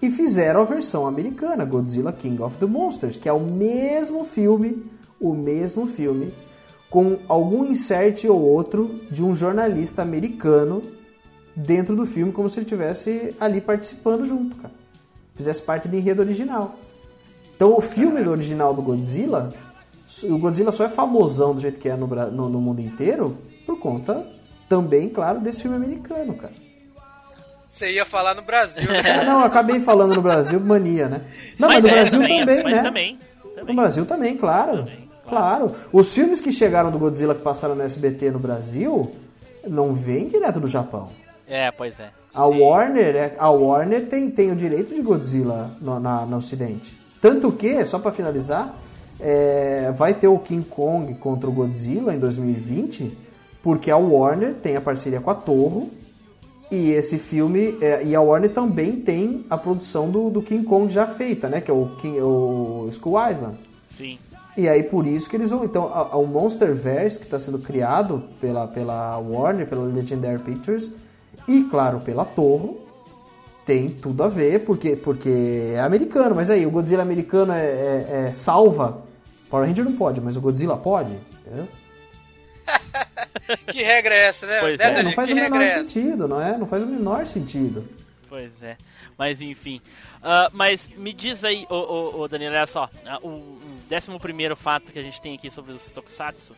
e 0.02 0.10
fizeram 0.12 0.62
a 0.62 0.66
versão 0.66 1.06
americana, 1.06 1.66
Godzilla 1.66 2.12
King 2.14 2.42
of 2.42 2.58
the 2.58 2.66
Monsters, 2.66 3.18
que 3.20 3.28
é 3.28 3.34
o 3.34 3.40
mesmo 3.40 4.24
filme, 4.24 4.86
o 5.20 5.34
mesmo 5.34 5.86
filme, 5.88 6.34
com 6.90 7.18
algum 7.28 7.66
insert 7.66 8.24
ou 8.26 8.40
outro 8.42 9.00
de 9.12 9.24
um 9.24 9.36
jornalista 9.36 10.02
americano 10.02 10.82
dentro 11.56 11.96
do 11.96 12.06
filme, 12.06 12.32
como 12.32 12.50
se 12.50 12.60
ele 12.60 12.66
estivesse 12.66 13.36
ali 13.40 13.60
participando 13.60 14.24
junto, 14.24 14.56
cara. 14.56 14.74
Fizesse 15.36 15.62
parte 15.62 15.88
do 15.88 15.96
enredo 15.96 16.22
original. 16.22 16.76
Então 17.56 17.76
o 17.78 17.82
filme 17.82 18.24
do 18.24 18.32
original 18.32 18.74
do 18.74 18.82
Godzilla, 18.82 19.54
o 20.24 20.38
Godzilla 20.38 20.72
só 20.72 20.86
é 20.86 20.90
famosão 20.90 21.54
do 21.54 21.60
jeito 21.62 21.80
que 21.80 21.90
é 21.90 21.96
no, 21.96 22.08
no- 22.08 22.50
no 22.50 22.62
mundo 22.62 22.80
inteiro, 22.80 23.36
por 23.66 23.78
conta 23.80 24.26
também, 24.70 25.10
claro, 25.10 25.40
desse 25.42 25.62
filme 25.62 25.76
americano, 25.76 26.34
cara. 26.36 26.54
Você 27.70 27.92
ia 27.92 28.04
falar 28.06 28.34
no 28.34 28.42
Brasil, 28.42 28.92
né? 28.92 29.00
Ah, 29.22 29.24
não, 29.24 29.40
eu 29.42 29.46
acabei 29.46 29.80
falando 29.80 30.16
no 30.16 30.22
Brasil, 30.24 30.60
mania, 30.60 31.08
né? 31.08 31.22
Não, 31.60 31.68
mas, 31.68 31.82
Mas 31.82 31.84
no 31.84 31.90
é, 31.90 31.92
Brasil 31.92 32.20
também, 32.22 32.40
também, 32.40 32.64
mas 32.64 32.76
né? 32.76 32.82
também, 32.82 33.20
No 33.46 33.52
também. 33.54 33.76
Brasil 33.76 34.06
também, 34.06 34.36
claro. 34.38 34.78
Também, 34.80 35.10
claro. 35.30 35.72
Os 35.94 36.12
filmes 36.14 36.42
que 36.42 36.52
chegaram 36.52 36.90
do 36.90 36.98
Godzilla 36.98 37.36
que 37.36 37.42
passaram 37.42 37.76
no 37.76 37.84
SBT 37.84 38.32
no 38.32 38.40
Brasil 38.40 39.12
não 39.68 39.94
vêm 39.94 40.28
direto 40.28 40.60
do 40.60 40.68
Japão. 40.68 41.12
É, 41.48 41.70
pois 41.72 42.00
é. 42.00 42.10
A 42.34 42.46
Warner, 42.46 43.16
é- 43.16 43.36
a 43.38 43.50
Warner 43.52 44.08
tem, 44.08 44.30
tem 44.32 44.52
o 44.52 44.56
direito 44.56 44.94
de 44.96 45.02
Godzilla 45.02 45.70
no, 45.80 46.00
na, 46.00 46.26
no 46.26 46.38
Ocidente. 46.38 46.98
Tanto 47.22 47.52
que, 47.52 47.86
só 47.86 48.00
pra 48.00 48.12
finalizar, 48.12 48.74
é, 49.20 49.92
vai 49.96 50.14
ter 50.16 50.28
o 50.28 50.40
King 50.40 50.64
Kong 50.68 51.14
contra 51.16 51.50
o 51.50 51.54
Godzilla 51.54 52.14
em 52.16 52.20
2020, 52.20 53.16
porque 53.62 53.92
a 53.92 53.98
Warner 53.98 54.54
tem 54.56 54.76
a 54.76 54.82
parceria 54.82 55.20
com 55.22 55.30
a 55.30 55.36
Torro, 55.36 55.90
e 56.72 56.92
esse 56.92 57.18
filme, 57.18 57.78
é, 57.82 58.04
e 58.04 58.16
a 58.16 58.22
Warner 58.22 58.52
também 58.52 58.94
tem 58.98 59.46
a 59.50 59.58
produção 59.58 60.10
do, 60.10 60.30
do 60.30 60.42
King 60.42 60.64
Kong 60.66 60.92
já 60.92 61.08
feita, 61.08 61.50
né? 61.50 61.62
Que 61.62 61.72
é 61.72 61.74
o, 61.74 61.88
King, 61.98 62.20
o 62.22 62.86
Skull 62.90 63.16
Island. 63.30 63.58
Sim. 63.98 64.18
E 64.58 64.68
aí 64.68 64.84
por 64.84 65.08
isso 65.08 65.30
que 65.30 65.36
eles 65.36 65.50
vão. 65.52 65.64
Então, 65.64 65.86
a- 65.94 66.10
a- 66.12 66.18
o 66.18 66.28
Monsterverse 66.28 67.18
que 67.18 67.26
está 67.26 67.40
sendo 67.40 67.60
criado 67.60 68.24
pela, 68.42 68.68
pela 68.68 69.18
Warner, 69.18 69.68
pela 69.68 69.84
Legendary 69.86 70.40
Pictures 70.40 70.92
e, 71.48 71.64
claro, 71.64 72.00
pela 72.02 72.26
Torre, 72.26 72.72
tem 73.66 73.90
tudo 73.90 74.24
a 74.24 74.28
ver, 74.28 74.66
porque, 74.66 74.96
porque 74.96 75.72
é 75.76 75.80
americano. 75.80 76.36
Mas 76.36 76.50
aí, 76.50 76.66
o 76.66 76.72
Godzilla 76.72 77.02
americano 77.04 77.54
é, 77.54 77.66
é- 77.66 78.26
é 78.30 78.34
salva. 78.34 79.04
Power 79.50 79.68
Ranger 79.68 79.86
não 79.86 79.94
pode, 79.94 80.20
mas 80.22 80.36
o 80.38 80.42
Godzilla 80.42 80.76
pode, 80.78 81.12
entendeu? 81.46 81.68
Que 83.72 83.84
regra 83.84 84.14
é 84.16 84.28
essa, 84.28 84.46
né? 84.46 84.60
Pois 84.60 84.78
Né, 84.78 84.86
é, 84.86 84.88
É, 84.88 84.92
Dani? 84.92 85.04
não 85.04 85.12
faz 85.14 85.28
que 85.28 85.34
o 85.34 85.38
menor 85.38 85.62
é 85.62 85.68
sentido, 85.84 86.28
não 86.28 86.42
é? 86.42 86.58
Não 86.58 86.68
faz 86.68 86.84
o 86.84 86.88
menor 86.88 87.26
sentido. 87.28 87.88
Pois 88.28 88.52
é. 88.62 88.78
Mas 89.18 89.42
enfim. 89.42 89.82
Ah, 90.24 90.50
mas 90.54 90.82
me 90.96 91.12
diz 91.14 91.44
aí, 91.44 91.66
ô, 91.70 91.76
ô, 91.76 92.22
ô, 92.22 92.28
Danilo, 92.28 92.54
olha 92.56 92.68
só. 92.68 92.90
ah, 93.06 93.20
o, 93.22 93.28
o 93.28 93.62
décimo 93.90 94.20
primeiro 94.20 94.56
fato 94.56 94.92
que 94.92 95.00
a 95.00 95.02
gente 95.04 95.20
tem 95.22 95.36
aqui 95.36 95.50
sobre 95.52 95.72
os 95.74 95.90
Tokusatsu. 95.92 96.54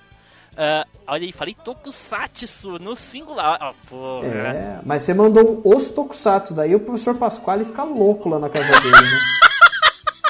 Ah, 0.57 0.85
olha 1.07 1.23
aí, 1.25 1.31
falei 1.31 1.55
Tokusatsu 1.55 2.77
no 2.79 2.95
singular. 2.95 3.57
Ah, 3.61 3.73
porra. 3.89 4.27
É, 4.27 4.79
mas 4.85 5.03
você 5.03 5.13
mandou 5.13 5.61
um 5.65 5.75
os 5.75 5.87
Tokusatsu, 5.89 6.53
daí 6.53 6.75
o 6.75 6.79
professor 6.79 7.15
Pasquale 7.15 7.63
fica 7.65 7.83
louco 7.83 8.27
lá 8.29 8.37
na 8.39 8.49
casa 8.49 8.71
dele, 8.81 8.91
né? 8.91 9.19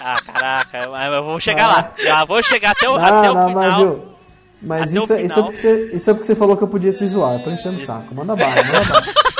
Ah, 0.04 0.20
caraca, 0.20 0.78
eu, 0.80 0.96
eu 1.14 1.24
vou 1.24 1.40
chegar 1.40 1.68
lá. 1.68 1.94
Já 2.00 2.26
vou 2.26 2.42
chegar 2.42 2.72
até 2.72 2.90
o, 2.90 2.98
Não, 2.98 3.06
até 3.06 3.30
o 3.30 3.34
não, 3.36 3.50
mas, 3.52 3.66
final. 3.72 3.80
viu? 3.86 4.11
Mas 4.62 4.94
isso, 4.94 5.12
é- 5.14 5.24
isso, 5.24 5.34
é 5.34 5.36
final. 5.36 5.44
porque 5.46 5.58
você, 5.58 5.96
isso 5.96 6.10
é 6.10 6.14
porque 6.14 6.28
você 6.28 6.36
falou 6.36 6.56
que 6.58 6.64
eu 6.64 6.68
podia 6.68 6.94
te 6.94 7.06
zoar. 7.06 7.34
Eu 7.36 7.44
tô 7.44 7.52
enchendo 7.52 7.82
o 7.82 7.86
saco. 7.86 8.14
Manda 8.14 8.36
bala, 8.36 8.56
manda 8.64 8.84
bala. 8.86 9.02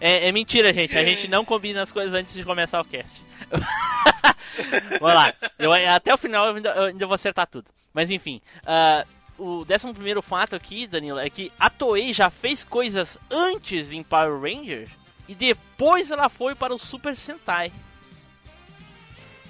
É, 0.00 0.28
é 0.28 0.32
mentira, 0.32 0.72
gente. 0.72 0.98
A 0.98 1.04
gente 1.04 1.28
não 1.28 1.44
combina 1.44 1.80
as 1.82 1.92
coisas 1.92 2.12
antes 2.12 2.34
de 2.34 2.42
começar 2.42 2.80
o 2.80 2.84
cast. 2.84 3.22
Vamos 5.00 5.14
lá. 5.14 5.32
Eu, 5.56 5.72
até 5.72 6.12
o 6.12 6.18
final 6.18 6.46
eu 6.48 6.56
ainda, 6.56 6.70
eu 6.70 6.84
ainda 6.86 7.06
vou 7.06 7.14
acertar 7.14 7.46
tudo. 7.46 7.66
Mas 7.94 8.10
enfim. 8.10 8.40
ah, 8.66 9.04
o 9.38 9.64
décimo 9.64 9.94
primeiro 9.94 10.20
fato 10.20 10.56
aqui, 10.56 10.88
Danilo, 10.88 11.18
é 11.20 11.30
que 11.30 11.52
a 11.58 11.70
Toei 11.70 12.12
já 12.12 12.30
fez 12.30 12.64
coisas 12.64 13.16
antes 13.30 13.92
em 13.92 14.02
Power 14.02 14.40
Rangers 14.40 14.90
e 15.28 15.34
depois 15.34 16.10
ela 16.10 16.28
foi 16.28 16.54
para 16.54 16.74
o 16.74 16.78
Super 16.78 17.14
Sentai. 17.14 17.70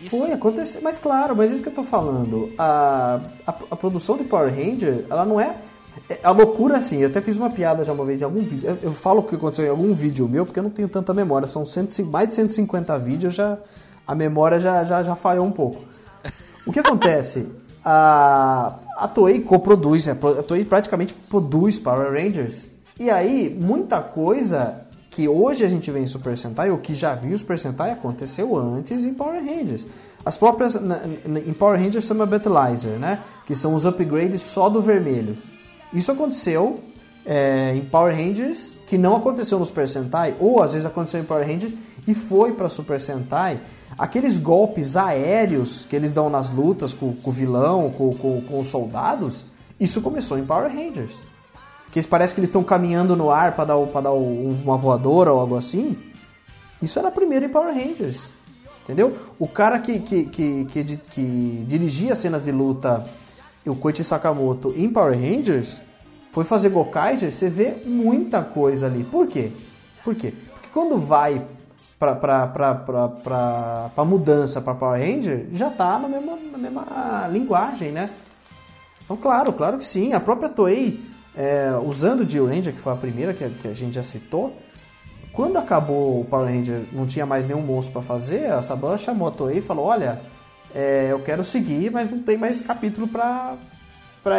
Isso- 0.03 0.17
Foi, 0.19 0.33
aconteceu. 0.33 0.81
Mas 0.83 0.99
claro, 0.99 1.35
mas 1.37 1.51
isso 1.53 1.63
que 1.63 1.69
eu 1.69 1.75
tô 1.75 1.85
falando. 1.85 2.51
A, 2.59 3.21
a, 3.47 3.55
a 3.71 3.77
produção 3.77 4.17
de 4.17 4.25
Power 4.25 4.53
Ranger, 4.53 5.05
ela 5.11 5.25
não 5.25 5.41
é 5.41 5.55
É, 6.09 6.19
a 6.25 6.31
loucura, 6.31 6.79
assim, 6.79 6.99
eu 7.03 7.09
até 7.09 7.21
fiz 7.21 7.37
uma 7.37 7.51
piada 7.51 7.85
já 7.85 7.93
uma 7.93 8.05
vez 8.05 8.21
em 8.23 8.25
algum 8.25 8.41
vídeo. 8.41 8.67
Eu, 8.71 8.79
eu 8.91 8.93
falo 8.95 9.21
o 9.21 9.23
que 9.25 9.35
aconteceu 9.37 9.67
em 9.67 9.69
algum 9.69 9.93
vídeo 9.95 10.27
meu, 10.29 10.47
porque 10.47 10.59
eu 10.59 10.63
não 10.63 10.71
tenho 10.71 10.89
tanta 10.89 11.13
memória. 11.13 11.49
São 11.49 11.67
cento, 11.67 12.03
mais 12.07 12.29
de 12.29 12.35
150 12.35 12.99
vídeos, 12.99 13.35
já, 13.35 13.59
a 14.07 14.15
memória 14.15 14.59
já, 14.59 14.85
já, 14.85 15.03
já 15.03 15.15
falhou 15.15 15.45
um 15.47 15.53
pouco. 15.53 15.83
O 16.67 16.73
que 16.73 16.81
acontece? 16.81 17.47
A, 17.85 18.75
a 18.97 19.09
Toei 19.09 19.41
coproduz, 19.41 20.07
né? 20.07 20.17
a 20.39 20.43
Toei 20.45 20.65
praticamente 20.65 21.13
produz 21.29 21.81
Power 21.81 22.13
Rangers. 22.13 22.69
E 22.99 23.11
aí, 23.11 23.51
muita 23.61 24.01
coisa 24.01 24.82
que 25.13 25.29
hoje 25.29 25.63
a 25.63 25.69
gente 25.69 25.91
vê 25.91 26.01
em 26.01 26.07
Super 26.07 26.39
Sentai, 26.39 26.71
ou 26.71 26.79
que 26.79 26.95
já 26.95 27.15
viu 27.15 27.37
Super 27.37 27.59
Sentai, 27.59 27.91
aconteceu 27.91 28.57
antes 28.57 29.05
em 29.05 29.13
Power 29.13 29.45
Rangers. 29.45 29.87
As 30.25 30.39
próprias, 30.39 30.75
na, 30.81 31.01
na, 31.27 31.39
em 31.39 31.53
Power 31.53 31.79
Rangers 31.79 32.07
chama 32.07 32.25
Battleizer, 32.25 32.93
né? 32.93 33.21
Que 33.47 33.55
são 33.55 33.75
os 33.75 33.85
upgrades 33.85 34.41
só 34.41 34.71
do 34.71 34.81
vermelho. 34.81 35.37
Isso 35.93 36.11
aconteceu 36.11 36.81
é, 37.27 37.75
em 37.75 37.83
Power 37.83 38.17
Rangers, 38.17 38.73
que 38.87 38.97
não 38.97 39.15
aconteceu 39.15 39.59
no 39.59 39.67
Super 39.67 39.87
Sentai, 39.87 40.35
ou 40.41 40.63
às 40.63 40.73
vezes 40.73 40.87
aconteceu 40.87 41.21
em 41.21 41.25
Power 41.25 41.47
Rangers 41.47 41.75
e 42.09 42.15
foi 42.15 42.55
para 42.55 42.71
Super 42.71 42.99
Sentai. 42.99 43.61
Aqueles 43.99 44.39
golpes 44.39 44.97
aéreos 44.97 45.85
que 45.91 45.95
eles 45.95 46.15
dão 46.15 46.31
nas 46.31 46.49
lutas 46.49 46.95
com, 46.95 47.13
com 47.13 47.29
o 47.29 47.33
vilão, 47.33 47.91
com, 47.91 48.15
com, 48.15 48.41
com 48.41 48.61
os 48.61 48.69
soldados, 48.69 49.45
isso 49.79 50.01
começou 50.01 50.39
em 50.39 50.47
Power 50.47 50.73
Rangers 50.73 51.31
que 51.93 52.03
parece 52.07 52.33
que 52.33 52.41
eles 52.41 52.49
estão 52.49 52.65
caminhando 52.65 53.15
no 53.15 53.31
ar 53.31 53.53
para 53.55 53.67
dar, 53.67 53.79
pra 53.87 54.01
dar 54.01 54.13
uma 54.13 54.79
voadora 54.79 55.31
ou 55.31 55.39
algo 55.39 55.59
assim. 55.59 55.97
Isso 56.81 56.99
era 56.99 57.11
primeiro 57.11 57.45
em 57.45 57.51
Power 57.51 57.73
Rangers. 57.73 58.33
Entendeu? 58.83 59.17
O 59.39 59.47
cara 59.47 59.79
que, 59.79 60.01
que, 60.01 60.25
que, 60.25 60.65
que, 60.65 60.97
que 60.97 61.65
dirigia 61.69 62.17
cenas 62.17 62.45
de 62.45 62.51
luta, 62.51 63.07
o 63.67 63.77
Koichi 63.77 64.03
Sakamoto, 64.03 64.75
em 64.75 64.89
Power 64.89 65.15
Rangers, 65.15 65.83
foi 66.33 66.45
fazer 66.45 66.71
Gokaiger, 66.71 67.31
você 67.31 67.51
vê 67.51 67.75
muita 67.85 68.43
coisa 68.43 68.87
ali. 68.87 69.05
Por 69.05 69.27
quê? 69.27 69.53
Por 70.03 70.15
quê? 70.15 70.33
Porque 70.55 70.71
quando 70.73 70.99
vai 70.99 71.45
pra, 71.99 72.15
pra, 72.15 72.47
pra, 72.47 72.75
pra, 72.75 73.09
pra, 73.09 73.91
pra 73.95 74.05
mudança 74.05 74.63
para 74.63 74.75
Power 74.75 74.99
Ranger, 74.99 75.47
já 75.53 75.69
tá 75.69 75.99
na 75.99 76.09
mesma, 76.09 76.39
na 76.51 76.59
mesma 76.59 77.29
linguagem, 77.31 77.93
né? 77.93 78.09
Então, 79.05 79.17
claro, 79.17 79.53
claro 79.53 79.77
que 79.77 79.85
sim. 79.85 80.15
A 80.15 80.21
própria 80.21 80.49
Toei 80.49 81.12
é, 81.37 81.71
usando 81.85 82.21
o 82.21 82.29
Jill 82.29 82.47
Ranger, 82.47 82.75
que 82.75 82.81
foi 82.81 82.93
a 82.93 82.97
primeira 82.97 83.33
que 83.33 83.45
a, 83.45 83.49
que 83.49 83.69
a, 83.69 83.75
gente 83.75 83.95
já 83.95 84.03
citou, 84.03 84.57
quando 85.33 85.57
acabou 85.57 86.21
o 86.21 86.25
Power 86.25 86.47
Ranger, 86.47 86.83
não 86.93 87.07
tinha 87.07 87.25
mais 87.25 87.47
nenhum 87.47 87.63
monstro 87.63 87.93
para 87.95 88.03
fazer, 88.03 88.53
a 88.53 88.61
Saban 88.61 88.99
chamou 88.99 89.29
a 89.29 89.31
Toei 89.31 89.59
e 89.59 89.63
falou: 89.63 89.87
Olha, 89.87 90.21
é, 90.75 91.09
eu 91.11 91.21
quero 91.21 91.45
seguir, 91.45 91.91
mas 91.91 92.11
não 92.11 92.23
tem 92.23 92.37
mais 92.37 92.61
capítulo 92.61 93.09
para 93.09 93.59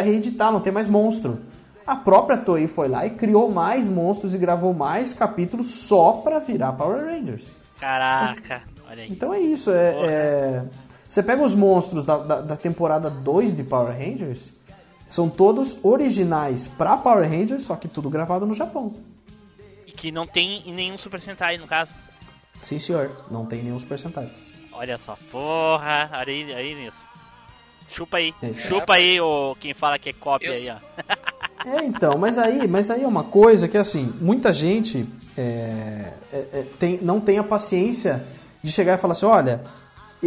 reeditar, 0.00 0.52
não 0.52 0.60
tem 0.60 0.72
mais 0.72 0.88
monstro. 0.88 1.38
A 1.86 1.96
própria 1.96 2.38
Toei 2.38 2.66
foi 2.66 2.88
lá 2.88 3.04
e 3.04 3.10
criou 3.10 3.50
mais 3.50 3.88
monstros 3.88 4.34
e 4.34 4.38
gravou 4.38 4.72
mais 4.72 5.12
capítulos 5.12 5.70
só 5.70 6.12
para 6.12 6.38
virar 6.38 6.72
Power 6.72 7.04
Rangers. 7.04 7.58
Caraca, 7.78 8.62
olha 8.88 9.02
aí. 9.02 9.10
Então 9.10 9.34
é 9.34 9.40
isso. 9.40 9.70
É, 9.70 9.94
é... 10.06 10.64
Você 11.08 11.22
pega 11.22 11.42
os 11.42 11.54
monstros 11.54 12.04
da, 12.04 12.16
da, 12.16 12.40
da 12.40 12.56
temporada 12.56 13.10
2 13.10 13.54
de 13.54 13.64
Power 13.64 13.92
Rangers 13.92 14.54
são 15.08 15.28
todos 15.28 15.76
originais 15.82 16.66
para 16.66 16.96
Power 16.96 17.28
Rangers, 17.28 17.64
só 17.64 17.76
que 17.76 17.88
tudo 17.88 18.10
gravado 18.10 18.46
no 18.46 18.54
Japão. 18.54 18.94
E 19.86 19.92
que 19.92 20.10
não 20.10 20.26
tem 20.26 20.62
em 20.66 20.72
nenhum 20.72 20.98
Super 20.98 21.20
Sentai, 21.20 21.56
no 21.56 21.66
caso. 21.66 21.92
Sim, 22.62 22.78
senhor. 22.78 23.24
Não 23.30 23.46
tem 23.46 23.62
nenhum 23.62 23.78
Super 23.78 23.98
Sentai. 23.98 24.30
Olha 24.72 24.98
só, 24.98 25.16
porra. 25.30 26.10
Olha 26.12 26.32
aí, 26.32 26.54
aí 26.54 26.74
nisso. 26.74 27.04
Chupa 27.88 28.16
aí. 28.16 28.34
É, 28.42 28.52
Chupa 28.54 28.94
aí 28.94 29.20
o 29.20 29.54
quem 29.60 29.72
fala 29.74 29.98
que 29.98 30.10
é 30.10 30.12
cópia 30.12 30.52
aí, 30.52 30.68
ó. 30.70 30.76
É, 31.66 31.82
então, 31.82 32.18
mas 32.18 32.36
aí, 32.36 32.68
mas 32.68 32.90
aí 32.90 33.04
é 33.04 33.06
uma 33.06 33.24
coisa 33.24 33.66
que 33.66 33.78
assim, 33.78 34.12
muita 34.20 34.52
gente 34.52 35.06
é, 35.34 36.12
é, 36.30 36.38
é 36.52 36.66
tem, 36.78 36.98
não 37.00 37.18
tem 37.18 37.38
a 37.38 37.42
paciência 37.42 38.22
de 38.62 38.70
chegar 38.70 38.98
e 38.98 39.00
falar 39.00 39.12
assim, 39.12 39.24
olha, 39.24 39.64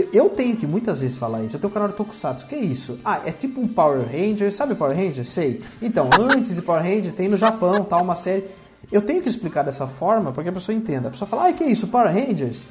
eu, 0.02 0.10
eu, 0.14 0.30
tenho 0.30 0.56
que 0.56 0.68
muitas 0.68 1.02
vezes 1.02 1.18
falar 1.18 1.44
isso. 1.44 1.56
Eu 1.56 1.60
tenho 1.60 1.72
o 1.72 1.74
canal 1.74 1.90
de 1.90 1.96
Tokusatsu. 1.96 2.46
O 2.46 2.50
que 2.50 2.56
é 2.56 2.60
isso? 2.60 3.00
Ah, 3.04 3.22
é 3.26 3.32
tipo 3.32 3.60
um 3.60 3.68
Power 3.68 4.06
Ranger. 4.06 4.52
Sabe 4.52 4.76
Power 4.76 4.96
Ranger? 4.96 5.26
Sei. 5.26 5.64
Então, 5.82 6.10
antes 6.20 6.56
de 6.56 6.62
Power 6.62 6.82
Ranger, 6.82 7.12
tem 7.14 7.28
no 7.28 7.38
Japão, 7.38 7.84
tal, 7.84 8.02
uma 8.04 8.16
série. 8.16 8.46
Eu 8.92 9.02
tenho 9.02 9.22
que 9.22 9.30
explicar 9.30 9.64
dessa 9.64 9.88
forma 9.88 10.32
para 10.32 10.44
que 10.44 10.50
a 10.50 10.54
pessoa 10.54 10.76
entenda. 10.76 11.08
A 11.08 11.12
pessoa 11.12 11.28
fala, 11.28 11.48
ah, 11.48 11.54
que 11.54 11.64
é 11.64 11.68
isso? 11.68 11.88
Power 11.88 12.14
Rangers? 12.14 12.68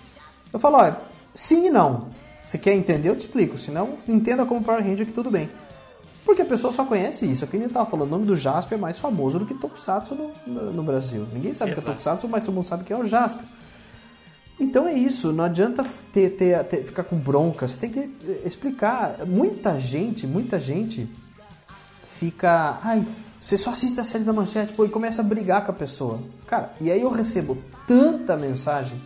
Eu 0.53 0.59
falo, 0.59 0.79
olha, 0.79 0.97
sim 1.35 1.66
e 1.66 1.70
não. 1.70 2.07
Você 2.47 2.59
quer 2.59 2.74
entender? 2.74 3.09
Eu 3.09 3.16
te 3.16 3.20
explico. 3.20 3.59
Se 3.59 3.70
não, 3.70 3.99
entenda 4.07 4.47
como 4.47 4.62
Power 4.62 4.83
Ranger 4.83 5.07
que 5.07 5.12
tudo 5.12 5.31
bem. 5.31 5.49
Porque 6.24 6.43
a 6.43 6.47
pessoa 6.47 6.72
só 6.72 6.85
conhece 6.85 7.24
isso. 7.24 7.45
Aqui 7.45 7.57
nem 7.57 7.68
tava 7.68 7.89
falando, 7.89 8.09
o 8.09 8.11
nome 8.11 8.27
do 8.27 8.37
Jasper 8.37 8.77
é 8.77 8.81
mais 8.81 8.99
famoso 8.99 9.39
do 9.39 9.47
que 9.47 9.55
Tokusatsu 9.55 10.14
no, 10.14 10.31
no, 10.47 10.72
no 10.72 10.83
Brasil. 10.83 11.27
Ninguém 11.33 11.55
sabe 11.55 11.70
Exato. 11.70 11.85
que 11.85 11.91
é 11.91 11.93
Tokusatsu, 11.93 12.29
mas 12.29 12.43
todo 12.43 12.55
mundo 12.55 12.64
sabe 12.64 12.83
que 12.85 12.93
é 12.93 12.97
o 12.97 13.05
Jasper. 13.05 13.45
Então 14.59 14.89
é 14.89 14.95
isso, 14.95 15.33
não 15.33 15.45
adianta 15.45 15.85
ter, 16.13 16.31
ter, 16.31 16.65
ter, 16.65 16.85
ficar 16.85 17.05
com 17.05 17.17
bronca, 17.17 17.69
você 17.69 17.77
tem 17.77 17.91
que 17.91 18.11
explicar. 18.45 19.27
Muita 19.27 19.79
gente, 19.79 20.27
muita 20.27 20.59
gente 20.59 21.09
fica. 22.19 22.79
Ai, 22.83 23.07
você 23.39 23.57
só 23.57 23.71
assiste 23.71 24.01
a 24.01 24.05
série 24.05 24.25
da 24.25 24.33
manchete 24.33 24.73
pô, 24.73 24.85
e 24.85 24.89
começa 24.89 25.21
a 25.21 25.25
brigar 25.25 25.65
com 25.65 25.73
a 25.73 25.75
pessoa. 25.75 26.19
Cara, 26.47 26.73
e 26.81 26.91
aí 26.91 27.03
eu 27.03 27.11
recebo 27.11 27.59
tanta 27.87 28.37
mensagem, 28.37 28.99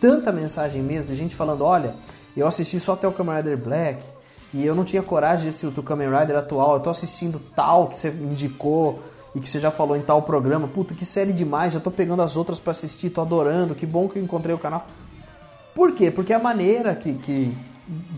tanta 0.00 0.30
mensagem 0.30 0.80
mesmo, 0.80 1.08
de 1.08 1.16
gente 1.16 1.34
falando: 1.34 1.64
olha, 1.64 1.94
eu 2.36 2.46
assisti 2.46 2.78
só 2.78 2.92
até 2.92 3.08
o 3.08 3.12
Kamen 3.12 3.36
Rider 3.36 3.58
Black 3.58 4.04
e 4.52 4.64
eu 4.64 4.76
não 4.76 4.84
tinha 4.84 5.02
coragem 5.02 5.42
de 5.42 5.48
assistir 5.48 5.66
o 5.66 5.82
Kamen 5.82 6.08
Rider 6.08 6.36
atual, 6.36 6.74
eu 6.74 6.80
tô 6.80 6.90
assistindo 6.90 7.40
tal 7.56 7.88
que 7.88 7.98
você 7.98 8.10
indicou 8.10 9.02
e 9.34 9.40
que 9.40 9.48
você 9.48 9.58
já 9.58 9.70
falou 9.70 9.96
em 9.96 10.02
tal 10.02 10.22
programa, 10.22 10.68
puta, 10.68 10.94
que 10.94 11.04
série 11.04 11.32
demais, 11.32 11.74
já 11.74 11.80
tô 11.80 11.90
pegando 11.90 12.22
as 12.22 12.36
outras 12.36 12.60
para 12.60 12.70
assistir, 12.70 13.10
tô 13.10 13.20
adorando, 13.20 13.74
que 13.74 13.84
bom 13.84 14.08
que 14.08 14.18
eu 14.18 14.22
encontrei 14.22 14.54
o 14.54 14.58
canal. 14.58 14.86
Por 15.74 15.92
quê? 15.92 16.10
Porque 16.10 16.32
a 16.32 16.38
maneira 16.38 16.94
que, 16.94 17.14
que 17.14 17.52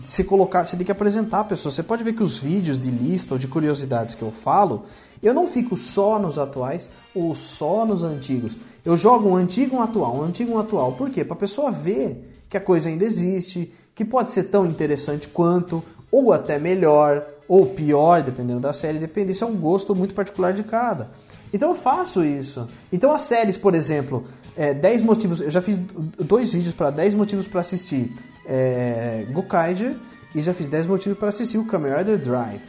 se 0.01 0.23
colocar, 0.23 0.65
você 0.65 0.77
tem 0.77 0.85
que 0.85 0.91
apresentar 0.91 1.41
a 1.41 1.43
pessoa. 1.43 1.71
Você 1.71 1.83
pode 1.83 2.03
ver 2.03 2.13
que 2.13 2.23
os 2.23 2.37
vídeos 2.37 2.79
de 2.79 2.89
lista 2.89 3.33
ou 3.33 3.39
de 3.39 3.47
curiosidades 3.47 4.15
que 4.15 4.21
eu 4.21 4.31
falo, 4.31 4.85
eu 5.21 5.33
não 5.33 5.47
fico 5.47 5.75
só 5.75 6.19
nos 6.19 6.37
atuais 6.37 6.89
ou 7.13 7.33
só 7.33 7.85
nos 7.85 8.03
antigos. 8.03 8.55
Eu 8.85 8.95
jogo 8.95 9.29
um 9.29 9.35
antigo 9.35 9.77
um 9.77 9.81
atual, 9.81 10.17
um 10.17 10.23
antigo 10.23 10.53
um 10.53 10.59
atual. 10.59 10.93
Por 10.93 11.09
quê? 11.09 11.25
Para 11.25 11.35
pessoa 11.35 11.71
ver 11.71 12.43
que 12.47 12.55
a 12.55 12.61
coisa 12.61 12.89
ainda 12.89 13.03
existe, 13.03 13.73
que 13.93 14.05
pode 14.05 14.29
ser 14.29 14.43
tão 14.43 14.65
interessante 14.65 15.27
quanto, 15.27 15.83
ou 16.11 16.31
até 16.31 16.57
melhor, 16.57 17.25
ou 17.47 17.65
pior, 17.65 18.21
dependendo 18.21 18.59
da 18.59 18.73
série, 18.73 18.99
depende, 18.99 19.31
isso 19.31 19.43
é 19.43 19.47
um 19.47 19.55
gosto 19.55 19.95
muito 19.95 20.13
particular 20.13 20.53
de 20.53 20.63
cada. 20.63 21.09
Então 21.53 21.69
eu 21.69 21.75
faço 21.75 22.23
isso. 22.23 22.67
Então 22.91 23.11
as 23.11 23.21
séries, 23.21 23.57
por 23.57 23.73
exemplo, 23.73 24.25
é, 24.55 24.73
10 24.73 25.01
motivos, 25.03 25.39
eu 25.41 25.49
já 25.49 25.61
fiz 25.61 25.77
dois 26.19 26.51
vídeos 26.51 26.73
para 26.73 26.89
10 26.89 27.13
motivos 27.13 27.47
para 27.47 27.61
assistir 27.61 28.11
é, 28.45 29.25
Gokaiger 29.31 29.95
e 30.35 30.41
já 30.41 30.53
fiz 30.53 30.67
10 30.67 30.87
motivos 30.87 31.17
para 31.17 31.29
assistir 31.29 31.57
o 31.57 31.65
Kamen 31.65 31.93
Rider 31.93 32.17
Drive. 32.17 32.61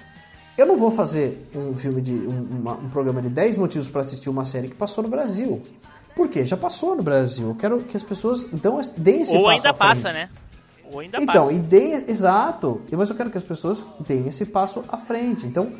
Eu 0.56 0.66
não 0.66 0.76
vou 0.76 0.90
fazer 0.90 1.48
um 1.54 1.74
filme 1.76 2.00
de 2.00 2.12
um, 2.12 2.60
uma, 2.60 2.74
um 2.74 2.88
programa 2.88 3.22
de 3.22 3.28
10 3.28 3.56
motivos 3.56 3.88
para 3.88 4.00
assistir 4.00 4.28
uma 4.28 4.44
série 4.44 4.68
que 4.68 4.74
passou 4.74 5.04
no 5.04 5.08
Brasil. 5.08 5.62
Por 6.16 6.28
quê? 6.28 6.44
Já 6.44 6.56
passou 6.56 6.96
no 6.96 7.02
Brasil. 7.02 7.48
Eu 7.48 7.54
quero 7.54 7.78
que 7.78 7.96
as 7.96 8.02
pessoas 8.02 8.44
então 8.52 8.80
deem 8.96 9.22
esse 9.22 9.36
Ou 9.36 9.44
passo 9.44 9.56
ainda 9.56 9.74
passa, 9.74 10.12
né? 10.12 10.28
Ou 10.92 11.00
ainda 11.00 11.18
então, 11.20 11.48
passa. 11.48 11.76
e 11.76 12.10
exato. 12.10 12.80
Mas 12.90 13.10
eu 13.10 13.16
quero 13.16 13.30
que 13.30 13.38
as 13.38 13.44
pessoas 13.44 13.86
deem 14.00 14.26
esse 14.28 14.46
passo 14.46 14.84
à 14.88 14.96
frente. 14.96 15.46
Então, 15.46 15.72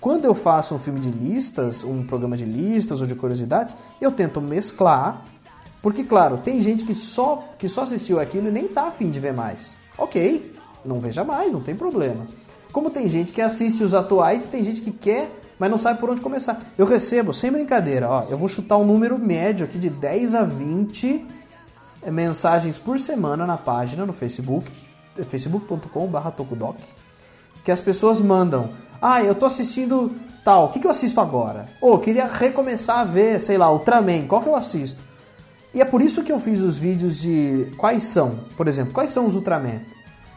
quando 0.00 0.24
eu 0.24 0.34
faço 0.34 0.74
um 0.74 0.78
filme 0.78 1.00
de 1.00 1.10
listas, 1.10 1.84
um 1.84 2.04
programa 2.04 2.36
de 2.36 2.44
listas 2.44 3.00
ou 3.00 3.06
de 3.06 3.14
curiosidades, 3.14 3.76
eu 4.00 4.12
tento 4.12 4.40
mesclar, 4.40 5.24
porque 5.82 6.04
claro, 6.04 6.38
tem 6.38 6.60
gente 6.60 6.84
que 6.84 6.94
só 6.94 7.44
que 7.58 7.68
só 7.68 7.82
assistiu 7.82 8.20
aquilo 8.20 8.48
e 8.48 8.50
nem 8.50 8.68
tá 8.68 8.88
afim 8.88 9.08
de 9.08 9.20
ver 9.20 9.32
mais. 9.32 9.78
OK, 9.96 10.52
não 10.84 11.00
veja 11.00 11.24
mais, 11.24 11.52
não 11.52 11.60
tem 11.60 11.74
problema. 11.74 12.26
Como 12.72 12.90
tem 12.90 13.08
gente 13.08 13.32
que 13.32 13.40
assiste 13.40 13.82
os 13.82 13.94
atuais, 13.94 14.46
tem 14.46 14.62
gente 14.62 14.82
que 14.82 14.90
quer, 14.90 15.30
mas 15.58 15.70
não 15.70 15.78
sabe 15.78 15.98
por 15.98 16.10
onde 16.10 16.20
começar. 16.20 16.60
Eu 16.76 16.84
recebo, 16.84 17.32
sem 17.32 17.50
brincadeira, 17.50 18.08
ó, 18.08 18.24
eu 18.28 18.36
vou 18.36 18.48
chutar 18.48 18.76
um 18.76 18.84
número 18.84 19.18
médio 19.18 19.64
aqui 19.64 19.78
de 19.78 19.88
10 19.88 20.34
a 20.34 20.44
20 20.44 21.06
é, 21.16 21.20
mensagens 22.10 22.78
por 22.78 22.98
semana 22.98 23.46
na 23.46 23.56
página 23.56 24.06
no 24.06 24.12
Facebook, 24.12 24.70
é 25.18 25.24
facebook.com.br 25.24 26.30
tokudoc, 26.30 26.76
que 27.64 27.72
as 27.72 27.80
pessoas 27.80 28.20
mandam. 28.20 28.70
Ah, 29.00 29.22
eu 29.22 29.34
tô 29.34 29.46
assistindo 29.46 30.14
tal, 30.44 30.66
o 30.66 30.68
que, 30.68 30.78
que 30.78 30.86
eu 30.86 30.90
assisto 30.90 31.20
agora? 31.20 31.66
Ou 31.80 31.94
oh, 31.94 31.98
queria 31.98 32.26
recomeçar 32.26 33.00
a 33.00 33.04
ver, 33.04 33.40
sei 33.40 33.58
lá, 33.58 33.70
Ultraman, 33.72 34.26
qual 34.26 34.40
que 34.40 34.48
eu 34.48 34.54
assisto? 34.54 35.02
E 35.74 35.80
é 35.80 35.84
por 35.84 36.00
isso 36.00 36.22
que 36.22 36.32
eu 36.32 36.38
fiz 36.38 36.60
os 36.60 36.78
vídeos 36.78 37.18
de 37.18 37.70
quais 37.76 38.04
são, 38.04 38.40
por 38.56 38.68
exemplo, 38.68 38.92
quais 38.92 39.10
são 39.10 39.26
os 39.26 39.34
Ultraman. 39.34 39.80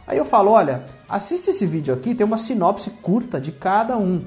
Aí 0.05 0.17
eu 0.17 0.25
falo, 0.25 0.51
olha, 0.51 0.85
assiste 1.07 1.51
esse 1.51 1.65
vídeo 1.67 1.93
aqui, 1.93 2.15
tem 2.15 2.25
uma 2.25 2.37
sinopse 2.37 2.89
curta 2.89 3.39
de 3.39 3.51
cada 3.51 3.95
um. 3.95 4.25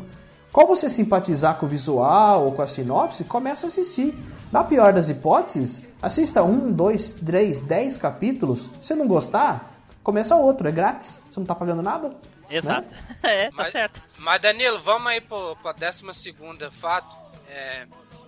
Qual 0.53 0.66
você 0.66 0.88
simpatizar 0.88 1.57
com 1.57 1.64
o 1.66 1.68
visual 1.68 2.44
ou 2.44 2.53
com 2.53 2.61
a 2.62 2.66
sinopse, 2.66 3.24
começa 3.24 3.66
a 3.66 3.68
assistir. 3.68 4.14
Na 4.53 4.62
pior 4.62 4.92
das 4.92 5.09
hipóteses, 5.09 5.82
assista 6.03 6.42
um, 6.42 6.70
dois, 6.70 7.14
três, 7.14 7.61
dez 7.61 7.96
capítulos. 7.96 8.68
Se 8.82 8.94
não 8.94 9.07
gostar, 9.09 9.72
começa 10.03 10.36
outro, 10.36 10.68
é 10.68 10.72
grátis. 10.72 11.20
Você 11.30 11.40
não 11.40 11.44
está 11.44 11.55
pagando 11.55 11.80
nada. 11.82 12.14
Exato. 12.50 12.86
É, 13.22 13.46
tá 13.50 13.55
Mas- 13.57 13.72
certo. 13.72 14.03
Mas 14.18 14.42
Danilo, 14.42 14.78
vamos 14.82 15.07
aí 15.07 15.20
pro, 15.20 15.57
pra 15.62 15.72
décima 15.72 16.12
segunda 16.12 16.70
fato. 16.72 17.07
É, 17.48 17.86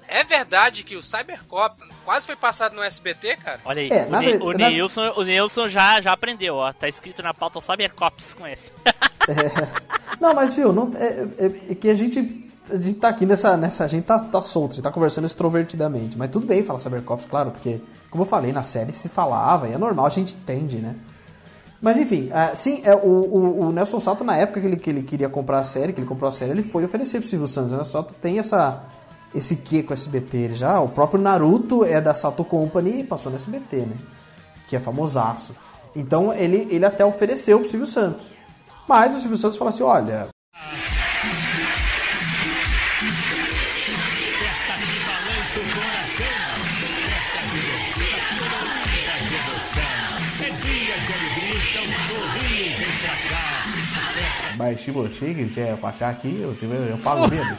é 0.08 0.24
verdade 0.24 0.82
que 0.82 0.96
o 0.96 1.02
Cybercop 1.02 1.76
quase 2.04 2.26
foi 2.26 2.36
passado 2.36 2.74
no 2.74 2.82
SBT, 2.82 3.36
cara? 3.36 3.60
Olha 3.64 3.82
aí, 3.82 3.88
É, 3.90 4.06
o, 4.06 4.10
Ne- 4.20 4.36
o 4.36 4.52
na- 4.58 4.68
Nilson, 4.70 5.12
o 5.16 5.22
Nilson 5.22 5.68
já, 5.68 6.00
já 6.00 6.12
aprendeu, 6.12 6.56
ó. 6.56 6.72
Tá 6.72 6.88
escrito 6.88 7.22
na 7.22 7.32
pauta 7.34 7.60
Cybercops 7.60 8.34
com 8.34 8.46
esse. 8.46 8.72
Não, 10.20 10.34
mas 10.34 10.54
viu, 10.54 10.72
não, 10.72 10.90
é, 10.96 11.26
é- 11.38 11.72
é 11.72 11.74
que 11.74 11.88
a 11.88 11.94
gente, 11.94 12.50
a 12.70 12.76
gente 12.76 12.94
tá 12.94 13.08
aqui 13.08 13.26
nessa, 13.26 13.56
nessa. 13.56 13.84
A 13.84 13.88
gente 13.88 14.04
tá, 14.06 14.18
tá 14.20 14.40
solto, 14.40 14.72
a 14.72 14.74
gente 14.76 14.84
tá 14.84 14.90
conversando 14.92 15.26
extrovertidamente. 15.26 16.16
Mas 16.16 16.30
tudo 16.30 16.46
bem 16.46 16.62
falar 16.64 16.78
Cybercops, 16.80 17.26
claro, 17.26 17.50
porque, 17.50 17.80
como 18.10 18.22
eu 18.22 18.26
falei, 18.26 18.52
na 18.52 18.62
série 18.62 18.92
se 18.92 19.08
falava, 19.08 19.68
e 19.68 19.72
é 19.72 19.78
normal, 19.78 20.06
a 20.06 20.10
gente 20.10 20.34
entende, 20.34 20.76
né? 20.78 20.94
Mas 21.82 21.98
enfim, 21.98 22.30
ah, 22.32 22.54
sim, 22.54 22.80
é, 22.84 22.94
o, 22.94 22.98
o, 22.98 23.60
o 23.68 23.72
Nelson 23.72 24.00
Sato, 24.00 24.24
na 24.24 24.36
época 24.38 24.60
que 24.60 24.66
ele, 24.66 24.76
que 24.76 24.88
ele 24.88 25.02
queria 25.02 25.28
comprar 25.28 25.58
a 25.58 25.64
série, 25.64 25.92
que 25.92 26.00
ele 26.00 26.06
comprou 26.06 26.28
a 26.28 26.32
série, 26.32 26.52
ele 26.52 26.62
foi 26.62 26.84
oferecer 26.84 27.20
pro 27.20 27.28
Silvio 27.28 27.46
Santos. 27.48 27.72
O 27.72 27.76
Nelson 27.76 27.90
Sato 27.98 28.14
tem 28.14 28.38
essa, 28.38 28.82
esse 29.34 29.56
quê 29.56 29.82
com 29.82 29.90
o 29.90 29.94
SBT. 29.94 30.36
Ele 30.36 30.54
já, 30.54 30.80
o 30.80 30.88
próprio 30.88 31.20
Naruto 31.20 31.84
é 31.84 32.00
da 32.00 32.14
Sato 32.14 32.44
Company 32.44 33.00
e 33.00 33.04
passou 33.04 33.30
no 33.30 33.36
SBT, 33.36 33.76
né? 33.78 33.96
Que 34.68 34.76
é 34.76 34.80
famosaço. 34.80 35.54
Então 35.94 36.32
ele, 36.32 36.68
ele 36.70 36.84
até 36.84 37.04
ofereceu 37.04 37.60
pro 37.60 37.68
Silvio 37.68 37.86
Santos. 37.86 38.26
Mas 38.88 39.16
o 39.16 39.20
Silvio 39.20 39.38
Santos 39.38 39.56
falou 39.56 39.70
assim: 39.70 39.82
olha, 39.82 40.28
Mas 54.56 54.80
se 54.80 54.90
você 54.92 55.34
quiser 55.34 55.76
passar 55.78 56.10
aqui, 56.10 56.40
eu, 56.40 56.56
eu, 56.62 56.84
eu 56.86 56.98
falo 56.98 57.28
mesmo. 57.28 57.56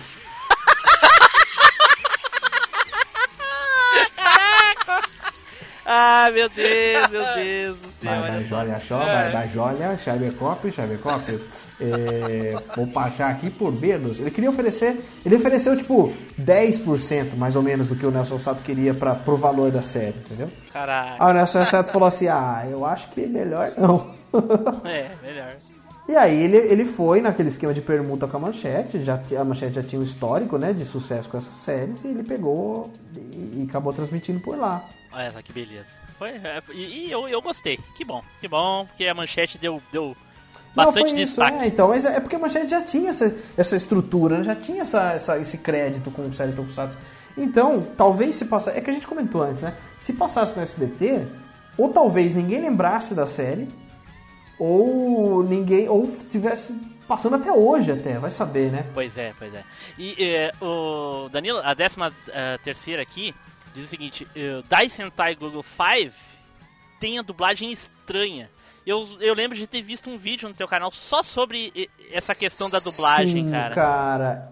Ah, 5.86 6.32
meu 6.34 6.50
Deus, 6.50 7.08
meu 7.10 7.24
Deus 7.36 7.78
do 7.78 7.84
céu. 7.84 7.94
Mas, 8.02 8.24
olha 8.24 8.32
mas 8.32 8.50
só. 8.50 8.56
olha 8.56 8.80
só, 8.80 8.98
mas, 8.98 9.34
mas 9.34 9.58
olha, 9.58 9.98
Chavecop, 9.98 10.72
Chavecop, 10.72 11.40
é, 11.80 12.56
vou 12.76 12.88
passar 12.88 13.30
aqui 13.30 13.50
por 13.52 13.72
menos. 13.72 14.20
Ele 14.20 14.32
queria 14.32 14.50
oferecer, 14.50 15.00
ele 15.24 15.36
ofereceu 15.36 15.78
tipo 15.78 16.12
10% 16.42 17.36
mais 17.36 17.56
ou 17.56 17.62
menos 17.62 17.88
do 17.88 17.96
que 17.96 18.06
o 18.06 18.12
Nelson 18.12 18.40
Sato 18.40 18.64
queria 18.64 18.94
para 18.94 19.14
pro 19.14 19.38
valor 19.38 19.72
da 19.72 19.84
série, 19.84 20.18
entendeu? 20.18 20.50
Caraca. 20.74 21.24
Aí 21.24 21.32
o 21.32 21.34
Nelson 21.34 21.66
Sato 21.66 21.92
falou 21.92 22.08
assim: 22.08 22.28
ah, 22.28 22.66
eu 22.70 22.84
acho 22.84 23.10
que 23.12 23.26
melhor 23.28 23.72
não. 23.78 24.16
É, 24.84 25.10
melhor. 25.24 25.56
E 26.08 26.16
aí 26.16 26.44
ele, 26.44 26.58
ele 26.58 26.86
foi 26.86 27.20
naquele 27.20 27.50
esquema 27.50 27.74
de 27.74 27.82
permuta 27.82 28.28
com 28.28 28.38
a 28.38 28.40
Manchete, 28.40 29.02
já, 29.02 29.20
a 29.40 29.44
Manchete 29.44 29.76
já 29.76 29.84
tinha 29.84 30.00
um 30.00 30.04
histórico 30.04 30.56
né, 30.58 30.72
de 30.72 30.86
sucesso 30.86 31.28
com 31.28 31.38
essas 31.38 31.56
séries, 31.56 32.04
e 32.04 32.10
ele 32.10 32.22
pegou 32.22 32.92
e, 33.16 33.62
e 33.62 33.66
acabou 33.68 33.92
transmitindo 33.92 34.40
por 34.40 34.56
lá. 34.56 34.88
Olha 35.16 35.32
só 35.32 35.42
que 35.42 35.54
beleza. 35.54 35.88
Foi, 36.20 36.30
é, 36.30 36.62
e 36.74 37.08
e 37.08 37.12
eu, 37.12 37.28
eu 37.28 37.42
gostei. 37.42 37.80
Que 37.98 38.04
bom, 38.06 38.24
que 38.42 38.48
bom, 38.48 38.86
porque 38.86 39.06
a 39.08 39.14
manchete 39.14 39.58
deu, 39.58 39.82
deu 39.92 40.16
Não, 40.76 40.86
bastante 40.86 41.10
foi 41.12 41.22
isso, 41.22 41.36
destaque. 41.42 41.58
é, 41.64 41.68
então, 41.68 41.88
mas 41.90 42.06
é 42.06 42.18
é 42.18 42.20
porque 42.20 42.36
a 42.36 42.40
Manchete 42.40 42.70
já 42.70 42.82
tinha 42.82 43.10
essa, 43.10 43.36
essa 43.58 43.76
estrutura, 43.76 44.38
né, 44.38 44.44
já 44.44 44.56
tinha 44.56 44.82
essa, 44.82 45.14
essa- 45.14 45.38
esse 45.40 45.58
crédito 45.60 46.12
com 46.12 46.22
o 46.24 46.34
série 46.34 46.52
Tokusatsu. 46.54 46.98
Então, 47.38 47.82
talvez 47.98 48.36
se 48.38 48.46
passasse, 48.46 48.78
é 48.78 48.82
que 48.82 48.90
a 48.90 48.94
gente 48.94 49.08
comentou 49.08 49.42
antes, 49.44 49.62
né? 49.62 49.76
Se 50.00 50.14
passasse 50.14 50.56
no 50.56 50.62
SBT, 50.64 51.26
ou 51.78 51.90
talvez 51.90 52.34
ninguém 52.34 52.62
lembrasse 52.62 53.14
da 53.14 53.28
série, 53.28 53.68
ou 54.58 55.44
ninguém, 55.44 55.90
ou 55.90 56.10
tivesse 56.30 56.78
passando 57.08 57.36
até 57.36 57.52
hoje 57.52 57.92
até, 57.92 58.18
vai 58.18 58.32
saber, 58.32 58.72
né? 58.72 58.86
Pois 58.94 59.16
é, 59.18 59.34
pois 59.38 59.54
é. 59.54 59.64
E 59.98 60.16
é, 60.20 60.52
o 60.62 61.28
Danilo, 61.30 61.60
a 61.64 61.74
décima 61.74 62.12
eh, 62.30 62.58
terceira 62.64 63.02
aqui, 63.02 63.36
diz 63.76 63.86
o 63.86 63.88
seguinte: 63.88 64.28
eh, 64.36 64.64
Dai 64.68 64.90
Sentai 64.90 65.36
Google 65.36 65.64
5 65.64 66.16
tem 67.00 67.20
a 67.20 67.22
dublagem 67.22 67.72
estranha. 67.72 68.50
Eu, 68.86 69.08
eu 69.20 69.34
lembro 69.34 69.58
de 69.58 69.68
ter 69.68 69.82
visto 69.82 70.10
um 70.10 70.18
vídeo 70.18 70.48
no 70.48 70.56
teu 70.56 70.68
canal 70.68 70.92
só 70.92 71.22
sobre 71.22 71.72
eh, 71.76 71.88
essa 72.12 72.34
questão 72.34 72.70
da 72.70 72.80
dublagem, 72.80 73.46
Sim, 73.46 73.52
cara. 73.52 73.76
cara. 73.76 74.52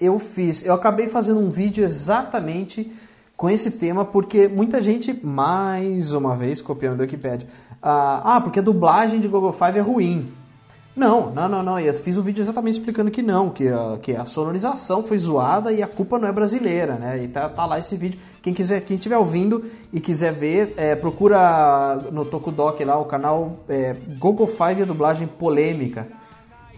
Eu 0.00 0.18
fiz, 0.18 0.64
eu 0.64 0.74
acabei 0.74 1.08
fazendo 1.08 1.40
um 1.40 1.50
vídeo 1.50 1.84
exatamente 1.84 2.90
com 3.36 3.50
esse 3.50 3.70
tema, 3.72 4.04
porque 4.04 4.48
muita 4.48 4.80
gente, 4.80 5.12
mais 5.24 6.12
uma 6.12 6.36
vez, 6.36 6.60
copiando 6.60 6.96
da 6.96 7.02
Wikipedia, 7.02 7.48
ah, 7.82 8.36
ah, 8.36 8.40
porque 8.40 8.60
a 8.60 8.62
dublagem 8.62 9.20
de 9.20 9.28
Google 9.28 9.52
Five 9.52 9.78
é 9.78 9.82
ruim. 9.82 10.32
Não, 10.96 11.32
não, 11.32 11.48
não, 11.48 11.62
não. 11.62 11.78
Eu 11.80 11.92
fiz 11.94 12.16
um 12.16 12.22
vídeo 12.22 12.40
exatamente 12.40 12.74
explicando 12.78 13.10
que 13.10 13.20
não, 13.20 13.50
que, 13.50 13.66
a- 13.68 13.98
que 14.00 14.14
a 14.14 14.24
sonorização 14.24 15.02
foi 15.02 15.18
zoada 15.18 15.72
e 15.72 15.82
a 15.82 15.88
culpa 15.88 16.18
não 16.20 16.28
é 16.28 16.32
brasileira, 16.32 16.94
né? 16.94 17.22
E 17.24 17.28
tá, 17.28 17.48
tá 17.48 17.66
lá 17.66 17.78
esse 17.80 17.96
vídeo. 17.96 18.20
Quem 18.40 18.54
quiser, 18.54 18.80
quem 18.82 18.94
estiver 18.94 19.18
ouvindo 19.18 19.64
e 19.92 20.00
quiser 20.00 20.32
ver, 20.32 20.72
é, 20.76 20.94
procura 20.94 21.96
no 22.12 22.24
Tokudok 22.24 22.84
lá 22.84 22.96
o 22.98 23.06
canal 23.06 23.56
é, 23.68 23.96
Google 24.18 24.46
Five 24.46 24.82
a 24.82 24.84
dublagem 24.84 25.26
polêmica 25.26 26.06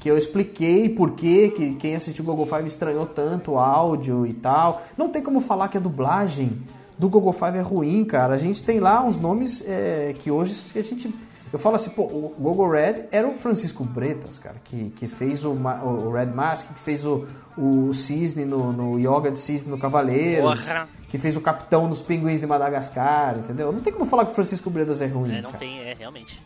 que 0.00 0.10
eu 0.10 0.16
expliquei 0.16 0.88
por 0.88 1.10
que 1.12 1.48
que 1.50 1.74
quem 1.74 1.96
assistiu 1.96 2.24
Google 2.24 2.46
Five 2.46 2.66
estranhou 2.68 3.04
tanto 3.06 3.52
o 3.52 3.58
áudio 3.58 4.24
e 4.26 4.32
tal. 4.32 4.82
Não 4.96 5.08
tem 5.10 5.20
como 5.22 5.40
falar 5.40 5.68
que 5.68 5.76
a 5.76 5.80
dublagem 5.80 6.58
do 6.98 7.08
Google 7.08 7.32
Five 7.32 7.58
é 7.58 7.60
ruim, 7.60 8.04
cara. 8.04 8.34
A 8.34 8.38
gente 8.38 8.62
tem 8.64 8.78
lá 8.80 9.02
uns 9.04 9.18
nomes 9.18 9.62
é, 9.66 10.14
que 10.18 10.30
hoje 10.30 10.54
a 10.74 10.80
gente. 10.82 11.12
Eu 11.52 11.58
falo 11.58 11.76
assim, 11.76 11.90
pô, 11.90 12.02
o 12.02 12.34
Google 12.38 12.70
Red 12.70 13.06
era 13.12 13.26
o 13.26 13.34
Francisco 13.34 13.84
Bretas, 13.84 14.38
cara, 14.38 14.56
que, 14.64 14.90
que 14.90 15.06
fez 15.06 15.44
o, 15.44 15.52
o 15.52 16.10
Red 16.10 16.26
Mask, 16.26 16.66
que 16.66 16.80
fez 16.80 17.06
o, 17.06 17.24
o 17.56 17.92
Cisne 17.94 18.44
no, 18.44 18.72
no 18.72 18.98
Yoga 18.98 19.30
de 19.30 19.38
Cisne 19.38 19.70
no 19.70 19.78
Cavaleiros, 19.78 20.66
Porra. 20.66 20.88
que 21.08 21.18
fez 21.18 21.36
o 21.36 21.40
Capitão 21.40 21.88
nos 21.88 22.02
Pinguins 22.02 22.40
de 22.40 22.46
Madagascar, 22.46 23.38
entendeu? 23.38 23.72
Não 23.72 23.80
tem 23.80 23.92
como 23.92 24.04
falar 24.04 24.24
que 24.26 24.32
o 24.32 24.34
Francisco 24.34 24.68
Bretas 24.68 25.00
é 25.00 25.06
ruim. 25.06 25.36
É, 25.36 25.40
não 25.40 25.50
cara. 25.50 25.58
tem, 25.58 25.78
é, 25.78 25.94
realmente. 25.94 26.40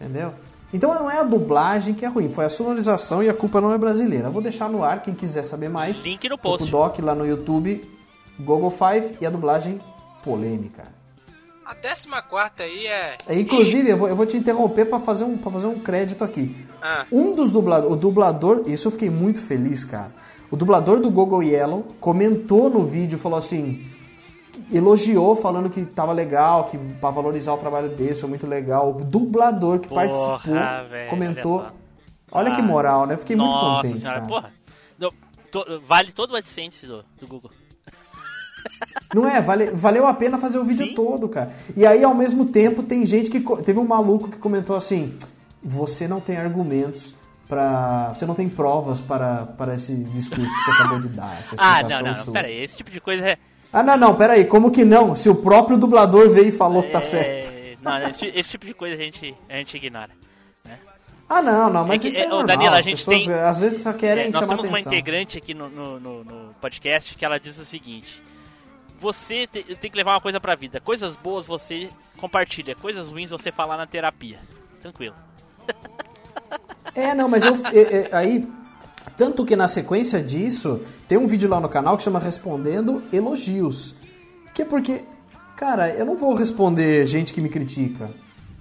Entendeu? 0.00 0.32
Então 0.72 0.92
não 0.92 1.08
é 1.08 1.20
a 1.20 1.22
dublagem 1.22 1.94
que 1.94 2.04
é 2.04 2.08
ruim, 2.08 2.28
foi 2.28 2.46
a 2.46 2.48
sonorização 2.48 3.22
e 3.22 3.28
a 3.28 3.34
culpa 3.34 3.60
não 3.60 3.72
é 3.72 3.78
brasileira. 3.78 4.28
Eu 4.28 4.32
vou 4.32 4.42
deixar 4.42 4.68
no 4.68 4.82
ar, 4.82 5.02
quem 5.02 5.14
quiser 5.14 5.44
saber 5.44 5.68
mais. 5.68 6.02
Link 6.02 6.28
no 6.28 6.38
post. 6.38 6.66
O 6.66 6.70
doc 6.70 6.98
lá 6.98 7.14
no 7.14 7.26
YouTube, 7.26 7.88
Google 8.40 8.70
Five 8.70 9.18
e 9.20 9.26
a 9.26 9.30
dublagem 9.30 9.80
polêmica. 10.24 10.93
A 11.64 11.74
décima 11.74 12.20
quarta 12.22 12.62
aí 12.62 12.86
é. 12.86 13.16
É, 13.26 13.38
inclusive, 13.38 13.88
eu 13.90 13.96
vou, 13.96 14.08
eu 14.08 14.16
vou 14.16 14.26
te 14.26 14.36
interromper 14.36 14.84
para 14.86 15.00
fazer, 15.00 15.24
um, 15.24 15.36
pra 15.38 15.50
fazer 15.50 15.66
um 15.66 15.78
crédito 15.78 16.22
aqui. 16.22 16.54
Ah. 16.82 17.06
Um 17.10 17.34
dos 17.34 17.50
dubladores, 17.50 17.92
o 17.92 17.96
dublador, 17.96 18.64
isso 18.66 18.88
eu 18.88 18.92
fiquei 18.92 19.08
muito 19.10 19.40
feliz, 19.40 19.84
cara. 19.84 20.12
O 20.50 20.56
dublador 20.56 21.00
do 21.00 21.10
Google 21.10 21.42
Yellow 21.42 21.82
comentou 22.00 22.68
no 22.68 22.84
vídeo, 22.84 23.18
falou 23.18 23.38
assim, 23.38 23.86
elogiou, 24.72 25.34
falando 25.34 25.70
que 25.70 25.84
tava 25.84 26.12
legal, 26.12 26.64
que 26.64 26.76
para 26.78 27.10
valorizar 27.10 27.54
o 27.54 27.58
trabalho 27.58 27.88
desse, 27.88 28.20
foi 28.20 28.28
muito 28.28 28.46
legal. 28.46 28.90
O 28.90 29.04
dublador 29.04 29.78
que 29.80 29.88
Porra, 29.88 30.02
participou 30.06 30.88
velho, 30.90 31.10
comentou. 31.10 31.60
olha 31.60 31.72
Olha, 32.30 32.48
só. 32.48 32.54
que 32.56 32.60
Ah, 32.60 32.64
moral, 32.64 33.06
né? 33.06 33.16
Fiquei 33.16 33.36
muito 33.36 33.50
Nossa 33.52 33.76
contente, 33.82 34.00
senhora, 34.00 34.20
cara. 34.20 34.28
porra. 34.28 34.52
Não, 34.98 35.10
to- 35.50 35.80
vale 35.86 36.12
todo 36.12 36.32
o 36.32 36.36
AdSense 36.36 36.86
do, 36.86 37.04
do 37.18 37.26
Google. 37.26 37.50
Não 39.14 39.28
é? 39.28 39.40
Vale, 39.40 39.66
valeu 39.72 40.06
a 40.06 40.14
pena 40.14 40.38
fazer 40.38 40.58
o 40.58 40.64
vídeo 40.64 40.86
Sim. 40.86 40.94
todo, 40.94 41.28
cara. 41.28 41.52
E 41.76 41.86
aí, 41.86 42.02
ao 42.02 42.14
mesmo 42.14 42.46
tempo, 42.46 42.82
tem 42.82 43.04
gente 43.06 43.30
que. 43.30 43.40
Teve 43.62 43.78
um 43.78 43.84
maluco 43.86 44.28
que 44.28 44.38
comentou 44.38 44.74
assim: 44.76 45.16
você 45.62 46.08
não 46.08 46.20
tem 46.20 46.36
argumentos 46.36 47.14
para. 47.48 48.12
Você 48.14 48.26
não 48.26 48.34
tem 48.34 48.48
provas 48.48 49.00
para, 49.00 49.46
para 49.56 49.74
esse 49.74 49.94
discurso 49.94 50.50
que 50.52 50.64
você 50.64 50.70
acabou 50.72 51.00
de 51.00 51.08
dar. 51.08 51.42
Ah, 51.58 51.82
não, 51.82 51.88
não, 51.88 52.02
não. 52.08 52.14
sua." 52.14 52.32
Pera 52.32 52.48
aí, 52.48 52.62
esse 52.64 52.76
tipo 52.76 52.90
de 52.90 53.00
coisa 53.00 53.28
é. 53.30 53.38
Ah, 53.72 53.82
não, 53.82 53.96
não, 53.96 54.14
peraí, 54.14 54.44
como 54.44 54.70
que 54.70 54.84
não? 54.84 55.14
Se 55.16 55.28
o 55.28 55.34
próprio 55.34 55.76
dublador 55.76 56.30
veio 56.30 56.48
e 56.48 56.52
falou 56.52 56.82
que 56.82 56.90
tá 56.90 57.00
é- 57.00 57.02
certo. 57.02 57.52
Não, 57.82 57.98
esse, 58.08 58.26
esse 58.26 58.48
tipo 58.50 58.64
de 58.64 58.72
coisa 58.72 58.94
a 58.94 58.98
gente, 58.98 59.34
a 59.48 59.56
gente 59.56 59.76
ignora. 59.76 60.10
Ah, 61.28 61.40
não, 61.42 61.70
não, 61.70 61.86
mas 61.86 62.00
É 62.00 62.02
que, 62.02 62.08
isso 62.08 62.20
é 62.20 62.24
é, 62.24 62.28
normal. 62.28 62.46
Danilo, 62.46 62.74
a 62.74 62.80
gente 62.82 63.04
pessoas, 63.04 63.24
tem- 63.24 63.34
às 63.34 63.58
vezes 63.58 63.82
só 63.82 63.92
querem 63.94 64.24
É, 64.26 64.28
nós 64.30 64.40
chamar 64.42 64.56
temos 64.56 64.68
uma 64.68 64.78
integrante 64.78 65.38
aqui 65.38 65.54
no, 65.54 65.68
no, 65.70 65.98
no- 65.98 66.24
no 66.24 66.54
podcast 66.60 67.14
que 67.16 67.24
ela 67.24 67.40
diz 67.40 67.58
o 67.58 67.64
seguinte: 67.64 68.22
Você 69.04 69.46
te- 69.46 69.62
tem 69.76 69.90
que 69.90 69.96
levar 69.98 70.12
uma 70.14 70.20
coisa 70.20 70.40
pra 70.40 70.54
vida. 70.54 70.80
Coisas 70.80 71.14
boas 71.14 71.46
você 71.46 71.90
compartilha, 72.16 72.74
coisas 72.74 73.06
ruins 73.08 73.28
você 73.28 73.52
fala 73.52 73.76
na 73.76 73.86
terapia. 73.86 74.38
Tranquilo. 74.80 75.14
É, 76.94 77.12
não, 77.12 77.28
mas 77.28 77.44
eu. 77.44 77.56
é, 77.72 77.78
é, 77.80 78.08
aí. 78.12 78.46
Tanto 79.16 79.44
que 79.44 79.56
na 79.56 79.66
sequência 79.68 80.22
disso, 80.22 80.80
tem 81.08 81.18
um 81.18 81.26
vídeo 81.26 81.48
lá 81.48 81.58
no 81.58 81.68
canal 81.68 81.96
que 81.96 82.02
chama 82.04 82.20
Respondendo 82.20 83.02
Elogios. 83.12 83.96
Que 84.54 84.62
é 84.62 84.64
porque, 84.64 85.04
cara, 85.56 85.88
eu 85.90 86.04
não 86.06 86.16
vou 86.16 86.34
responder 86.34 87.04
gente 87.06 87.32
que 87.34 87.40
me 87.40 87.48
critica. 87.48 88.10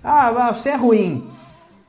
Ah, 0.03 0.29
ah, 0.49 0.53
você 0.53 0.69
é 0.69 0.75
ruim. 0.75 1.29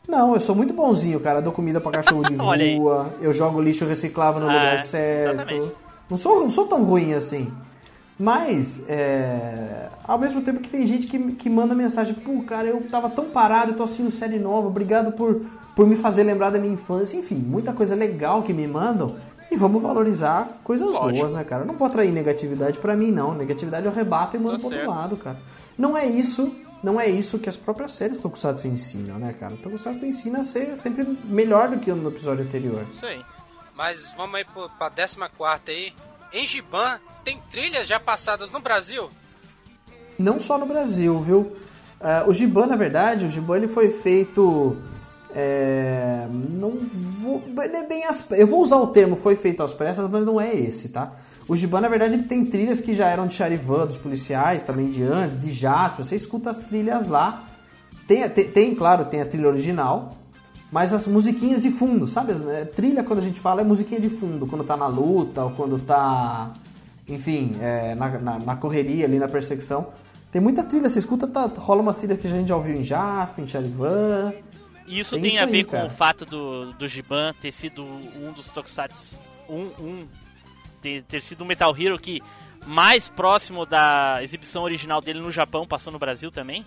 Não, 0.06 0.34
eu 0.34 0.40
sou 0.40 0.54
muito 0.54 0.74
bonzinho, 0.74 1.18
cara. 1.18 1.40
Dou 1.40 1.52
comida 1.52 1.80
pra 1.80 1.92
cachorro 1.92 2.22
de 2.24 2.34
rua, 2.36 3.14
eu 3.22 3.32
jogo 3.32 3.60
lixo 3.62 3.86
reciclável 3.86 4.40
no 4.40 4.48
Ah, 4.50 4.52
lugar 4.52 4.82
certo. 4.84 5.34
exatamente. 5.34 5.72
Não 6.10 6.16
sou, 6.18 6.40
não 6.42 6.50
sou 6.50 6.66
tão 6.66 6.84
ruim 6.84 7.14
assim. 7.14 7.50
Mas, 8.18 8.82
é, 8.88 9.88
ao 10.06 10.18
mesmo 10.18 10.40
tempo 10.42 10.60
que 10.60 10.68
tem 10.68 10.86
gente 10.86 11.06
que, 11.06 11.32
que 11.32 11.50
manda 11.50 11.74
mensagem, 11.74 12.14
pô, 12.14 12.42
cara, 12.42 12.68
eu 12.68 12.80
tava 12.88 13.10
tão 13.10 13.26
parado, 13.26 13.72
eu 13.72 13.76
tô 13.76 13.82
assistindo 13.82 14.10
série 14.10 14.38
nova, 14.38 14.68
obrigado 14.68 15.12
por, 15.12 15.40
por 15.74 15.86
me 15.86 15.96
fazer 15.96 16.22
lembrar 16.22 16.50
da 16.50 16.58
minha 16.58 16.72
infância. 16.72 17.16
Enfim, 17.16 17.34
muita 17.34 17.72
coisa 17.72 17.94
legal 17.94 18.42
que 18.42 18.52
me 18.52 18.66
mandam. 18.66 19.16
E 19.50 19.56
vamos 19.56 19.82
valorizar 19.82 20.60
coisas 20.64 20.88
Lógico. 20.88 21.18
boas, 21.18 21.32
né, 21.32 21.44
cara? 21.44 21.62
Eu 21.62 21.66
não 21.66 21.76
vou 21.76 21.86
atrair 21.86 22.10
negatividade 22.10 22.78
pra 22.78 22.96
mim, 22.96 23.10
não. 23.10 23.34
Negatividade 23.34 23.86
eu 23.86 23.92
rebato 23.92 24.36
e 24.36 24.40
mando 24.40 24.56
Tá 24.56 24.58
pro 24.58 24.68
outro 24.68 24.90
lado, 24.90 25.16
cara. 25.16 25.36
Não 25.76 25.96
é 25.96 26.06
isso, 26.06 26.54
não 26.82 27.00
é 27.00 27.08
isso 27.08 27.38
que 27.38 27.48
as 27.48 27.56
próprias 27.56 27.92
séries 27.92 28.18
Tokusatsu 28.18 28.68
ensinam, 28.68 29.18
né, 29.18 29.34
cara? 29.38 29.56
Tokusatsu 29.56 30.06
ensina 30.06 30.40
a 30.40 30.44
ser 30.44 30.76
sempre 30.76 31.06
melhor 31.24 31.68
do 31.68 31.78
que 31.78 31.92
no 31.92 32.08
episódio 32.08 32.44
anterior. 32.44 32.84
Isso 32.94 33.06
aí. 33.06 33.22
Mas 33.76 34.14
vamos 34.16 34.36
aí 34.36 34.44
pra 34.44 34.90
14 34.90 35.16
aí. 35.68 35.92
Em 36.34 36.44
Giban, 36.44 36.98
tem 37.24 37.38
trilhas 37.50 37.86
já 37.86 37.98
passadas 38.00 38.50
no 38.50 38.58
Brasil? 38.60 39.08
Não 40.18 40.38
só 40.40 40.58
no 40.58 40.66
Brasil, 40.66 41.16
viu? 41.20 41.56
Ah, 42.00 42.24
o 42.26 42.34
Giban, 42.34 42.66
na 42.66 42.76
verdade, 42.76 43.24
o 43.24 43.30
Giban 43.30 43.56
ele 43.56 43.68
foi 43.68 43.90
feito. 43.90 44.76
é, 45.36 46.26
não 46.30 46.72
vou. 47.20 47.42
é 47.58 47.86
bem 47.86 48.04
as- 48.04 48.24
eu 48.32 48.46
vou 48.46 48.60
usar 48.60 48.76
o 48.76 48.88
termo 48.88 49.16
foi 49.16 49.34
feito 49.36 49.62
às 49.62 49.72
pressas, 49.72 50.08
mas 50.10 50.24
não 50.26 50.40
é 50.40 50.54
esse, 50.54 50.88
tá? 50.90 51.12
O 51.48 51.56
Giban, 51.56 51.80
na 51.80 51.88
verdade, 51.88 52.14
ele 52.14 52.22
tem 52.24 52.44
trilhas 52.46 52.80
que 52.80 52.94
já 52.94 53.08
eram 53.08 53.26
de 53.26 53.34
Charivan, 53.34 53.86
dos 53.86 53.96
policiais, 53.96 54.62
também 54.62 54.90
de 54.90 55.02
antes, 55.02 55.40
de 55.40 55.52
Jasper. 55.52 56.04
Você 56.04 56.16
escuta 56.16 56.50
as 56.50 56.60
trilhas 56.60 57.06
lá. 57.08 57.44
Tem, 58.06 58.28
tem, 58.30 58.48
tem, 58.48 58.74
claro, 58.74 59.04
tem 59.06 59.20
a 59.20 59.26
trilha 59.26 59.48
original, 59.48 60.16
mas 60.74 60.92
as 60.92 61.06
musiquinhas 61.06 61.62
de 61.62 61.70
fundo, 61.70 62.04
sabe? 62.04 62.32
Né, 62.32 62.64
Trilha, 62.64 63.04
quando 63.04 63.20
a 63.20 63.22
gente 63.22 63.38
fala, 63.38 63.60
é 63.60 63.64
musiquinha 63.64 64.00
de 64.00 64.08
fundo, 64.10 64.44
quando 64.44 64.64
tá 64.64 64.76
na 64.76 64.88
luta 64.88 65.44
ou 65.44 65.52
quando 65.52 65.78
tá, 65.78 66.52
enfim, 67.06 67.56
é, 67.60 67.94
na, 67.94 68.08
na, 68.18 68.38
na 68.40 68.56
correria 68.56 69.04
ali, 69.06 69.20
na 69.20 69.28
perseguição. 69.28 69.86
Tem 70.32 70.42
muita 70.42 70.64
trilha, 70.64 70.90
você 70.90 70.98
escuta, 70.98 71.28
tá, 71.28 71.46
rola 71.46 71.80
uma 71.80 71.94
trilha 71.94 72.16
que 72.16 72.26
a 72.26 72.30
gente 72.30 72.48
já 72.48 72.56
ouviu 72.56 72.74
em 72.74 72.82
Jasper, 72.82 73.44
em 73.44 73.46
Charivan. 73.46 74.32
E 74.84 74.98
isso 74.98 75.14
É 75.14 75.20
tem 75.20 75.28
isso 75.34 75.38
a 75.38 75.44
aí, 75.44 75.50
ver 75.52 75.62
com 75.62 75.76
cara. 75.76 75.86
o 75.86 75.90
fato 75.90 76.26
do, 76.26 76.72
do 76.72 76.88
Giban 76.88 77.32
ter 77.40 77.52
sido 77.52 77.84
um 77.84 78.32
dos 78.32 78.50
Tokusatsu. 78.50 79.14
Um, 79.48 79.70
um, 79.78 80.08
ter, 80.82 81.04
ter 81.04 81.22
sido 81.22 81.44
um 81.44 81.46
Metal 81.46 81.72
Hero 81.78 81.96
que 82.00 82.20
mais 82.66 83.08
próximo 83.08 83.64
da 83.64 84.18
exibição 84.24 84.64
original 84.64 85.00
dele 85.00 85.20
no 85.20 85.30
Japão 85.30 85.68
passou 85.68 85.92
no 85.92 86.00
Brasil 86.00 86.32
também? 86.32 86.66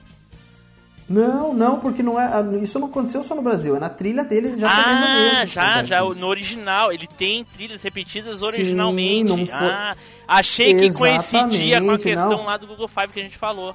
Não, 1.09 1.53
não, 1.53 1.79
porque 1.79 2.03
não 2.03 2.19
é, 2.19 2.57
isso 2.61 2.77
não 2.79 2.87
aconteceu 2.87 3.23
só 3.23 3.33
no 3.33 3.41
Brasil, 3.41 3.77
é 3.77 3.79
na 3.79 3.87
trilha 3.87 4.25
dele 4.25 4.59
já 4.59 4.67
ah, 4.67 5.45
já, 5.45 5.83
já, 5.83 6.03
isso. 6.05 6.15
no 6.19 6.27
original. 6.27 6.91
Ele 6.91 7.07
tem 7.07 7.45
trilhas 7.45 7.81
repetidas 7.81 8.39
Sim, 8.39 8.45
originalmente. 8.45 9.29
não 9.29 9.47
foi- 9.47 9.69
Ah, 9.69 9.95
achei 10.27 10.73
que 10.73 10.93
coincidia 10.93 11.81
com 11.81 11.91
a 11.91 11.97
questão 11.97 12.29
não. 12.29 12.45
lá 12.45 12.57
do 12.57 12.67
Google 12.67 12.89
Five 12.89 13.13
que 13.13 13.19
a 13.19 13.23
gente 13.23 13.37
falou. 13.37 13.73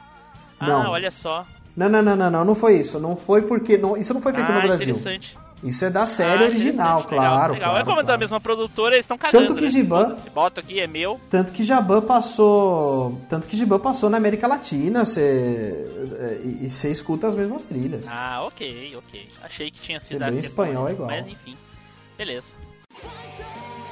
Ah, 0.60 0.66
Não. 0.66 0.90
olha 0.90 1.10
só. 1.10 1.46
Não, 1.74 1.88
não, 1.88 2.02
não, 2.02 2.14
não, 2.14 2.30
não, 2.30 2.44
não 2.44 2.54
foi 2.54 2.78
isso. 2.78 3.00
Não 3.00 3.16
foi 3.16 3.42
porque. 3.42 3.78
Não, 3.78 3.96
isso 3.96 4.12
não 4.12 4.20
foi 4.20 4.32
feito 4.34 4.50
ah, 4.52 4.54
no 4.54 4.62
Brasil. 4.62 4.94
interessante. 4.94 5.36
Isso 5.62 5.84
é 5.84 5.90
da 5.90 6.06
série 6.06 6.42
Ah, 6.42 6.46
original, 6.48 6.96
legal, 7.02 7.08
claro. 7.08 7.52
Legal. 7.52 7.70
claro, 7.70 7.82
é 7.82 7.84
como 7.86 7.98
é 8.00 8.02
da 8.02 8.06
claro. 8.06 8.18
mesma 8.20 8.40
produtora, 8.40 8.94
eles 8.96 9.04
estão 9.04 9.16
cagando. 9.16 9.46
Tanto 9.46 9.56
que 9.56 9.64
né? 9.66 9.70
Giban- 9.70 10.16
Se 10.16 10.30
bota 10.30 10.60
aqui, 10.60 10.80
é 10.80 10.86
meu. 10.88 11.20
Tanto 11.30 11.52
que 11.52 11.62
Jaban 11.62 12.00
passou. 12.00 13.20
Tanto 13.28 13.46
que 13.46 13.56
Giban 13.56 13.78
passou 13.78 14.10
na 14.10 14.16
América 14.16 14.48
Latina, 14.48 15.04
você. 15.04 15.86
E 16.60 16.68
você 16.68 16.90
escuta 16.90 17.28
as 17.28 17.36
mesmas 17.36 17.64
trilhas. 17.64 18.06
Ah, 18.08 18.42
ok, 18.44 18.96
ok. 18.96 19.28
Achei 19.44 19.70
que 19.70 19.78
tinha 19.80 20.00
sido 20.00 20.22
É 20.24 20.32
questão, 20.32 20.38
espanhol, 20.64 20.88
é 20.88 20.92
igual. 20.92 21.08
Mas 21.08 21.26
enfim, 21.28 21.56
beleza. 22.18 22.48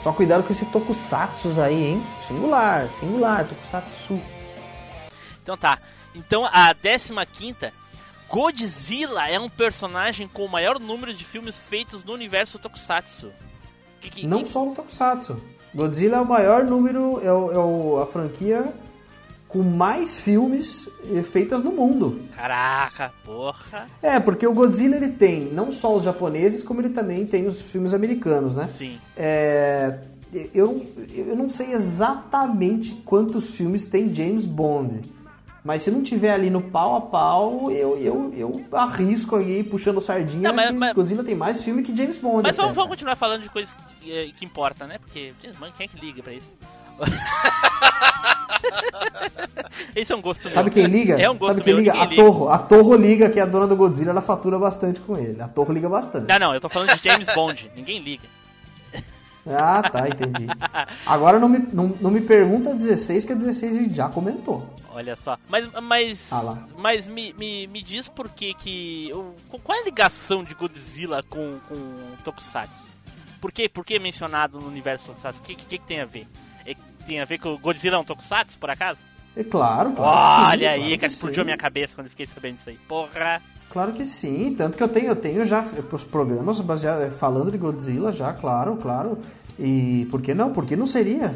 Só 0.02 0.12
cuidado 0.12 0.42
com 0.42 0.52
esse 0.52 0.64
tokusatsu 0.66 1.60
aí, 1.60 1.84
hein? 1.88 2.02
Singular, 2.26 2.88
singular, 2.98 3.46
tokusatsu. 3.46 4.18
Então 5.42 5.56
tá. 5.56 5.78
Então 6.14 6.44
a 6.46 6.74
15 6.74 7.12
Godzilla 8.30 9.28
é 9.28 9.40
um 9.40 9.48
personagem 9.48 10.28
com 10.28 10.44
o 10.44 10.48
maior 10.48 10.78
número 10.78 11.12
de 11.12 11.24
filmes 11.24 11.58
feitos 11.58 12.04
no 12.04 12.12
universo 12.12 12.58
Tokusatsu. 12.60 13.30
Que, 14.00 14.08
que, 14.10 14.26
Não 14.26 14.42
que- 14.42 14.48
só 14.48 14.64
no 14.64 14.74
tokusatsu. 14.74 15.42
Godzilla 15.74 16.16
é 16.16 16.20
o 16.20 16.26
maior 16.26 16.64
número, 16.64 17.20
é, 17.22 17.32
o- 17.32 17.52
é 17.52 17.58
o- 17.58 17.98
a 18.00 18.06
franquia 18.06 18.72
com 19.48 19.62
mais 19.62 20.18
filmes 20.20 20.88
eh, 21.12 21.22
feitas 21.22 21.60
no 21.62 21.72
mundo. 21.72 22.20
Caraca, 22.34 23.12
porra. 23.24 23.88
É, 24.00 24.18
porque 24.20 24.46
o 24.46 24.54
Godzilla 24.54 24.96
ele 24.96 25.08
tem 25.08 25.40
não 25.52 25.70
só 25.72 25.94
os 25.96 26.04
japoneses, 26.04 26.62
como 26.62 26.80
ele 26.80 26.90
também 26.90 27.26
tem 27.26 27.46
os 27.48 27.60
filmes 27.60 27.92
americanos, 27.92 28.54
né? 28.54 28.68
Sim. 28.78 28.98
É, 29.16 29.98
eu, 30.54 30.86
eu 31.12 31.34
não 31.36 31.50
sei 31.50 31.72
exatamente 31.72 32.92
quantos 33.04 33.50
filmes 33.50 33.84
tem 33.84 34.14
James 34.14 34.46
Bond, 34.46 35.00
mas 35.64 35.82
se 35.82 35.90
não 35.90 36.02
tiver 36.02 36.32
ali 36.32 36.48
no 36.50 36.60
pau 36.62 36.96
a 36.96 37.00
pau, 37.02 37.70
eu, 37.70 37.96
eu, 37.98 38.32
eu 38.36 38.64
arrisco 38.72 39.36
aí 39.36 39.62
puxando 39.62 40.00
sardinha. 40.00 40.42
Não, 40.48 40.54
mas- 40.54 40.74
mas- 40.74 40.94
Godzilla 40.94 41.22
tem 41.24 41.34
mais 41.34 41.62
filme 41.62 41.82
que 41.82 41.94
James 41.96 42.18
Bond. 42.18 42.42
Mas 42.42 42.56
vamos, 42.56 42.74
vamos 42.74 42.90
continuar 42.90 43.16
falando 43.16 43.42
de 43.42 43.48
coisas 43.50 43.74
que, 44.00 44.10
eh, 44.12 44.30
que 44.36 44.44
importa, 44.44 44.86
né? 44.86 44.98
Porque, 44.98 45.32
James 45.42 45.56
Bond, 45.58 45.72
quem 45.76 45.84
é 45.84 45.88
que 45.88 46.00
liga 46.04 46.22
pra 46.22 46.32
isso? 46.32 46.46
Esse 49.96 50.12
é 50.12 50.16
um 50.16 50.20
gosto 50.20 50.50
Sabe 50.50 50.64
meu. 50.70 50.72
quem 50.74 50.86
liga? 50.86 51.14
É 51.20 51.28
um 51.30 51.36
gosto 51.36 51.52
Sabe 51.54 51.64
quem 51.64 51.74
liga? 51.74 51.92
ninguém 51.92 52.06
A 52.06 52.10
liga. 52.10 52.22
Torro. 52.22 52.48
A 52.48 52.58
Torro 52.58 52.94
liga, 52.96 53.28
que 53.30 53.38
é 53.38 53.42
a 53.42 53.46
dona 53.46 53.66
do 53.66 53.76
Godzilla, 53.76 54.10
ela 54.10 54.22
fatura 54.22 54.58
bastante 54.58 55.00
com 55.00 55.16
ele. 55.16 55.40
A 55.40 55.48
Torro 55.48 55.72
liga 55.72 55.88
bastante. 55.88 56.26
Não, 56.28 56.38
não, 56.38 56.54
eu 56.54 56.60
tô 56.60 56.68
falando 56.68 56.94
de 56.96 57.02
James 57.08 57.28
Bond. 57.34 57.70
Ninguém 57.74 57.98
liga. 58.00 58.24
Ah, 59.46 59.82
tá, 59.82 60.08
entendi. 60.08 60.46
Agora 61.06 61.38
não 61.38 61.48
me, 61.48 61.58
não, 61.72 61.88
não 62.00 62.10
me 62.10 62.20
pergunta 62.20 62.74
16, 62.74 63.24
que 63.24 63.32
a 63.32 63.36
16 63.36 63.74
a 63.74 63.78
gente 63.80 63.94
já 63.94 64.08
comentou. 64.08 64.68
Olha 64.92 65.16
só. 65.16 65.38
Mas, 65.48 65.68
mas, 65.82 66.32
Ah 66.32 66.58
mas 66.76 67.06
me, 67.06 67.32
me, 67.32 67.66
me 67.66 67.82
diz 67.82 68.08
por 68.08 68.28
que 68.28 68.54
que... 68.54 69.10
Qual 69.62 69.78
é 69.78 69.82
a 69.82 69.84
ligação 69.84 70.42
de 70.42 70.54
Godzilla 70.54 71.22
com, 71.22 71.58
com 71.68 71.76
Tokusatsu? 72.24 72.90
Por 73.40 73.52
que, 73.52 73.68
por 73.68 73.84
que 73.84 73.98
mencionado 73.98 74.58
no 74.58 74.66
universo 74.66 75.06
Tokusatsu? 75.06 75.40
O 75.40 75.42
que, 75.42 75.54
que, 75.54 75.78
que 75.78 75.86
tem 75.86 76.00
a 76.00 76.04
ver? 76.04 76.26
É, 76.66 76.74
tem 77.06 77.20
a 77.20 77.24
ver 77.24 77.38
com 77.38 77.54
o 77.54 77.58
Godzilla 77.58 77.96
é 77.96 77.98
um 77.98 78.04
Tokusatsu, 78.04 78.58
por 78.58 78.68
acaso? 78.68 78.98
É 79.36 79.44
claro, 79.44 79.92
claro 79.92 80.18
que 80.18 80.44
sim, 80.44 80.50
Olha 80.50 80.70
aí, 80.70 80.80
claro 80.80 80.98
cara, 80.98 81.12
explodiu 81.12 81.42
a 81.42 81.44
minha 81.44 81.56
cabeça 81.56 81.94
quando 81.94 82.06
eu 82.06 82.10
fiquei 82.10 82.26
sabendo 82.26 82.56
disso 82.56 82.70
aí. 82.70 82.78
Porra! 82.88 83.40
Claro 83.70 83.92
que 83.92 84.04
sim, 84.04 84.54
tanto 84.56 84.76
que 84.76 84.82
eu 84.82 84.88
tenho, 84.88 85.06
eu 85.06 85.16
tenho 85.16 85.46
já 85.46 85.64
os 85.92 86.04
programas 86.04 86.60
baseados, 86.60 87.16
falando 87.16 87.52
de 87.52 87.58
Godzilla 87.58 88.10
já, 88.10 88.32
claro, 88.32 88.76
claro. 88.76 89.18
E 89.58 90.08
por 90.10 90.20
que 90.20 90.34
não? 90.34 90.52
Por 90.52 90.66
que 90.66 90.74
não 90.74 90.86
seria? 90.86 91.34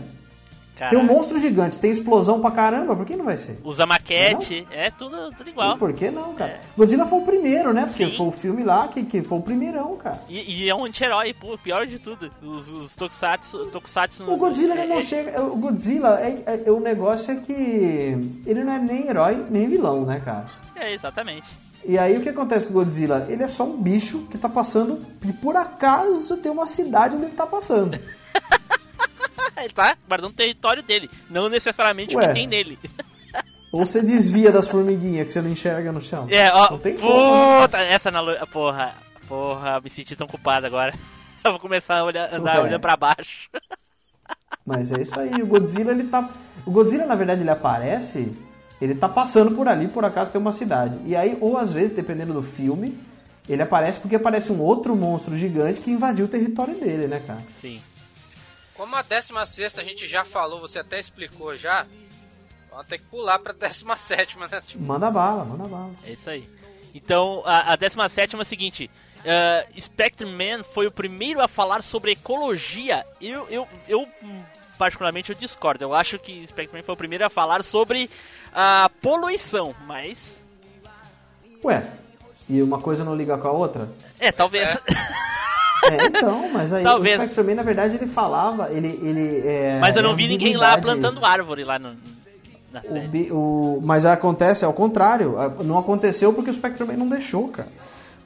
Tem 0.91 0.99
um 0.99 1.05
monstro 1.05 1.39
gigante, 1.39 1.79
tem 1.79 1.93
explosão 1.93 2.41
pra 2.41 2.51
caramba, 2.51 2.97
por 2.97 3.07
que 3.07 3.15
não 3.15 3.25
vai 3.25 3.37
ser? 3.37 3.61
usa 3.63 3.87
maquete, 3.87 4.67
é 4.73 4.91
tudo, 4.91 5.31
tudo 5.39 5.49
igual. 5.49 5.77
E 5.77 5.79
por 5.79 5.93
que 5.93 6.11
não, 6.11 6.35
cara? 6.35 6.61
Godzilla 6.77 7.07
foi 7.07 7.21
o 7.21 7.25
primeiro, 7.25 7.73
né? 7.73 7.87
Porque 7.87 8.11
Sim. 8.11 8.17
foi 8.17 8.27
o 8.27 8.33
filme 8.33 8.65
lá 8.65 8.89
que, 8.89 9.05
que 9.05 9.23
foi 9.23 9.39
o 9.39 9.41
primeirão, 9.41 9.97
cara. 9.97 10.21
E, 10.29 10.65
e 10.65 10.69
é 10.69 10.75
um 10.75 10.85
anti-herói, 10.85 11.33
pô, 11.33 11.57
pior 11.57 11.87
de 11.87 12.01
tudo. 12.01 12.29
Os, 12.43 12.67
os 12.69 12.97
Tokusatsu, 12.97 13.67
Tokusatsu 13.67 14.29
O 14.29 14.37
Godzilla 14.37 14.75
ele 14.75 14.89
não 14.89 14.99
é, 14.99 15.03
chega. 15.03 15.41
O 15.41 15.57
Godzilla, 15.57 16.21
é, 16.21 16.61
é- 16.67 16.71
o 16.73 16.81
negócio 16.81 17.33
é 17.33 17.37
que 17.37 17.53
ele 18.45 18.65
não 18.65 18.73
é 18.73 18.79
nem 18.81 19.07
herói 19.07 19.47
nem 19.49 19.69
vilão, 19.69 20.05
né, 20.05 20.21
cara? 20.25 20.47
É, 20.75 20.93
exatamente. 20.93 21.47
E 21.87 21.99
aí 21.99 22.17
o 22.17 22.21
que 22.23 22.29
acontece 22.29 22.67
com 22.67 22.73
o 22.73 22.75
Godzilla? 22.75 23.27
Ele 23.29 23.43
é 23.43 23.49
só 23.49 23.65
um 23.65 23.77
bicho 23.81 24.27
que 24.31 24.39
tá 24.39 24.49
passando 24.49 25.05
e 25.25 25.33
por 25.33 25.57
acaso 25.57 26.37
tem 26.39 26.51
uma 26.51 26.67
cidade 26.67 27.17
onde 27.17 27.27
ele 27.27 27.35
tá 27.35 27.47
passando. 27.47 27.99
Ele 29.57 29.73
tá 29.73 29.97
guardando 30.09 30.31
o 30.33 30.35
território 30.35 30.83
dele, 30.83 31.09
não 31.31 31.49
necessariamente 31.49 32.15
o 32.17 32.19
Ué. 32.19 32.27
que 32.27 32.35
tem 32.35 32.47
nele. 32.47 32.79
Ou 33.73 33.87
você 33.87 34.03
desvia 34.03 34.53
das 34.53 34.69
formiguinhas 34.69 35.27
que 35.27 35.33
você 35.33 35.41
não 35.41 35.51
enxerga 35.51 35.91
no 35.93 36.01
chão. 36.01 36.27
É, 36.31 36.51
ó, 36.53 36.73
Não 36.73 36.79
tem 36.79 36.97
como. 36.97 37.63
puta, 37.63 37.79
essa 37.79 38.09
analogia, 38.09 38.47
porra, 38.47 38.95
porra, 39.29 39.81
me 39.81 39.89
senti 39.91 40.15
tão 40.15 40.27
culpado 40.27 40.67
agora. 40.67 40.93
Eu 41.45 41.53
vou 41.53 41.61
começar 41.61 41.99
a 41.99 42.05
olhar, 42.05 42.33
andar 42.35 42.63
olhando 42.63 42.81
pra 42.81 42.97
baixo. 42.97 43.49
Mas 44.67 44.93
é 44.93 45.03
isso 45.03 45.19
aí, 45.19 45.43
o 45.43 45.47
Godzilla 45.47 45.93
ele 45.93 46.05
tá. 46.05 46.29
O 46.67 46.71
Godzilla, 46.71 47.05
na 47.07 47.15
verdade, 47.15 47.43
ele 47.43 47.51
aparece, 47.51 48.33
ele 48.81 48.95
tá 48.95 49.09
passando 49.09 49.55
por 49.55 49.69
ali, 49.69 49.89
por 49.89 50.05
acaso 50.05 50.31
tem 50.31 50.41
uma 50.41 50.53
cidade. 50.53 50.99
E 51.07 51.15
aí, 51.15 51.37
ou 51.41 51.57
às 51.57 51.73
vezes, 51.73 51.95
dependendo 51.95 52.33
do 52.33 52.43
filme, 52.43 52.99
ele 53.49 53.63
aparece 53.63 54.01
porque 54.01 54.17
aparece 54.17 54.51
um 54.51 54.61
outro 54.61 54.97
monstro 54.97 55.37
gigante 55.37 55.81
que 55.81 55.91
invadiu 55.91 56.25
o 56.25 56.29
território 56.29 56.75
dele, 56.75 57.07
né, 57.07 57.23
cara? 57.27 57.43
Sim. 57.61 57.81
Como 58.75 58.97
a 58.97 59.03
16 59.03 59.79
a 59.79 59.85
gente 59.85 60.09
já 60.09 60.25
falou, 60.25 60.61
você 60.61 60.81
até 60.81 60.99
explicou 60.99 61.57
já, 61.57 61.87
vamos 62.71 62.87
ter 62.87 62.99
que 62.99 63.05
pular 63.05 63.39
pra 63.39 63.53
17, 63.53 64.39
né? 64.39 64.63
Tipo, 64.67 64.83
Manda 64.85 65.11
bala, 65.11 65.45
manda 65.45 65.69
bala. 65.69 65.93
É 66.05 66.13
isso 66.13 66.29
aí. 66.29 66.49
Então, 66.95 67.43
a, 67.45 67.73
a 67.73 67.77
17 67.77 68.37
é 68.37 68.41
a 68.41 68.45
seguinte: 68.45 68.91
uh, 69.21 69.81
Spectre 69.81 70.27
Man 70.27 70.65
foi 70.65 70.87
o 70.87 70.93
primeiro 70.93 71.41
a 71.41 71.49
falar 71.49 71.83
sobre 71.83 72.13
ecologia. 72.13 73.05
Eu, 73.21 73.47
eu, 73.49 73.69
eu, 73.89 74.09
hum, 74.23 74.43
particularmente, 74.79 75.31
eu 75.31 75.39
discordo. 75.39 75.85
Eu 75.85 75.95
acho 75.95 76.19
que 76.19 76.47
Spectre 76.47 76.77
Man 76.77 76.85
foi 76.85 76.95
o 76.95 76.99
primeiro 76.99 77.25
a 77.25 77.31
falar 77.31 77.63
sobre 77.63 78.09
a 78.55 78.91
poluição, 79.03 79.75
mas. 79.87 80.17
Ué, 81.65 81.83
e 82.49 82.63
uma 82.63 82.79
coisa 82.79 83.05
não 83.05 83.15
liga 83.17 83.37
com 83.39 83.49
a 83.49 83.53
outra? 83.53 83.89
É, 84.21 84.31
talvez. 84.31 84.69
É, 85.91 86.07
então, 86.07 86.49
mas 86.53 86.73
aí 86.73 86.83
Talvez. 86.85 87.19
o 87.19 87.23
Spectrum 87.25 87.45
Man, 87.45 87.55
na 87.57 87.63
verdade, 87.63 87.97
ele 87.97 88.07
falava, 88.07 88.71
ele... 88.71 88.89
ele 89.03 89.43
é, 89.47 89.79
mas 89.81 89.97
eu 89.97 90.01
é 90.01 90.03
não 90.03 90.15
vi 90.17 90.27
ninguém 90.29 90.57
lá 90.57 90.79
plantando 90.79 91.25
árvore 91.25 91.65
lá 91.65 91.79
no. 91.79 91.95
na 92.73 92.81
O, 92.85 93.09
bi- 93.09 93.29
o- 93.33 93.81
mas 93.83 94.05
acontece 94.07 94.65
ao 94.65 94.73
contrário. 94.73 95.35
Não 95.65 95.79
aconteceu 95.79 96.33
porque 96.33 96.51
o 96.51 96.55
Spectrum-Man 96.55 96.97
não 96.97 97.09
deixou, 97.09 97.49
cara. 97.49 97.69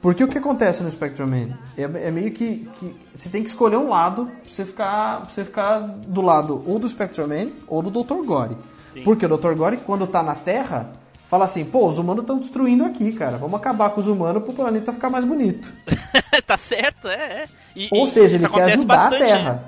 Porque 0.01 0.23
o 0.23 0.27
que 0.29 0.37
acontece 0.37 0.81
no 0.81 0.89
Spectrum-Man? 0.89 1.49
É, 1.77 1.81
é 2.07 2.11
meio 2.11 2.31
que, 2.31 2.69
que 2.79 2.95
você 3.13 3.27
tem 3.27 3.43
que 3.43 3.49
escolher 3.49 3.75
um 3.77 3.89
lado 3.89 4.25
pra 4.43 4.49
você 4.53 4.63
ficar, 4.63 5.17
pra 5.21 5.29
você 5.29 5.43
ficar 5.43 5.79
do 5.79 6.21
lado 6.21 6.63
ou 6.65 6.79
do 6.79 6.87
Spectrum-Man 6.87 7.49
ou 7.67 7.81
do 7.81 7.89
Dr. 8.03 8.23
Gore. 8.25 8.55
Sim. 8.99 9.03
Porque 9.03 9.25
o 9.25 9.37
Dr. 9.37 9.53
Gore, 9.53 9.77
quando 9.77 10.05
tá 10.07 10.21
na 10.23 10.35
Terra, 10.35 10.91
fala 11.27 11.45
assim, 11.45 11.65
pô, 11.65 11.87
os 11.87 11.97
humanos 11.97 12.21
estão 12.23 12.37
destruindo 12.37 12.85
aqui, 12.85 13.11
cara. 13.11 13.37
Vamos 13.37 13.59
acabar 13.59 13.89
com 13.89 13.99
os 13.99 14.07
humanos 14.07 14.43
pro 14.43 14.53
planeta 14.53 14.93
ficar 14.93 15.09
mais 15.09 15.25
bonito. 15.25 15.71
tá 16.45 16.57
certo, 16.57 17.07
é, 17.07 17.43
é. 17.43 17.45
E- 17.75 17.89
Ou 17.91 18.03
e 18.03 18.07
seja, 18.07 18.35
ele 18.37 18.47
quer 18.49 18.63
ajudar 18.63 18.95
bastante, 19.09 19.23
a 19.23 19.25
Terra. 19.27 19.53
né? 19.53 19.59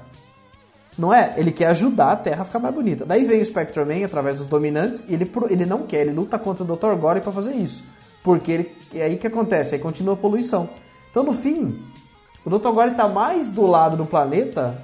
Não 0.97 1.13
é? 1.13 1.33
Ele 1.37 1.51
quer 1.51 1.67
ajudar 1.67 2.11
a 2.11 2.15
Terra 2.15 2.41
a 2.43 2.45
ficar 2.45 2.59
mais 2.59 2.75
bonita. 2.75 3.05
Daí 3.05 3.23
vem 3.25 3.41
o 3.41 3.45
Spectrum-Man 3.45 4.05
através 4.05 4.37
dos 4.37 4.45
dominantes 4.47 5.05
e 5.09 5.13
ele, 5.13 5.31
ele 5.49 5.65
não 5.65 5.83
quer, 5.83 6.01
ele 6.01 6.11
luta 6.11 6.37
contra 6.37 6.63
o 6.63 6.67
Dr. 6.75 6.93
Gore 6.95 7.21
pra 7.21 7.31
fazer 7.31 7.53
isso. 7.55 7.83
Porque 8.21 8.51
ele, 8.51 8.75
é 8.93 9.03
aí 9.03 9.17
que 9.17 9.25
acontece, 9.25 9.73
aí 9.73 9.81
continua 9.81 10.13
a 10.13 10.17
poluição. 10.17 10.69
Então 11.09 11.23
no 11.23 11.33
fim, 11.33 11.81
o 12.45 12.49
Dr. 12.49 12.69
Gore 12.69 12.91
tá 12.91 13.07
mais 13.07 13.47
do 13.47 13.65
lado 13.65 13.95
do 13.97 14.05
planeta 14.05 14.77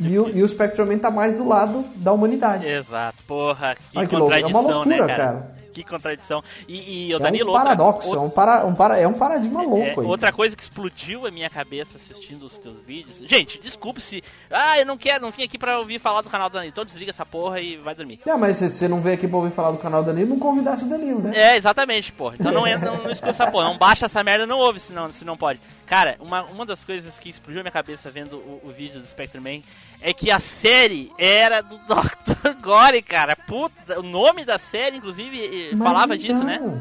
e 0.00 0.18
o, 0.18 0.28
e 0.28 0.42
o 0.42 0.48
Spectrum-Man 0.48 0.98
tá 0.98 1.10
mais 1.10 1.36
do 1.38 1.46
lado 1.46 1.84
da 1.96 2.12
humanidade. 2.12 2.66
Exato, 2.66 3.16
porra, 3.26 3.74
que 3.90 3.98
Olha 3.98 4.06
que 4.08 4.16
louco, 4.16 4.34
é 4.34 4.38
uma 4.46 4.52
contradição, 4.62 4.84
né, 4.84 4.96
loucura, 4.96 5.16
cara? 5.16 5.32
cara. 5.34 5.58
Que 5.70 5.84
contradição. 5.84 6.42
E, 6.66 7.06
e 7.08 7.12
É 7.12 7.18
Danilo, 7.20 7.50
um 7.50 7.52
paradoxo, 7.52 8.08
outra- 8.08 8.20
é, 8.20 8.26
um 8.26 8.30
para, 8.30 8.66
um 8.66 8.74
para, 8.74 8.98
é 8.98 9.06
um 9.06 9.12
paradigma 9.12 9.62
É, 9.62 9.66
louco 9.66 10.00
aí. 10.00 10.06
outra 10.08 10.32
coisa 10.32 10.56
que 10.56 10.62
explodiu 10.62 11.24
a 11.24 11.30
minha 11.30 11.48
cabeça 11.48 11.98
assistindo 11.98 12.42
os 12.46 12.58
teus 12.58 12.80
vídeos. 12.80 13.18
Gente, 13.28 13.60
desculpe 13.60 14.00
se. 14.00 14.20
Ah, 14.50 14.76
eu 14.80 14.84
não 14.86 14.98
quero, 14.98 15.22
não 15.22 15.30
vim 15.30 15.44
aqui 15.44 15.56
pra 15.56 15.78
ouvir 15.78 16.00
falar 16.00 16.22
do 16.22 16.30
canal 16.30 16.48
do 16.50 16.54
Danilo. 16.54 16.72
Então 16.72 16.84
desliga 16.84 17.12
essa 17.12 17.24
porra 17.24 17.60
e 17.60 17.76
vai 17.76 17.94
dormir. 17.94 18.18
É, 18.26 18.34
mas 18.34 18.56
se 18.56 18.68
você 18.68 18.88
não 18.88 19.00
veio 19.00 19.14
aqui 19.14 19.28
pra 19.28 19.36
ouvir 19.36 19.52
falar 19.52 19.70
do 19.70 19.78
canal 19.78 20.02
do 20.02 20.06
Danilo, 20.06 20.30
não 20.30 20.38
convidasse 20.40 20.82
o 20.82 20.88
Danilo, 20.88 21.20
né? 21.20 21.30
É, 21.36 21.56
exatamente, 21.56 22.10
porra. 22.10 22.34
Então 22.40 22.50
não 22.50 22.66
entra, 22.66 22.90
não, 22.90 22.96
não 23.04 23.10
escuta 23.12 23.30
essa 23.30 23.48
porra. 23.48 23.66
Não 23.66 23.78
baixa 23.78 24.06
essa 24.06 24.24
merda, 24.24 24.46
não 24.46 24.58
ouve 24.58 24.80
se 24.80 24.92
não, 24.92 25.06
se 25.06 25.24
não 25.24 25.36
pode. 25.36 25.60
Cara, 25.86 26.16
uma, 26.18 26.42
uma 26.46 26.66
das 26.66 26.82
coisas 26.82 27.16
que 27.20 27.30
explodiu 27.30 27.60
a 27.60 27.62
minha 27.62 27.72
cabeça 27.72 28.10
vendo 28.10 28.36
o, 28.38 28.62
o 28.64 28.70
vídeo 28.76 28.98
do 29.00 29.06
Spectrum 29.06 29.40
Man 29.42 29.60
é 30.00 30.12
que 30.12 30.30
a 30.30 30.40
série 30.40 31.10
era 31.18 31.60
do 31.60 31.78
Dr. 31.86 32.54
Gore, 32.62 33.02
cara. 33.02 33.36
Puta, 33.36 33.98
o 33.98 34.02
nome 34.02 34.44
da 34.44 34.58
série, 34.58 34.96
inclusive, 34.96 35.40
eh, 35.40 35.74
Mas 35.74 35.86
falava 35.86 36.16
então, 36.16 36.26
disso, 36.26 36.44
né? 36.44 36.80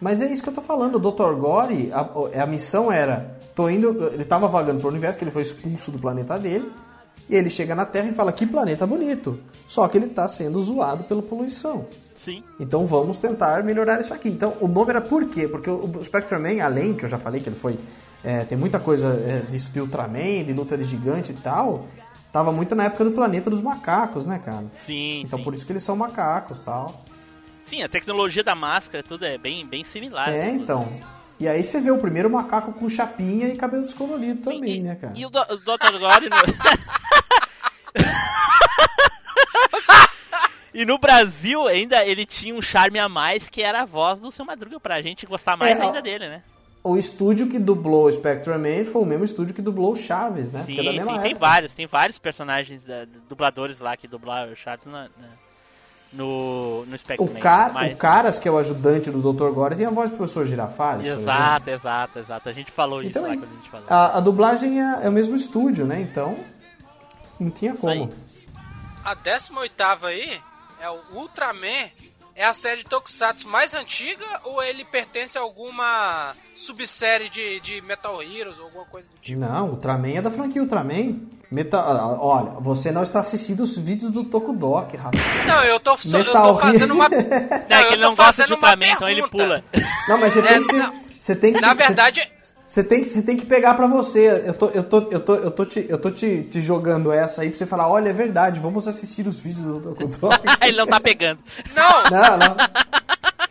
Mas 0.00 0.20
é 0.20 0.32
isso 0.32 0.42
que 0.42 0.48
eu 0.48 0.54
tô 0.54 0.62
falando. 0.62 0.96
O 0.96 0.98
Dr. 0.98 1.34
Gore, 1.34 1.90
a, 1.92 2.42
a 2.42 2.46
missão 2.46 2.90
era. 2.90 3.38
Tô 3.54 3.68
indo. 3.68 4.10
Ele 4.12 4.24
tava 4.24 4.48
vagando 4.48 4.80
pro 4.80 4.88
universo, 4.88 5.18
que 5.18 5.24
ele 5.24 5.30
foi 5.30 5.42
expulso 5.42 5.90
do 5.90 5.98
planeta 5.98 6.38
dele. 6.38 6.70
E 7.28 7.34
ele 7.34 7.48
chega 7.48 7.74
na 7.74 7.86
Terra 7.86 8.08
e 8.08 8.12
fala: 8.12 8.32
Que 8.32 8.46
planeta 8.46 8.86
bonito. 8.86 9.38
Só 9.68 9.86
que 9.88 9.96
ele 9.96 10.08
tá 10.08 10.28
sendo 10.28 10.60
zoado 10.62 11.04
pela 11.04 11.22
poluição. 11.22 11.86
Sim. 12.16 12.42
Então 12.58 12.86
vamos 12.86 13.18
tentar 13.18 13.62
melhorar 13.62 14.00
isso 14.00 14.14
aqui. 14.14 14.28
Então 14.28 14.54
o 14.60 14.68
nome 14.68 14.90
era 14.90 15.00
por 15.00 15.26
quê? 15.26 15.48
Porque 15.48 15.68
o 15.70 16.02
Spectrum-Man, 16.02 16.62
além 16.62 16.94
que 16.94 17.04
eu 17.04 17.08
já 17.08 17.18
falei 17.18 17.40
que 17.40 17.48
ele 17.48 17.56
foi. 17.56 17.78
é, 18.22 18.44
tem 18.44 18.56
muita 18.56 18.78
coisa 18.78 19.08
é, 19.08 19.42
disso 19.50 19.70
de 19.70 19.80
Ultraman, 19.80 20.44
de 20.44 20.52
luta 20.52 20.76
de 20.76 20.84
gigante 20.84 21.32
e 21.32 21.34
tal. 21.34 21.86
Tava 22.34 22.50
muito 22.50 22.74
na 22.74 22.86
época 22.86 23.04
do 23.04 23.12
planeta 23.12 23.48
dos 23.48 23.60
macacos, 23.60 24.26
né, 24.26 24.40
cara? 24.44 24.64
Sim, 24.84 25.20
Então 25.20 25.38
sim. 25.38 25.44
por 25.44 25.54
isso 25.54 25.64
que 25.64 25.70
eles 25.70 25.84
são 25.84 25.94
macacos 25.94 26.60
tal. 26.60 27.04
Sim, 27.64 27.84
a 27.84 27.88
tecnologia 27.88 28.42
da 28.42 28.56
máscara, 28.56 29.04
tudo 29.04 29.24
é 29.24 29.38
bem, 29.38 29.64
bem 29.64 29.84
similar. 29.84 30.28
É, 30.30 30.50
então. 30.50 31.00
E 31.38 31.46
aí 31.46 31.62
você 31.62 31.80
vê 31.80 31.92
o 31.92 31.98
primeiro 31.98 32.28
macaco 32.28 32.72
com 32.72 32.90
chapinha 32.90 33.46
e 33.46 33.56
cabelo 33.56 33.84
descolorido 33.84 34.42
também, 34.42 34.78
e, 34.78 34.82
né, 34.82 34.96
cara? 34.96 35.12
E 35.16 35.24
o, 35.24 35.30
do, 35.30 35.40
o 35.42 35.56
Dr. 35.58 35.96
Gore. 35.96 36.28
No... 36.28 36.34
e 40.74 40.84
no 40.84 40.98
Brasil, 40.98 41.68
ainda 41.68 42.04
ele 42.04 42.26
tinha 42.26 42.52
um 42.52 42.60
charme 42.60 42.98
a 42.98 43.08
mais, 43.08 43.48
que 43.48 43.62
era 43.62 43.82
a 43.82 43.84
voz 43.84 44.18
do 44.18 44.32
seu 44.32 44.44
Madruga, 44.44 44.80
pra 44.80 45.00
gente 45.00 45.24
gostar 45.24 45.56
mais 45.56 45.78
É, 45.78 45.82
ainda 45.82 46.02
dele, 46.02 46.28
né? 46.28 46.42
O 46.84 46.98
estúdio 46.98 47.48
que 47.48 47.58
dublou 47.58 48.04
o 48.04 48.12
Spectrum-Man 48.12 48.84
foi 48.84 49.00
o 49.00 49.06
mesmo 49.06 49.24
estúdio 49.24 49.54
que 49.54 49.62
dublou 49.62 49.92
o 49.92 49.96
Chaves, 49.96 50.52
né? 50.52 50.64
Sim, 50.66 50.74
é 50.78 50.84
da 50.84 50.90
sim, 50.90 50.96
mesma 50.98 51.18
tem 51.22 51.30
época. 51.32 51.46
vários, 51.46 51.72
tem 51.72 51.86
vários 51.86 52.18
personagens, 52.18 52.82
da- 52.82 53.06
dubladores 53.26 53.80
lá 53.80 53.96
que 53.96 54.06
dublaram 54.06 54.52
o 54.52 54.56
Chaves 54.56 54.84
na- 54.84 55.04
na- 55.04 55.44
no, 56.12 56.84
no 56.86 56.96
Spectrum. 56.98 57.26
O, 57.26 57.40
cara, 57.40 57.72
mas- 57.72 57.94
o 57.94 57.96
Caras, 57.96 58.38
que 58.38 58.46
é 58.46 58.50
o 58.52 58.58
ajudante 58.58 59.10
do 59.10 59.32
Dr. 59.32 59.48
Gore, 59.50 59.76
tem 59.76 59.86
a 59.86 59.90
voz 59.90 60.10
do 60.10 60.16
professor 60.18 60.44
Girafales. 60.44 61.06
Exato, 61.06 61.70
exato, 61.70 62.18
exato. 62.18 62.48
A 62.48 62.52
gente 62.52 62.70
falou 62.70 63.00
isso 63.02 63.10
Então, 63.10 63.22
lá 63.22 63.30
aí, 63.30 63.38
quando 63.38 63.50
a 63.50 63.54
gente 63.56 63.70
falou. 63.70 63.86
a, 63.88 64.18
a 64.18 64.20
dublagem 64.20 64.78
é, 64.80 65.06
é 65.06 65.08
o 65.08 65.12
mesmo 65.12 65.34
estúdio, 65.34 65.86
né? 65.86 66.00
Então, 66.02 66.36
não 67.40 67.50
tinha 67.50 67.72
aí. 67.72 67.78
como. 67.78 68.12
A 69.04 69.14
18 69.14 70.06
aí 70.06 70.38
é 70.80 70.90
o 70.90 70.98
Ultraman. 71.14 71.88
É 72.36 72.44
a 72.44 72.52
série 72.52 72.78
de 72.82 72.88
Tokusatsu 72.88 73.46
mais 73.48 73.74
antiga 73.74 74.24
ou 74.42 74.60
ele 74.62 74.84
pertence 74.84 75.38
a 75.38 75.40
alguma 75.40 76.32
subsérie 76.54 77.30
de, 77.30 77.60
de 77.60 77.80
Metal 77.82 78.20
Heroes 78.22 78.58
ou 78.58 78.64
alguma 78.64 78.84
coisa 78.86 79.08
do 79.08 79.20
tipo? 79.20 79.38
Não, 79.38 79.68
Ultraman 79.70 80.14
é 80.16 80.20
da 80.22 80.30
franquia 80.32 80.60
Ultraman. 80.60 81.20
Meta... 81.48 81.78
ah, 81.78 82.18
Olha, 82.20 82.50
você 82.60 82.90
não 82.90 83.04
está 83.04 83.20
assistindo 83.20 83.60
os 83.62 83.76
vídeos 83.78 84.10
do 84.10 84.24
Tokudok, 84.24 84.96
rapaz. 84.96 85.46
Não, 85.46 85.62
eu 85.62 85.78
tô, 85.78 85.96
so- 85.96 86.16
eu 86.16 86.24
Metal 86.24 86.54
tô 86.54 86.60
fazendo 86.60 86.92
uma. 86.94 87.08
Não, 87.08 87.16
é 87.18 87.82
eu 87.82 87.86
que 87.88 87.94
ele 87.94 88.02
não 88.02 88.14
gosta 88.16 88.44
de 88.44 88.52
Ultraman, 88.52 88.86
então 88.88 89.08
ele 89.08 89.28
pula. 89.28 89.62
Não, 90.08 90.18
mas 90.18 90.32
você 90.32 90.40
É, 90.40 90.42
tem 90.42 90.62
que 90.62 90.70
se, 90.70 90.76
não. 90.76 91.02
você 91.20 91.36
tem 91.36 91.52
que 91.52 91.60
Na 91.60 91.72
verdade, 91.74 92.28
Você 92.40 92.53
tem, 92.82 93.02
que, 93.02 93.08
você 93.08 93.22
tem 93.22 93.36
que 93.36 93.44
pegar 93.44 93.74
pra 93.74 93.86
você. 93.86 94.42
Eu 94.46 94.54
tô, 94.54 94.68
eu 94.70 94.82
tô, 94.82 94.98
eu 95.10 95.20
tô, 95.20 95.34
eu 95.36 95.50
tô, 95.50 95.64
te, 95.64 95.86
eu 95.88 95.98
tô 95.98 96.10
te, 96.10 96.42
te 96.44 96.60
jogando 96.60 97.12
essa 97.12 97.42
aí 97.42 97.50
pra 97.50 97.58
você 97.58 97.66
falar: 97.66 97.88
olha, 97.88 98.08
é 98.08 98.12
verdade, 98.12 98.58
vamos 98.58 98.88
assistir 98.88 99.26
os 99.26 99.38
vídeos 99.38 99.64
do 99.64 99.80
Tokudok. 99.80 100.40
ele 100.64 100.76
não 100.78 100.86
tá 100.86 100.98
pegando. 100.98 101.40
não, 101.74 102.04
não, 102.04 102.38
não. 102.38 102.56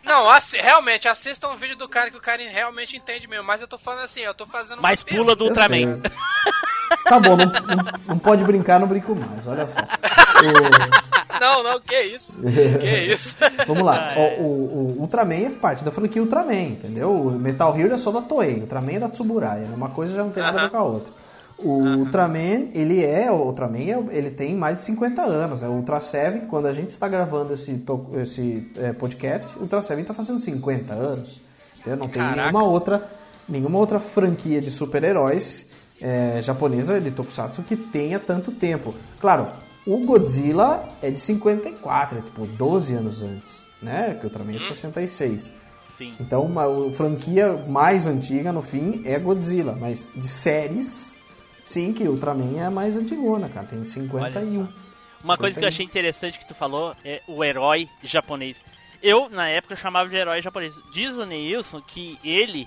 não, 0.04 0.30
assi- 0.30 0.58
realmente, 0.58 1.06
assistam 1.08 1.48
o 1.50 1.56
vídeo 1.56 1.76
do 1.76 1.88
cara 1.88 2.10
que 2.10 2.16
o 2.16 2.20
cara 2.20 2.42
realmente 2.48 2.96
entende 2.96 3.28
mesmo. 3.28 3.44
Mas 3.44 3.60
eu 3.60 3.68
tô 3.68 3.78
falando 3.78 4.04
assim, 4.04 4.20
eu 4.20 4.34
tô 4.34 4.46
fazendo 4.46 4.78
uma 4.78 4.88
Mas 4.88 5.02
pula 5.02 5.36
do 5.36 5.44
Ultraman. 5.44 6.00
Tá 7.04 7.18
bom, 7.18 7.36
não, 7.36 7.46
não, 7.46 7.92
não 8.08 8.18
pode 8.18 8.44
brincar, 8.44 8.78
não 8.78 8.86
brinco 8.86 9.14
mais, 9.14 9.46
olha 9.46 9.66
só. 9.68 9.80
Não, 11.40 11.62
não, 11.62 11.80
que 11.80 12.00
isso? 12.02 12.38
Que 12.40 13.12
isso? 13.12 13.36
vamos 13.66 13.82
lá, 13.82 14.14
o, 14.16 14.42
o- 14.42 14.96
o 14.98 15.00
Ultraman 15.00 15.34
é 15.46 15.50
parte 15.50 15.84
da 15.84 15.90
franquia 15.90 16.22
Ultraman, 16.22 16.62
entendeu? 16.62 17.12
O 17.12 17.30
Metal 17.32 17.76
Hero 17.78 17.94
é 17.94 17.98
só 17.98 18.10
da 18.10 18.20
Toei, 18.22 18.56
o 18.56 18.60
Ultraman 18.62 18.92
é 18.92 18.98
da 19.00 19.08
Tsuburaya, 19.08 19.66
uma 19.74 19.88
coisa 19.90 20.14
já 20.14 20.22
não 20.22 20.30
tem 20.30 20.42
nada 20.42 20.58
a 20.58 20.62
ver 20.64 20.70
com 20.70 20.76
a 20.76 20.82
outra. 20.82 21.12
O 21.56 21.78
Ultraman, 21.98 22.68
ele 22.74 23.04
é, 23.04 23.30
o 23.30 23.36
Ultraman, 23.36 23.78
é- 23.78 24.16
ele 24.16 24.30
tem 24.30 24.54
mais 24.54 24.76
de 24.76 24.82
50 24.82 25.22
anos, 25.22 25.62
é 25.62 25.68
o 25.68 25.72
Ultra 25.72 26.00
Seven, 26.00 26.42
quando 26.46 26.66
a 26.66 26.72
gente 26.72 26.90
está 26.90 27.06
gravando 27.08 27.54
esse, 27.54 27.82
esse 28.20 28.70
é, 28.76 28.92
podcast, 28.92 29.56
o 29.58 29.62
Ultra 29.62 29.80
Seven 29.82 30.02
está 30.02 30.12
fazendo 30.14 30.40
50 30.40 30.92
anos, 30.92 31.40
entendeu? 31.78 31.98
Não 31.98 32.08
tem 32.08 32.20
Caraca. 32.22 32.40
nenhuma 32.42 32.64
outra, 32.64 33.08
nenhuma 33.48 33.78
outra 33.78 33.98
franquia 34.00 34.60
de 34.60 34.70
super-heróis 34.70 35.66
é, 36.00 36.40
japonesa 36.42 37.00
de 37.00 37.10
Tokusatsu 37.12 37.62
que 37.62 37.76
tenha 37.76 38.18
tanto 38.18 38.50
tempo. 38.50 38.92
Claro, 39.20 39.46
o 39.86 39.98
Godzilla 39.98 40.88
é 41.02 41.10
de 41.10 41.20
54, 41.20 42.18
é 42.18 42.22
tipo 42.22 42.46
12 42.46 42.94
anos 42.94 43.22
antes, 43.22 43.66
né? 43.82 44.14
Que 44.14 44.26
o 44.26 44.28
Ultraman 44.28 44.54
é 44.54 44.58
de 44.58 44.66
66. 44.66 45.52
Sim. 45.96 46.14
Então, 46.18 46.42
uma 46.42 46.64
a 46.64 46.92
franquia 46.92 47.56
mais 47.68 48.06
antiga, 48.06 48.52
no 48.52 48.62
fim, 48.62 49.02
é 49.04 49.18
Godzilla. 49.18 49.76
Mas 49.78 50.10
de 50.14 50.26
séries, 50.26 51.14
sim, 51.64 51.92
que 51.92 52.04
o 52.04 52.12
Ultraman 52.12 52.58
é 52.58 52.64
a 52.64 52.70
mais 52.70 52.96
antigona, 52.96 53.48
cara. 53.48 53.66
Tem 53.66 53.86
51. 53.86 54.68
Uma 55.22 55.36
coisa 55.36 55.58
que 55.58 55.64
eu 55.64 55.68
achei 55.68 55.84
interessante 55.84 56.38
que 56.38 56.46
tu 56.46 56.54
falou 56.54 56.94
é 57.04 57.22
o 57.28 57.42
herói 57.44 57.88
japonês. 58.02 58.62
Eu, 59.02 59.28
na 59.28 59.48
época, 59.48 59.76
chamava 59.76 60.08
de 60.08 60.16
herói 60.16 60.42
japonês. 60.42 60.74
Diz 60.92 61.16
o 61.16 61.24
Neilson 61.24 61.80
que 61.80 62.18
ele 62.24 62.66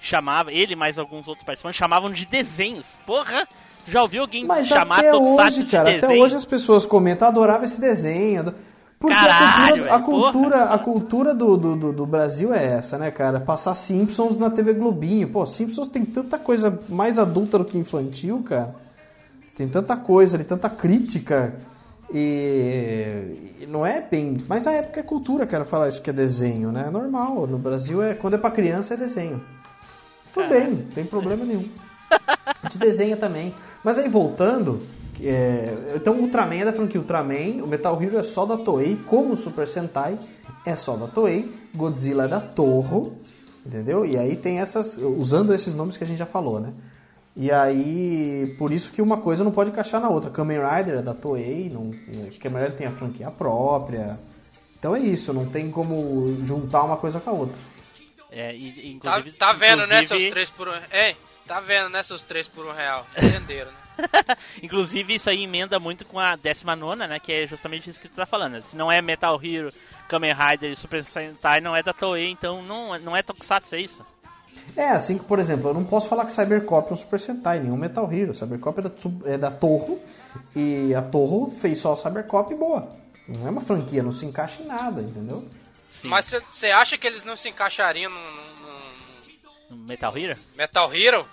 chamava, 0.00 0.52
ele 0.52 0.74
mais 0.74 0.98
alguns 0.98 1.28
outros 1.28 1.44
participantes, 1.44 1.78
chamavam 1.78 2.10
de 2.10 2.26
desenhos. 2.26 2.98
Porra! 3.06 3.48
Tu 3.84 3.90
já 3.90 4.02
ouviu 4.02 4.22
alguém 4.22 4.44
Mas 4.44 4.66
chamar 4.66 4.98
até 5.00 5.10
Tokusatsu 5.10 5.42
hoje, 5.58 5.64
de 5.64 5.70
cara, 5.70 5.84
desenho? 5.92 6.04
até 6.12 6.22
hoje 6.22 6.36
as 6.36 6.44
pessoas 6.44 6.86
comentam, 6.86 7.26
adorava 7.28 7.64
esse 7.64 7.80
desenho. 7.80 8.54
Porque 8.98 9.16
Caralho, 9.16 9.92
a 9.92 9.98
cultura, 9.98 9.98
a 9.98 9.98
velho, 9.98 10.04
cultura, 10.04 10.62
a 10.64 10.78
cultura 10.78 11.34
do, 11.34 11.56
do, 11.56 11.92
do- 11.92 12.06
Brasil 12.06 12.54
é 12.54 12.64
essa, 12.64 12.96
né, 12.96 13.10
cara? 13.10 13.40
Passar 13.40 13.74
Simpsons 13.74 14.36
na 14.36 14.48
TV 14.48 14.74
Globinho. 14.74 15.26
Pô, 15.28 15.44
Simpsons 15.44 15.88
tem 15.88 16.04
tanta 16.04 16.38
coisa 16.38 16.78
mais 16.88 17.18
adulta 17.18 17.58
do 17.58 17.64
que 17.64 17.76
infantil, 17.76 18.44
cara. 18.48 18.76
Tem 19.56 19.66
tanta 19.66 19.96
coisa 19.96 20.36
ali, 20.36 20.44
tanta 20.44 20.68
crítica. 20.70 21.52
E, 22.14 23.56
e 23.62 23.66
não 23.68 23.84
é 23.84 24.00
bem. 24.00 24.36
Mas 24.48 24.66
na 24.66 24.72
época 24.72 25.00
é 25.00 25.02
cultura, 25.02 25.46
cara, 25.46 25.64
falar 25.64 25.88
isso 25.88 26.00
que 26.00 26.10
é 26.10 26.12
desenho, 26.12 26.70
né? 26.70 26.84
É 26.86 26.90
normal. 26.90 27.46
No 27.48 27.58
Brasil, 27.58 28.00
é 28.02 28.14
quando 28.14 28.34
é 28.34 28.38
pra 28.38 28.50
criança, 28.52 28.94
é 28.94 28.96
desenho. 28.96 29.42
Tudo 30.32 30.48
bem, 30.48 30.70
não 30.70 30.82
tem 30.94 31.04
problema 31.04 31.44
nenhum. 31.44 31.68
A 32.10 32.54
gente 32.68 32.78
desenha 32.78 33.16
também. 33.16 33.52
Mas 33.84 33.98
aí 33.98 34.08
voltando, 34.08 34.82
é, 35.20 35.94
então 35.96 36.14
o 36.14 36.22
Ultraman 36.22 36.56
é 36.56 36.64
da 36.64 36.72
franquia 36.72 37.00
Ultraman, 37.00 37.62
o 37.62 37.66
Metal 37.66 38.00
Hero 38.02 38.18
é 38.18 38.22
só 38.22 38.46
da 38.46 38.56
Toei, 38.56 38.96
como 39.06 39.34
o 39.34 39.36
Super 39.36 39.66
Sentai 39.66 40.18
é 40.64 40.76
só 40.76 40.96
da 40.96 41.06
Toei, 41.06 41.52
Godzilla 41.74 42.24
é 42.24 42.28
da 42.28 42.40
Toho, 42.40 43.16
entendeu? 43.66 44.06
E 44.06 44.16
aí 44.16 44.36
tem 44.36 44.60
essas, 44.60 44.96
usando 44.96 45.52
esses 45.52 45.74
nomes 45.74 45.96
que 45.96 46.04
a 46.04 46.06
gente 46.06 46.18
já 46.18 46.26
falou, 46.26 46.60
né? 46.60 46.72
E 47.34 47.50
aí, 47.50 48.54
por 48.58 48.72
isso 48.72 48.92
que 48.92 49.00
uma 49.00 49.16
coisa 49.16 49.42
não 49.42 49.50
pode 49.50 49.70
encaixar 49.70 50.00
na 50.00 50.08
outra. 50.10 50.30
Kamen 50.30 50.58
Rider 50.58 50.98
é 50.98 51.02
da 51.02 51.14
Toei, 51.14 51.70
não, 51.72 51.90
Kamen 52.40 52.62
Rider 52.62 52.76
tem 52.76 52.86
a 52.86 52.92
franquia 52.92 53.30
própria, 53.30 54.18
Então 54.78 54.94
é 54.94 54.98
isso, 54.98 55.32
não 55.32 55.46
tem 55.46 55.70
como 55.70 56.36
juntar 56.44 56.82
uma 56.84 56.96
coisa 56.96 57.20
com 57.20 57.30
a 57.30 57.32
outra. 57.32 57.56
É, 58.30 58.54
e, 58.54 58.98
Tá, 59.02 59.18
inclusive, 59.18 59.36
tá 59.36 59.52
vendo, 59.52 59.86
né, 59.86 60.02
seus 60.04 60.26
três 60.28 60.50
por 60.50 60.68
um... 60.68 60.72
Hein? 60.92 61.16
Tá 61.52 61.60
vendo, 61.60 61.90
né, 61.90 62.02
seus 62.02 62.22
três 62.22 62.48
por 62.48 62.64
um 62.66 62.72
real? 62.72 63.06
Entenderam, 63.16 63.70
né? 63.70 63.76
Inclusive, 64.62 65.14
isso 65.16 65.28
aí 65.28 65.44
emenda 65.44 65.78
muito 65.78 66.04
com 66.06 66.18
a 66.18 66.34
19, 66.34 66.96
né? 67.06 67.18
Que 67.20 67.32
é 67.32 67.46
justamente 67.46 67.90
isso 67.90 68.00
que 68.00 68.08
tu 68.08 68.14
tá 68.14 68.24
falando. 68.24 68.62
Se 68.62 68.74
não 68.74 68.90
é 68.90 69.02
Metal 69.02 69.38
Hero, 69.42 69.68
Kamen 70.08 70.32
Rider 70.34 70.72
e 70.72 70.76
Super 70.76 71.04
Sentai, 71.04 71.60
não 71.60 71.76
é 71.76 71.82
da 71.82 71.92
Toei, 71.92 72.30
então 72.30 72.62
não, 72.62 72.98
não 73.00 73.14
é 73.16 73.22
Tokusatsu, 73.22 73.74
é 73.74 73.80
isso? 73.80 74.04
É, 74.76 74.88
assim 74.90 75.18
que, 75.18 75.24
por 75.24 75.38
exemplo, 75.38 75.68
eu 75.70 75.74
não 75.74 75.84
posso 75.84 76.08
falar 76.08 76.24
que 76.24 76.32
Cybercop 76.32 76.90
é 76.90 76.94
um 76.94 76.96
Super 76.96 77.20
Sentai, 77.20 77.58
nenhum 77.60 77.76
Metal 77.76 78.10
Hero. 78.10 78.34
Cybercop 78.34 78.80
é 78.80 78.82
da, 78.82 78.90
é 79.34 79.38
da 79.38 79.50
Torro 79.50 80.00
e 80.56 80.94
a 80.94 81.02
Torro 81.02 81.50
fez 81.60 81.78
só 81.78 81.92
o 81.92 81.96
Cybercop 81.96 82.50
e 82.52 82.56
boa. 82.56 82.96
Não 83.28 83.46
é 83.46 83.50
uma 83.50 83.60
franquia, 83.60 84.02
não 84.02 84.12
se 84.12 84.24
encaixa 84.24 84.62
em 84.62 84.66
nada, 84.66 85.02
entendeu? 85.02 85.46
Mas 86.02 86.34
você 86.50 86.68
acha 86.70 86.96
que 86.98 87.06
eles 87.06 87.24
não 87.24 87.36
se 87.36 87.48
encaixariam 87.50 88.10
num, 88.10 88.18
num- 88.20 89.70
num 89.70 89.76
No 89.76 89.84
Metal 89.86 90.16
Hero? 90.16 90.36
Metal 90.56 90.94
Hero? 90.94 91.28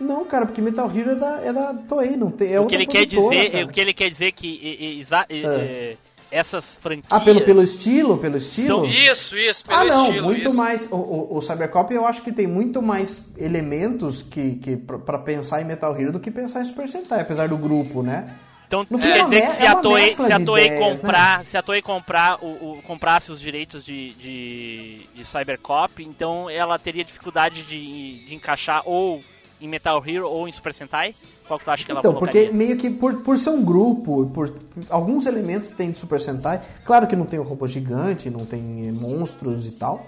Não, 0.00 0.24
cara, 0.24 0.46
porque 0.46 0.60
Metal 0.60 0.90
Hero 0.94 1.10
é 1.10 1.14
da, 1.16 1.40
é 1.44 1.52
da 1.52 1.74
Toei, 1.74 2.16
não 2.16 2.30
tem. 2.30 2.52
É 2.52 2.60
o 2.60 2.66
que 2.66 2.74
ele 2.74 2.86
quer 2.86 3.04
dizer, 3.04 3.50
cara. 3.50 3.64
o 3.64 3.68
que 3.68 3.80
ele 3.80 3.92
quer 3.92 4.08
dizer 4.10 4.32
que 4.32 4.46
e- 4.46 5.00
e- 5.00 5.06
e- 5.40 5.44
É. 5.44 5.92
e- 5.94 6.08
essas 6.30 6.64
franquias 6.82 7.06
Ah, 7.10 7.18
pelo, 7.20 7.40
pelo 7.40 7.62
estilo, 7.62 8.18
pelo 8.18 8.36
estilo? 8.36 8.80
São- 8.80 8.86
Isso, 8.86 9.36
isso, 9.38 9.64
pelo 9.64 9.78
ah, 9.80 9.84
não, 9.84 10.04
estilo, 10.06 10.26
muito 10.26 10.48
isso. 10.48 10.56
mais. 10.56 10.86
O, 10.92 10.96
o, 10.96 11.36
o 11.38 11.40
Cybercop 11.40 11.92
eu 11.94 12.04
acho 12.06 12.20
que 12.22 12.30
tem 12.30 12.46
muito 12.46 12.82
mais 12.82 13.22
elementos 13.36 14.22
que, 14.22 14.56
que 14.56 14.76
pra, 14.76 14.98
pra 14.98 15.18
pensar 15.18 15.60
em 15.62 15.64
Metal 15.64 15.98
Hero 15.98 16.12
do 16.12 16.20
que 16.20 16.30
pensar 16.30 16.60
em 16.60 16.64
Super 16.64 16.86
Sentai, 16.88 17.20
apesar 17.22 17.48
do 17.48 17.56
grupo, 17.56 18.02
né? 18.02 18.34
Então 18.66 18.86
No 18.90 18.98
quer 18.98 19.16
é 19.16 19.22
dizer 19.24 19.42
uma 19.42 19.50
que 19.50 19.56
se 19.56 19.62
é 19.62 19.66
a 19.68 19.74
Toei, 19.76 20.14
se 20.14 20.32
a 20.32 20.40
Toei 20.44 20.66
ideias, 20.66 20.80
né? 20.82 20.96
comprar, 21.00 21.44
se 21.46 21.56
a 21.56 21.62
Toei 21.62 21.80
comprar 21.80 22.44
o, 22.44 22.46
o- 22.74 22.82
comprasse 22.86 23.32
os 23.32 23.40
direitos 23.40 23.82
de, 23.82 24.10
de, 24.10 24.98
de 25.14 25.24
Cybercop, 25.24 26.02
então 26.04 26.50
ela 26.50 26.78
teria 26.78 27.02
dificuldade 27.02 27.62
de, 27.62 28.26
de 28.26 28.34
encaixar 28.34 28.82
ou 28.84 29.22
em 29.60 29.68
Metal 29.68 30.02
Hero 30.06 30.28
ou 30.28 30.46
em 30.48 30.52
Super 30.52 30.72
Sentai? 30.74 31.14
Qual 31.46 31.58
que 31.58 31.64
tu 31.64 31.70
acha 31.70 31.84
que 31.84 31.90
ela 31.90 32.00
Então, 32.00 32.12
colocaria? 32.14 32.46
porque 32.46 32.56
meio 32.56 32.76
que 32.76 32.90
por, 32.90 33.14
por 33.22 33.38
ser 33.38 33.50
um 33.50 33.64
grupo, 33.64 34.26
por 34.32 34.52
alguns 34.90 35.26
elementos 35.26 35.70
tem 35.72 35.90
de 35.90 35.98
Super 35.98 36.20
Sentai, 36.20 36.60
claro 36.84 37.06
que 37.06 37.16
não 37.16 37.26
tem 37.26 37.38
o 37.38 37.42
robô 37.42 37.66
gigante, 37.66 38.30
não 38.30 38.44
tem 38.46 38.60
monstros 38.92 39.66
e 39.66 39.72
tal. 39.72 40.06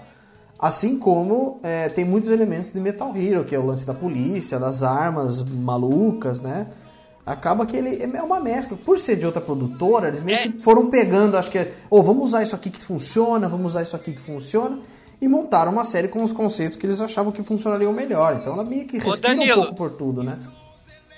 Assim 0.57 0.97
como 0.97 1.59
é, 1.63 1.89
tem 1.89 2.05
muitos 2.05 2.29
elementos 2.29 2.71
de 2.71 2.79
Metal 2.79 3.11
Hero, 3.17 3.43
que 3.43 3.55
é 3.55 3.59
o 3.59 3.65
lance 3.65 3.85
da 3.85 3.95
polícia, 3.95 4.59
das 4.59 4.83
armas 4.83 5.43
malucas, 5.43 6.39
né? 6.39 6.67
Acaba 7.25 7.65
que 7.65 7.75
ele 7.77 8.01
é 8.15 8.21
uma 8.21 8.39
mescla. 8.39 8.77
Por 8.77 8.97
ser 8.99 9.15
de 9.15 9.25
outra 9.25 9.41
produtora, 9.41 10.07
eles 10.07 10.21
meio 10.21 10.37
É. 10.37 10.47
que 10.49 10.57
foram 10.59 10.89
pegando, 10.89 11.37
acho 11.37 11.49
que 11.49 11.57
é, 11.57 11.73
oh, 11.89 12.01
vamos 12.03 12.25
usar 12.29 12.43
isso 12.43 12.55
aqui 12.55 12.69
que 12.69 12.79
funciona, 12.79 13.47
vamos 13.47 13.67
usar 13.71 13.81
isso 13.83 13.95
aqui 13.95 14.11
que 14.13 14.19
funciona, 14.19 14.79
e 15.21 15.27
montaram 15.27 15.71
uma 15.71 15.85
série 15.85 16.07
com 16.07 16.23
os 16.23 16.33
conceitos 16.33 16.75
que 16.75 16.85
eles 16.85 16.99
achavam 16.99 17.31
que 17.31 17.43
funcionariam 17.43 17.93
melhor. 17.93 18.33
Então 18.35 18.53
ela 18.53 18.63
meio 18.63 18.87
que 18.87 18.97
respira 18.97 19.33
um 19.39 19.47
pouco 19.55 19.75
por 19.75 19.91
tudo, 19.91 20.23
né? 20.23 20.39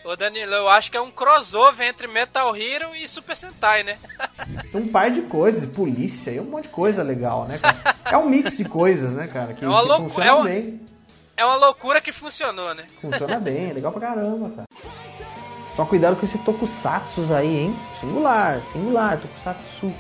Ô 0.04 0.18
Danilo, 0.18 0.52
eu 0.54 0.68
acho 0.68 0.92
que 0.92 0.98
é 0.98 1.02
um 1.02 1.10
crossover 1.10 1.88
entre 1.88 2.08
Metal 2.08 2.54
Hero 2.54 2.94
e 2.94 3.08
Super 3.08 3.38
Sentai, 3.38 3.84
né? 3.84 3.98
um 4.76 4.86
par 4.90 5.10
de 5.10 5.22
coisas, 5.22 5.66
polícia 5.70 6.30
e 6.32 6.42
um 6.42 6.44
monte 6.44 6.64
de 6.64 6.70
coisa 6.70 7.02
legal, 7.02 7.46
né, 7.48 7.58
cara? 7.58 7.96
É 8.12 8.18
um 8.18 8.28
mix 8.28 8.58
de 8.58 8.66
coisas, 8.66 9.14
né, 9.14 9.28
cara? 9.28 9.54
Que, 9.54 9.64
É 9.64 9.68
uma 9.68 9.82
que 9.82 10.02
funciona 10.04 10.30
é 10.30 10.34
uma- 10.34 10.44
bem. 10.44 10.82
É 11.38 11.46
uma 11.46 11.56
loucura 11.56 12.02
que 12.02 12.12
funcionou, 12.12 12.76
né? 12.76 12.84
Funciona 13.02 13.40
bem, 13.40 13.70
é 13.70 13.74
legal 13.74 13.92
pra 13.94 14.02
caramba, 14.10 14.50
cara. 14.50 14.68
Só 15.76 15.86
cuidado 15.86 16.18
com 16.18 16.26
esse 16.26 16.38
tokusatsu 16.40 17.34
aí, 17.34 17.62
hein? 17.62 17.76
Singular, 18.00 18.62
singular, 18.72 19.20
tokusatsu. 19.20 19.92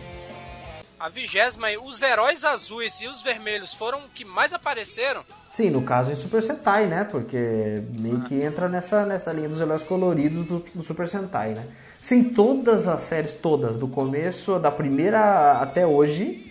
A 1.03 1.09
vigésima 1.09 1.67
aí, 1.67 1.77
os 1.77 2.01
heróis 2.01 2.45
azuis 2.45 3.01
e 3.01 3.07
os 3.07 3.21
vermelhos 3.21 3.73
foram 3.73 3.99
o 3.99 4.09
que 4.15 4.23
mais 4.23 4.53
apareceram. 4.53 5.21
Sim, 5.51 5.69
no 5.69 5.81
caso 5.81 6.13
em 6.13 6.15
Super 6.15 6.41
Sentai, 6.41 6.85
né? 6.85 7.03
Porque 7.03 7.83
meio 7.99 8.21
que 8.21 8.41
entra 8.41 8.69
nessa, 8.69 9.05
nessa 9.05 9.33
linha 9.33 9.49
dos 9.49 9.59
heróis 9.59 9.83
coloridos 9.83 10.45
do, 10.45 10.59
do 10.73 10.81
Super 10.81 11.09
Sentai, 11.09 11.55
né? 11.55 11.67
Sim, 11.99 12.23
todas 12.23 12.87
as 12.87 13.03
séries, 13.03 13.33
todas, 13.33 13.75
do 13.75 13.85
começo, 13.85 14.57
da 14.59 14.71
primeira 14.71 15.59
até 15.59 15.85
hoje, 15.85 16.49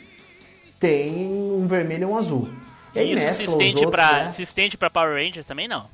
tem 0.78 1.32
um 1.32 1.66
vermelho 1.66 2.02
e 2.02 2.12
um 2.12 2.18
azul. 2.18 2.50
E 2.94 2.98
aí 2.98 3.12
Isso 3.12 3.22
se 3.22 3.26
mescla 3.26 3.46
os 3.46 3.52
estende, 3.52 3.86
outros, 3.86 3.90
pra, 3.90 4.24
né? 4.24 4.32
se 4.34 4.42
estende 4.42 4.76
pra 4.76 4.90
Power 4.90 5.14
Rangers 5.14 5.46
também 5.46 5.66
não? 5.66 5.88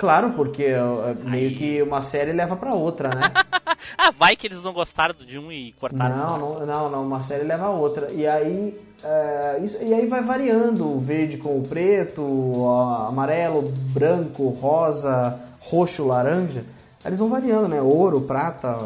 Claro, 0.00 0.30
porque 0.30 0.62
é, 0.64 0.80
meio 1.28 1.50
Aí. 1.50 1.54
que 1.54 1.82
uma 1.82 2.00
série 2.00 2.32
leva 2.32 2.56
pra 2.56 2.72
outra, 2.72 3.10
né? 3.10 3.20
ah, 3.98 4.10
vai 4.18 4.34
que 4.34 4.46
eles 4.46 4.62
não 4.62 4.72
gostaram 4.72 5.14
de 5.14 5.38
um 5.38 5.52
e 5.52 5.72
cortaram. 5.72 6.16
não, 6.16 6.38
não, 6.38 6.66
não, 6.66 6.90
não, 6.90 7.06
uma 7.06 7.22
série 7.22 7.44
leva 7.44 7.66
a 7.66 7.70
outra. 7.70 8.10
E 8.10 8.26
aí, 8.26 8.80
é, 9.04 9.60
isso- 9.62 9.76
e 9.82 9.92
aí 9.92 10.06
vai 10.06 10.22
variando 10.22 10.90
o 10.90 10.98
verde 10.98 11.36
com 11.36 11.58
o 11.58 11.62
preto, 11.68 12.22
o 12.22 12.66
amarelo, 13.08 13.70
branco, 13.92 14.48
rosa, 14.48 15.38
roxo, 15.60 16.06
laranja. 16.06 16.64
Eles 17.04 17.18
vão 17.18 17.28
variando, 17.28 17.68
né? 17.68 17.82
Ouro, 17.82 18.22
prata, 18.22 18.78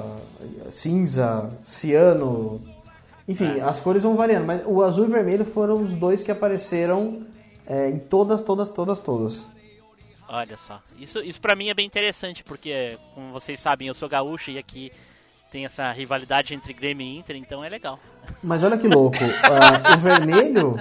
cinza, 0.69 1.49
ciano. 1.63 2.61
Enfim, 3.29 3.61
as 3.61 3.79
cores 3.79 4.03
vão 4.03 4.17
variando. 4.17 4.47
Mas 4.47 4.63
o 4.67 4.83
azul 4.83 5.05
e 5.05 5.11
vermelho 5.11 5.45
foram 5.45 5.75
os 5.81 5.95
dois 5.95 6.25
que 6.25 6.33
apareceram 6.33 7.23
é, 7.65 7.89
em 7.89 8.01
todas, 8.01 8.43
todas, 8.43 8.69
todas, 8.69 8.99
todas. 8.99 9.49
Olha 10.29 10.57
só. 10.57 10.81
Isso, 10.99 11.19
isso 11.21 11.41
pra 11.41 11.55
mim 11.55 11.69
é 11.69 11.75
bem 11.75 11.87
interessante, 11.87 12.43
porque, 12.43 12.99
como 13.15 13.31
vocês 13.33 13.61
sabem, 13.61 13.89
eu 13.89 13.95
sou 13.95 14.09
gaúcho 14.09 14.51
e 14.51 14.59
aqui 14.59 14.91
tem 15.51 15.65
essa 15.65 15.91
rivalidade 15.93 16.55
entre 16.55 16.73
Grêmio 16.73 17.07
e 17.07 17.19
Inter, 17.19 17.37
então 17.37 17.63
é 17.65 17.69
legal. 17.69 17.99
Mas 18.43 18.63
olha 18.65 18.77
que 18.79 18.89
louco, 18.89 19.19
ah, 19.45 19.95
o 19.95 19.99
vermelho, 19.99 20.77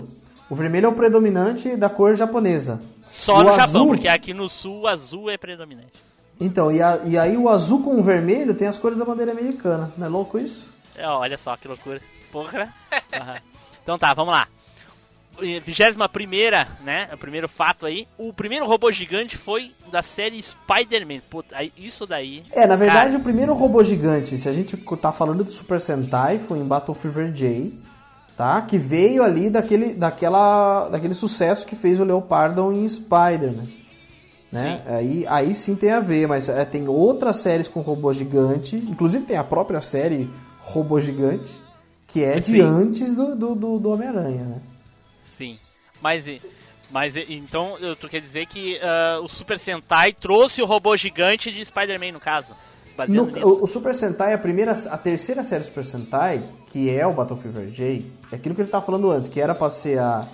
o 0.50 0.56
vermelho 0.56 0.86
é 0.88 0.90
o 0.90 0.94
predominante 0.96 1.76
da 1.76 1.90
cor 1.90 2.16
japonesa. 2.16 2.80
Só 3.08 3.40
O 3.40 3.44
no 3.44 3.50
azul- 3.50 3.60
Japão, 3.68 3.88
porque 3.88 4.08
aqui 4.08 4.34
no 4.34 4.50
sul 4.50 4.82
o 4.82 4.88
azul 4.88 5.30
é 5.30 5.38
predominante. 5.38 5.92
Então, 6.40 6.72
e, 6.72 6.82
a- 6.82 7.00
e 7.06 7.18
aí 7.18 7.38
o 7.38 7.48
azul 7.48 7.84
com 7.84 8.00
o 8.00 8.04
vermelho 8.04 8.56
tem 8.56 8.68
as 8.68 8.78
cores 8.78 8.98
da 8.98 9.06
bandeira 9.06 9.32
americana. 9.32 9.94
Não 9.98 10.08
é 10.08 10.10
louco 10.10 10.40
isso? 10.40 10.66
É, 10.96 11.08
olha 11.08 11.38
só 11.38 11.56
que 11.56 11.68
loucura. 11.68 12.02
Porra. 12.32 12.74
Aham. 13.14 13.38
Então 13.84 14.00
tá, 14.00 14.14
vamos 14.16 14.34
lá. 14.34 14.48
Vigésima 15.66 16.08
primeira, 16.08 16.68
né? 16.84 17.10
O 17.14 17.18
primeiro 17.18 17.50
fato 17.50 17.86
aí. 17.86 18.08
O 18.18 18.32
primeiro 18.32 18.66
robô 18.66 18.92
gigante 18.92 19.36
foi 19.38 19.72
da 19.92 20.02
série 20.02 20.42
Spider-Man. 20.42 21.22
Isso 21.78 22.06
daí. 22.06 22.44
É, 22.52 22.68
na 22.68 22.76
verdade, 22.76 23.12
Cara, 23.12 23.18
o 23.18 23.24
primeiro 23.24 23.54
robô 23.54 23.84
gigante, 23.84 24.38
se 24.38 24.48
a 24.48 24.54
gente 24.54 24.78
tá 24.78 25.12
falando 25.12 25.44
do 25.44 25.52
Super 25.52 25.82
Sentai, 25.82 26.40
foi 26.40 26.60
em 26.60 26.64
Battle 26.64 26.96
Fever 26.96 27.32
J, 27.32 27.72
tá? 28.38 28.62
Que 28.62 28.78
veio 28.78 29.24
ali 29.24 29.50
daquele, 29.50 29.94
daquela, 29.94 30.90
daquele 30.90 31.14
sucesso 31.14 31.66
que 31.66 31.76
fez 31.76 32.00
o 32.00 32.04
Leopardo 32.04 32.72
em 32.72 32.88
Spider-Man. 32.88 33.68
Né? 34.52 34.84
Aí, 34.86 35.26
aí 35.28 35.56
sim 35.56 35.76
tem 35.76 35.90
a 35.90 36.00
ver, 36.00 36.28
mas 36.28 36.48
é, 36.48 36.64
tem 36.64 36.88
outras 36.88 37.38
séries 37.38 37.68
com 37.68 37.82
robô 37.82 38.14
gigante, 38.14 38.76
inclusive 38.76 39.26
tem 39.26 39.36
a 39.36 39.44
própria 39.44 39.82
série 39.82 40.30
Robô 40.60 41.02
Gigante, 41.02 41.60
que 42.08 42.24
é 42.24 42.40
de 42.40 42.52
Sim. 42.52 42.62
antes 42.62 43.16
do, 43.16 43.36
do, 43.36 43.56
do, 43.56 43.80
do 43.80 43.90
Homem-Aranha, 43.90 44.44
né? 44.44 44.62
Mas, 46.04 46.26
mas 46.92 47.14
então, 47.30 47.78
eu- 47.80 47.96
tu 47.96 48.10
quer 48.10 48.20
dizer 48.20 48.46
que 48.46 48.78
ah, 48.84 49.22
o 49.24 49.30
Super 49.30 49.58
Sentai 49.58 50.12
trouxe 50.12 50.62
o 50.62 50.66
robô 50.66 50.96
gigante 50.98 51.50
de 51.50 51.64
Spider-Man, 51.66 52.12
no 52.12 52.20
caso? 52.20 52.50
No- 53.08 53.24
o, 53.24 53.64
o 53.64 53.68
Super 53.68 53.96
Sentai, 53.96 54.34
a 54.34 54.38
primeira, 54.38 54.74
a 54.74 54.98
terceira 54.98 55.42
série 55.44 55.64
Super 55.64 55.84
Sentai, 55.86 56.44
que 56.68 56.94
é 56.94 57.08
o 57.08 57.14
Battle 57.14 57.40
Fever 57.40 57.68
J, 57.72 58.06
é 58.32 58.36
aquilo 58.36 58.54
que 58.54 58.62
ele 58.62 58.70
tava 58.70 58.86
falando 58.86 59.10
antes, 59.10 59.30
que 59.30 59.40
era 59.42 59.56
pra 59.56 59.68
ser 59.70 59.98
a, 59.98 60.28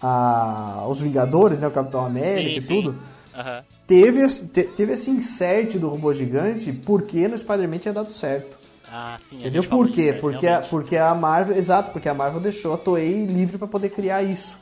a- 0.00 0.86
os 0.88 1.00
Vingadores, 1.00 1.58
né, 1.58 1.66
o 1.66 1.70
Capitão 1.70 2.06
América 2.06 2.48
Sim, 2.48 2.56
e 2.56 2.60
sim. 2.62 2.66
tudo, 2.82 2.98
Aham. 3.34 3.62
teve, 3.86 4.20
esse- 4.20 4.46
te- 4.46 4.62
teve 4.64 4.92
esse 4.94 5.10
insert 5.10 5.76
do 5.76 5.88
robô 5.90 6.12
gigante 6.14 6.72
porque 6.72 7.28
no 7.28 7.36
Spider-Man 7.36 7.78
tinha 7.78 7.92
dado 7.92 8.10
certo. 8.12 8.56
Ah, 8.90 9.18
sim. 9.28 9.40
Entendeu 9.40 9.64
por 9.64 9.90
quê? 9.90 10.02
isso, 10.04 10.12
né, 10.14 10.18
Porque 10.20 10.46
a, 10.46 10.60
porque 10.62 10.96
a 10.96 11.14
Marvel, 11.14 11.58
exato, 11.58 11.90
porque 11.90 12.08
a 12.08 12.14
Marvel 12.14 12.40
deixou 12.40 12.72
a 12.72 12.78
Toei 12.78 13.26
livre 13.26 13.58
pra 13.58 13.66
poder 13.68 13.90
criar 13.90 14.22
isso. 14.22 14.56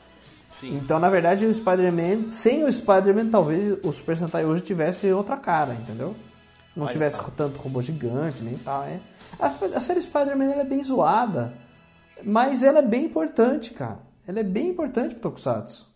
Sim. 0.59 0.77
Então, 0.77 0.99
na 0.99 1.09
verdade, 1.09 1.45
o 1.45 1.53
Spider-Man, 1.53 2.29
sem 2.29 2.63
o 2.63 2.71
Spider-Man, 2.71 3.29
talvez 3.29 3.77
o 3.83 3.91
Super 3.91 4.17
Sentai 4.17 4.45
hoje 4.45 4.63
tivesse 4.63 5.11
outra 5.11 5.37
cara, 5.37 5.73
entendeu? 5.73 6.15
Não 6.75 6.83
Olha 6.83 6.91
tivesse 6.91 7.17
só. 7.17 7.23
tanto 7.35 7.59
robô 7.59 7.81
gigante, 7.81 8.43
nem 8.43 8.57
tal, 8.57 8.83
é. 8.83 8.99
A, 9.39 9.47
a 9.47 9.81
série 9.81 10.01
Spider-Man 10.01 10.51
é 10.53 10.63
bem 10.63 10.83
zoada, 10.83 11.53
mas 12.23 12.63
ela 12.63 12.79
é 12.79 12.81
bem 12.81 13.05
importante, 13.05 13.71
cara. 13.73 13.99
Ela 14.27 14.39
é 14.39 14.43
bem 14.43 14.69
importante 14.69 15.15
pro 15.15 15.29
Tokusatsu. 15.29 15.87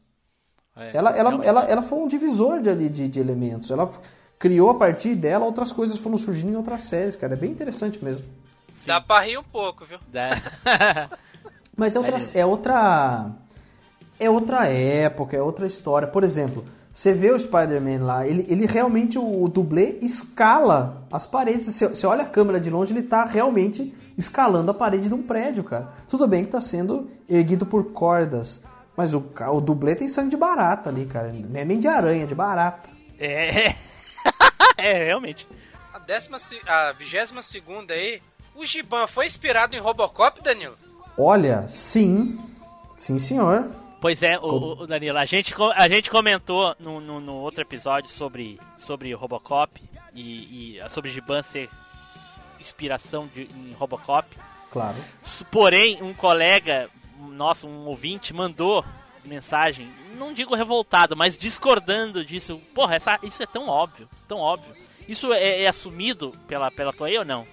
É, 0.75 0.95
Ela, 0.95 1.11
ela, 1.11 1.45
ela, 1.45 1.63
ela 1.65 1.81
foi 1.81 1.99
um 1.99 2.07
divisor 2.07 2.61
de, 2.61 2.69
ali 2.69 2.89
de, 2.89 3.07
de 3.07 3.19
elementos. 3.19 3.71
Ela 3.71 3.89
criou 4.37 4.69
a 4.69 4.75
partir 4.75 5.15
dela 5.15 5.45
outras 5.45 5.71
coisas 5.71 5.97
foram 5.97 6.17
surgindo 6.17 6.53
em 6.53 6.55
outras 6.55 6.81
séries, 6.81 7.15
cara. 7.15 7.33
É 7.33 7.37
bem 7.37 7.51
interessante 7.51 8.03
mesmo. 8.03 8.25
Dá 8.85 9.01
pra 9.01 9.21
rir 9.21 9.37
um 9.37 9.43
pouco, 9.43 9.85
viu? 9.85 9.99
Dá. 10.07 10.29
Mas 11.75 11.95
é 11.95 11.99
outra, 11.99 12.17
é 12.33 12.45
outra. 12.45 13.31
É 14.19 14.29
outra 14.29 14.67
época, 14.67 15.37
é 15.37 15.41
outra 15.41 15.65
história. 15.65 16.07
Por 16.07 16.23
exemplo, 16.23 16.65
você 16.91 17.13
vê 17.13 17.31
o 17.31 17.39
Spider-Man 17.39 18.03
lá, 18.03 18.27
ele, 18.27 18.45
ele 18.49 18.65
realmente, 18.65 19.17
o, 19.17 19.43
o 19.43 19.47
dublê 19.47 19.97
escala 20.01 21.07
as 21.11 21.25
paredes. 21.25 21.67
Você, 21.67 21.87
você 21.87 22.05
olha 22.05 22.23
a 22.23 22.27
câmera 22.27 22.59
de 22.59 22.69
longe, 22.69 22.91
ele 22.91 23.03
tá 23.03 23.23
realmente 23.23 23.95
escalando 24.17 24.71
a 24.71 24.73
parede 24.73 25.07
de 25.07 25.13
um 25.13 25.23
prédio, 25.23 25.63
cara. 25.63 25.93
Tudo 26.09 26.27
bem 26.27 26.43
que 26.43 26.51
tá 26.51 26.59
sendo 26.59 27.09
erguido 27.29 27.65
por 27.65 27.93
cordas, 27.93 28.61
mas 28.97 29.13
o, 29.13 29.23
o 29.53 29.61
dublê 29.61 29.95
tem 29.95 30.09
sangue 30.09 30.31
de 30.31 30.37
barata 30.37 30.89
ali, 30.89 31.05
cara. 31.05 31.31
Não 31.31 31.57
é 31.57 31.63
nem 31.63 31.79
de 31.79 31.87
aranha, 31.87 32.23
é 32.23 32.27
de 32.27 32.35
barata. 32.35 32.89
É. 33.17 33.75
é, 34.75 35.05
realmente. 35.05 35.47
A 35.93 35.99
décima, 35.99 36.37
a 36.67 36.91
vigésima 36.91 37.41
segunda 37.41 37.93
aí, 37.93 38.21
o 38.53 38.65
Giban 38.65 39.07
foi 39.07 39.25
inspirado 39.25 39.73
em 39.73 39.79
Robocop, 39.79 40.43
Danilo? 40.43 40.75
Olha, 41.17 41.65
sim, 41.67 42.37
sim 42.97 43.17
senhor. 43.17 43.69
Pois 44.01 44.23
é, 44.23 44.35
o, 44.37 44.83
o 44.83 44.87
Danilo, 44.87 45.17
a 45.17 45.25
gente, 45.25 45.53
a 45.75 45.89
gente 45.89 46.09
comentou 46.09 46.73
no, 46.79 47.01
no, 47.01 47.19
no 47.19 47.35
outro 47.35 47.61
episódio 47.61 48.09
sobre, 48.09 48.57
sobre 48.77 49.13
Robocop 49.13 49.81
e, 50.15 50.77
e 50.77 50.89
sobre 50.89 51.11
Giban 51.11 51.41
ser 51.43 51.69
inspiração 52.59 53.27
de, 53.27 53.41
em 53.43 53.75
Robocop. 53.77 54.27
Claro. 54.71 54.97
Porém, 55.51 56.01
um 56.01 56.13
colega 56.13 56.89
nosso, 57.19 57.67
um 57.67 57.87
ouvinte, 57.87 58.33
mandou 58.33 58.85
mensagem, 59.25 59.91
não 60.15 60.33
digo 60.33 60.55
revoltado, 60.55 61.15
mas 61.15 61.37
discordando 61.37 62.23
disso. 62.23 62.61
Porra, 62.73 62.95
essa, 62.95 63.19
isso 63.23 63.43
é 63.43 63.45
tão 63.45 63.67
óbvio, 63.67 64.07
tão 64.27 64.37
óbvio. 64.37 64.73
Isso 65.07 65.33
é, 65.33 65.63
é 65.63 65.67
assumido 65.67 66.33
pela, 66.47 66.71
pela 66.71 66.93
Toei 66.93 67.17
ou 67.17 67.25
não? 67.25 67.45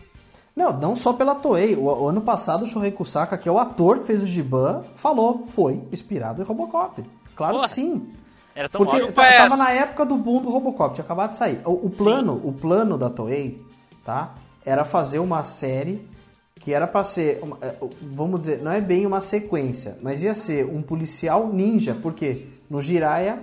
Não, 0.56 0.72
não 0.72 0.96
só 0.96 1.12
pela 1.12 1.34
Toei. 1.34 1.74
O, 1.76 1.82
o 1.84 2.08
ano 2.08 2.22
passado, 2.22 2.62
o 2.64 2.66
Shohei 2.66 2.90
Kusaka, 2.90 3.36
que 3.36 3.46
é 3.48 3.52
o 3.52 3.58
ator 3.58 3.98
que 4.00 4.06
fez 4.06 4.22
o 4.22 4.26
Giban, 4.26 4.82
falou, 4.94 5.44
foi 5.46 5.82
inspirado 5.92 6.40
em 6.40 6.44
Robocop. 6.46 7.04
Claro 7.36 7.56
Porra, 7.56 7.68
que 7.68 7.74
sim. 7.74 8.08
Era 8.54 8.66
tão 8.68 8.78
Porque 8.78 8.92
óbvio. 8.96 9.06
Culpa 9.08 9.22
ta- 9.22 9.32
tava 9.36 9.46
essa. 9.54 9.56
na 9.58 9.70
época 9.72 10.06
do 10.06 10.16
boom 10.16 10.40
do 10.40 10.48
Robocop, 10.48 10.94
tinha 10.94 11.04
acabado 11.04 11.30
de 11.30 11.36
sair. 11.36 11.60
O, 11.66 11.72
o 11.86 11.90
plano, 11.90 12.40
o 12.42 12.54
plano 12.54 12.96
da 12.96 13.10
Toei, 13.10 13.62
tá? 14.02 14.34
Era 14.64 14.82
fazer 14.82 15.18
uma 15.18 15.44
série 15.44 16.08
que 16.54 16.72
era 16.72 16.86
pra 16.86 17.04
ser, 17.04 17.38
uma- 17.42 17.58
é, 17.60 17.74
vamos 18.00 18.40
dizer, 18.40 18.62
não 18.62 18.72
é 18.72 18.80
bem 18.80 19.04
uma 19.04 19.20
sequência, 19.20 19.98
mas 20.02 20.22
ia 20.22 20.34
ser 20.34 20.64
um 20.64 20.80
policial 20.80 21.48
ninja, 21.52 21.94
porque 22.02 22.46
no 22.70 22.80
Jiraiya, 22.80 23.40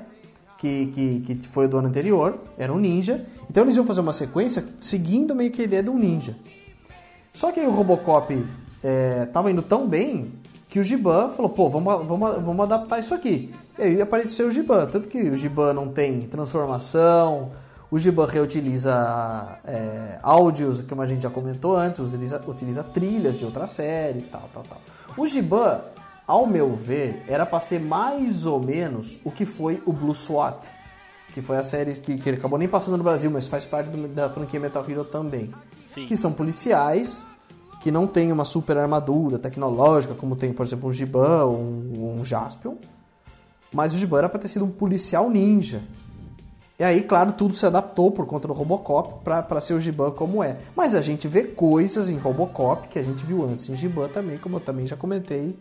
que, 0.58 0.88
que, 0.88 1.20
que 1.38 1.48
foi 1.48 1.68
do 1.68 1.78
ano 1.78 1.90
anterior, 1.90 2.40
era 2.58 2.74
um 2.74 2.80
ninja, 2.80 3.24
então 3.48 3.64
eles 3.64 3.76
iam 3.78 3.86
fazer 3.86 4.02
uma 4.02 4.14
sequência 4.14 4.66
seguindo 4.80 5.36
meio 5.36 5.52
que 5.52 5.62
a 5.62 5.66
ideia 5.66 5.84
de 5.84 5.92
um 5.92 5.98
ninja. 5.98 6.36
Só 7.34 7.52
que 7.52 7.60
aí 7.60 7.68
o 7.68 7.72
Robocop 7.72 8.46
é, 8.84 9.26
tava 9.28 9.50
indo 9.52 9.62
tão 9.62 9.88
bem 9.88 10.32
que 10.70 10.80
o 10.80 10.84
Giban 10.84 11.30
falou, 11.30 11.50
pô, 11.50 11.70
vamos, 11.70 12.06
vamos, 12.08 12.36
vamos 12.44 12.60
adaptar 12.66 13.00
isso 13.00 13.14
aqui. 13.14 13.54
E 13.78 13.82
aí 13.84 14.02
apareceu 14.02 14.48
o 14.48 14.52
Giban, 14.52 14.86
tanto 14.88 15.08
que 15.08 15.18
o 15.22 15.36
Giban 15.36 15.74
não 15.74 15.88
tem 15.90 16.22
transformação, 16.22 17.52
o 17.90 17.98
Giban 18.00 18.26
reutiliza 18.28 19.60
é, 19.66 20.18
áudios, 20.22 20.82
como 20.82 21.02
a 21.02 21.06
gente 21.08 21.22
já 21.24 21.30
comentou 21.30 21.76
antes, 21.76 22.00
utiliza, 22.00 22.42
utiliza 22.48 22.84
trilhas 22.84 23.38
de 23.38 23.46
outras 23.46 23.72
séries, 23.72 24.26
tal, 24.28 24.48
tal, 24.54 24.64
tal. 24.64 24.80
O 25.18 25.28
Giban, 25.28 25.82
ao 26.28 26.46
meu 26.48 26.76
ver, 26.76 27.24
era 27.28 27.46
pra 27.46 27.60
ser 27.60 27.80
mais 27.80 28.46
ou 28.46 28.60
menos 28.64 29.18
o 29.24 29.32
que 29.32 29.46
foi 29.46 29.82
o 29.86 29.94
Blue 29.94 30.16
SWAT, 30.16 30.68
que 31.34 31.42
foi 31.42 31.58
a 31.58 31.64
série 31.64 31.94
que, 31.96 32.18
que 32.18 32.30
ele 32.30 32.38
acabou 32.38 32.58
nem 32.60 32.68
passando 32.68 32.98
no 32.98 33.04
Brasil, 33.04 33.30
mas 33.32 33.48
faz 33.48 33.66
parte 33.66 33.90
do- 33.90 34.08
da 34.08 34.30
franquia 34.30 34.60
Metal 34.60 34.84
Hero 34.88 35.04
também 35.04 35.52
Sim. 35.94 36.06
que 36.06 36.18
são 36.18 36.32
policiais 36.32 37.26
que 37.82 37.92
não 37.92 38.08
têm 38.08 38.32
uma 38.32 38.46
super 38.46 38.78
armadura 38.78 39.38
tecnológica, 39.38 40.14
como 40.14 40.38
tem, 40.38 40.54
por 40.54 40.66
exemplo, 40.66 40.90
um 40.90 40.94
Giban 40.94 41.44
ou 41.44 41.58
um, 41.58 42.18
um 42.20 42.26
Jaspion. 42.26 42.76
Mas 43.74 43.94
o 43.94 43.98
Giban 43.98 44.20
era 44.20 44.30
para 44.30 44.40
ter 44.40 44.48
sido 44.48 44.64
um 44.64 44.72
policial 44.72 45.30
ninja. 45.30 45.82
E 46.80 46.84
aí, 46.84 47.02
claro, 47.02 47.34
tudo 47.34 47.56
se 47.56 47.66
adaptou 47.66 48.10
por 48.10 48.26
conta 48.26 48.48
do 48.48 48.54
Robocop 48.54 49.24
para 49.24 49.62
ser 49.62 49.74
o 49.74 49.82
Giban 49.82 50.12
como 50.12 50.44
é. 50.44 50.58
Mas 50.76 50.96
a 50.96 51.02
gente 51.02 51.28
vê 51.28 51.44
coisas 51.44 52.10
em 52.10 52.18
Robocop 52.18 52.88
que 52.88 52.98
a 52.98 53.04
gente 53.04 53.26
viu 53.26 53.44
antes 53.44 53.68
em 53.70 53.76
Giban 53.76 54.08
também, 54.08 54.38
como 54.38 54.56
eu 54.56 54.62
também 54.62 54.88
já 54.88 54.96
comentei 54.96 55.58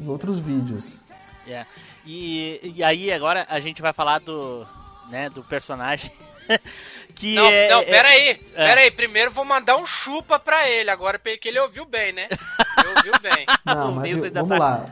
em 0.00 0.08
outros 0.08 0.38
vídeos. 0.38 0.98
É. 1.46 1.66
E, 2.06 2.72
e 2.76 2.82
aí 2.82 3.12
agora 3.12 3.46
a 3.48 3.60
gente 3.60 3.82
vai 3.82 3.92
falar 3.92 4.20
do, 4.20 4.66
né, 5.10 5.28
do 5.28 5.42
personagem 5.42 6.10
que 7.14 7.34
Não, 7.34 7.46
é, 7.46 7.68
não, 7.70 7.80
é- 7.80 7.84
peraí, 7.84 8.28
é. 8.54 8.66
peraí. 8.68 8.90
Primeiro 8.90 9.30
vou 9.30 9.44
mandar 9.44 9.76
um 9.76 9.86
chupa 9.86 10.38
pra 10.38 10.68
ele, 10.68 10.90
agora 10.90 11.18
porque 11.18 11.48
ele 11.48 11.60
ouviu 11.60 11.84
bem, 11.84 12.12
né? 12.12 12.28
Ele 12.30 12.88
ouviu 12.96 13.12
bem. 13.20 13.46
Não, 13.64 13.92
mas 13.92 14.20
vamos 14.32 14.48
tá- 14.48 14.58
lá. 14.58 14.86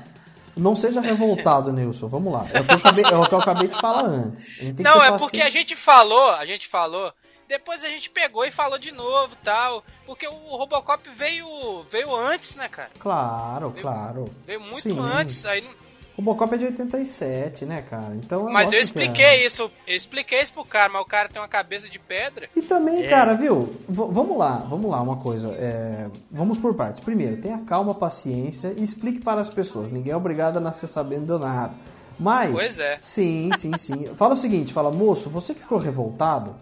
Não 0.56 0.74
seja 0.74 1.00
revoltado, 1.02 1.70
Nilson. 1.70 2.08
Vamos 2.08 2.32
lá. 2.32 2.46
É 2.52 2.60
o 2.60 2.64
que 2.64 2.72
eu 2.72 2.76
acabei, 2.78 3.04
é 3.04 3.14
o 3.16 3.26
que 3.28 3.34
eu 3.34 3.38
acabei 3.38 3.68
de 3.68 3.78
falar 3.78 4.04
antes. 4.06 4.46
A 4.58 4.72
que 4.72 4.82
Não, 4.82 5.02
é 5.04 5.10
porque 5.18 5.36
a 5.36 5.40
paciência. 5.44 5.50
gente 5.50 5.76
falou, 5.76 6.30
a 6.30 6.46
gente 6.46 6.66
falou, 6.66 7.12
depois 7.46 7.84
a 7.84 7.88
gente 7.90 8.08
pegou 8.08 8.42
e 8.42 8.50
falou 8.50 8.78
de 8.78 8.90
novo 8.90 9.36
tal. 9.44 9.84
Porque 10.06 10.26
o 10.26 10.32
Robocop 10.32 11.06
veio, 11.10 11.84
veio 11.90 12.14
antes, 12.16 12.56
né, 12.56 12.68
cara? 12.70 12.88
Claro, 12.98 13.74
claro. 13.82 14.34
Veio 14.46 14.60
muito 14.60 14.80
Sim. 14.80 14.98
antes. 14.98 15.44
Aí, 15.44 15.60
não- 15.60 15.85
Robocop 16.16 16.54
é 16.54 16.58
de 16.58 16.64
87, 16.64 17.66
né, 17.66 17.82
cara? 17.82 18.14
Então 18.14 18.48
é 18.48 18.52
mas 18.52 18.72
eu 18.72 18.80
expliquei 18.80 19.24
é. 19.24 19.46
isso, 19.46 19.70
eu 19.86 19.94
expliquei 19.96 20.40
isso 20.42 20.52
pro 20.52 20.64
cara, 20.64 20.90
mas 20.90 21.02
o 21.02 21.04
cara 21.04 21.28
tem 21.28 21.40
uma 21.42 21.46
cabeça 21.48 21.88
de 21.90 21.98
pedra. 21.98 22.48
E 22.56 22.62
também, 22.62 23.04
É. 23.04 23.08
cara, 23.08 23.34
viu? 23.34 23.64
V- 23.86 24.08
vamos 24.10 24.36
lá, 24.38 24.56
vamos 24.68 24.90
lá, 24.90 25.00
uma 25.02 25.16
coisa. 25.18 25.48
é, 25.58 26.08
Vamos 26.30 26.56
por 26.56 26.74
partes. 26.74 27.00
Primeiro, 27.02 27.36
tenha 27.36 27.58
calma, 27.58 27.94
paciência 27.94 28.72
e 28.76 28.82
explique 28.82 29.20
para 29.20 29.40
as 29.42 29.50
pessoas. 29.50 29.90
Ninguém 29.90 30.12
é 30.12 30.16
obrigado 30.16 30.56
a 30.56 30.60
nascer 30.60 30.86
sabendo 30.86 31.36
de 31.36 31.44
nada. 31.44 31.74
Mas. 32.18 32.50
Pois 32.50 32.78
é. 32.78 32.96
Sim, 33.02 33.50
sim, 33.58 33.76
sim. 33.76 34.06
fala 34.16 34.32
o 34.32 34.36
seguinte: 34.38 34.72
fala, 34.72 34.90
moço, 34.90 35.28
você 35.28 35.52
que 35.52 35.60
ficou 35.60 35.76
revoltado, 35.76 36.54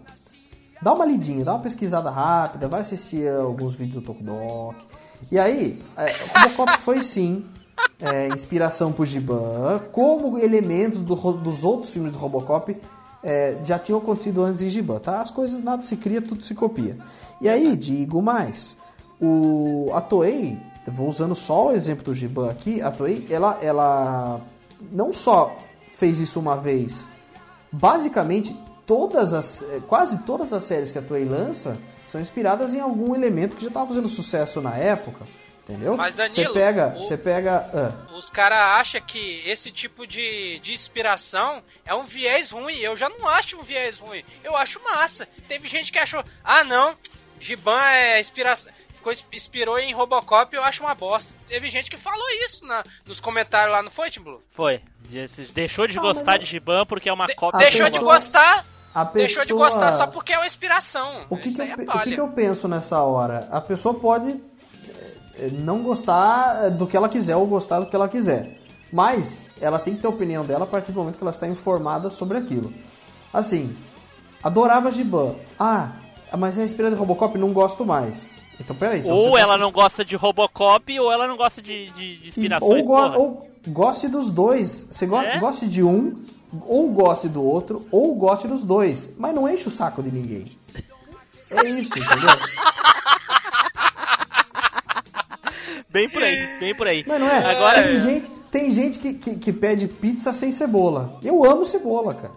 dá 0.81 0.93
uma 0.93 1.05
lidinha, 1.05 1.45
dá 1.45 1.53
uma 1.53 1.61
pesquisada 1.63 2.09
rápida, 2.09 2.67
vai 2.67 2.81
assistir 2.81 3.25
alguns 3.29 3.73
vídeos 3.73 4.03
do 4.03 4.07
Tokudok. 4.07 4.75
E 5.31 5.39
aí, 5.39 5.81
é, 5.95 6.11
o 6.11 6.39
Robocop 6.43 6.81
foi 6.81 7.01
sim 7.03 7.45
é, 7.99 8.27
inspiração 8.27 8.93
Giban, 9.01 9.81
como 9.91 10.37
elementos 10.37 10.99
do 10.99 11.15
dos 11.33 11.63
outros 11.63 11.91
filmes 11.91 12.11
do 12.11 12.17
Robocop 12.17 12.75
é, 13.23 13.57
já 13.63 13.79
tinham 13.79 13.99
acontecido 13.99 14.43
antes 14.43 14.61
em 14.61 14.69
Giban, 14.69 14.99
tá? 14.99 15.21
As 15.21 15.31
coisas 15.31 15.59
nada 15.59 15.83
se 15.83 15.97
cria, 15.97 16.21
tudo 16.21 16.43
se 16.43 16.53
copia. 16.53 16.97
E 17.41 17.49
aí, 17.49 17.75
digo 17.75 18.21
mais, 18.21 18.77
o, 19.19 19.89
a 19.93 20.01
Toei, 20.01 20.57
vou 20.87 21.09
usando 21.09 21.33
só 21.33 21.67
o 21.67 21.71
exemplo 21.71 22.03
do 22.03 22.13
Giban 22.13 22.51
aqui, 22.51 22.81
a 22.81 22.91
Toei, 22.91 23.25
ela, 23.29 23.57
ela 23.61 24.41
não 24.91 25.11
só 25.11 25.55
fez 25.95 26.19
isso 26.19 26.39
uma 26.39 26.55
vez, 26.55 27.07
basicamente 27.71 28.55
todas 28.85 29.33
as 29.33 29.63
eh, 29.63 29.81
quase 29.87 30.19
todas 30.19 30.53
as 30.53 30.63
séries 30.63 30.91
que 30.91 30.99
a 30.99 31.01
Toei 31.01 31.25
lança 31.25 31.77
são 32.05 32.21
inspiradas 32.21 32.73
em 32.73 32.79
algum 32.79 33.15
elemento 33.15 33.55
que 33.55 33.63
já 33.63 33.69
estava 33.69 33.87
fazendo 33.87 34.07
sucesso 34.07 34.61
na 34.61 34.75
época, 34.75 35.25
entendeu? 35.67 35.97
Mas, 35.97 36.15
Danilo, 36.15 36.53
você 36.53 36.59
pega, 36.59 36.87
o- 36.87 37.01
você 37.01 37.17
pega, 37.17 37.69
ah, 37.73 38.13
Os 38.15 38.29
caras 38.29 38.59
acham 38.79 39.01
que 39.01 39.41
esse 39.45 39.71
tipo 39.71 40.05
de, 40.07 40.59
de 40.59 40.73
inspiração 40.73 41.61
é 41.85 41.93
um 41.93 42.03
viés 42.03 42.51
ruim. 42.51 42.77
Eu 42.77 42.95
já 42.95 43.09
não 43.09 43.27
acho 43.27 43.57
um 43.57 43.63
viés 43.63 43.99
ruim. 43.99 44.23
Eu 44.43 44.55
acho 44.55 44.81
massa. 44.83 45.27
Teve 45.47 45.67
gente 45.67 45.91
que 45.91 45.99
achou, 45.99 46.23
ah 46.43 46.63
não, 46.63 46.95
Giban 47.39 47.81
é 47.81 48.19
inspiração. 48.19 48.71
Ficou, 48.95 49.11
inspirou 49.33 49.77
em 49.77 49.93
Robocop 49.93 50.55
eu 50.55 50.63
acho 50.63 50.83
uma 50.83 50.95
bosta. 50.95 51.31
Teve 51.47 51.69
gente 51.69 51.91
que 51.91 51.97
falou 51.97 52.27
isso 52.43 52.65
na, 52.65 52.83
nos 53.05 53.19
comentários 53.19 53.71
lá 53.75 53.83
no 53.83 53.91
foi, 53.91 54.09
Tim 54.09 54.21
Blue? 54.21 54.41
Foi. 54.51 54.81
Deixou 55.53 55.85
de 55.85 55.97
Ah, 55.97 56.01
gostar 56.01 56.23
mas 56.33 56.39
de 56.41 56.45
Giban 56.47 56.85
porque 56.87 57.07
é 57.09 57.13
uma 57.13 57.25
De- 57.27 57.35
cópia. 57.35 57.59
deixou 57.59 57.85
de 57.85 57.91
pessoa- 57.91 58.13
Robocop. 58.15 58.31
gostar. 58.31 58.65
a 58.95 59.03
Deixou 59.03 59.41
de 59.43 59.49
pessoa- 59.53 59.69
gostar 59.69 59.91
só 59.91 60.07
porque 60.07 60.31
é 60.33 60.37
uma 60.37 60.47
inspiração. 60.47 61.25
O 61.29 61.35
que, 61.37 61.53
que 61.53 61.61
eu, 61.61 61.65
é 61.65 61.73
o 61.73 61.99
que 62.03 62.13
que 62.15 62.19
eu 62.19 62.29
penso 62.29 62.65
nessa 62.67 63.01
hora? 63.03 63.45
A 63.51 63.59
pessoa 63.59 63.93
pode 63.93 64.41
não 65.53 65.81
gostar 65.83 66.69
do 66.69 66.85
que 66.87 66.95
ela 66.95 67.09
quiser 67.09 67.35
ou 67.35 67.45
gostar 67.45 67.79
do 67.79 67.85
que 67.87 67.95
ela 67.95 68.07
quiser. 68.09 68.59
Mas 68.91 69.41
ela 69.59 69.79
tem 69.79 69.95
que 69.95 70.01
ter 70.01 70.07
a 70.07 70.09
opinião 70.09 70.43
dela 70.43 70.63
a 70.63 70.67
partir 70.67 70.91
do 70.91 70.99
momento 70.99 71.17
que 71.17 71.23
ela 71.23 71.31
está 71.31 71.47
informada 71.47 72.09
sobre 72.09 72.37
aquilo. 72.37 72.71
Assim, 73.33 73.75
adorava 74.43 74.91
Giban. 74.91 75.35
Ah, 75.59 75.89
mas 76.37 76.57
é 76.57 76.63
inspirada 76.63 76.95
em 76.95 76.99
Robocop 76.99 77.37
não 77.37 77.51
gosto 77.51 77.85
mais. 77.85 78.35
Então 78.59 78.75
peraí. 78.75 78.99
Então 79.01 79.15
Ou 79.15 79.37
ela 79.37 79.53
tá- 79.53 79.57
não 79.57 79.71
gosta 79.71 80.05
de 80.05 80.15
Robocop, 80.15 80.99
ou 80.99 81.11
ela 81.11 81.27
não 81.27 81.35
gosta 81.35 81.61
de, 81.61 81.87
de, 81.87 82.17
de 82.17 82.25
e- 82.25 82.27
inspirações. 82.29 82.79
ou, 82.79 82.85
go- 82.85 83.17
ou 83.19 83.49
goste 83.67 84.07
dos 84.07 84.31
dois. 84.31 84.87
Você 84.89 85.05
go 85.05 85.17
É? 85.17 85.37
goste 85.39 85.67
de 85.67 85.83
um, 85.83 86.15
ou 86.65 86.87
goste 86.89 87.27
do 87.27 87.43
outro, 87.43 87.85
ou 87.91 88.15
goste 88.15 88.47
dos 88.47 88.63
dois. 88.63 89.11
Mas 89.17 89.35
não 89.35 89.49
enche 89.49 89.67
o 89.67 89.71
saco 89.71 90.01
de 90.01 90.09
ninguém. 90.11 90.57
É 91.51 91.65
isso, 91.69 91.91
entendeu? 91.99 92.29
Bem 95.95 96.09
por 96.09 96.21
aí, 96.21 96.45
bem 96.59 96.75
por 96.75 96.87
aí. 96.89 97.05
Mas 97.07 97.21
não 97.21 97.29
é? 97.29 97.37
Agora, 97.37 97.81
tem 97.83 97.99
gente, 98.01 98.29
tem 98.51 98.69
gente 98.69 98.99
que, 98.99 99.13
que, 99.13 99.35
que 99.37 99.53
pede 99.53 99.87
pizza 99.87 100.33
sem 100.33 100.51
cebola. 100.51 101.17
Eu 101.23 101.41
amo 101.45 101.63
cebola, 101.63 102.13
cara. 102.13 102.33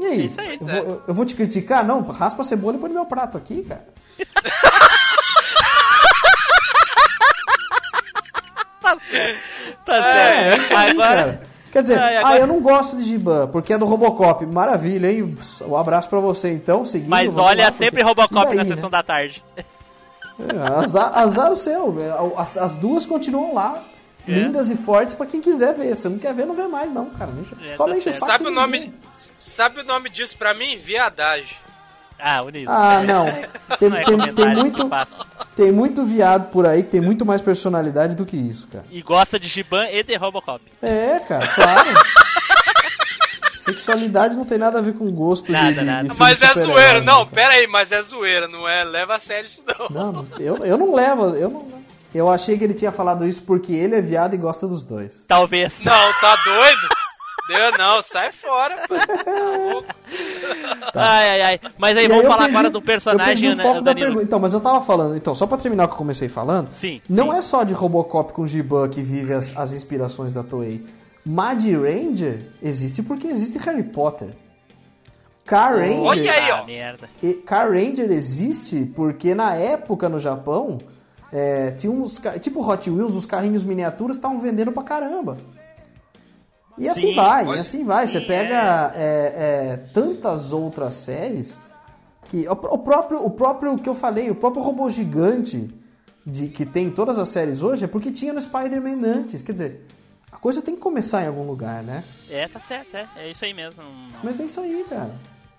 E 0.00 0.04
aí? 0.04 0.26
Isso 0.26 0.40
aí, 0.40 0.58
eu, 0.60 0.68
é. 0.68 0.80
vou, 0.82 1.02
eu 1.06 1.14
vou 1.14 1.24
te 1.24 1.36
criticar? 1.36 1.84
Não, 1.86 2.00
raspa 2.02 2.42
a 2.42 2.44
cebola 2.44 2.76
e 2.76 2.80
põe 2.80 2.88
no 2.88 2.96
meu 2.96 3.06
prato 3.06 3.38
aqui, 3.38 3.62
cara. 3.62 3.86
tá 9.84 9.94
É, 9.94 10.48
é 10.48 10.50
certo. 10.50 10.62
isso 10.62 10.76
aí, 10.76 10.90
Agora, 10.90 11.14
cara. 11.24 11.42
Quer 11.70 11.82
dizer, 11.82 11.98
ah, 11.98 12.20
agora- 12.20 12.38
eu 12.38 12.46
não 12.46 12.60
gosto 12.60 12.96
de 12.96 13.04
Giban, 13.04 13.46
porque 13.48 13.74
é 13.74 13.78
do 13.78 13.84
Robocop. 13.84 14.44
Maravilha, 14.46 15.12
hein? 15.12 15.36
Um 15.62 15.76
abraço 15.76 16.08
pra 16.08 16.18
você, 16.18 16.50
então. 16.50 16.84
Seguindo, 16.84 17.10
mas 17.10 17.36
olha 17.36 17.64
lá, 17.64 17.70
porque- 17.70 17.84
sempre 17.84 18.02
Robocop 18.02 18.42
E 18.42 18.46
daí, 18.48 18.56
na 18.56 18.64
né? 18.64 18.74
sessão 18.74 18.88
da 18.90 19.02
tarde. 19.02 19.42
É, 20.40 20.78
azar, 20.80 21.18
azar 21.18 21.52
o 21.52 21.56
seu. 21.56 21.96
É, 22.00 22.40
As, 22.40 22.56
as 22.56 22.76
duas 22.76 23.04
continuam 23.06 23.54
lá, 23.54 23.82
É. 24.26 24.32
lindas 24.32 24.70
e 24.70 24.76
fortes 24.76 25.14
pra 25.14 25.26
quem 25.26 25.40
quiser 25.40 25.74
ver. 25.74 25.96
Se 25.96 26.08
não 26.08 26.18
quer 26.18 26.32
ver, 26.34 26.46
não 26.46 26.54
vê 26.54 26.66
mais, 26.66 26.92
não, 26.92 27.06
cara. 27.06 27.30
Não 27.32 27.40
enche- 27.42 27.54
É, 27.64 27.74
só 27.76 27.84
tá 27.84 27.90
não 27.90 27.98
enche 27.98 28.08
o 28.08 28.12
saco 28.12 28.26
Sabe 28.32 28.46
o 28.46 28.50
nome, 28.50 28.78
ninguém. 28.78 28.94
sabe 29.36 29.80
o 29.80 29.84
nome 29.84 30.10
disso 30.10 30.36
pra 30.36 30.54
mim? 30.54 30.76
Viadagem. 30.78 31.56
Ah, 32.20 32.40
o 32.44 32.48
Nilson. 32.50 32.72
Ah, 32.72 33.02
não. 33.04 33.26
Tem, 33.78 33.88
Não 33.90 33.96
é 33.96 34.04
tem, 34.04 34.34
tem 34.34 34.54
muito, 34.54 34.90
tem 35.56 35.70
muito 35.72 36.04
viado 36.04 36.50
por 36.50 36.66
aí 36.66 36.82
que 36.82 36.90
tem 36.90 37.00
muito 37.00 37.24
mais 37.24 37.40
personalidade 37.40 38.16
do 38.16 38.26
que 38.26 38.36
isso, 38.36 38.66
cara. 38.66 38.84
E 38.90 39.00
gosta 39.02 39.38
de 39.38 39.46
Giban 39.46 39.86
e 39.88 40.02
de 40.02 40.16
Robocop. 40.16 40.60
É, 40.82 41.20
cara, 41.20 41.46
claro. 41.46 41.88
Sexualidade 43.68 44.34
não 44.36 44.44
tem 44.44 44.58
nada 44.58 44.78
a 44.78 44.82
ver 44.82 44.94
com 44.94 45.10
gosto 45.10 45.50
Nada, 45.52 45.72
de, 45.72 45.80
nada. 45.82 46.02
de 46.02 46.08
filme 46.14 46.18
Mas 46.20 46.38
de 46.38 46.44
é 46.44 46.54
zoeira. 46.54 47.00
Não, 47.00 47.24
cara. 47.24 47.30
pera 47.34 47.54
aí, 47.54 47.66
mas 47.66 47.92
é 47.92 48.02
zoeira, 48.02 48.48
não 48.48 48.68
é? 48.68 48.84
Leva 48.84 49.16
a 49.16 49.18
sério 49.20 49.46
isso 49.46 49.62
não. 49.66 49.88
Não, 49.90 50.12
não, 50.12 50.26
eu, 50.38 50.56
eu 50.64 50.76
não 50.78 50.94
levo, 50.94 51.34
eu 51.36 51.50
não. 51.50 51.66
Eu 52.14 52.28
achei 52.28 52.56
que 52.56 52.64
ele 52.64 52.72
tinha 52.74 52.90
falado 52.90 53.26
isso 53.26 53.42
porque 53.42 53.72
ele 53.72 53.94
é 53.94 54.00
viado 54.00 54.32
e 54.34 54.38
gosta 54.38 54.66
dos 54.66 54.82
dois. 54.82 55.24
Talvez. 55.28 55.74
Não, 55.84 56.12
tá 56.20 56.36
doido? 56.44 56.88
Deu 57.48 57.78
não, 57.78 58.02
sai 58.02 58.30
fora, 58.32 58.76
pô. 58.88 58.94
Tá. 60.92 61.02
Ai, 61.02 61.30
ai, 61.30 61.42
ai. 61.42 61.60
Mas 61.78 61.96
aí, 61.96 62.04
E 62.04 62.08
vamos 62.08 62.24
eu 62.24 62.30
falar 62.30 62.42
perdi- 62.44 62.56
agora 62.56 62.70
do 62.70 62.82
personagem, 62.82 63.54
né, 63.54 63.62
pergunta. 63.94 64.22
Então, 64.22 64.38
mas 64.38 64.52
eu 64.52 64.60
tava 64.60 64.82
falando, 64.84 65.16
então, 65.16 65.34
só 65.34 65.46
pra 65.46 65.56
terminar 65.56 65.84
o 65.84 65.88
que 65.88 65.94
eu 65.94 65.98
comecei 65.98 66.28
falando, 66.28 66.68
Sim, 66.80 67.00
não 67.08 67.30
sim. 67.32 67.38
é 67.38 67.42
só 67.42 67.62
de 67.64 67.72
Robocop 67.72 68.32
com 68.32 68.46
Giban 68.46 68.88
que 68.88 69.02
vive 69.02 69.32
as, 69.32 69.54
as 69.56 69.72
inspirações 69.72 70.32
da 70.32 70.42
Toei. 70.42 70.84
Mad 71.30 71.62
Ranger 71.62 72.40
existe 72.62 73.02
porque 73.02 73.26
existe 73.28 73.58
Harry 73.58 73.82
Potter. 73.82 74.28
Car 75.44 75.76
Ranger, 75.78 76.00
Olha 76.02 76.32
aí, 76.32 76.50
ó. 76.50 76.56
Ah, 76.56 76.64
merda. 76.66 77.08
e- 77.22 77.34
Car 77.34 77.70
Ranger 77.70 78.10
existe 78.10 78.84
porque 78.94 79.34
na 79.34 79.54
época 79.54 80.08
no 80.08 80.18
Japão 80.18 80.78
é, 81.32 81.70
tinha 81.72 81.90
uns 81.92 82.20
tipo 82.40 82.66
Hot 82.66 82.90
Wheels, 82.90 83.14
os 83.14 83.26
carrinhos 83.26 83.64
miniaturas 83.64 84.16
estavam 84.16 84.38
vendendo 84.38 84.72
pra 84.72 84.82
caramba. 84.82 85.36
E 86.78 86.88
assim 86.88 87.08
Sim, 87.08 87.14
vai, 87.16 87.44
e 87.44 87.48
olha- 87.48 87.60
assim 87.60 87.84
vai. 87.84 88.06
Você 88.08 88.20
sim, 88.20 88.26
pega 88.26 88.92
é, 88.94 89.32
é, 89.74 89.76
tantas 89.92 90.52
outras 90.52 90.94
séries 90.94 91.60
que 92.28 92.46
o, 92.48 92.52
o 92.52 92.78
próprio 92.78 93.24
o 93.24 93.30
próprio 93.30 93.76
que 93.78 93.88
eu 93.88 93.94
falei, 93.94 94.30
o 94.30 94.34
próprio 94.34 94.62
robô 94.62 94.88
gigante 94.88 95.68
de 96.26 96.48
que 96.48 96.64
tem 96.66 96.86
em 96.86 96.90
todas 96.90 97.18
as 97.18 97.28
séries 97.30 97.62
hoje 97.62 97.84
é 97.84 97.88
porque 97.88 98.10
tinha 98.10 98.32
no 98.32 98.40
Spider-Man 98.40 99.06
antes. 99.06 99.42
Quer 99.42 99.52
dizer, 99.52 99.86
a 100.38 100.40
coisa 100.40 100.62
tem 100.62 100.74
que 100.76 100.80
começar 100.80 101.24
em 101.24 101.26
algum 101.26 101.42
lugar, 101.42 101.82
né? 101.82 102.04
É, 102.30 102.46
tá 102.46 102.60
certo, 102.60 102.94
é. 102.96 103.08
É 103.16 103.28
isso 103.30 103.44
aí 103.44 103.52
mesmo. 103.52 103.82
Mas 104.22 104.38
é 104.38 104.44
isso 104.44 104.60
aí, 104.60 104.86
cara. 104.88 105.10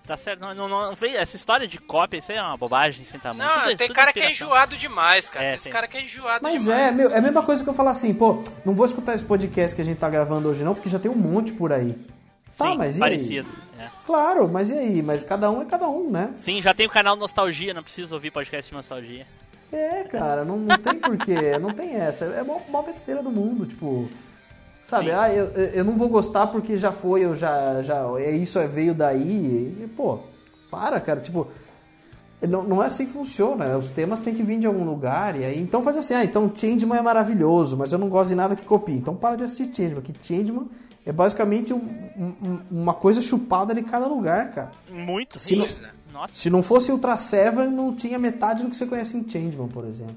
Tá 0.06 0.16
certo. 0.16 0.40
Não, 0.40 0.54
não, 0.54 0.68
não, 0.68 0.92
essa 1.14 1.36
história 1.36 1.68
de 1.68 1.78
cópia, 1.78 2.16
isso 2.18 2.32
aí 2.32 2.38
é 2.38 2.42
uma 2.42 2.56
bobagem 2.56 3.04
sem 3.04 3.20
tamanho. 3.20 3.48
Não, 3.48 3.58
Tudo- 3.64 3.76
tem 3.76 3.86
tudo 3.88 3.96
cara 3.96 4.12
que 4.12 4.20
é 4.20 4.30
enjoado 4.32 4.76
demais, 4.76 5.28
cara. 5.28 5.44
É, 5.44 5.48
tem 5.50 5.54
esse 5.56 5.64
tem. 5.64 5.72
cara 5.72 5.86
que 5.86 5.98
é 5.98 6.02
enjoado 6.02 6.40
Mas 6.42 6.62
demais. 6.62 6.80
é, 6.80 6.90
meu, 6.90 7.10
é 7.12 7.18
a 7.18 7.20
mesma 7.20 7.42
coisa 7.42 7.62
que 7.62 7.68
eu 7.68 7.74
falar 7.74 7.90
assim, 7.90 8.14
pô, 8.14 8.42
não 8.64 8.74
vou 8.74 8.86
escutar 8.86 9.14
esse 9.14 9.22
podcast 9.22 9.76
que 9.76 9.82
a 9.82 9.84
gente 9.84 9.98
tá 9.98 10.08
gravando 10.08 10.48
hoje 10.48 10.64
não, 10.64 10.74
porque 10.74 10.88
já 10.88 10.98
tem 10.98 11.10
um 11.10 11.14
monte 11.14 11.52
por 11.52 11.72
aí. 11.72 11.96
Tá, 12.56 12.70
Sim, 12.70 12.76
mas 12.78 12.96
e 12.96 13.00
parecido. 13.00 13.48
aí? 13.78 13.84
é. 13.84 13.90
Claro, 14.06 14.48
mas 14.48 14.70
e 14.70 14.74
aí? 14.78 15.02
Mas 15.02 15.22
cada 15.22 15.50
um 15.50 15.60
é 15.62 15.64
cada 15.66 15.88
um, 15.88 16.10
né? 16.10 16.30
Sim, 16.42 16.60
já 16.62 16.72
tem 16.74 16.86
o 16.86 16.90
canal 16.90 17.14
Nostalgia, 17.16 17.72
não 17.74 17.82
preciso 17.82 18.14
ouvir 18.14 18.30
podcast 18.30 18.70
de 18.70 18.76
Nostalgia. 18.76 19.26
É, 19.72 20.02
cara, 20.04 20.44
não, 20.44 20.56
não 20.58 20.76
tem 20.76 20.98
porquê, 20.98 21.56
não 21.58 21.72
tem 21.72 21.94
essa. 21.94 22.24
É 22.24 22.42
uma, 22.42 22.56
uma 22.56 22.82
besteira 22.82 23.22
do 23.22 23.30
mundo, 23.30 23.66
tipo. 23.66 24.10
Sabe, 24.90 25.10
Sim. 25.10 25.16
ah, 25.16 25.32
eu, 25.32 25.46
eu 25.46 25.84
não 25.84 25.96
vou 25.96 26.08
gostar 26.08 26.48
porque 26.48 26.76
já 26.76 26.90
foi, 26.90 27.24
eu 27.24 27.36
já. 27.36 27.80
já 27.82 28.04
é 28.18 28.32
isso 28.32 28.58
é, 28.58 28.66
veio 28.66 28.92
daí. 28.92 29.76
E, 29.82 29.86
pô, 29.96 30.18
para, 30.70 31.00
cara, 31.00 31.20
tipo. 31.20 31.46
Não, 32.42 32.62
não 32.64 32.82
é 32.82 32.86
assim 32.86 33.06
que 33.06 33.12
funciona. 33.12 33.76
Os 33.76 33.90
temas 33.90 34.20
têm 34.20 34.34
que 34.34 34.42
vir 34.42 34.58
de 34.58 34.66
algum 34.66 34.82
lugar. 34.84 35.36
E 35.38 35.44
aí, 35.44 35.60
então 35.60 35.82
faz 35.84 35.96
assim, 35.96 36.14
ah, 36.14 36.24
então 36.24 36.50
Changeman 36.54 36.98
é 36.98 37.02
maravilhoso, 37.02 37.76
mas 37.76 37.92
eu 37.92 37.98
não 37.98 38.08
gosto 38.08 38.30
de 38.30 38.34
nada 38.34 38.56
que 38.56 38.64
copie. 38.64 38.94
Então 38.94 39.14
para 39.14 39.36
de 39.36 39.44
assistir 39.44 39.70
Changeman, 39.72 40.00
que 40.02 40.12
Changeman 40.22 40.66
é 41.06 41.12
basicamente 41.12 41.72
um- 41.72 41.76
um- 42.18 42.60
uma 42.70 42.94
coisa 42.94 43.20
chupada 43.22 43.74
de 43.74 43.82
cada 43.82 44.08
lugar, 44.08 44.50
cara. 44.52 44.72
Muito. 44.88 45.38
Se 45.38 45.54
não-. 45.54 45.68
Nossa, 46.12 46.34
Se 46.34 46.50
não 46.50 46.62
fosse 46.62 46.90
Ultra 46.90 47.16
Seven, 47.16 47.70
não 47.70 47.94
tinha 47.94 48.18
metade 48.18 48.64
do 48.64 48.70
que 48.70 48.76
você 48.76 48.86
conhece 48.86 49.16
em 49.16 49.28
Changeman, 49.28 49.68
por 49.68 49.84
exemplo. 49.84 50.16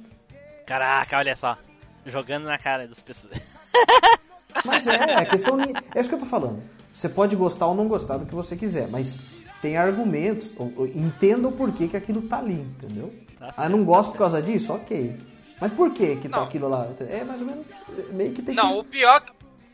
caraca, 0.65 1.17
olha 1.17 1.35
só. 1.35 1.57
Jogando 2.05 2.45
na 2.45 2.57
cara 2.57 2.87
das 2.87 2.99
pessoas. 3.01 3.33
Mas 4.65 4.87
é, 4.87 5.15
a 5.15 5.25
questão. 5.25 5.57
É 5.93 5.99
isso 5.99 6.09
que 6.09 6.15
eu 6.15 6.19
tô 6.19 6.25
falando. 6.25 6.61
Você 6.93 7.09
pode 7.09 7.35
gostar 7.35 7.67
ou 7.67 7.75
não 7.75 7.87
gostar 7.87 8.17
do 8.17 8.25
que 8.25 8.35
você 8.35 8.55
quiser, 8.55 8.87
mas 8.87 9.17
tem 9.61 9.77
argumentos. 9.77 10.51
ou- 10.57 10.71
ou 10.77 10.87
Entenda 10.87 11.47
o 11.47 11.51
porquê 11.51 11.87
que 11.87 11.97
aquilo 11.97 12.21
tá 12.23 12.37
ali, 12.39 12.53
entendeu? 12.79 13.13
Tá 13.39 13.53
ah, 13.57 13.67
não 13.69 13.83
gosto 13.83 14.07
tá 14.09 14.11
por 14.13 14.17
causa 14.19 14.41
disso? 14.41 14.73
Ok. 14.73 15.17
Mas 15.59 15.71
por 15.71 15.91
que 15.91 16.15
que 16.17 16.27
tá 16.29 16.37
Não. 16.37 16.43
aquilo 16.45 16.67
lá? 16.69 16.87
É 17.09 17.23
mais 17.23 17.39
ou 17.41 17.47
menos. 17.47 17.65
é, 17.97 18.13
Meio 18.13 18.31
que 18.33 18.41
tem 18.41 18.53
Não, 18.55 18.73
que. 18.73 18.79
o 18.79 18.83
pior, 18.83 19.23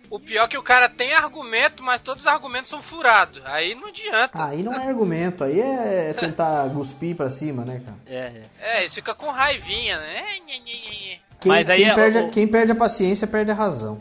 o 0.10 0.20
pior 0.20 0.44
é 0.46 0.48
que 0.48 0.58
o 0.58 0.64
cara 0.64 0.88
tem 0.88 1.14
argumento, 1.14 1.82
mas 1.84 2.00
todos 2.02 2.24
os 2.24 2.28
argumentos 2.28 2.70
são 2.70 2.82
furados. 2.82 3.42
Aí 3.46 3.74
não 3.76 3.88
adianta. 3.88 4.44
Aí 4.46 4.62
não 4.64 4.74
é 4.74 4.88
argumento, 4.88 5.44
aí 5.44 5.60
é 5.60 6.14
tentar 6.14 6.70
cuspir 6.72 7.16
pra 7.16 7.30
cima, 7.30 7.66
né, 7.66 7.82
cara? 7.84 7.98
É, 8.06 8.16
é. 8.18 8.44
É, 8.60 8.80
eles 8.82 8.94
ficam 8.94 9.16
com 9.16 9.30
raivinha, 9.32 9.98
né? 10.00 10.24
É. 10.48 11.20
Quem, 11.40 11.52
Mas 11.52 11.70
aí 11.70 11.78
quem 11.78 11.88
é 11.92 11.96
perde, 11.96 12.18
o- 12.20 12.30
quem 12.30 12.48
perde 12.48 12.72
a 12.72 12.76
paciência 12.76 13.26
perde 13.28 13.52
a 13.52 13.56
razão. 13.56 14.00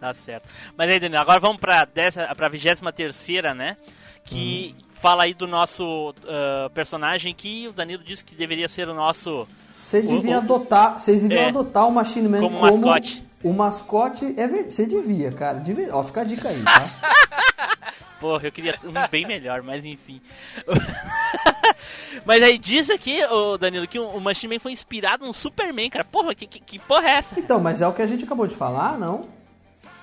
Tá 0.00 0.14
certo. 0.14 0.48
Mas 0.76 0.88
aí, 0.90 1.00
Danilo, 1.00 1.20
agora 1.20 1.40
vamos 1.40 1.58
pra, 1.58 1.84
dessa, 1.84 2.32
pra 2.34 2.48
23 2.48 2.80
terceira, 2.94 3.54
né? 3.54 3.76
Que 4.24 4.74
Hum. 4.78 4.84
fala 5.00 5.24
aí 5.24 5.34
do 5.34 5.46
nosso 5.46 6.14
ah, 6.26 6.70
personagem 6.72 7.34
que 7.34 7.66
o 7.68 7.72
Danilo 7.72 8.02
disse 8.04 8.24
que 8.24 8.34
deveria 8.36 8.68
ser 8.68 8.88
o 8.88 8.94
nosso... 8.94 9.46
Você 9.74 10.00
O- 10.00 10.06
devia 10.06 10.36
o- 10.36 10.38
adotar, 10.38 10.98
vocês 11.00 11.20
deviam 11.20 11.42
É. 11.44 11.48
adotar 11.48 11.88
o 11.88 11.90
Machine 11.92 12.28
Man 12.28 12.40
Como 12.40 12.60
como, 12.60 12.70
mascote. 12.86 13.24
O 13.42 13.52
mascote 13.52 14.24
é 14.36 14.46
verdade. 14.46 14.74
Você 14.74 14.84
devia, 14.86 15.30
cara. 15.32 15.58
Devia, 15.60 15.94
ó, 15.94 16.02
fica 16.04 16.20
a 16.20 16.24
dica 16.24 16.48
aí, 16.48 16.62
tá? 16.62 16.90
Porra, 18.20 18.48
eu 18.48 18.52
queria 18.52 18.76
um 18.84 18.92
bem 19.10 19.24
melhor, 19.26 19.62
mas 19.62 19.84
enfim. 19.84 20.20
mas 22.26 22.42
aí 22.42 22.58
diz 22.58 22.90
aqui, 22.90 23.24
ô 23.26 23.56
Danilo, 23.56 23.86
que 23.86 23.98
o 23.98 24.20
Machine 24.20 24.54
Man 24.54 24.60
foi 24.60 24.72
inspirado 24.72 25.24
no 25.24 25.32
Superman, 25.32 25.88
cara. 25.88 26.04
Porra, 26.04 26.34
que, 26.34 26.46
que, 26.46 26.58
que 26.60 26.78
porra 26.80 27.08
é 27.08 27.14
essa? 27.14 27.38
Então, 27.38 27.60
mas 27.60 27.80
é 27.80 27.86
o 27.86 27.92
que 27.92 28.02
a 28.02 28.06
gente 28.06 28.24
acabou 28.24 28.46
de 28.46 28.54
falar, 28.56 28.98
não? 28.98 29.20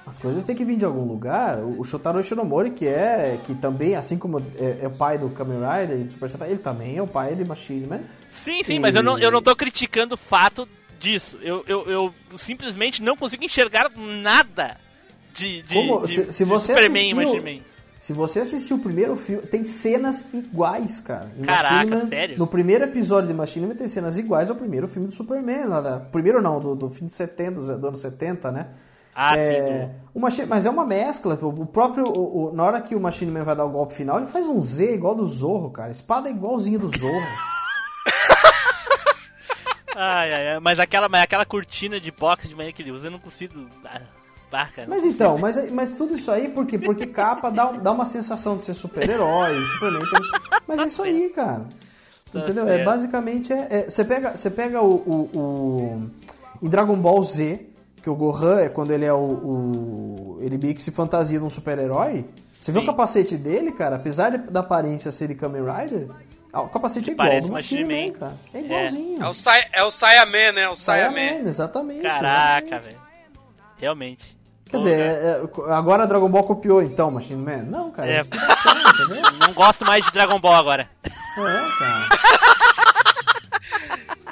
As 0.07 0.19
coisas 0.19 0.44
têm 0.44 0.56
que 0.56 0.64
vir 0.64 0.77
de 0.77 0.86
algum 0.86 1.03
lugar. 1.03 1.57
O 1.60 1.84
Shotaro 1.84 2.23
Shinomori, 2.23 2.69
que 2.69 2.88
é, 2.88 3.40
que 3.45 3.56
também, 3.56 3.95
assim 3.95 4.18
como 4.18 4.40
é, 4.57 4.80
é 4.84 4.88
o 4.88 4.91
pai 4.95 5.18
do 5.18 5.30
Kamen 5.30 5.57
Rider 5.57 5.99
e 5.99 6.03
do 6.03 6.11
Super 6.11 6.30
Sentai, 6.30 6.49
ele 6.52 6.60
também 6.60 6.98
é 6.98 7.02
o 7.02 7.07
pai 7.07 7.36
de 7.36 7.44
Machine 7.44 7.88
Man. 7.88 8.02
Sim, 8.30 8.64
sim, 8.64 8.80
mas 8.80 8.95
eu 8.95 9.02
não, 9.02 9.18
eu 9.18 9.32
não 9.32 9.41
tô 9.41 9.56
criticando 9.56 10.14
o 10.14 10.18
fato 10.18 10.68
disso. 10.99 11.40
Eu, 11.41 11.64
eu, 11.68 11.86
eu 11.90 12.14
simplesmente 12.38 13.02
não 13.02 13.18
consigo 13.18 13.44
enxergar 13.44 13.90
nada 13.95 14.77
de, 15.34 15.64
de, 15.64 15.73
Como? 15.73 16.06
de- 16.06 16.14
Se- 16.14 16.32
se 16.32 16.44
de 16.44 16.49
você 16.49 16.68
Superman 16.73 17.02
e 17.10 17.11
assistiu- 17.11 17.34
Machine 17.41 17.57
Man. 17.60 17.64
Se 17.98 18.14
você 18.14 18.40
assistiu 18.41 18.77
o 18.77 18.80
primeiro 18.80 19.15
filme, 19.15 19.41
tem 19.48 19.65
cenas 19.65 20.23
iguais, 20.32 20.99
cara. 20.99 21.32
Em 21.40 21.41
Caraca, 21.41 22.06
sério? 22.06 22.38
No 22.38 22.45
primeiro 22.45 22.84
episódio 22.84 23.27
de 23.27 23.34
Machine 23.34 23.65
Man 23.65 23.73
tem 23.73 23.88
cenas 23.88 24.19
iguais 24.19 24.52
ao 24.52 24.56
primeiro 24.56 24.88
filme 24.88 25.07
do 25.07 25.14
Superman. 25.15 25.65
Lá 25.65 25.82
da, 25.82 25.99
primeiro 25.99 26.40
não, 26.40 26.60
do, 26.60 26.76
do 26.76 26.90
fim 26.91 27.07
de 27.07 27.14
70, 27.14 27.52
do, 27.60 27.77
do 27.80 27.88
ano 27.88 27.95
70, 27.95 28.52
né? 28.52 28.68
Ah, 29.16 29.38
É, 29.38 29.86
sim. 29.86 29.92
o 30.14 30.20
Machine- 30.20 30.48
mas 30.48 30.66
é 30.66 30.70
uma 30.70 30.86
mescla. 30.86 31.36
O 31.42 31.66
próprio. 31.66 32.04
o- 32.06 32.50
o- 32.50 32.54
na 32.54 32.64
hora 32.66 32.82
que 32.82 32.94
o 32.96 33.00
Machine 33.00 33.32
Man 33.32 33.44
vai 33.46 33.56
dar 33.56 33.64
o 33.64 33.70
golpe 33.70 33.94
final, 33.94 34.18
ele 34.18 34.28
faz 34.28 34.46
um 34.48 34.62
Z 34.62 34.94
igual 34.94 35.16
do 35.16 35.26
Zorro, 35.26 35.72
cara. 35.72 35.90
Espada 35.90 36.28
é 36.28 36.32
igualzinha 36.34 36.78
do 36.78 36.88
Zorro. 36.98 37.16
Ai, 39.98 40.34
ai, 40.34 40.48
ai. 40.50 40.60
Mas 40.60 40.78
aquela, 40.80 41.08
mas 41.08 41.22
aquela 41.24 41.46
cortina 41.46 42.00
de 42.00 42.12
boxe 42.12 42.48
de 42.50 42.56
manhã 42.56 42.72
que 42.72 42.82
ele 42.82 42.92
usa, 42.92 43.08
eu 43.08 43.12
não 43.12 43.20
consigo. 43.20 43.54
Ah, 44.52 44.68
cara, 44.68 44.88
não 44.88 44.96
Mas 44.96 45.06
então, 45.06 45.38
mas, 45.38 45.72
mas 45.72 45.94
tudo 45.94 46.14
isso 46.16 46.32
aí, 46.32 46.50
por 46.50 46.66
quê? 46.66 46.78
Porque 46.78 47.06
capa 47.08 47.50
dá, 47.50 47.72
dá 47.72 47.92
uma 47.92 48.06
sensação 48.06 48.58
de 48.58 48.66
ser 48.66 48.74
super-herói, 48.74 49.56
Superman. 49.74 50.02
Mas 50.68 50.80
é 50.80 50.88
isso 50.88 51.02
aí, 51.04 51.30
cara. 51.30 51.66
Tá 52.32 52.40
Entendeu? 52.40 52.68
É, 52.68 52.84
basicamente 52.84 53.54
é. 53.54 53.68
é- 53.70 53.90
você 53.90 54.04
pega, 54.04 54.36
você 54.36 54.50
pega 54.50 54.82
o, 54.82 54.96
o, 54.96 55.38
o- 55.40 56.12
Em 56.62 56.68
Dragon 56.70 56.96
Ball 56.98 57.22
Z, 57.24 57.66
que 58.06 58.10
o 58.11 58.14
Gohan 58.15 58.60
é 58.60 58.69
quando 58.69 58.91
ele 58.91 59.03
é 59.03 59.11
o. 59.11 59.18
o- 59.18 60.38
ele 60.40 60.60
meio 60.60 60.76
que 60.76 60.82
se 60.82 60.91
fantasia 60.91 61.40
de 61.40 61.44
um 61.44 61.49
super-herói. 61.49 62.23
Você 62.60 62.72
vê 62.72 62.77
Sim. 62.77 62.84
o 62.84 62.88
capacete 62.88 63.36
dele, 63.36 63.72
cara, 63.72 63.95
apesar 63.95 64.30
de- 64.30 64.38
da 64.52 64.60
aparência 64.60 65.11
ser 65.11 65.27
de 65.30 65.34
Kamen 65.34 65.64
Rider, 65.64 66.07
ah, 66.53 66.61
o 66.61 66.69
capacete 66.69 67.10
é 67.10 67.14
igual 67.14 67.27
Parece 67.27 67.48
do 67.48 67.53
Machine 67.53 67.84
Machine 67.84 68.06
Man, 68.06 68.14
Man. 68.14 68.19
cara. 68.19 68.36
É 68.53 68.60
igualzinho. 68.60 69.23
É 69.23 69.27
o, 69.27 69.34
Sai, 69.34 69.64
é 69.73 69.84
o 69.84 69.90
Saiyaman, 69.90 70.52
né? 70.52 70.69
O 70.69 70.76
Saiyaman. 70.76 71.48
Exatamente. 71.49 72.02
Caraca, 72.03 72.68
exatamente. 72.68 72.84
velho. 72.86 72.98
Realmente. 73.77 74.38
Quer 74.65 74.77
dizer, 74.77 74.99
é- 74.99 75.41
é- 75.41 75.73
agora 75.73 76.06
Dragon 76.06 76.30
Ball 76.30 76.44
copiou 76.44 76.84
então 76.84 77.10
Machine 77.10 77.41
Man? 77.44 77.64
Não, 77.64 77.90
cara. 77.90 78.07
É. 78.07 78.18
É. 78.18 78.19
Entendeu? 78.22 79.32
Não 79.40 79.52
gosto 79.53 79.84
mais 79.84 80.06
de 80.06 80.11
Dragon 80.11 80.40
Ball 80.40 80.53
agora. 80.53 80.88
É, 81.03 81.10
cara. 81.80 82.07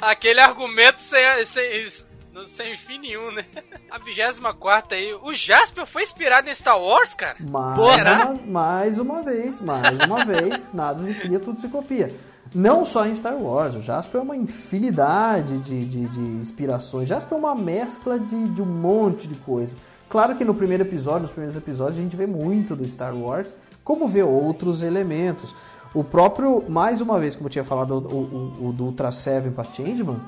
Aquele 0.00 0.40
argumento 0.40 1.00
sem, 1.00 1.20
sem- 1.46 2.04
sem 2.46 2.76
fim 2.76 2.98
nenhum, 2.98 3.30
né? 3.32 3.44
A 3.90 3.98
24 3.98 4.96
aí. 4.96 5.14
O 5.22 5.32
Jasper 5.32 5.86
foi 5.86 6.02
inspirado 6.02 6.48
em 6.48 6.54
Star 6.54 6.80
Wars, 6.80 7.14
cara? 7.14 7.36
Mais, 7.40 7.78
uma, 7.78 8.34
mais 8.46 8.98
uma 8.98 9.22
vez, 9.22 9.60
mais 9.60 9.98
uma 10.04 10.24
vez, 10.26 10.64
nada 10.72 11.04
se 11.04 11.14
cria, 11.14 11.40
tudo 11.40 11.60
se 11.60 11.68
copia. 11.68 12.14
Não 12.54 12.84
só 12.84 13.06
em 13.06 13.14
Star 13.14 13.36
Wars, 13.36 13.74
o 13.74 13.82
Jasper 13.82 14.20
é 14.20 14.24
uma 14.24 14.36
infinidade 14.36 15.58
de, 15.58 15.84
de, 15.84 16.06
de 16.06 16.20
inspirações. 16.20 17.08
Jasper 17.08 17.36
é 17.36 17.40
uma 17.40 17.54
mescla 17.54 18.18
de, 18.18 18.48
de 18.48 18.62
um 18.62 18.66
monte 18.66 19.26
de 19.26 19.34
coisa. 19.36 19.76
Claro 20.08 20.36
que 20.36 20.44
no 20.44 20.54
primeiro 20.54 20.84
episódio, 20.84 21.22
nos 21.22 21.32
primeiros 21.32 21.56
episódios, 21.56 21.98
a 21.98 22.02
gente 22.02 22.14
vê 22.14 22.26
muito 22.26 22.76
do 22.76 22.86
Star 22.86 23.16
Wars, 23.16 23.52
como 23.82 24.06
vê 24.06 24.22
outros 24.22 24.82
elementos. 24.84 25.54
O 25.92 26.04
próprio, 26.04 26.64
mais 26.68 27.00
uma 27.00 27.18
vez, 27.18 27.34
como 27.34 27.46
eu 27.46 27.50
tinha 27.50 27.64
falado, 27.64 27.92
o, 27.94 28.16
o, 28.16 28.68
o 28.68 28.72
do 28.72 28.84
Ultra 28.84 29.10
Seven 29.10 29.52
para 29.52 29.64
Changeman, 29.72 30.20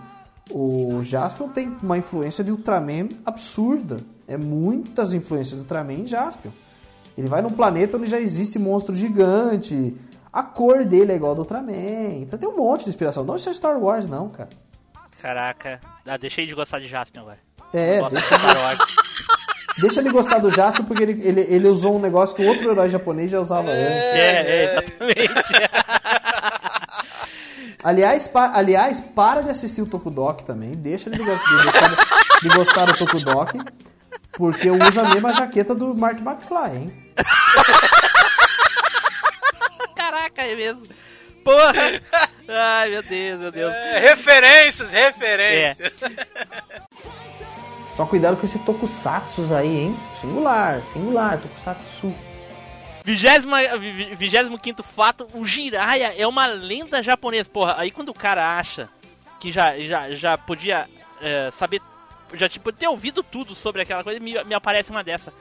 o 0.50 1.00
Jaspion 1.02 1.48
tem 1.48 1.76
uma 1.82 1.98
influência 1.98 2.42
de 2.44 2.50
Ultraman 2.50 3.08
absurda. 3.24 3.98
É 4.28 4.36
muitas 4.36 5.14
influências 5.14 5.56
do 5.56 5.62
Ultraman 5.62 5.92
em 5.94 6.06
Jaspion. 6.06 6.50
Ele 7.16 7.28
vai 7.28 7.40
num 7.42 7.50
planeta 7.50 7.96
onde 7.96 8.10
já 8.10 8.20
existe 8.20 8.58
monstro 8.58 8.94
gigante. 8.94 9.94
A 10.32 10.42
cor 10.42 10.84
dele 10.84 11.12
é 11.12 11.16
igual 11.16 11.30
ao 11.30 11.34
do 11.36 11.40
Ultraman. 11.42 12.20
Então 12.22 12.38
tem 12.38 12.48
um 12.48 12.56
monte 12.56 12.84
de 12.84 12.90
inspiração. 12.90 13.24
Não 13.24 13.36
é 13.36 13.38
só 13.38 13.52
Star 13.52 13.78
Wars, 13.78 14.06
não, 14.06 14.28
cara. 14.28 14.50
Caraca. 15.20 15.80
Ah, 16.06 16.16
deixei 16.16 16.46
de 16.46 16.54
gostar 16.54 16.78
de 16.78 16.86
Jaspion 16.86 17.22
agora. 17.22 17.38
É, 17.72 17.98
Gosto 18.00 18.14
de 18.16 18.20
deixa, 18.20 18.38
Star 18.38 18.56
Wars. 18.58 18.78
deixa 19.80 20.00
ele 20.00 20.10
gostar 20.10 20.38
do 20.38 20.50
Jaspion 20.50 20.84
porque 20.84 21.02
ele, 21.02 21.26
ele, 21.26 21.40
ele 21.40 21.68
usou 21.68 21.96
um 21.96 22.00
negócio 22.00 22.36
que 22.36 22.44
o 22.44 22.48
outro 22.48 22.70
herói 22.70 22.90
japonês 22.90 23.30
já 23.30 23.40
usava 23.40 23.68
antes. 23.70 23.80
É, 23.80 24.30
é, 24.40 24.72
exatamente. 24.72 25.52
Aliás, 27.86 28.26
pa- 28.26 28.50
aliás, 28.52 28.98
para 29.14 29.42
de 29.42 29.50
assistir 29.50 29.80
o 29.80 29.86
Tokudok 29.86 30.42
também. 30.44 30.72
Deixa 30.72 31.08
ele 31.08 31.18
de, 31.18 31.24
gos- 31.24 31.38
de 31.40 31.64
gostar, 31.64 31.88
do- 31.88 32.40
de 32.42 32.48
gostar 32.56 32.84
do 32.86 32.96
Tokudok. 32.96 33.60
Porque 34.32 34.68
usa 34.70 35.02
a 35.02 35.08
mesma 35.14 35.32
jaqueta 35.32 35.72
do 35.72 35.94
Mark 35.94 36.18
McFly, 36.20 36.76
hein? 36.76 36.92
Caraca, 39.94 40.42
é 40.42 40.54
mesmo. 40.56 40.88
Porra! 41.44 42.02
Ai, 42.48 42.90
meu 42.90 43.02
Deus, 43.02 43.38
meu 43.40 43.52
Deus. 43.52 43.72
É, 43.72 43.98
referências, 44.00 44.90
referências. 44.90 45.92
Só 47.96 48.04
cuidado 48.04 48.36
com 48.36 48.46
esse 48.46 48.58
Tokusatsu 48.58 49.54
aí, 49.54 49.68
hein? 49.84 49.96
Singular, 50.20 50.82
singular, 50.92 51.38
Tokusatsu. 51.38 52.12
Vigésima, 53.06 53.58
vi- 53.78 54.16
vigésimo 54.16 54.58
quinto 54.58 54.82
fato, 54.82 55.28
o 55.32 55.44
Jiraiya 55.46 56.12
é 56.20 56.26
uma 56.26 56.46
lenda 56.46 57.00
japonesa. 57.00 57.48
Porra, 57.48 57.76
aí 57.78 57.92
quando 57.92 58.08
o 58.08 58.14
cara 58.14 58.58
acha 58.58 58.88
que 59.38 59.52
já, 59.52 59.78
já, 59.78 60.10
já 60.10 60.36
podia 60.36 60.88
é, 61.22 61.52
saber, 61.52 61.80
já 62.34 62.48
tipo, 62.48 62.72
ter 62.72 62.88
ouvido 62.88 63.22
tudo 63.22 63.54
sobre 63.54 63.80
aquela 63.82 64.02
coisa, 64.02 64.18
me, 64.18 64.32
me 64.42 64.54
aparece 64.54 64.90
uma 64.90 65.04
dessa. 65.04 65.32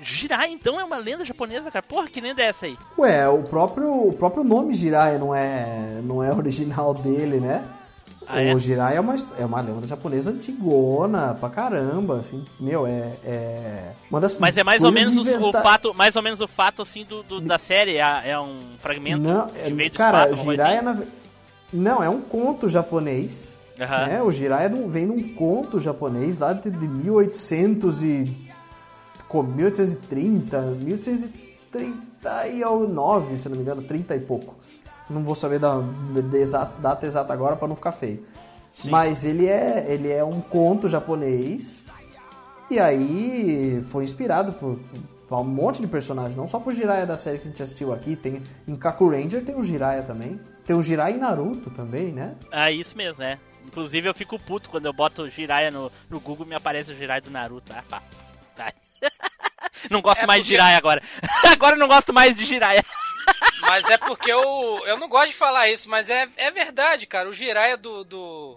Jiraiya, 0.00 0.52
então, 0.52 0.78
é 0.78 0.84
uma 0.84 0.96
lenda 0.96 1.24
japonesa, 1.24 1.72
cara? 1.72 1.82
Porra, 1.82 2.06
que 2.06 2.20
lenda 2.20 2.40
é 2.40 2.44
essa 2.46 2.66
aí? 2.66 2.78
Ué, 2.96 3.28
o 3.28 3.42
próprio, 3.42 3.92
o 4.10 4.12
próprio 4.12 4.44
nome 4.44 4.72
Jiraiya 4.74 5.18
não 5.18 5.34
é, 5.34 6.00
não 6.04 6.22
é 6.22 6.32
original 6.32 6.94
dele, 6.94 7.40
né? 7.40 7.64
Ah, 8.30 8.36
o 8.36 8.56
é? 8.56 8.58
Jiraiya 8.58 8.98
é 8.98 9.00
uma, 9.00 9.16
é 9.38 9.44
uma 9.46 9.60
lenda 9.60 9.86
japonesa 9.86 10.30
antigona 10.30 11.34
pra 11.34 11.48
caramba, 11.48 12.18
assim, 12.18 12.44
meu, 12.60 12.86
é, 12.86 13.12
é 13.24 13.92
uma 14.10 14.20
das 14.20 14.36
Mas 14.38 14.56
é 14.56 14.64
mais 14.64 14.82
ou 14.84 14.92
menos 14.92 15.16
o, 15.16 15.20
o 15.20 15.22
inventa- 15.22 15.62
fato, 15.62 15.94
mais 15.94 16.14
ou 16.16 16.22
menos 16.22 16.40
o 16.40 16.48
fato, 16.48 16.82
assim, 16.82 17.04
do, 17.04 17.22
do- 17.22 17.40
da 17.40 17.58
série, 17.58 17.96
é, 17.96 18.30
é 18.30 18.40
um 18.40 18.58
fragmento 18.80 19.22
Não, 19.22 19.46
que 19.48 19.72
veio 19.72 19.90
do 19.90 19.96
cara, 19.96 20.24
espaço, 20.30 20.44
Jiraiya 20.50 20.76
assim? 20.76 20.84
na 20.84 20.92
ve- 20.92 21.06
não 21.72 22.02
é 22.02 22.08
um 22.08 22.20
conto 22.20 22.68
japonês. 22.68 23.54
Aham. 23.80 24.06
né? 24.08 24.22
O 24.22 24.32
Jiraiya 24.32 24.66
é 24.66 24.68
de 24.70 24.82
vem 24.88 25.06
de 25.06 25.12
um 25.12 25.34
conto 25.34 25.78
japonês 25.78 26.36
lá 26.38 26.52
de, 26.52 26.68
de 26.70 26.88
1800 26.88 28.02
e 28.02 28.48
com 29.28 29.42
1830, 29.44 30.60
1839, 30.62 33.38
se 33.38 33.48
não 33.48 33.56
me 33.56 33.62
engano, 33.62 33.82
30 33.82 34.16
e 34.16 34.20
pouco. 34.20 34.54
Não 35.10 35.22
vou 35.22 35.34
saber 35.34 35.58
da, 35.58 35.80
data 36.78 37.06
exata 37.06 37.32
agora 37.32 37.56
para 37.56 37.68
não 37.68 37.76
ficar 37.76 37.92
feio. 37.92 38.24
Mas 38.84 39.24
ele 39.24 39.46
é, 39.48 39.86
ele 39.88 40.10
é 40.10 40.22
um 40.22 40.40
conto 40.40 40.88
japonês 40.88 41.82
e 42.70 42.78
aí 42.78 43.82
foi 43.90 44.04
inspirado 44.04 44.52
por, 44.52 44.78
por 45.28 45.38
um 45.40 45.44
monte 45.44 45.80
de 45.80 45.88
personagens, 45.88 46.36
não 46.36 46.46
só 46.46 46.60
por 46.60 46.72
Jiraiya 46.72 47.06
da 47.06 47.16
série 47.18 47.38
que 47.38 47.44
a 47.48 47.50
gente 47.50 47.62
assistiu 47.62 47.92
aqui, 47.92 48.14
tem 48.14 48.42
em 48.68 48.76
Kaku 48.76 49.08
Ranger 49.10 49.44
tem 49.44 49.56
o 49.56 49.64
Jiraiya 49.64 50.02
também, 50.02 50.38
tem 50.64 50.76
o 50.76 50.82
Jiraiya 50.82 51.16
em 51.16 51.18
Naruto 51.18 51.70
também, 51.70 52.12
né? 52.12 52.36
É 52.52 52.70
isso 52.70 52.96
mesmo, 52.96 53.20
né? 53.22 53.38
Inclusive 53.66 54.08
eu 54.08 54.14
fico 54.14 54.38
puto 54.38 54.70
quando 54.70 54.86
eu 54.86 54.92
boto 54.92 55.28
Jiraiya 55.28 55.70
no, 55.70 55.90
no 56.08 56.20
Google 56.20 56.46
e 56.46 56.50
me 56.50 56.54
aparece 56.54 56.92
o 56.92 56.96
Jiraiya 56.96 57.22
do 57.22 57.30
Naruto. 57.30 57.72
Ah, 57.74 57.82
pá. 57.88 58.02
Tá. 58.54 58.72
Não 59.90 60.00
gosto 60.02 60.22
É 60.22 60.26
mais 60.26 60.44
de 60.44 60.50
porque- 60.50 60.56
Jiraiya 60.56 60.78
agora. 60.78 61.02
agora 61.52 61.76
eu 61.76 61.78
não 61.80 61.86
gosto 61.88 62.12
mais 62.12 62.34
de 62.36 62.44
Jiraiya. 62.44 62.82
Mas 63.62 63.84
é 63.90 63.98
porque 63.98 64.30
eu, 64.32 64.40
eu 64.86 64.96
não 64.98 65.08
gosto 65.08 65.28
de 65.28 65.34
falar 65.36 65.68
isso, 65.70 65.88
mas 65.88 66.08
é, 66.08 66.28
é 66.36 66.50
verdade, 66.50 67.06
cara. 67.06 67.28
O 67.28 67.32
Jiraiya 67.32 67.76
do, 67.76 68.02
do, 68.04 68.56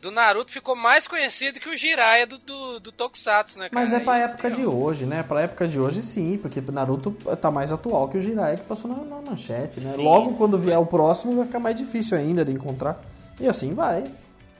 do 0.00 0.10
Naruto 0.10 0.50
ficou 0.50 0.74
mais 0.74 1.06
conhecido 1.06 1.60
que 1.60 1.68
o 1.68 1.76
Jiraiya 1.76 2.26
do, 2.26 2.38
do, 2.38 2.80
do 2.80 2.90
Tokusatsu, 2.92 3.58
né, 3.58 3.68
cara? 3.68 3.84
Mas 3.84 3.92
é 3.92 4.00
pra 4.00 4.18
E- 4.18 4.22
época 4.22 4.50
de 4.50 4.66
hoje, 4.66 5.06
né? 5.06 5.22
Pra 5.22 5.42
época 5.42 5.68
de 5.68 5.78
hoje 5.78 6.02
sim, 6.02 6.38
porque 6.38 6.60
Naruto 6.60 7.12
tá 7.40 7.50
mais 7.50 7.72
atual 7.72 8.08
que 8.08 8.18
o 8.18 8.20
Jiraiya 8.20 8.56
que 8.58 8.64
passou 8.64 8.90
na, 8.90 8.96
na 9.04 9.20
manchete, 9.22 9.78
né? 9.80 9.92
Sim. 9.94 10.02
Logo 10.02 10.34
quando 10.34 10.58
vier 10.58 10.78
o 10.78 10.86
próximo 10.86 11.36
vai 11.36 11.46
ficar 11.46 11.60
mais 11.60 11.76
difícil 11.76 12.16
ainda 12.16 12.44
de 12.44 12.52
encontrar. 12.52 13.00
E 13.40 13.46
assim 13.46 13.74
vai. 13.74 14.04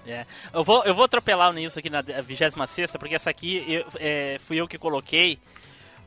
É. 0.07 0.27
Eu, 0.53 0.63
vou, 0.65 0.85
eu 0.85 0.95
vou 0.95 1.05
atropelar 1.05 1.51
o 1.51 1.53
Nilson 1.53 1.79
aqui 1.81 1.89
na 1.91 2.03
26 2.03 2.55
porque 2.99 3.15
essa 3.15 3.31
aqui 3.31 3.65
eu- 3.69 3.87
é, 4.01 4.39
fui 4.41 4.61
eu 4.61 4.67
que 4.69 4.79
coloquei. 4.79 5.39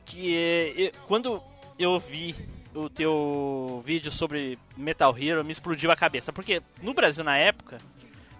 Que 0.04 0.36
é, 0.36 0.72
eu- 0.86 0.92
quando 1.08 1.42
eu 1.78 1.98
vi 1.98 2.34
o 2.76 2.88
teu 2.90 3.82
vídeo 3.84 4.12
sobre 4.12 4.58
Metal 4.76 5.14
Hero, 5.18 5.44
me 5.44 5.52
explodiu 5.52 5.90
a 5.90 5.96
cabeça. 5.96 6.32
Porque 6.32 6.62
no 6.82 6.92
Brasil, 6.94 7.24
na 7.24 7.36
época, 7.36 7.78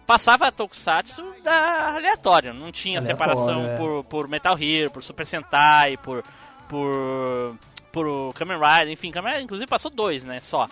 passava 0.07 0.53
Tokusatsu 0.53 1.35
da 1.43 1.95
aleatório. 1.97 2.53
Não 2.55 2.71
tinha 2.71 2.99
Aleatório, 3.01 3.33
separação 3.35 3.67
é. 3.67 3.77
por, 3.79 4.05
por 4.05 4.29
Metal 4.29 4.57
Hero, 4.59 4.91
por 4.91 5.03
Super 5.03 5.27
Sentai, 5.27 5.97
por. 5.97 6.23
por. 6.69 7.57
por 7.91 8.33
Kamen 8.35 8.59
Rider, 8.59 8.91
enfim, 8.93 9.11
Kamen 9.11 9.31
Rider 9.33 9.45
inclusive 9.45 9.67
passou 9.69 9.91
dois, 9.91 10.23
né? 10.23 10.41
Só. 10.43 10.69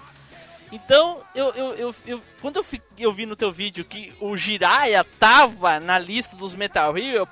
Então, 0.73 1.21
eu, 1.35 1.51
eu, 1.55 1.75
eu, 1.75 1.95
eu- 2.07 2.23
quando 2.41 2.57
eu, 2.57 2.65
fi- 2.65 2.83
eu 2.99 3.13
vi 3.13 3.27
no 3.27 3.37
teu 3.37 3.53
vídeo 3.53 3.85
que 3.85 4.13
o 4.21 4.37
Jiraiya 4.37 5.05
tava 5.21 5.79
na 5.79 5.99
lista 5.99 6.35
dos 6.35 6.55
Metal 6.55 6.97
Hero, 6.99 7.17
eu, 7.19 7.29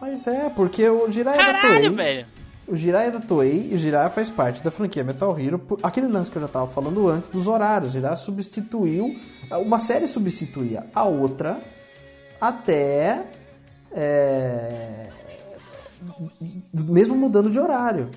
Mas 0.00 0.26
é, 0.26 0.48
porque 0.50 0.88
o 0.88 1.10
Jiraiya 1.10 1.38
caralho, 1.38 1.92
velho. 1.92 2.26
O 2.72 2.76
Jiraiya 2.76 3.08
é 3.08 3.10
da 3.10 3.20
Toei 3.20 3.68
e 3.70 3.74
o 3.74 3.78
Jiraiya 3.78 4.08
faz 4.10 4.30
parte 4.30 4.62
da 4.62 4.70
franquia 4.70 5.04
Metal 5.04 5.38
Hero. 5.38 5.58
por- 5.58 5.78
Aquele 5.82 6.08
lance 6.08 6.30
que 6.30 6.38
eu 6.38 6.42
já 6.42 6.48
tava 6.48 6.66
falando 6.68 7.06
antes 7.06 7.28
dos 7.28 7.46
horários. 7.46 7.90
O 7.90 7.92
Jiraiya 7.92 8.16
substituiu. 8.16 9.14
Uma 9.60 9.78
série 9.78 10.08
substituía 10.08 10.86
a 10.94 11.04
outra 11.04 11.60
até. 12.40 13.24
é, 13.92 15.08
mesmo 16.72 17.14
mudando 17.14 17.50
de 17.50 17.58
horário. 17.60 18.08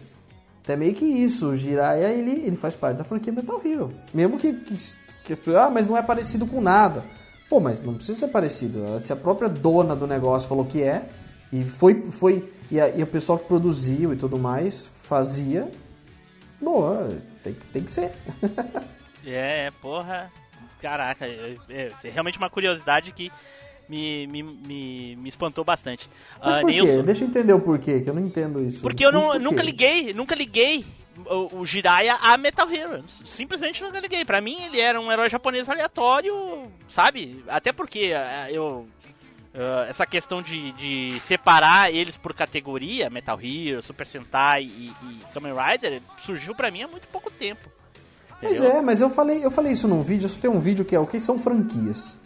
Até 0.63 0.75
meio 0.75 0.93
que 0.93 1.05
isso. 1.05 1.49
O 1.49 1.55
Jiraiya 1.55 2.09
ele, 2.09 2.31
ele 2.31 2.55
faz 2.55 2.75
parte 2.75 2.97
da 2.97 3.03
franquia 3.03 3.33
Metal 3.33 3.61
Hero. 3.63 3.91
Mesmo 4.13 4.37
que, 4.37 4.53
que, 4.53 4.75
que. 5.35 5.55
Ah, 5.55 5.69
mas 5.69 5.85
não 5.87 5.97
é 5.97 6.01
parecido 6.01 6.45
com 6.47 6.61
nada. 6.61 7.03
Pô, 7.49 7.59
mas 7.59 7.81
não 7.81 7.93
precisa 7.95 8.19
ser 8.19 8.27
parecido. 8.29 8.99
Se 9.01 9.11
a 9.13 9.15
própria 9.15 9.49
dona 9.49 9.95
do 9.95 10.07
negócio 10.07 10.47
falou 10.49 10.65
que 10.65 10.81
é, 10.81 11.07
e 11.51 11.61
foi. 11.61 12.03
foi 12.09 12.54
e, 12.71 12.79
a- 12.79 12.89
e 12.89 13.01
o 13.03 13.07
pessoal 13.07 13.37
que 13.39 13.45
produziu 13.47 14.13
e 14.13 14.15
tudo 14.15 14.37
mais 14.37 14.89
fazia. 15.03 15.69
Boa, 16.61 17.17
tem 17.43 17.53
que, 17.53 17.67
tem 17.67 17.83
que 17.83 17.91
ser. 17.91 18.11
É, 19.27 19.71
porra. 19.81 20.31
Caraca, 20.79 21.25
é, 21.25 21.55
é- 21.67 21.91
é 22.03 22.09
realmente 22.11 22.37
uma 22.37 22.47
curiosidade 22.49 23.11
que 23.11 23.31
me, 23.89 24.27
me, 24.27 24.43
me, 24.43 25.15
me 25.15 25.27
espantou 25.29 25.63
bastante. 25.63 26.07
Mas 26.39 26.57
Ah, 26.57 26.61
por 26.61 26.69
quê? 26.69 26.81
Nilson, 26.81 27.01
Deixa 27.03 27.23
eu 27.23 27.27
entender 27.29 27.53
o 27.53 27.59
porquê, 27.59 28.01
que 28.01 28.09
eu 28.09 28.13
não 28.13 28.23
entendo 28.23 28.61
isso. 28.63 28.81
Porque 28.81 29.03
eu 29.03 29.11
não, 29.11 29.29
Por 29.31 29.39
nunca 29.39 29.63
liguei, 29.63 30.13
nunca 30.13 30.35
liguei 30.35 30.85
o, 31.25 31.57
o 31.61 31.65
Jiraiya 31.65 32.15
a 32.21 32.37
Metal 32.37 32.69
Hero. 32.71 33.03
Simplesmente 33.25 33.81
nunca 33.83 33.99
liguei. 33.99 34.23
Pra 34.25 34.39
mim 34.41 34.61
ele 34.63 34.79
era 34.79 35.01
um 35.01 35.11
herói 35.11 35.27
japonês 35.27 35.67
aleatório, 35.67 36.71
sabe? 36.87 37.43
Até 37.47 37.71
porque 37.73 38.11
eh, 38.13 38.49
eu. 38.51 38.87
Eh, 39.55 39.87
essa 39.89 40.05
questão 40.05 40.41
de, 40.41 40.71
de 40.73 41.19
separar 41.21 41.91
eles 41.93 42.17
por 42.17 42.33
categoria, 42.33 43.09
Metal 43.09 43.39
Hero, 43.41 43.81
Super 43.81 44.07
Sentai 44.07 44.63
e, 44.63 44.93
e 45.03 45.19
Kamen 45.33 45.53
Rider, 45.53 46.01
surgiu 46.19 46.53
pra 46.53 46.69
mim 46.69 46.83
há 46.83 46.87
muito 46.87 47.07
pouco 47.07 47.31
tempo. 47.31 47.69
Pois 48.41 48.57
entendeu? 48.59 48.77
é, 48.77 48.81
mas 48.81 48.99
eu 49.01 49.09
falei, 49.09 49.43
eu 49.45 49.49
falei 49.49 49.71
isso 49.73 49.87
num 49.87 50.01
vídeo, 50.01 50.25
eu 50.25 50.29
só 50.29 50.39
tenho 50.39 50.53
um 50.53 50.59
vídeo 50.59 50.83
que 50.85 50.95
é 50.95 50.99
o 50.99 51.07
que 51.07 51.19
são 51.19 51.39
franquias. 51.39 52.17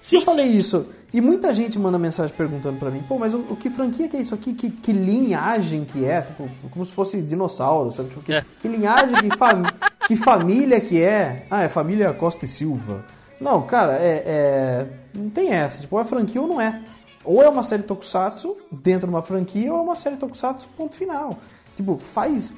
Se 0.00 0.10
Sim, 0.10 0.16
eu 0.16 0.22
falei 0.22 0.46
isso, 0.46 0.86
e 1.12 1.20
muita 1.20 1.52
gente 1.52 1.76
manda 1.80 1.98
mensagem 1.98 2.34
perguntando 2.36 2.78
pra 2.78 2.92
mim, 2.92 3.02
pô, 3.02 3.18
mas 3.18 3.34
o, 3.34 3.38
o 3.40 3.56
que 3.56 3.68
franquia 3.68 4.08
que 4.08 4.16
é 4.16 4.20
isso 4.20 4.34
aqui? 4.36 4.54
Que, 4.54 4.70
que 4.70 4.92
linhagem 4.92 5.84
que 5.84 6.04
é? 6.04 6.22
Tipo, 6.22 6.48
como 6.70 6.84
se 6.84 6.92
fosse 6.92 7.20
dinossauro, 7.20 7.90
sabe? 7.90 8.10
Tipo, 8.10 8.22
que, 8.22 8.32
É. 8.34 8.44
que 8.60 8.68
linhagem, 8.68 9.28
que, 9.28 9.36
fam- 9.36 9.64
que 10.06 10.14
família 10.16 10.80
que 10.80 11.02
é? 11.02 11.44
Ah, 11.50 11.64
é 11.64 11.68
família 11.68 12.12
Costa 12.12 12.44
e 12.44 12.48
Silva. 12.48 13.04
Não, 13.40 13.66
cara, 13.66 13.94
é, 13.96 14.22
é- 14.26 14.86
Não 15.14 15.30
tem 15.30 15.50
essa. 15.52 15.80
Tipo, 15.82 15.98
é 16.00 16.04
franquia 16.04 16.40
ou 16.40 16.46
não 16.48 16.60
é. 16.60 16.82
Ou 17.24 17.42
é 17.42 17.48
uma 17.48 17.62
série 17.62 17.82
Tokusatsu 17.82 18.56
dentro 18.70 19.06
de 19.06 19.12
uma 19.14 19.22
franquia, 19.22 19.72
ou 19.72 19.80
é 19.80 19.82
uma 19.82 19.96
série 19.96 20.16
Tokusatsu, 20.16 20.68
ponto 20.76 20.94
final. 20.94 21.38
Tipo, 21.74 21.98
faz. 21.98 22.54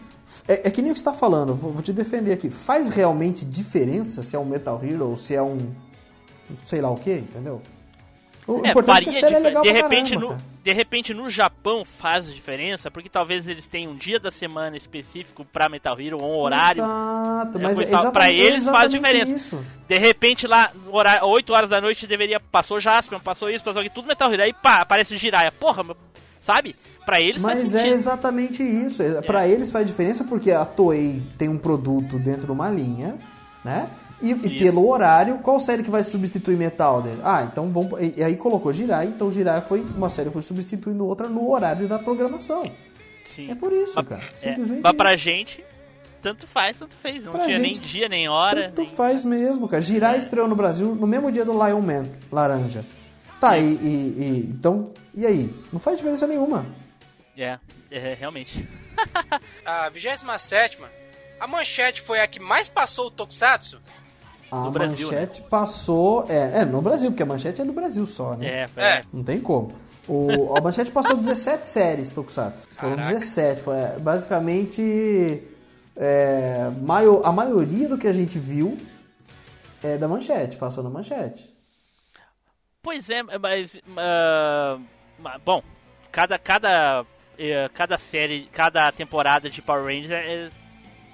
É, 0.46 0.68
é 0.68 0.70
que 0.70 0.82
nem 0.82 0.90
o 0.90 0.94
que 0.94 1.00
você 1.00 1.04
tá 1.04 1.14
falando, 1.14 1.54
vou, 1.54 1.72
vou 1.72 1.82
te 1.82 1.92
defender 1.92 2.32
aqui. 2.32 2.50
Faz 2.50 2.88
realmente 2.88 3.44
diferença 3.46 4.22
se 4.22 4.36
é 4.36 4.38
um 4.38 4.44
Metal 4.44 4.78
Hero 4.84 5.08
ou 5.10 5.16
se 5.16 5.34
é 5.34 5.42
um. 5.42 5.58
sei 6.64 6.80
lá 6.80 6.90
o 6.90 6.96
que, 6.96 7.12
entendeu? 7.14 7.62
O 8.48 8.66
É, 8.66 8.70
importante 8.70 9.10
é 9.10 9.12
que 9.12 9.24
a 9.26 9.30
é 9.30 9.38
legal 9.38 9.62
de 9.62 9.70
repente 9.70 10.10
caramba, 10.14 10.20
no 10.26 10.28
cara. 10.40 10.50
de 10.64 10.72
repente 10.72 11.12
no 11.14 11.28
Japão 11.28 11.84
faz 11.84 12.32
diferença, 12.34 12.90
porque 12.90 13.08
talvez 13.10 13.46
eles 13.46 13.66
tenham 13.66 13.92
um 13.92 13.94
dia 13.94 14.18
da 14.18 14.30
semana 14.30 14.74
específico 14.76 15.44
pra 15.52 15.68
Metal 15.68 16.00
Hero, 16.00 16.16
um 16.22 16.34
horário. 16.34 16.82
Exato, 16.82 17.58
É, 17.58 17.60
mas 17.60 17.78
é 17.78 18.10
pra 18.10 18.30
eles 18.30 18.64
faz 18.64 18.90
diferença. 18.90 19.30
Isso. 19.30 19.62
De 19.86 19.98
repente 19.98 20.46
lá, 20.46 20.70
horário, 20.90 21.26
8 21.28 21.52
horas 21.52 21.68
da 21.68 21.78
noite 21.80 22.06
deveria 22.06 22.40
passou 22.40 22.80
Jaspion, 22.80 23.20
passou 23.20 23.50
isso, 23.50 23.62
passou 23.62 23.80
aquilo, 23.80 23.94
tudo 23.94 24.08
Metal 24.08 24.32
Hero. 24.32 24.42
Aí 24.42 24.54
pá, 24.54 24.78
aparece 24.80 25.14
Jiraiya. 25.18 25.52
Porra, 25.52 25.84
meu- 25.84 25.96
sabe? 26.40 26.74
Pra 27.04 27.20
eles 27.20 27.42
faz 27.42 27.58
Mas 27.60 27.74
é 27.74 27.78
sentido. 27.82 27.94
exatamente 27.96 28.62
isso. 28.62 29.02
É. 29.02 29.20
Pra 29.20 29.46
eles 29.46 29.70
faz 29.70 29.86
diferença 29.86 30.24
porque 30.24 30.50
a 30.52 30.64
Toei 30.64 31.22
tem 31.36 31.48
um 31.50 31.58
produto 31.58 32.18
dentro 32.18 32.46
de 32.46 32.52
uma 32.52 32.70
linha, 32.70 33.16
né? 33.64 33.88
E, 34.20 34.32
e 34.32 34.58
pelo 34.58 34.88
horário, 34.88 35.38
qual 35.38 35.60
série 35.60 35.82
que 35.82 35.90
vai 35.90 36.02
substituir 36.02 36.56
Metal 36.56 37.00
dele? 37.02 37.20
Ah, 37.22 37.48
então 37.50 37.70
vamos. 37.72 38.00
E, 38.00 38.14
e 38.16 38.24
aí 38.24 38.36
colocou 38.36 38.72
Jirai, 38.72 39.06
então 39.06 39.30
Jirai 39.30 39.60
foi. 39.60 39.80
Uma 39.80 40.10
série 40.10 40.30
foi 40.30 40.42
substituindo 40.42 41.06
outra 41.06 41.28
no 41.28 41.48
horário 41.50 41.86
da 41.86 41.98
programação. 41.98 42.68
Sim. 43.24 43.50
É 43.50 43.54
por 43.54 43.72
isso, 43.72 43.92
Mas- 43.96 44.08
cara. 44.08 44.22
É, 44.22 44.34
Simplesmente. 44.36 44.80
mas 44.82 44.90
isso. 44.90 44.96
pra 44.96 45.14
gente, 45.16 45.64
tanto 46.20 46.46
faz, 46.48 46.76
tanto 46.76 46.96
fez. 46.96 47.24
Não 47.24 47.30
Pra 47.32 47.44
tinha 47.44 47.60
gente, 47.60 47.80
nem 47.80 47.80
dia, 47.80 48.08
nem 48.08 48.28
hora. 48.28 48.64
Tanto 48.64 48.82
nem- 48.82 48.90
faz 48.90 49.22
mesmo, 49.22 49.68
cara. 49.68 49.80
Jirai 49.80 50.18
estreou 50.18 50.48
no 50.48 50.56
Brasil 50.56 50.94
no 50.96 51.06
mesmo 51.06 51.30
dia 51.30 51.44
do 51.44 51.52
Lion 51.52 51.80
Man, 51.80 52.06
laranja. 52.32 52.84
Tá, 53.40 53.56
e, 53.56 53.62
e- 53.64 53.76
e- 54.18 54.50
Então, 54.50 54.90
e 55.14 55.24
aí? 55.24 55.54
Não 55.72 55.78
faz 55.78 55.96
diferença 55.96 56.26
nenhuma. 56.26 56.66
É, 57.36 57.56
é, 57.88 58.14
realmente. 58.18 58.68
A 59.64 59.88
27 59.90 60.76
a 61.38 61.46
manchete 61.46 62.00
foi 62.02 62.18
a 62.18 62.26
que 62.26 62.40
mais 62.40 62.68
passou 62.68 63.06
o 63.06 63.10
Tokusatsu? 63.12 63.80
A 64.50 64.60
No 64.64 64.70
Brasil, 64.70 65.06
manchete 65.08 65.42
passou. 65.42 66.24
É, 66.28 66.60
é, 66.60 66.64
no 66.64 66.80
Brasil, 66.80 67.10
porque 67.10 67.22
a 67.22 67.26
manchete 67.26 67.60
é 67.60 67.64
do 67.64 67.72
Brasil 67.72 68.06
só, 68.06 68.34
né? 68.34 68.46
É, 68.46 68.66
É. 68.76 68.82
é. 68.98 69.00
Não 69.12 69.22
tem 69.22 69.40
como. 69.40 69.72
O, 70.08 70.54
a 70.56 70.60
manchete 70.60 70.90
passou 70.90 71.16
17 71.18 71.66
séries 71.66 72.10
Tokusatsu. 72.10 72.66
Foram 72.76 72.96
Caraca. 72.96 73.14
17. 73.18 73.60
Foi, 73.62 73.76
é, 73.76 73.98
basicamente. 73.98 75.42
é, 75.96 76.70
maio- 76.80 77.22
a 77.26 77.32
maioria 77.32 77.88
do 77.88 77.98
que 77.98 78.06
a 78.06 78.12
gente 78.12 78.38
viu 78.38 78.78
é 79.82 79.96
da 79.98 80.08
manchete, 80.08 80.56
passou 80.56 80.82
na 80.82 80.88
manchete. 80.90 81.54
Pois 82.82 83.10
é, 83.10 83.22
mas. 83.22 83.80
ma- 83.86 85.38
bom, 85.44 85.62
cada, 86.10 86.38
cada, 86.38 87.04
eh, 87.36 87.68
cada 87.74 87.98
série, 87.98 88.48
cada 88.52 88.90
temporada 88.92 89.50
de 89.50 89.60
Power 89.60 89.84
Rangers 89.84 90.10
eh, 90.10 90.50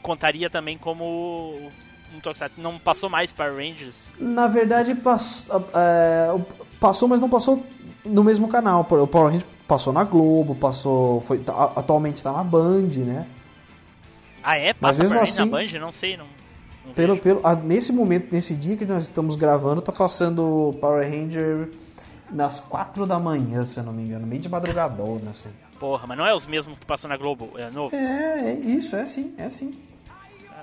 contaria 0.03 0.49
também 0.49 0.77
como 0.79 1.69
um 2.17 2.21
Tokusatsu. 2.21 2.61
Não 2.61 2.79
passou 2.79 3.09
mais 3.11 3.33
Power 3.33 3.55
Rangers? 3.55 3.95
Na 4.19 4.47
verdade, 4.47 4.95
pass- 4.95 5.47
é, 5.75 6.35
passou, 6.81 7.09
mas 7.09 7.21
não 7.21 7.29
passou 7.29 7.65
no 8.05 8.23
mesmo 8.25 8.49
canal. 8.49 8.81
O 8.83 9.07
Power 9.07 9.27
Rangers 9.33 9.45
passou 9.67 9.93
na 9.93 10.05
Globo, 10.05 10.55
passou. 10.55 11.21
Foi, 11.23 11.39
tá- 11.39 11.73
atualmente 11.77 12.23
tá 12.23 12.33
na 12.33 12.45
Band, 12.45 12.89
né? 13.05 13.27
Ah, 14.43 14.59
é? 14.59 14.75
Mas 14.81 14.97
Passa 14.97 14.99
mesmo 14.99 15.15
Power 15.15 15.29
assim- 15.29 15.39
na 15.45 15.47
Band? 15.47 15.79
Não 15.81 15.93
sei, 15.93 16.17
não. 16.17 16.27
não 16.87 16.93
Pelo, 16.93 17.15
vejo. 17.15 17.23
pelo, 17.23 17.41
ah, 17.45 17.55
nesse 17.55 17.93
momento, 17.93 18.29
nesse 18.33 18.55
dia 18.55 18.77
que 18.77 18.85
nós 18.85 19.05
estamos 19.05 19.37
gravando, 19.37 19.81
tá 19.81 19.91
passando 19.93 20.75
Power 20.81 21.03
Ranger 21.09 21.71
nas 22.31 22.61
4 22.61 23.07
da 23.07 23.19
manhã, 23.19 23.65
se 23.65 23.79
eu 23.79 23.85
não 23.85 23.93
me 23.93 24.03
engano, 24.03 24.27
meio 24.27 24.41
de 24.43 24.49
madrugadona, 24.49 25.31
assim. 25.31 25.51
Porra, 25.81 26.07
mas 26.07 26.17
não 26.17 26.27
é 26.27 26.35
os 26.35 26.47
mesmos 26.47 26.79
que 26.79 26.87
passou 26.87 27.09
na 27.09 27.17
Globo, 27.17 27.51
é 27.57 27.69
novo? 27.71 27.95
É, 27.95 28.51
é 28.51 28.55
isso, 28.55 28.95
é 28.97 29.05
sim, 29.07 29.35
é 29.37 29.49
sim. 29.49 29.73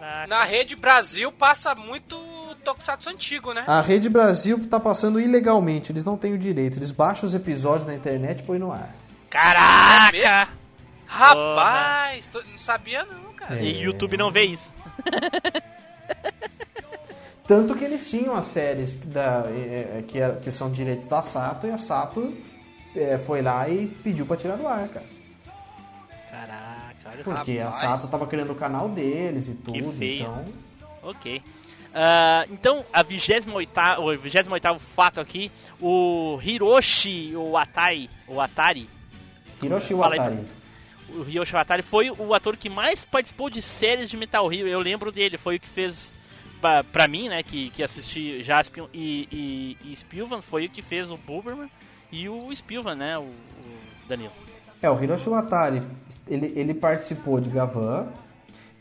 Caraca. 0.01 0.27
Na 0.27 0.43
Rede 0.43 0.75
Brasil 0.75 1.31
passa 1.31 1.75
muito 1.75 2.17
Tokusatsu 2.63 3.09
antigo, 3.09 3.53
né? 3.53 3.63
A 3.67 3.81
Rede 3.81 4.09
Brasil 4.09 4.67
tá 4.69 4.79
passando 4.79 5.19
ilegalmente, 5.19 5.91
eles 5.91 6.03
não 6.05 6.17
têm 6.17 6.33
o 6.33 6.37
direito, 6.37 6.77
eles 6.77 6.91
baixam 6.91 7.27
os 7.27 7.35
episódios 7.35 7.85
na 7.87 7.93
internet 7.95 8.39
e 8.39 8.43
põem 8.43 8.59
no 8.59 8.71
ar. 8.71 8.93
Caraca! 9.29 10.49
Rapaz, 11.05 12.29
tô- 12.29 12.41
não 12.49 12.57
sabia 12.57 13.03
não, 13.05 13.33
cara. 13.33 13.57
É. 13.59 13.63
E 13.63 13.81
YouTube 13.81 14.15
não 14.17 14.31
vê 14.31 14.43
isso. 14.45 14.71
Tanto 17.47 17.75
que 17.75 17.83
eles 17.83 18.09
tinham 18.09 18.35
as 18.35 18.45
séries 18.45 18.95
da, 18.95 19.43
é, 19.47 19.97
é, 19.99 20.03
que, 20.07 20.17
era- 20.19 20.35
que 20.37 20.51
são 20.51 20.71
direitos 20.71 21.05
da 21.05 21.21
Sato 21.21 21.67
e 21.67 21.71
a 21.71 21.77
Sato 21.77 22.33
é, 22.95 23.17
foi 23.17 23.41
lá 23.41 23.67
e 23.67 23.87
pediu 23.87 24.25
pra 24.25 24.37
tirar 24.37 24.55
do 24.55 24.67
ar, 24.67 24.87
cara. 24.87 25.05
Porque 27.23 27.59
a 27.59 27.65
Rapaz. 27.69 27.99
Sato 27.99 28.11
tava 28.11 28.27
criando 28.27 28.51
o 28.51 28.55
canal 28.55 28.89
deles 28.89 29.49
e 29.49 29.53
Que 29.53 29.79
tudo, 29.79 29.91
feio. 29.97 30.21
então. 30.23 30.45
Ok. 31.03 31.41
Ah, 31.93 32.45
então, 32.49 32.85
a 32.93 33.03
28 33.03 33.49
o 33.99 34.17
28 34.17 34.79
fato 34.79 35.19
aqui, 35.19 35.51
o 35.81 36.39
Hiroshi 36.41 37.35
o 37.35 37.57
Atai, 37.57 38.09
o 38.27 38.39
Atari, 38.39 38.89
Hiroshi 39.61 39.93
Watari. 39.93 40.39
o 41.13 41.29
Hiroshi 41.29 41.53
Watari 41.53 41.81
foi 41.81 42.09
o 42.09 42.33
ator 42.33 42.55
que 42.55 42.69
mais 42.69 43.03
participou 43.03 43.49
de 43.49 43.61
séries 43.61 44.09
de 44.09 44.15
Metal 44.15 44.51
Hero. 44.51 44.69
Eu 44.69 44.79
lembro 44.79 45.11
dele, 45.11 45.37
foi 45.37 45.57
o 45.57 45.59
que 45.59 45.67
fez 45.67 46.13
pra, 46.61 46.83
pra 46.83 47.07
mim, 47.09 47.27
né, 47.27 47.43
que, 47.43 47.69
que 47.71 47.83
assisti 47.83 48.41
Jaspion 48.41 48.87
e, 48.93 49.27
e, 49.83 49.91
e 49.91 49.95
Spilvan, 49.97 50.41
foi 50.41 50.67
o 50.67 50.69
que 50.69 50.81
fez 50.81 51.11
o 51.11 51.17
Buberman 51.17 51.69
e 52.09 52.29
o 52.29 52.55
Spilvan, 52.55 52.95
né, 52.95 53.17
o, 53.17 53.23
o 53.23 53.79
Danilo. 54.07 54.31
É, 54.81 54.89
o 54.89 55.01
Hiroshi 55.01 55.29
Watari, 55.29 55.81
ele, 56.27 56.51
ele 56.55 56.73
participou 56.73 57.39
de 57.39 57.49
Gavan. 57.49 58.07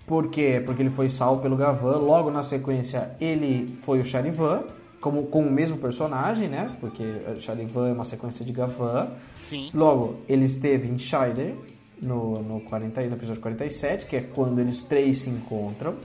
Por 0.07 0.29
quê? 0.29 0.63
Porque 0.65 0.83
ele 0.83 0.91
foi 0.91 1.09
salvo 1.09 1.43
pelo 1.43 1.57
Gavan. 1.57 1.99
Logo 1.99 2.31
na 2.31 2.43
sequência, 2.43 3.17
ele 3.21 3.77
foi 3.83 4.01
o 4.01 4.05
Charivan, 4.05 4.65
como, 5.01 5.27
com 5.27 5.43
o 5.43 5.51
mesmo 5.51 5.77
personagem, 5.77 6.49
né? 6.49 6.75
Porque 6.81 7.05
o 7.37 7.41
Charivan 7.41 7.91
é 7.91 7.93
uma 7.93 8.05
sequência 8.05 8.45
de 8.45 8.53
Gavan. 8.53 9.11
Sim. 9.49 9.71
Logo, 9.75 10.21
ele 10.29 10.47
esteve 10.47 10.89
em 10.89 10.99
Shider, 10.99 11.55
no, 12.01 12.43
no, 12.43 12.61
40, 12.63 13.03
no 13.03 13.17
episódio 13.17 13.43
47, 13.43 14.07
que 14.07 14.17
é 14.17 14.21
quando 14.21 14.59
eles 14.59 14.81
três 14.81 15.19
se 15.19 15.31
encontram. 15.31 15.97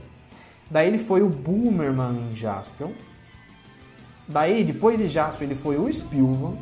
Daí 0.70 0.88
ele 0.88 0.98
foi 0.98 1.22
o 1.22 1.28
Boomerman 1.28 2.28
em 2.28 2.36
Jaspion. 2.36 2.90
Daí, 4.28 4.62
depois 4.64 4.98
de 4.98 5.08
Jaspion, 5.08 5.46
ele 5.46 5.54
foi 5.54 5.78
o 5.78 5.90
Spilvan. 5.90 6.54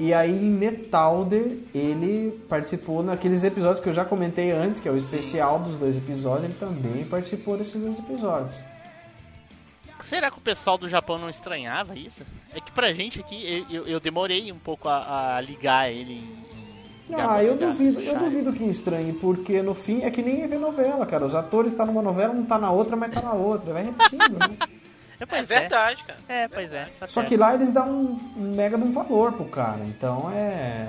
E 0.00 0.14
aí 0.14 0.34
em 0.34 0.50
Metalder 0.50 1.58
ele 1.74 2.30
participou 2.48 3.02
naqueles 3.02 3.44
episódios 3.44 3.80
que 3.80 3.88
eu 3.90 3.92
já 3.92 4.02
comentei 4.02 4.50
antes, 4.50 4.80
que 4.80 4.88
é 4.88 4.90
o 4.90 4.96
especial 4.96 5.58
dos 5.58 5.76
dois 5.76 5.94
episódios, 5.94 6.44
ele 6.46 6.54
também 6.54 7.04
participou 7.04 7.58
desses 7.58 7.78
dois 7.78 7.98
episódios. 7.98 8.54
Será 10.02 10.30
que 10.30 10.38
o 10.38 10.40
pessoal 10.40 10.78
do 10.78 10.88
Japão 10.88 11.18
não 11.18 11.28
estranhava 11.28 11.94
isso? 11.94 12.24
É 12.54 12.60
que 12.60 12.72
pra 12.72 12.94
gente 12.94 13.20
aqui, 13.20 13.66
eu, 13.70 13.86
eu 13.86 14.00
demorei 14.00 14.50
um 14.50 14.58
pouco 14.58 14.88
a, 14.88 15.36
a 15.36 15.40
ligar 15.42 15.92
ele 15.92 16.14
em... 16.14 17.12
em 17.12 17.14
Ah, 17.14 17.44
eu 17.44 17.54
duvido, 17.54 18.00
eu 18.00 18.18
duvido 18.18 18.54
que 18.54 18.64
estranhe, 18.64 19.12
porque 19.12 19.60
no 19.60 19.74
fim 19.74 20.00
é 20.02 20.10
que 20.10 20.22
nem 20.22 20.46
ver 20.48 20.58
novela, 20.58 21.04
cara. 21.04 21.26
Os 21.26 21.34
atores 21.34 21.72
estão 21.72 21.84
numa 21.84 22.00
novela, 22.00 22.32
um 22.32 22.44
tá 22.44 22.58
na 22.58 22.70
outra, 22.70 22.96
mas 22.96 23.12
tá 23.12 23.20
na 23.20 23.34
outra. 23.34 23.74
Vai 23.74 23.84
repetindo, 23.84 24.38
né? 24.38 24.56
É, 25.20 25.22
É 25.22 25.26
pois 25.26 25.46
verdade, 25.46 26.02
cara. 26.04 26.18
É, 26.28 26.48
pois 26.48 26.72
é. 26.72 26.86
tá 26.98 27.06
Só 27.06 27.22
que 27.22 27.36
lá 27.36 27.54
eles 27.54 27.70
dão 27.70 27.88
um, 27.90 28.18
um 28.36 28.54
mega 28.56 28.76
de 28.78 28.84
um 28.84 28.92
valor 28.92 29.32
pro 29.32 29.44
cara. 29.44 29.80
Então 29.84 30.30
é. 30.34 30.86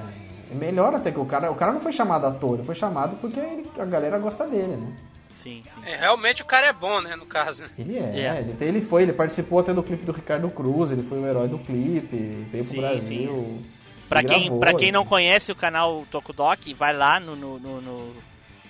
É 0.51 0.55
melhor 0.55 0.93
até 0.95 1.11
que 1.11 1.19
o 1.19 1.25
cara. 1.25 1.51
O 1.51 1.55
cara 1.55 1.71
não 1.71 1.81
foi 1.81 1.93
chamado 1.93 2.25
ator, 2.27 2.55
ele 2.55 2.63
foi 2.63 2.75
chamado 2.75 3.15
porque 3.21 3.39
ele- 3.39 3.69
a 3.79 3.85
galera 3.85 4.17
gosta 4.17 4.45
dele, 4.47 4.75
né? 4.75 4.91
Sim, 5.29 5.63
sim. 5.63 5.81
É, 5.89 5.95
realmente 5.95 6.41
o 6.41 6.45
cara 6.45 6.67
é 6.67 6.73
bom, 6.73 7.01
né, 7.01 7.15
no 7.15 7.25
caso. 7.25 7.63
Ele 7.77 7.97
é, 7.97 8.01
É. 8.01 8.39
Ele, 8.39 8.55
ele 8.59 8.81
foi, 8.81 9.03
ele 9.03 9.13
participou 9.13 9.59
até 9.59 9.73
do 9.73 9.81
clipe 9.81 10.03
do 10.03 10.11
Ricardo 10.11 10.49
Cruz, 10.49 10.91
ele 10.91 11.03
foi 11.03 11.19
o 11.19 11.25
herói 11.25 11.47
do 11.47 11.57
clipe, 11.57 12.45
veio 12.49 12.63
pro 12.65 12.73
Sim, 12.75 12.79
Brasil. 12.81 13.61
Pra 14.07 14.19
ele 14.19 14.27
quem, 14.29 14.39
gravou, 14.43 14.59
pra 14.59 14.73
quem 14.73 14.91
não 14.91 15.05
conhece 15.05 15.51
o 15.51 15.55
canal 15.55 16.05
Tokudok, 16.11 16.73
vai 16.73 16.93
lá 16.95 17.19
no, 17.19 17.35
no, 17.35 17.57
no, 17.57 17.81
no, 17.81 18.13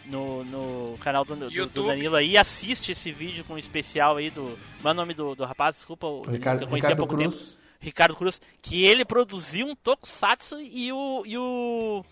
no- 0.06 0.44
no 0.46 0.98
canal 1.00 1.24
do, 1.26 1.36
do- 1.36 1.66
do. 1.68 1.88
Danilo 1.88 2.16
aí 2.16 2.32
e 2.32 2.38
assiste 2.38 2.92
esse 2.92 3.12
vídeo 3.12 3.44
com 3.46 3.54
o 3.54 3.58
especial 3.60 4.18
aí 4.18 4.30
do. 4.30 4.58
Qual 4.82 4.92
é 4.92 4.94
o 4.94 4.94
nome 4.94 5.14
do, 5.14 5.36
do 5.36 5.44
rapaz? 5.46 5.76
Desculpa, 5.76 6.08
o 6.08 6.22
Ricardo- 6.24 6.64
eu 6.64 6.68
conheci 6.68 6.86
há 6.88 6.90
Ricardo 6.90 6.98
pouco 6.98 7.16
Cruz. 7.16 7.36
tempo. 7.52 7.62
Ricardo 7.80 8.16
Cruz. 8.16 8.42
Que 8.62 8.84
ele 8.86 9.04
produziu 9.06 9.66
um 9.68 9.76
Tokusatsu 9.76 10.60
e 10.60 10.92
o. 10.92 11.24
E 11.26 11.38
o 11.38 12.06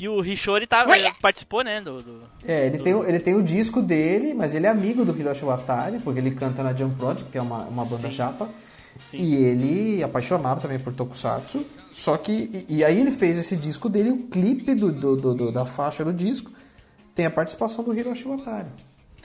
e 0.00 0.08
o 0.08 0.24
Hishori 0.24 0.64
tá, 0.64 0.86
participou, 1.20 1.64
né? 1.64 1.80
Do, 1.80 2.00
do- 2.00 2.22
É, 2.46 2.66
ele 2.66 2.78
tem, 2.78 2.94
o- 2.94 3.04
ele 3.04 3.18
tem 3.18 3.34
o 3.34 3.42
disco 3.42 3.82
dele, 3.82 4.32
mas 4.32 4.54
ele 4.54 4.64
é 4.64 4.68
amigo 4.70 5.04
do 5.04 5.10
Hiroshi 5.18 5.44
Watari, 5.44 5.98
porque 5.98 6.20
ele 6.20 6.30
canta 6.30 6.62
na 6.62 6.72
Jump 6.72 6.94
Project, 6.94 7.28
que 7.32 7.36
é 7.36 7.42
uma, 7.42 7.64
uma 7.64 7.84
banda 7.84 8.08
japa. 8.08 8.48
Sim. 9.10 9.16
E 9.16 9.34
ele 9.44 10.00
é 10.00 10.04
apaixonado 10.04 10.60
também 10.60 10.78
por 10.78 10.92
Tokusatsu. 10.92 11.66
Só 11.90 12.16
que. 12.16 12.64
E, 12.68 12.76
e 12.78 12.84
aí 12.84 13.00
ele 13.00 13.10
fez 13.10 13.38
esse 13.38 13.56
disco 13.56 13.88
dele, 13.88 14.10
o 14.10 14.18
clipe 14.28 14.72
do, 14.74 14.92
do- 14.92 15.16
do- 15.16 15.34
do- 15.34 15.52
da 15.52 15.66
faixa 15.66 16.04
do 16.04 16.12
disco 16.12 16.52
tem 17.18 17.26
a 17.26 17.30
participação 17.32 17.82
do 17.82 17.92
Hiroshi 17.92 18.28
Watari. 18.28 18.68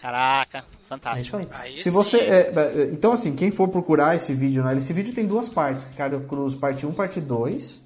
Caraca, 0.01 0.57
É 0.57 0.63
fantástico. 0.89 1.27
isso 1.27 1.37
aí. 1.37 1.47
Aí 1.51 1.77
Se 1.77 1.83
sim. 1.83 1.89
você, 1.91 2.17
é, 2.17 2.51
é, 2.55 2.89
então, 2.91 3.13
assim, 3.13 3.35
quem 3.35 3.51
for 3.51 3.67
procurar 3.67 4.15
esse 4.15 4.33
vídeo, 4.33 4.63
né, 4.63 4.75
esse 4.75 4.91
vídeo 4.91 5.13
tem 5.13 5.27
duas 5.27 5.47
partes, 5.47 5.85
Ricardo 5.85 6.19
Cruz, 6.21 6.55
parte 6.55 6.87
1, 6.87 6.91
parte 6.91 7.21
2. 7.21 7.83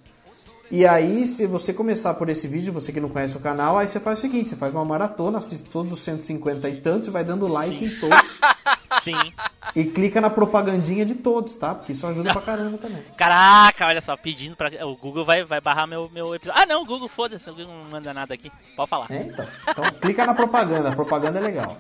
E 0.72 0.88
aí, 0.88 1.28
se 1.28 1.46
você 1.46 1.74
começar 1.74 2.14
por 2.14 2.30
esse 2.30 2.48
vídeo, 2.48 2.72
você 2.72 2.94
que 2.94 3.02
não 3.02 3.10
conhece 3.10 3.36
o 3.36 3.42
canal, 3.42 3.78
aí 3.78 3.86
você 3.90 4.00
faz 4.00 4.20
o 4.20 4.22
seguinte, 4.22 4.50
você 4.52 4.56
faz 4.56 4.74
uma 4.74 4.86
maratona, 4.86 5.40
assiste 5.40 5.70
todos 5.70 5.92
os 5.92 6.00
150 6.00 6.70
e 6.70 6.80
tantos 6.80 7.10
e 7.10 7.12
vai 7.12 7.26
dando 7.26 7.46
like 7.46 7.84
em 7.84 7.90
todos. 8.00 8.40
Sim. 9.02 9.34
e 9.76 9.84
clica 9.86 10.20
na 10.22 10.30
propagandinha 10.30 11.06
de 11.06 11.16
todos, 11.16 11.56
tá? 11.56 11.76
Porque 11.76 11.92
isso 11.92 12.06
ajuda 12.08 12.32
pra 12.34 12.42
caramba 12.42 12.78
também. 12.78 13.04
Caraca, 13.18 13.86
olha 13.88 14.02
só, 14.02 14.16
pedindo 14.18 14.56
pra. 14.56 14.70
O 14.86 14.96
Google 14.96 15.24
vai, 15.26 15.44
vai 15.44 15.62
barrar 15.62 15.88
meu, 15.88 16.10
meu 16.14 16.34
episódio. 16.36 16.62
Ah, 16.62 16.66
não, 16.66 16.84
o 16.84 16.86
Google, 16.86 17.08
foda-se, 17.08 17.50
o 17.50 17.54
Google 17.56 17.74
não 17.74 17.90
manda 17.92 18.14
nada 18.14 18.34
aqui. 18.34 18.52
Pode 18.76 18.90
falar. 18.90 19.08
É, 19.12 19.22
então. 19.24 19.46
Então, 19.70 19.84
clica 20.02 20.26
na 20.26 20.34
propaganda, 20.34 20.90
a 20.90 20.96
propaganda 20.96 21.40
é 21.40 21.42
legal. 21.42 21.78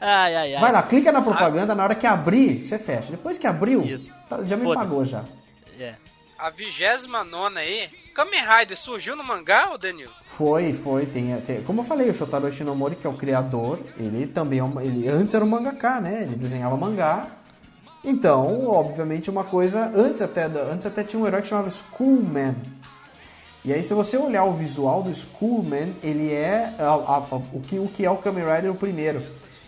Ai, 0.00 0.34
ai, 0.34 0.54
ai. 0.54 0.60
Vai 0.60 0.72
lá, 0.72 0.82
clica 0.82 1.12
na 1.12 1.20
propaganda, 1.20 1.74
na 1.74 1.82
hora 1.82 1.94
que 1.94 2.06
abrir, 2.06 2.64
você 2.64 2.78
fecha. 2.78 3.10
Depois 3.10 3.38
que 3.38 3.46
abriu, 3.46 3.84
tá- 4.28 4.42
já 4.44 4.56
me 4.56 4.72
pagou 4.74 5.04
já. 5.04 5.24
É. 5.78 5.94
A 6.38 6.48
vigésima 6.48 7.22
nona 7.22 7.60
aí, 7.60 7.86
Kamen 8.20 8.40
Rider 8.58 8.76
surgiu 8.76 9.16
no 9.16 9.24
mangá, 9.24 9.70
ô 9.72 9.78
Danilo? 9.78 10.10
Foi, 10.28 10.74
foi. 10.74 11.06
Tem, 11.06 11.34
tem- 11.40 11.62
como 11.62 11.80
eu 11.80 11.84
falei, 11.84 12.10
o 12.10 12.14
Shotaro 12.14 12.46
Ishinomori, 12.48 12.94
que 12.96 13.06
é 13.06 13.10
o 13.10 13.14
criador, 13.14 13.78
ele 13.98 14.26
também 14.26 14.58
é 14.58 14.64
um, 14.64 14.78
ele 14.80 15.08
antes 15.08 15.34
era 15.34 15.42
um 15.44 15.48
mangaka, 15.48 16.00
né? 16.00 16.22
Ele 16.24 16.36
desenhava 16.36 16.76
mangá. 16.76 17.28
Então, 18.04 18.66
obviamente, 18.66 19.30
uma 19.30 19.44
coisa 19.44 19.90
antes 19.94 20.20
até 20.20 20.44
antes 20.44 20.86
até 20.86 21.02
tinha 21.02 21.20
um 21.22 21.26
herói 21.26 21.40
que 21.40 21.48
chamava 21.48 21.70
Schoolman. 21.70 22.54
E 23.64 23.72
aí, 23.72 23.82
se 23.82 23.94
você 23.94 24.16
olhar 24.18 24.44
o 24.44 24.52
visual 24.54 25.02
do 25.02 25.14
Schoolman, 25.14 25.94
ele 26.02 26.30
é 26.32 26.74
a- 26.78 26.84
a- 26.84 27.16
a- 27.16 27.36
o, 27.52 27.60
que, 27.66 27.78
o 27.78 27.88
que 27.88 28.04
é 28.04 28.10
o 28.10 28.16
Kamen 28.18 28.44
Rider 28.44 28.70
o 28.70 28.74
primeiro. 28.74 29.22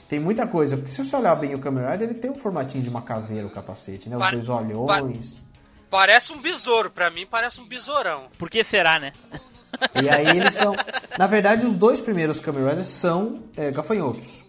Tem 0.08 0.20
muita 0.20 0.46
coisa, 0.46 0.76
porque 0.76 0.90
se 0.90 1.02
você 1.02 1.16
olhar 1.16 1.34
bem 1.36 1.54
o 1.54 1.58
Kamen 1.58 1.84
Rider, 1.90 2.08
ele 2.10 2.18
tem 2.18 2.30
um 2.30 2.34
formatinho 2.38 2.82
de 2.84 2.90
uma 2.90 3.00
caveira, 3.00 3.46
o 3.46 3.50
capacete, 3.50 4.10
né? 4.10 4.16
Os 4.16 4.22
Pare- 4.22 4.36
dois 4.36 4.48
olhões. 4.50 5.42
Parece 5.92 6.32
um 6.32 6.40
besouro, 6.40 6.90
pra 6.90 7.10
mim 7.10 7.26
parece 7.26 7.60
um 7.60 7.66
besourão. 7.66 8.28
Por 8.38 8.48
que 8.48 8.64
será, 8.64 8.98
né? 8.98 9.12
E 10.02 10.08
aí 10.08 10.36
eles 10.38 10.54
são. 10.54 10.74
Na 11.18 11.26
verdade, 11.26 11.64
os 11.66 11.72
dois 11.72 11.98
primeiros 12.00 12.38
Kamen 12.38 12.62
Riders 12.68 12.88
são 12.88 13.42
é, 13.56 13.70
gafanhotos. 13.70 14.44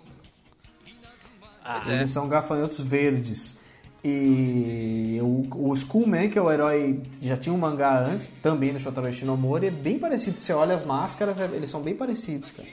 Ah, 1.64 1.76
Pois 1.82 1.88
é. 1.90 1.94
Eles 1.98 2.10
são 2.10 2.28
gafanhotos 2.28 2.80
verdes. 2.82 3.58
E 4.04 5.18
o, 5.22 5.70
o 5.70 5.74
Skullman, 5.76 6.30
que 6.30 6.38
é 6.38 6.42
o 6.42 6.52
herói, 6.52 7.02
já 7.22 7.38
tinha 7.38 7.54
um 7.54 7.58
mangá 7.58 7.98
antes, 8.00 8.28
também 8.42 8.74
do 8.74 8.80
Shotaro 8.80 9.08
Ishinomori, 9.10 9.68
é 9.68 9.72
bem 9.72 9.98
parecido. 9.98 10.38
Você 10.38 10.52
olha 10.52 10.76
as 10.76 10.84
máscaras, 10.84 11.40
é- 11.40 11.46
eles 11.46 11.70
são 11.70 11.82
bem 11.82 11.96
parecidos, 11.96 12.52
cara. 12.52 12.68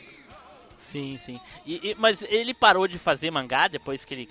sim, 0.78 1.18
sim. 1.24 1.40
E, 1.64 1.90
e- 1.90 1.96
mas 1.98 2.20
ele 2.22 2.52
parou 2.52 2.88
de 2.88 2.98
fazer 2.98 3.30
mangá 3.30 3.68
depois 3.68 4.04
que 4.04 4.12
ele 4.12 4.28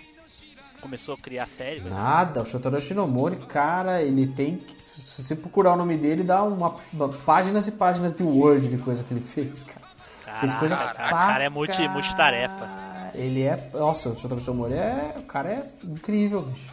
começou 0.82 1.16
a 1.16 1.18
criar 1.18 1.48
série? 1.48 1.82
Nada, 1.82 2.42
o 2.42 2.46
Shotaro 2.46 2.78
Ishinomori, 2.78 3.36
cara, 3.48 4.02
ele 4.02 4.28
tem. 4.28 4.58
que- 4.58 4.80
Se 5.00 5.24
você 5.24 5.36
procurar 5.36 5.74
o 5.74 5.76
nome 5.76 5.98
dele, 5.98 6.24
dá 6.24 6.44
uma, 6.44 6.76
uma- 6.94 7.10
páginas 7.10 7.68
e 7.68 7.72
páginas 7.72 8.14
de 8.14 8.24
Word 8.24 8.68
de 8.70 8.78
coisa 8.78 9.04
que 9.04 9.14
ele 9.14 9.22
fez, 9.22 9.64
cara. 9.64 9.88
fez 10.40 10.54
coisa 10.54 10.76
Caraca, 10.78 10.96
pra 10.96 11.08
o 11.08 11.10
cara 11.10 11.44
é 11.44 11.50
multi- 11.50 11.88
multitarefa. 11.90 12.70
Ele 13.14 13.42
é. 13.44 13.70
Nossa, 13.74 14.10
o 14.10 14.16
Shotaro 14.16 14.40
Ishinomori 14.40 14.74
é. 14.76 15.16
O 15.18 15.24
cara 15.24 15.50
é 15.50 15.64
incrível, 15.84 16.42
bicho. 16.44 16.72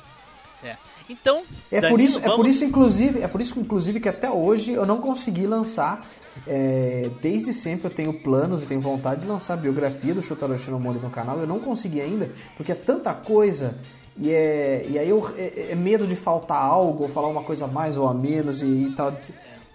É. 0.62 0.76
Então, 1.08 1.42
É 1.70 1.80
por 1.80 1.90
Danilo, 1.90 2.02
isso, 2.02 2.18
é 2.18 2.22
por 2.22 2.30
vamos- 2.30 2.48
isso 2.48 2.64
inclusive, 2.64 3.22
é 3.22 3.28
por 3.28 3.40
isso 3.40 3.58
inclusive 3.58 4.00
que 4.00 4.08
até 4.08 4.28
hoje 4.30 4.72
eu 4.72 4.84
não 4.84 5.00
consegui 5.00 5.46
lançar. 5.46 6.04
É, 6.46 7.10
desde 7.22 7.52
sempre 7.52 7.86
eu 7.86 7.90
tenho 7.90 8.12
planos 8.12 8.62
e 8.62 8.66
tenho 8.66 8.80
vontade 8.80 9.20
de 9.22 9.26
lançar 9.26 9.54
a 9.54 9.56
biografia 9.56 10.14
do 10.14 10.22
Shotaro 10.22 10.58
Shinomori 10.58 10.98
no 10.98 11.10
canal. 11.10 11.38
Eu 11.38 11.46
não 11.46 11.60
consegui 11.60 12.00
ainda, 12.00 12.30
porque 12.56 12.72
é 12.72 12.74
tanta 12.76 13.12
coisa 13.14 13.76
e 14.18 14.30
é 14.32 14.86
e 14.88 14.98
aí 14.98 15.08
eu, 15.08 15.30
é, 15.36 15.68
é 15.72 15.74
medo 15.74 16.06
de 16.06 16.16
faltar 16.16 16.62
algo, 16.62 17.04
ou 17.04 17.08
falar 17.08 17.28
uma 17.28 17.42
coisa 17.42 17.66
a 17.66 17.68
mais 17.68 17.96
ou 17.96 18.08
a 18.08 18.14
menos 18.14 18.62
e, 18.62 18.66
e 18.66 18.94
tal. 18.96 19.12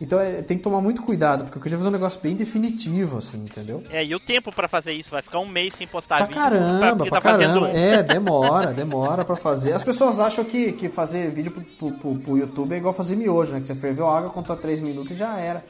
Então 0.03 0.19
é, 0.19 0.41
tem 0.41 0.57
que 0.57 0.63
tomar 0.63 0.81
muito 0.81 1.03
cuidado, 1.03 1.43
porque 1.43 1.59
eu 1.59 1.61
queria 1.61 1.77
fazer 1.77 1.89
um 1.89 1.91
negócio 1.91 2.19
bem 2.19 2.33
definitivo, 2.35 3.19
assim, 3.19 3.37
entendeu? 3.37 3.83
É, 3.91 4.03
e 4.03 4.15
o 4.15 4.19
tempo 4.19 4.51
pra 4.51 4.67
fazer 4.67 4.93
isso? 4.93 5.11
Vai 5.11 5.21
ficar 5.21 5.37
um 5.37 5.47
mês 5.47 5.73
sem 5.77 5.85
postar 5.85 6.17
Pra 6.17 6.25
vídeo. 6.25 6.41
caramba, 6.41 6.95
porque 6.95 7.09
pra 7.11 7.21
tá 7.21 7.29
fazendo 7.29 7.59
caramba. 7.61 7.67
um. 7.67 7.77
É, 7.77 8.01
demora, 8.01 8.73
demora 8.73 9.23
pra 9.23 9.35
fazer. 9.35 9.73
As 9.73 9.83
pessoas 9.83 10.19
acham 10.19 10.43
que, 10.43 10.71
que 10.71 10.89
fazer 10.89 11.29
vídeo 11.29 11.51
pro, 11.51 11.61
pro, 11.63 11.91
pro- 11.91 12.15
pro 12.15 12.37
YouTube 12.39 12.73
é 12.73 12.77
igual 12.77 12.95
fazer 12.95 13.15
miojo, 13.15 13.51
né? 13.53 13.61
Que 13.61 13.67
você 13.67 13.75
ferveu 13.75 14.07
água, 14.09 14.31
contou 14.31 14.55
3 14.55 14.81
minutos 14.81 15.11
e 15.11 15.15
já 15.15 15.37
era. 15.37 15.63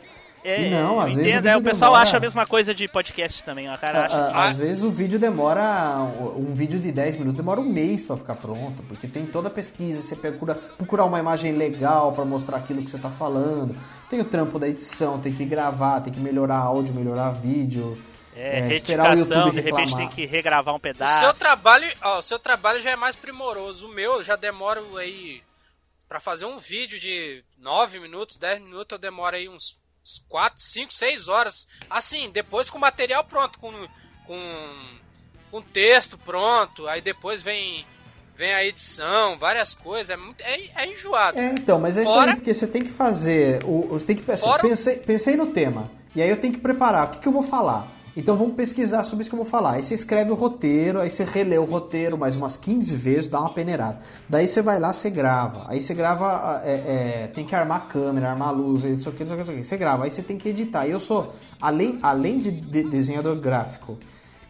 É, 0.44 0.64
E 0.68 0.70
não, 0.72 1.00
às 1.00 1.14
vezes 1.14 1.32
entendo, 1.32 1.46
o 1.46 1.50
é, 1.50 1.58
o 1.58 1.62
pessoal 1.64 1.92
demora- 1.92 2.08
acha 2.10 2.18
a 2.18 2.20
mesma 2.20 2.46
coisa 2.48 2.74
de 2.74 2.88
podcast 2.88 3.44
também. 3.44 3.72
O 3.72 3.78
cara 3.78 4.00
A- 4.02 4.06
acha 4.06 4.26
a- 4.28 4.32
que- 4.32 4.38
às 4.38 4.58
vezes 4.58 4.84
o 4.84 4.90
vídeo 4.90 5.20
demora, 5.20 6.00
um 6.36 6.54
vídeo 6.56 6.80
de 6.80 6.92
10 6.92 7.16
minutos 7.16 7.38
demora 7.38 7.60
um 7.60 7.70
mês 7.72 8.04
pra 8.06 8.18
ficar 8.18 8.36
pronto, 8.36 8.82
porque 8.84 9.08
tem 9.08 9.26
toda 9.26 9.50
a 9.50 9.52
pesquisa, 9.52 10.02
você 10.02 10.16
procura, 10.16 10.56
procurar 10.56 11.06
uma 11.06 11.20
imagem 11.20 11.52
legal 11.52 12.12
pra 12.14 12.26
mostrar 12.26 12.58
aquilo 12.58 12.84
que 12.84 12.90
você 12.90 12.98
tá 12.98 13.10
falando, 13.12 13.76
tem 14.10 14.20
o 14.20 14.26
trampo 14.26 14.58
da 14.58 14.68
edição, 14.68 15.20
tem 15.20 15.32
que 15.34 15.46
gravar, 15.46 16.02
tem 16.02 16.12
que 16.12 16.20
melhorar 16.20 16.58
áudio, 16.58 16.94
melhorar 16.94 17.30
vídeo, 17.32 17.96
É, 18.36 18.62
é, 18.62 18.74
esperar 18.74 19.16
o 19.16 19.20
YouTube 19.20 19.52
de 19.52 19.62
repente 19.62 19.96
tem 19.96 20.08
que 20.10 20.26
regravar 20.26 20.74
um 20.74 20.78
O 20.78 20.80
pedaço. 20.80 21.20
seu 21.20 21.34
trabalho, 21.36 21.88
ó, 22.02 22.18
o 22.20 22.24
seu 22.24 22.40
trabalho 22.40 22.82
já 22.82 22.90
é 22.92 22.96
mais 22.96 23.16
primoroso. 23.16 23.88
O 23.88 23.94
meu 23.94 24.24
já 24.24 24.36
demora 24.36 24.82
aí 24.98 25.42
Pra 26.10 26.20
fazer 26.20 26.44
um 26.44 26.60
vídeo 26.60 27.00
de 27.00 27.42
9 27.58 27.98
minutos, 27.98 28.36
10 28.36 28.62
minutos, 28.62 28.92
eu 28.92 29.00
demoro 29.00 29.34
aí 29.34 29.48
uns 29.48 29.78
4, 30.28 30.62
5, 30.62 30.94
6 30.94 31.28
horas. 31.28 31.68
Assim, 31.90 32.30
depois 32.32 32.70
com 32.70 32.78
o 32.78 32.82
material 32.82 33.24
pronto, 33.24 33.60
com 33.60 33.72
com 34.26 35.00
com 35.50 35.62
texto 35.62 36.18
pronto, 36.18 36.88
aí 36.88 37.02
depois 37.02 37.42
vem 37.42 37.86
vem 38.38 38.54
a 38.54 38.64
edição, 38.66 39.38
várias 39.38 39.74
coisas, 39.76 40.10
é 40.10 40.18
muito 40.18 40.42
é, 40.42 40.70
é 40.76 40.88
enjoado. 40.92 41.38
É, 41.38 41.48
então, 41.52 41.80
mas 41.80 41.98
é 41.98 42.04
isso 42.04 42.12
Fora- 42.12 42.32
aí, 42.32 42.36
porque 42.38 42.54
você 42.54 42.66
tem 42.68 42.84
que 42.84 42.90
fazer. 42.90 43.64
O, 43.66 43.88
você 43.90 44.08
tem 44.08 44.16
que 44.16 44.24
pensar. 44.24 44.48
Fora- 44.48 44.64
Pensei, 44.64 44.96
pensei 44.98 45.36
no 45.36 45.48
tema. 45.48 45.92
E 46.16 46.22
aí 46.22 46.30
eu 46.30 46.38
tenho 46.38 46.54
que 46.54 46.60
preparar. 46.60 47.08
O 47.08 47.12
que, 47.12 47.20
que 47.20 47.28
eu 47.28 47.32
vou 47.32 47.44
falar? 47.44 47.88
Então 48.16 48.36
vamos 48.36 48.56
pesquisar 48.56 49.06
sobre 49.06 49.22
isso 49.22 49.30
que 49.30 49.36
eu 49.36 49.42
vou 49.42 49.46
falar. 49.50 49.74
Aí 49.74 49.84
você 49.84 49.94
escreve 49.94 50.32
o 50.32 50.36
roteiro, 50.36 51.00
aí 51.00 51.10
você 51.10 51.24
relê 51.24 51.58
o 51.58 51.64
roteiro 51.64 52.18
mais 52.18 52.36
umas 52.36 52.58
15 52.58 52.94
vezes, 52.96 53.30
dá 53.30 53.40
uma 53.40 53.54
peneirada. 53.54 54.00
Daí 54.28 54.48
você 54.50 54.62
vai 54.62 54.80
lá, 54.80 54.92
você 54.92 55.10
grava. 55.10 55.66
Aí 55.70 55.82
você 55.82 55.94
grava, 55.94 56.62
é, 56.66 56.72
é, 57.24 57.28
tem 57.34 57.46
que 57.46 57.56
armar 57.56 57.78
a 57.78 57.86
câmera, 57.86 58.30
armar 58.30 58.50
a 58.50 58.52
luz, 58.52 58.84
não 58.84 58.98
sei 59.00 59.12
o 59.12 59.16
que, 59.16 59.24
não 59.24 59.28
sei 59.30 59.36
o 59.36 59.38
que, 59.38 59.38
não 59.38 59.46
sei 59.46 59.56
o 59.56 59.58
que. 59.60 59.64
Você 59.64 59.78
grava, 59.78 60.04
aí 60.04 60.12
você 60.12 60.22
tem 60.22 60.38
que 60.38 60.50
editar. 60.50 60.86
E 60.88 60.92
eu 60.92 61.00
sou, 61.00 61.34
além, 61.62 62.00
além 62.04 62.40
de, 62.40 62.52
de- 62.52 62.84
desenhador 62.84 63.38
gráfico 63.38 63.98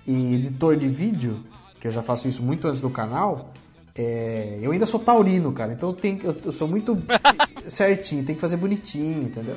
e 0.07 0.35
editor 0.35 0.75
de 0.75 0.87
vídeo, 0.87 1.43
que 1.79 1.87
eu 1.87 1.91
já 1.91 2.01
faço 2.01 2.27
isso 2.27 2.41
muito 2.41 2.67
antes 2.67 2.81
do 2.81 2.89
canal, 2.89 3.51
é, 3.95 4.57
eu 4.59 4.71
ainda 4.71 4.87
sou 4.87 4.99
taurino, 4.99 5.51
cara. 5.51 5.71
Então 5.73 5.89
eu, 5.89 5.95
tenho, 5.95 6.19
eu, 6.23 6.35
eu 6.45 6.51
sou 6.51 6.67
muito 6.67 6.97
certinho, 7.69 8.23
tem 8.23 8.33
que 8.33 8.41
fazer 8.41 8.57
bonitinho, 8.57 9.21
entendeu? 9.21 9.55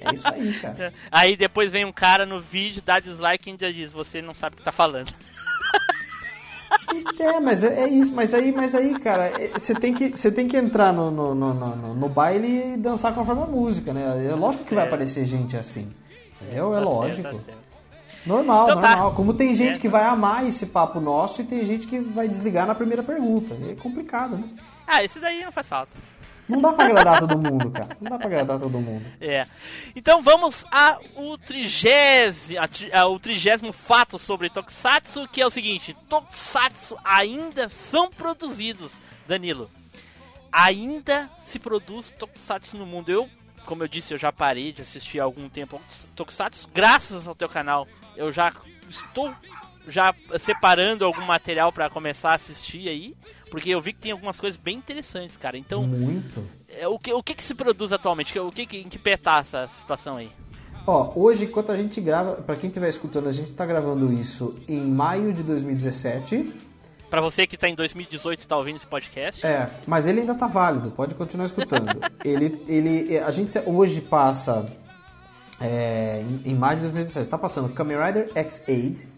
É 0.00 0.14
isso 0.14 0.26
aí, 0.28 0.52
cara. 0.60 0.92
Aí 1.10 1.36
depois 1.36 1.70
vem 1.72 1.84
um 1.84 1.92
cara 1.92 2.24
no 2.26 2.40
vídeo, 2.40 2.82
dá 2.84 2.98
dislike 2.98 3.48
e 3.48 3.52
ainda 3.52 3.72
diz, 3.72 3.92
você 3.92 4.20
não 4.22 4.34
sabe 4.34 4.54
o 4.54 4.58
que 4.58 4.64
tá 4.64 4.72
falando. 4.72 5.12
É, 7.18 7.40
mas 7.40 7.62
é, 7.64 7.84
é 7.84 7.88
isso, 7.88 8.12
mas 8.12 8.34
aí, 8.34 8.52
mas 8.52 8.74
aí, 8.74 8.98
cara, 8.98 9.26
é, 9.26 9.48
você 9.48 9.74
tem 9.74 9.92
que, 9.94 10.10
você 10.10 10.30
tem 10.30 10.46
que 10.46 10.56
entrar 10.56 10.92
no, 10.92 11.10
no, 11.10 11.34
no, 11.34 11.54
no- 11.54 11.94
no 11.94 12.08
baile 12.08 12.74
e 12.74 12.76
dançar 12.76 13.14
conforme 13.14 13.42
a 13.42 13.46
música, 13.46 13.92
né? 13.92 14.26
É 14.30 14.34
lógico 14.34 14.64
que 14.64 14.74
vai 14.74 14.84
aparecer 14.86 15.24
gente 15.24 15.56
assim. 15.56 15.90
Entendeu? 16.40 16.72
É 16.74 16.78
Tá 16.78 16.84
lógico. 16.84 17.22
certo, 17.22 17.36
tá 17.38 17.44
certo. 17.44 17.64
Normal, 18.26 18.68
Então 18.70 18.80
tá. 18.80 18.88
normal. 18.90 19.14
Como 19.14 19.34
tem 19.34 19.54
gente 19.54 19.76
É. 19.76 19.80
que 19.80 19.88
vai 19.88 20.04
amar 20.04 20.46
esse 20.46 20.66
papo 20.66 21.00
nosso 21.00 21.40
e 21.40 21.44
tem 21.44 21.64
gente 21.64 21.86
que 21.86 21.98
vai 21.98 22.28
desligar 22.28 22.66
na 22.66 22.74
primeira 22.74 23.02
pergunta. 23.02 23.54
É 23.70 23.74
complicado, 23.74 24.36
né? 24.36 24.48
Ah, 24.86 25.02
esse 25.04 25.18
daí 25.18 25.44
não 25.44 25.52
faz 25.52 25.68
falta. 25.68 25.92
Não 26.48 26.60
dá 26.60 26.72
pra 26.72 26.84
agradar 26.86 27.20
todo 27.20 27.38
mundo, 27.38 27.70
cara. 27.70 27.96
Não 28.00 28.10
dá 28.10 28.18
pra 28.18 28.26
agradar 28.26 28.58
todo 28.58 28.78
mundo. 28.80 29.04
É. 29.20 29.46
Então 29.96 30.22
vamos 30.22 30.64
ao 30.70 31.38
trigésimo, 31.38 32.60
trigésimo 33.20 33.72
fato 33.72 34.18
sobre 34.18 34.50
Tokusatsu, 34.50 35.26
que 35.28 35.40
é 35.40 35.46
o 35.46 35.50
seguinte: 35.50 35.96
Tokusatsu 36.08 36.96
ainda 37.02 37.68
são 37.68 38.10
produzidos, 38.10 38.92
Danilo. 39.26 39.70
Ainda 40.52 41.30
se 41.42 41.58
produz 41.58 42.10
Tokusatsu 42.18 42.76
no 42.76 42.86
mundo. 42.86 43.10
Eu, 43.10 43.28
como 43.64 43.82
eu 43.82 43.88
disse, 43.88 44.12
eu 44.14 44.18
já 44.18 44.30
parei 44.30 44.72
de 44.72 44.82
assistir 44.82 45.20
há 45.20 45.24
algum 45.24 45.48
tempo 45.48 45.80
Tokusatsu. 46.14 46.68
Graças 46.72 47.26
ao 47.26 47.34
teu 47.34 47.48
canal, 47.48 47.88
eu 48.16 48.30
já 48.30 48.52
estou 48.88 49.34
já 49.88 50.14
separando 50.38 51.04
algum 51.04 51.24
material 51.24 51.72
pra 51.72 51.90
começar 51.90 52.30
a 52.30 52.34
assistir 52.34 52.88
aí, 52.88 53.14
porque 53.50 53.70
eu 53.70 53.80
vi 53.80 53.92
que 53.92 54.00
tem 54.00 54.12
algumas 54.12 54.40
coisas 54.40 54.56
bem 54.58 54.76
interessantes, 54.76 55.36
cara. 55.36 55.56
Então, 55.56 55.82
Muito. 55.86 56.44
é, 56.68 56.88
O 56.88 56.98
que, 56.98 57.12
o 57.12 57.22
que 57.22 57.34
que 57.34 57.44
se 57.44 57.54
produz 57.54 57.92
atualmente? 57.92 58.38
O 58.38 58.50
que, 58.50 58.66
que 58.66 58.78
em 58.78 58.88
que 58.88 58.98
pé 58.98 59.16
tá 59.16 59.38
essa 59.40 59.66
situação 59.68 60.16
aí? 60.16 60.30
Ó, 60.86 61.12
hoje, 61.16 61.44
enquanto 61.44 61.72
a 61.72 61.76
gente 61.76 61.98
grava, 62.00 62.34
pra 62.42 62.56
quem 62.56 62.68
estiver 62.68 62.88
escutando, 62.88 63.28
a 63.28 63.32
gente 63.32 63.52
tá 63.52 63.64
gravando 63.64 64.12
isso 64.12 64.60
em 64.68 64.82
maio 64.82 65.32
de 65.32 65.42
2017. 65.42 66.52
Pra 67.08 67.20
você 67.20 67.46
que 67.46 67.56
tá 67.56 67.68
em 67.68 67.74
2018 67.74 68.42
e 68.42 68.46
tá 68.46 68.56
ouvindo 68.56 68.76
esse 68.76 68.86
podcast, 68.86 69.46
É, 69.46 69.70
mas 69.86 70.06
ele 70.06 70.20
ainda 70.20 70.34
tá 70.34 70.46
válido, 70.48 70.90
pode 70.90 71.14
continuar 71.14 71.46
escutando. 71.46 71.88
ele, 72.24 72.62
ele, 72.66 73.18
a 73.18 73.30
gente 73.30 73.56
hoje 73.64 74.00
passa, 74.00 74.66
é, 75.60 76.22
em, 76.44 76.50
em 76.50 76.54
maio 76.54 76.76
de 76.76 76.82
2017, 76.82 77.30
tá 77.30 77.38
passando 77.38 77.68
Kamen 77.70 77.96
Rider 78.04 78.30
X-Aid. 78.34 79.13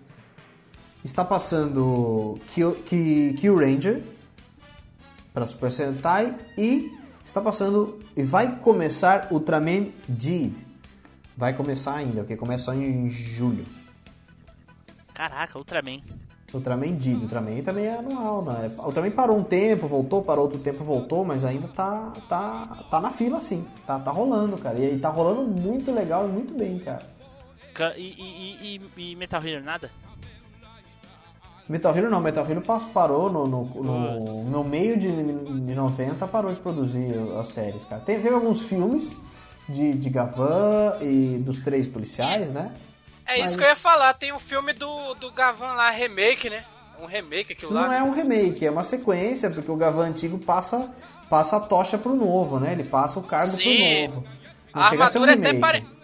Está 1.07 1.25
passando 1.25 2.39
Kyo, 2.53 2.75
Ki- 2.85 3.35
Kyo 3.39 3.57
Ranger 3.57 4.03
para 5.33 5.47
Super 5.47 5.71
Sentai 5.71 6.35
e 6.59 6.93
está 7.25 7.41
passando 7.41 8.01
e 8.17 8.23
vai 8.23 8.59
começar 8.59 9.29
Ultraman 9.31 9.87
Jid. 10.19 10.67
Vai 11.37 11.53
começar 11.53 11.95
ainda, 11.97 12.23
porque 12.23 12.37
começa 12.37 12.67
só 12.67 12.75
em 12.75 13.09
julho. 13.11 13.65
Caraca, 15.15 15.59
Ultraman. 15.59 16.01
Ultraman 16.53 16.99
Jid, 16.99 17.23
Ultraman 17.23 17.63
também 17.63 17.87
é 17.87 17.99
anual, 17.99 18.43
né? 18.45 18.71
Ultraman 18.79 19.11
parou 19.11 19.39
um 19.39 19.45
tempo, 19.45 19.87
voltou, 19.87 20.23
parou 20.23 20.45
outro 20.45 20.59
tempo, 20.59 20.83
voltou, 20.83 21.25
mas 21.25 21.45
ainda 21.45 21.69
tá, 21.69 22.13
tá, 22.29 22.85
tá 22.91 23.01
na 23.01 23.11
fila 23.11 23.41
sim. 23.41 23.65
Tá, 23.87 23.99
tá 23.99 24.11
rolando, 24.11 24.57
cara. 24.59 24.79
E, 24.79 24.95
e 24.95 24.99
tá 24.99 25.09
rolando 25.11 25.43
muito 25.49 25.93
legal 25.93 26.27
e 26.29 26.33
muito 26.33 26.55
bem, 26.55 26.79
cara. 26.79 27.03
Ca- 27.75 27.97
E, 27.97 28.15
e, 28.19 28.81
e, 28.97 29.11
e 29.13 29.17
Metal 29.17 29.43
Hero 29.45 29.63
nada? 29.65 29.91
Metal 31.69 31.97
Hero 31.97 32.09
não, 32.11 32.21
Metal 32.21 32.47
Hero 32.49 32.61
pa- 32.61 32.81
parou 32.95 33.31
no, 33.31 33.47
no, 33.47 33.65
no, 33.65 34.45
no 34.45 34.65
meio 34.65 34.97
de, 34.97 35.09
de 35.61 35.75
90, 35.75 36.27
parou 36.29 36.53
de 36.53 36.61
produzir 36.61 37.13
as 37.41 37.49
séries, 37.49 37.83
cara. 37.85 38.01
Tem, 38.03 38.21
teve 38.21 38.35
alguns 38.35 38.61
filmes 38.63 39.19
de, 39.69 39.93
de 39.95 40.09
Gavan 40.11 40.97
e 41.01 41.39
dos 41.39 41.59
três 41.61 41.89
policiais, 41.89 42.51
né? 42.51 42.73
É 43.27 43.35
isso 43.35 43.43
Mas- 43.45 43.57
que 43.57 43.63
eu 43.65 43.69
ia 43.69 43.75
falar, 43.77 44.15
tem 44.15 44.33
um 44.33 44.39
filme 44.39 44.73
do, 44.73 45.15
do 45.15 45.33
Gavan 45.33 45.73
lá, 45.73 45.91
remake, 45.91 46.49
né? 46.49 46.65
Um 47.03 47.07
remake 47.07 47.53
aquilo 47.53 47.73
lá. 47.75 47.87
Não 47.89 47.93
é 47.93 48.03
um 48.03 48.13
remake, 48.13 48.65
é 48.65 48.71
uma 48.71 48.85
sequência, 48.85 49.51
porque 49.51 49.71
o 49.71 49.77
Gavan 49.77 50.07
antigo 50.07 50.39
passa, 50.39 50.89
passa 51.29 51.57
a 51.57 51.61
tocha 51.61 51.99
pro 51.99 52.15
novo, 52.15 52.61
né? 52.61 52.73
Ele 52.73 52.85
passa 52.85 53.19
o 53.19 53.23
cargo 53.25 53.57
Sim. 53.57 54.07
pro 54.07 54.15
novo. 54.15 54.25
Não 54.75 54.83
A 54.83 54.91
chega 54.91 55.05
a 55.05 55.09
ser 55.09 55.19
um 55.19 55.23
armadura, 55.25 55.31
é 55.49 55.51
até 55.51 55.57
remake. 55.81 55.96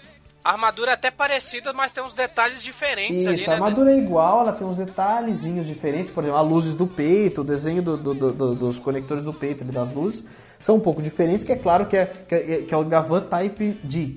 A 0.44 0.52
armadura 0.52 0.90
é 0.90 0.94
até 0.94 1.10
parecida, 1.10 1.72
mas 1.72 1.92
tem 1.92 2.02
uns 2.02 2.14
detalhes 2.14 2.62
diferentes 2.62 3.24
ali, 3.26 3.36
Isso, 3.36 3.46
né? 3.46 3.52
a 3.52 3.54
armadura 3.56 3.92
é 3.92 3.96
igual, 3.98 4.40
ela 4.40 4.52
tem 4.52 4.66
uns 4.66 4.76
detalhezinhos 4.76 5.66
diferentes, 5.66 6.10
por 6.10 6.24
exemplo, 6.24 6.40
as 6.40 6.46
luzes 6.48 6.74
do 6.74 6.86
peito, 6.86 7.42
o 7.42 7.44
desenho 7.44 7.82
do- 7.82 7.96
do- 7.96 8.14
do- 8.14 8.32
do- 8.32 8.54
dos 8.54 8.78
conectores 8.78 9.22
do 9.24 9.32
peito 9.32 9.62
ali, 9.62 9.72
das 9.72 9.92
luzes, 9.92 10.24
são 10.58 10.76
um 10.76 10.80
pouco 10.80 11.00
diferentes, 11.02 11.44
que 11.44 11.52
é 11.52 11.56
claro 11.56 11.86
que 11.86 11.96
é, 11.96 12.06
que 12.06 12.34
é, 12.34 12.62
que 12.62 12.74
é 12.74 12.76
o 12.76 12.84
Gavan 12.84 13.20
Type 13.22 13.72
D. 13.84 14.16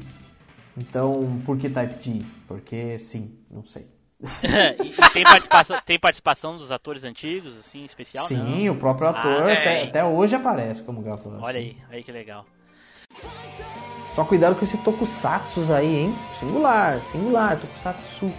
Então, 0.77 1.41
por 1.45 1.57
que 1.57 1.69
Type 1.69 1.93
D? 2.09 2.21
Porque 2.47 2.97
sim, 2.99 3.37
não 3.49 3.63
sei. 3.65 3.87
e, 4.83 5.09
tem, 5.11 5.23
participação, 5.23 5.77
tem 5.85 5.99
participação 5.99 6.57
dos 6.57 6.71
atores 6.71 7.03
antigos, 7.03 7.55
assim, 7.59 7.83
especial? 7.83 8.25
sim, 8.27 8.65
Não. 8.67 8.73
o 8.73 8.77
próprio 8.77 9.09
ator 9.09 9.43
Ah, 9.49 9.53
até, 9.53 9.83
até 9.83 10.03
hoje 10.05 10.35
aparece 10.35 10.81
como 10.81 11.01
Gavan. 11.01 11.37
Olha 11.41 11.59
assim. 11.59 11.77
aí, 11.91 11.97
aí 11.97 12.03
que 12.03 12.11
legal. 12.11 12.45
Só 14.15 14.23
cuidado 14.23 14.55
com 14.55 14.63
esse 14.63 14.77
tokusatsu 14.77 15.73
aí, 15.73 15.93
hein? 15.93 16.15
Singular, 16.39 17.01
singular, 17.11 17.59
tokusatsu. 17.59 18.31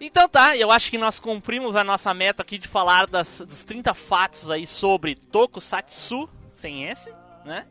Então 0.00 0.28
tá, 0.28 0.56
eu 0.56 0.72
acho 0.72 0.90
que 0.90 0.98
nós 0.98 1.20
cumprimos 1.20 1.76
a 1.76 1.84
nossa 1.84 2.12
meta 2.12 2.42
aqui 2.42 2.58
de 2.58 2.66
falar 2.66 3.06
das, 3.06 3.28
dos 3.38 3.62
30 3.62 3.94
fatos 3.94 4.50
aí 4.50 4.66
sobre 4.66 5.14
Tokusatsu, 5.14 6.28
sem 6.56 6.88
S, 6.88 7.12
né? 7.44 7.64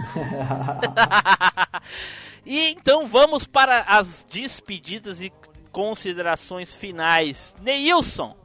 e 2.44 2.70
então 2.70 3.06
vamos 3.06 3.46
para 3.46 3.82
as 3.82 4.26
despedidas 4.28 5.22
e 5.22 5.32
considerações 5.70 6.74
finais. 6.74 7.54
Neilson, 7.62 8.36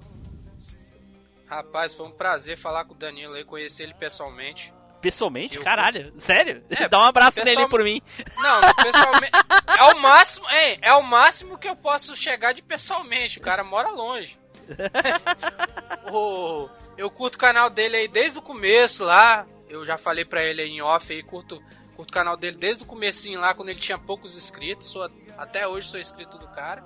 Rapaz, 1.48 1.94
foi 1.94 2.08
um 2.08 2.12
prazer 2.12 2.58
falar 2.58 2.86
com 2.86 2.94
o 2.94 2.98
Danilo 2.98 3.34
aí, 3.34 3.46
conhecer 3.46 3.84
ele 3.84 3.94
pessoalmente. 3.94 4.74
Pessoalmente, 5.06 5.58
Eu- 5.58 5.64
caralho, 5.64 6.14
sério? 6.20 6.64
É, 6.70 6.88
Dá 6.90 7.00
um 7.00 7.04
abraço 7.04 7.36
pessoal- 7.36 7.56
nele 7.56 7.70
por 7.70 7.84
mim. 7.84 8.02
Não, 8.38 8.62
pessoalmente. 8.84 9.32
é 9.78 9.84
o 9.84 10.00
máximo, 10.00 10.50
hein? 10.50 10.80
É 10.82 10.94
o 10.94 11.02
máximo 11.04 11.58
que 11.58 11.68
eu 11.70 11.76
posso 11.76 12.16
chegar 12.16 12.54
de 12.54 12.62
pessoalmente. 12.62 13.38
O 13.38 13.42
cara 13.42 13.64
mora 13.64 13.90
longe. 13.90 14.38
O- 16.12 16.70
eu 16.98 17.10
curto 17.10 17.36
o 17.36 17.40
canal 17.40 17.70
dele 17.70 17.98
aí 17.98 18.08
desde 18.08 18.38
o 18.38 18.42
começo 18.42 19.04
lá. 19.04 19.46
Eu 19.68 19.86
já 19.86 19.98
falei 19.98 20.24
pra 20.24 20.44
ele 20.44 20.62
aí 20.62 20.70
em 20.70 20.82
off 20.82 21.12
aí, 21.12 21.24
curto, 21.24 21.62
curto 21.96 22.10
o 22.10 22.14
canal 22.14 22.38
dele 22.38 22.56
desde 22.58 22.84
o 22.84 22.86
comecinho 22.86 23.40
lá, 23.40 23.54
quando 23.54 23.70
ele 23.70 23.80
tinha 23.80 23.98
poucos 23.98 24.36
inscritos. 24.38 24.88
Sou, 24.90 25.10
até 25.38 25.68
hoje 25.68 25.88
sou 25.88 26.00
inscrito 26.00 26.38
do 26.38 26.48
cara. 26.50 26.84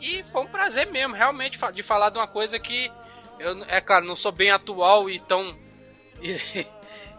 E 0.00 0.22
foi 0.24 0.42
um 0.42 0.46
prazer 0.46 0.86
mesmo, 0.90 1.14
realmente, 1.14 1.58
de 1.72 1.82
falar 1.82 2.10
de 2.10 2.18
uma 2.18 2.26
coisa 2.26 2.58
que 2.58 2.90
eu, 3.38 3.64
é 3.68 3.80
claro, 3.80 4.06
não 4.06 4.16
sou 4.16 4.32
bem 4.32 4.50
atual 4.50 5.08
e 5.10 5.20
tão. 5.20 5.56
E, 6.22 6.66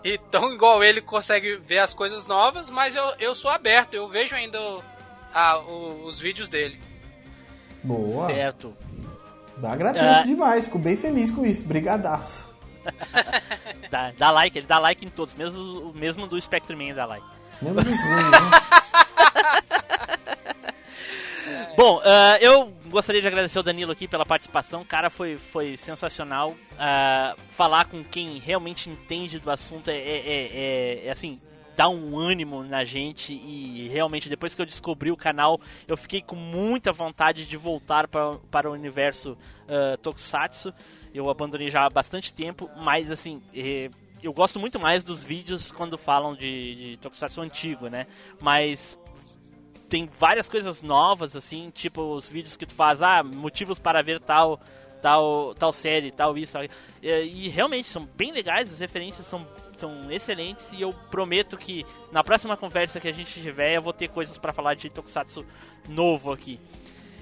e 0.06 0.18
tão 0.32 0.54
igual 0.54 0.84
ele 0.84 1.02
consegue 1.02 1.56
ver 1.58 1.80
as 1.80 1.94
coisas 1.94 2.28
novas, 2.28 2.70
mas 2.70 2.96
eu, 2.96 3.14
eu 3.20 3.34
sou 3.36 3.50
aberto, 3.50 3.96
eu 3.96 4.08
vejo 4.08 4.36
ainda 4.36 4.62
o- 4.62 4.84
a- 5.34 5.58
o- 5.58 6.06
os 6.06 6.20
vídeos 6.20 6.48
dele. 6.48 6.80
Boa. 7.84 8.28
Certo. 8.28 8.74
Agradeço 9.64 10.06
Ah. 10.22 10.24
demais, 10.24 10.66
fico 10.66 10.78
bem 10.78 10.96
feliz 10.96 11.32
com 11.32 11.46
isso. 11.46 11.64
Brigadaço. 11.64 12.46
Dá, 13.90 14.12
dá 14.18 14.30
like, 14.30 14.58
ele 14.60 14.68
dá 14.68 14.78
like 14.78 15.04
em 15.06 15.10
todos, 15.10 15.34
mesmo, 15.34 15.92
mesmo 15.96 16.28
do 16.28 16.40
Spectreman 16.40 16.94
dá 16.94 17.06
like. 17.06 17.26
Mesmo 17.62 17.82
dos 17.82 17.86
ruins, 18.04 18.32
né? 18.32 18.40
Bom, 21.78 22.02
ah, 22.04 22.38
eu 22.42 22.72
gostaria 22.96 23.22
de 23.22 23.28
agradecer 23.28 23.60
o 23.60 23.64
Danilo 23.64 23.92
aqui 23.92 24.08
pela 24.08 24.26
participação. 24.26 24.86
Cara, 24.86 25.10
foi, 25.10 25.38
foi 25.38 25.76
sensacional. 25.76 26.56
Ah, 26.80 27.36
falar 27.50 27.90
com 27.90 28.02
quem 28.06 28.40
realmente 28.40 28.90
entende 28.90 29.38
do 29.38 29.52
assunto 29.52 29.90
é, 29.90 29.98
é- 29.98 30.00
é- 30.00 30.52
é- 30.54 31.08
é, 31.08 31.12
assim. 31.12 31.38
Dá 31.76 31.90
um 31.90 32.18
ânimo 32.18 32.64
na 32.64 32.86
gente 32.86 33.34
e 33.34 33.90
realmente 33.90 34.30
depois 34.30 34.56
que 34.56 34.62
eu 34.62 34.66
descobri 34.66 35.12
o 35.12 35.18
canal 35.18 35.60
eu 35.86 35.98
fiquei 35.98 36.22
com 36.22 36.38
muita 36.38 36.94
vontade 36.94 37.46
de 37.46 37.58
voltar 37.58 38.08
para, 38.08 38.38
para 38.50 38.70
o 38.70 38.74
universo 38.74 39.38
ah, 39.68 39.98
Tokusatsu. 40.02 40.74
Eu 41.14 41.30
abandonei 41.30 41.70
já 41.70 41.86
há 41.86 41.90
bastante 41.90 42.32
tempo, 42.32 42.70
mas 42.78 43.12
assim, 43.12 43.42
eh, 43.54 43.90
eu 44.24 44.32
gosto 44.32 44.58
muito 44.58 44.80
mais 44.80 45.04
dos 45.04 45.22
vídeos 45.22 45.70
quando 45.70 45.98
falam 45.98 46.34
de, 46.34 46.76
de 46.76 46.98
Tokusatsu 46.98 47.42
antigo, 47.42 47.90
né? 47.90 48.08
Mas 48.42 48.98
tem 49.90 50.10
várias 50.20 50.50
coisas 50.50 50.82
novas, 50.82 51.36
assim, 51.36 51.72
tipo 51.74 52.02
os 52.16 52.30
vídeos 52.30 52.56
que 52.56 52.66
tu 52.66 52.74
faz, 52.74 53.02
ah, 53.02 53.24
motivos 53.24 53.78
para 53.80 54.02
ver 54.02 54.20
tal, 54.20 54.60
tal, 55.02 55.54
tal 55.56 55.72
série, 55.74 56.12
tal 56.12 56.38
isso, 56.38 56.54
tal... 56.54 56.64
E, 56.64 56.70
e 57.02 57.50
realmente 57.50 57.88
são 57.88 58.08
bem 58.18 58.32
legais, 58.32 58.72
as 58.74 58.80
referências 58.80 59.28
são, 59.28 59.46
são 59.78 60.12
excelentes 60.12 60.66
e 60.74 60.82
eu 60.82 60.94
prometo 61.12 61.56
que 61.56 61.86
na 62.12 62.24
próxima 62.24 62.58
conversa 62.58 63.00
que 63.00 63.08
a 63.08 63.14
gente 63.14 63.40
tiver 63.42 63.76
eu 63.76 63.82
vou 63.82 63.94
ter 63.94 64.08
coisas 64.10 64.38
para 64.38 64.52
falar 64.54 64.74
de 64.76 64.90
Tokusatsu 64.90 65.46
novo 65.88 66.32
aqui. 66.34 66.60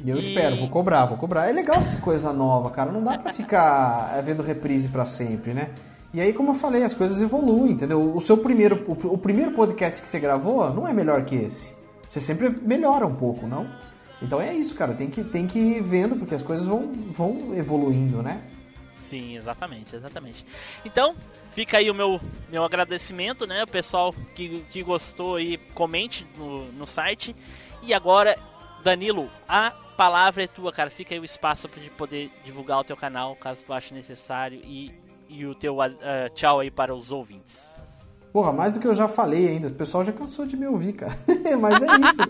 E 0.04 0.10
eu 0.10 0.16
E- 0.16 0.20
espero, 0.20 0.56
vou 0.58 0.70
cobrar, 0.70 1.06
vou 1.06 1.18
cobrar. 1.18 1.48
É 1.50 1.52
legal 1.52 1.78
essa 1.78 2.00
coisa 2.00 2.34
nova, 2.34 2.70
cara. 2.72 2.92
Não 2.92 3.04
dá 3.04 3.18
pra 3.18 3.32
ficar 3.34 4.18
é, 4.18 4.22
vendo 4.22 4.42
reprise 4.42 4.90
pra 4.90 5.06
sempre, 5.06 5.54
né? 5.54 5.70
E 6.14 6.22
aí, 6.22 6.32
como 6.32 6.52
eu 6.52 6.56
falei, 6.56 6.84
as 6.84 6.94
coisas 6.94 7.22
evoluem, 7.22 7.72
entendeu? 7.74 8.16
O 8.16 8.22
seu 8.22 8.38
primeiro, 8.38 8.84
o, 8.88 9.14
o 9.14 9.18
primeiro 9.18 9.52
podcast 9.52 10.02
que 10.02 10.08
você 10.08 10.20
gravou 10.20 10.70
não 10.74 10.88
é 10.88 10.94
melhor 10.94 11.24
que 11.26 11.36
esse. 11.36 11.76
Você 12.14 12.22
sempre 12.22 12.48
melhora 12.48 13.08
um 13.08 13.16
pouco, 13.16 13.48
não? 13.48 13.68
Então 14.22 14.40
é 14.40 14.54
isso, 14.54 14.76
cara. 14.76 14.94
Tem 14.94 15.10
que, 15.10 15.24
tem 15.24 15.48
que 15.48 15.58
ir 15.58 15.82
vendo, 15.82 16.16
porque 16.16 16.36
as 16.36 16.44
coisas 16.44 16.64
vão, 16.64 16.94
vão 16.94 17.56
evoluindo, 17.56 18.22
né? 18.22 18.40
Sim, 19.10 19.36
exatamente, 19.36 19.96
exatamente. 19.96 20.46
Então, 20.86 21.16
fica 21.56 21.80
aí 21.80 21.90
o 21.90 21.94
meu, 21.96 22.22
meu 22.52 22.64
agradecimento, 22.64 23.48
né? 23.48 23.64
O 23.64 23.68
pessoal 23.68 24.14
que, 24.36 24.64
que 24.72 24.84
gostou 24.84 25.38
aí, 25.38 25.58
comente 25.74 26.24
no, 26.38 26.72
no 26.74 26.86
site. 26.86 27.36
E 27.82 27.96
agora, 27.96 28.38
Danilo, 28.84 29.28
a 29.50 29.72
palavra 29.98 30.44
é 30.44 30.48
tua, 30.48 30.72
cara. 30.72 30.92
Fica 30.92 31.16
aí 31.16 31.20
o 31.20 31.26
espaço 31.26 31.68
para 31.68 31.82
poder 31.98 32.30
divulgar 32.46 32.80
o 32.80 32.84
teu 32.84 32.96
canal, 32.96 33.36
caso 33.36 33.66
tu 33.66 33.74
ache 33.74 33.92
necessário. 33.92 34.62
E, 34.64 34.92
e 35.28 35.48
o 35.48 35.56
teu 35.56 35.82
ah, 35.82 35.90
tchau 36.36 36.60
aí 36.60 36.70
para 36.70 36.94
os 36.94 37.12
ouvintes. 37.12 37.73
Porra, 38.34 38.52
mais 38.52 38.74
do 38.74 38.80
que 38.80 38.88
eu 38.88 38.96
já 38.96 39.08
falei 39.08 39.48
ainda. 39.48 39.68
O 39.68 39.74
pessoal 39.74 40.04
já 40.04 40.12
cansou 40.12 40.48
de 40.48 40.58
me 40.58 40.66
ouvir, 40.68 40.94
cara. 40.94 41.16
Mas 41.62 41.80
é 41.84 41.86
isso. 42.10 42.22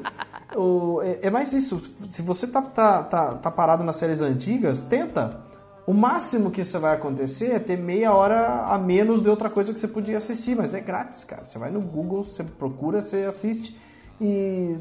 O- 0.60 1.02
é, 1.02 1.20
é 1.28 1.32
mais 1.32 1.54
isso. 1.54 1.82
Se 2.10 2.22
você 2.22 2.46
tá, 2.46 2.62
tá, 2.62 3.02
tá, 3.04 3.36
tá 3.36 3.50
parado 3.50 3.86
nas 3.86 3.96
séries 3.96 4.20
antigas, 4.20 4.84
tenta. 4.84 5.40
O 5.88 5.94
máximo 5.94 6.52
que 6.52 6.64
você 6.64 6.78
vai 6.78 6.94
acontecer 6.94 7.52
é 7.52 7.60
ter 7.60 7.78
meia 7.78 8.14
hora 8.14 8.66
a 8.68 8.78
menos 8.78 9.22
de 9.22 9.30
outra 9.30 9.50
coisa 9.50 9.74
que 9.74 9.80
você 9.80 9.88
podia 9.88 10.18
assistir. 10.18 10.58
Mas 10.58 10.74
é 10.74 10.82
grátis, 10.82 11.24
cara. 11.24 11.46
Você 11.46 11.58
vai 11.58 11.72
no 11.72 11.80
Google, 11.80 12.24
você 12.24 12.44
procura, 12.44 13.00
você 13.00 13.24
assiste. 13.24 13.78
E 14.20 14.78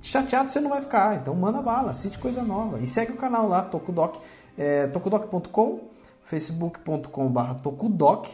chateado 0.00 0.52
você 0.52 0.60
não 0.60 0.70
vai 0.70 0.80
ficar. 0.82 1.16
Então 1.16 1.34
manda 1.34 1.60
bala, 1.60 1.90
assiste 1.90 2.16
coisa 2.16 2.44
nova. 2.44 2.78
E 2.78 2.86
segue 2.86 3.10
o 3.10 3.16
canal 3.16 3.48
lá, 3.48 3.62
Tokudok. 3.62 4.20
É, 4.56 4.86
tokudoc.com, 4.86 5.80
facebook.com.br 6.24 7.54
Tokudoc 7.62 8.28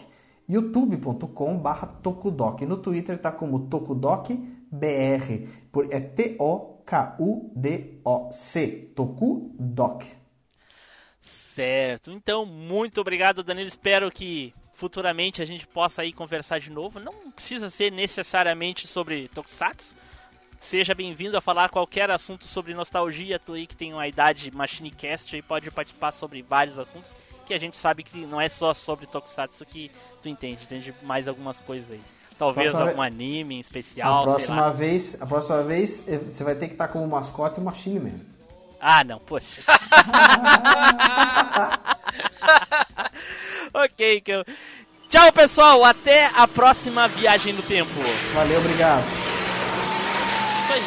youtube.com.br 0.49 1.87
Tokudoc. 2.03 2.63
No 2.63 2.77
Twitter 2.77 3.19
tá 3.19 3.33
como 3.33 3.69
TokudocBR. 3.69 5.49
É 5.91 6.01
T-O-K-U-D-O-C. 6.01 6.83
Tokudoc. 8.95 10.05
Certo. 11.55 12.11
Então, 12.11 12.45
muito 12.45 13.01
obrigado, 13.01 13.43
Danilo. 13.43 13.69
Espero 13.69 14.11
que 14.11 14.53
futuramente 14.75 15.41
a 15.41 15.45
gente 15.45 15.67
possa 15.67 16.03
aí 16.03 16.13
conversar 16.13 16.59
de 16.59 16.71
novo. 16.71 16.99
Não 17.01 17.31
precisa 17.31 17.71
ser 17.71 17.93
necessariamente 17.93 18.87
sobre 18.87 19.29
Tokusatsu. 19.29 19.95
Seja 20.61 20.95
bem-vindo 20.95 21.37
a 21.37 21.41
falar 21.41 21.69
qualquer 21.71 22.11
assunto 22.11 22.47
sobre 22.47 22.75
nostalgia. 22.75 23.39
Tu 23.39 23.53
aí 23.53 23.67
que 23.67 23.77
tem 23.77 23.93
uma 23.93 24.09
idade 24.09 24.51
MachineCast 24.51 25.37
aí 25.37 25.43
pode 25.43 25.71
participar 25.71 26.13
sobre 26.13 26.43
vários 26.43 26.79
assuntos. 26.79 27.15
Que 27.47 27.55
a 27.55 27.59
gente 27.59 27.77
sabe 27.77 28.03
que 28.03 28.25
não 28.27 28.41
é 28.41 28.49
só 28.49 28.73
sobre 28.73 29.07
Tokusatsu 29.07 29.67
que 29.67 29.91
tu 30.23 30.29
entende, 30.29 30.65
entende 30.65 30.95
mais 31.03 31.29
algumas 31.29 31.61
coisas 31.61 31.91
aí. 31.91 32.01
Talvez 32.39 32.71
Próxima 32.71 32.91
algum 32.91 33.03
anime 33.03 33.57
em 33.57 33.61
especial, 33.61 34.23
A 34.23 34.25
próxima 34.25 34.71
vez, 34.71 35.23
a 35.23 35.27
próxima 35.27 35.63
vez 35.63 36.03
eh, 36.09 36.19
você 36.19 36.43
vai 36.43 36.55
ter 36.57 36.67
que 36.67 36.75
estar 36.75 36.89
como 36.89 37.07
mascote 37.07 37.61
o 37.61 37.63
Machine 37.63 38.01
Man. 38.01 38.19
Ah, 38.81 39.05
não, 39.05 39.19
poxa. 39.21 39.63
ok, 43.73 44.21
que 44.21 44.33
eu... 44.33 44.45
Tchau, 45.09 45.33
pessoal. 45.33 45.85
Até 45.85 46.27
a 46.35 46.49
próxima 46.49 47.07
viagem 47.07 47.53
no 47.53 47.63
tempo. 47.63 47.93
Valeu, 48.35 48.59
obrigado. 48.59 49.05
Isso 50.65 50.73
aí, 50.73 50.83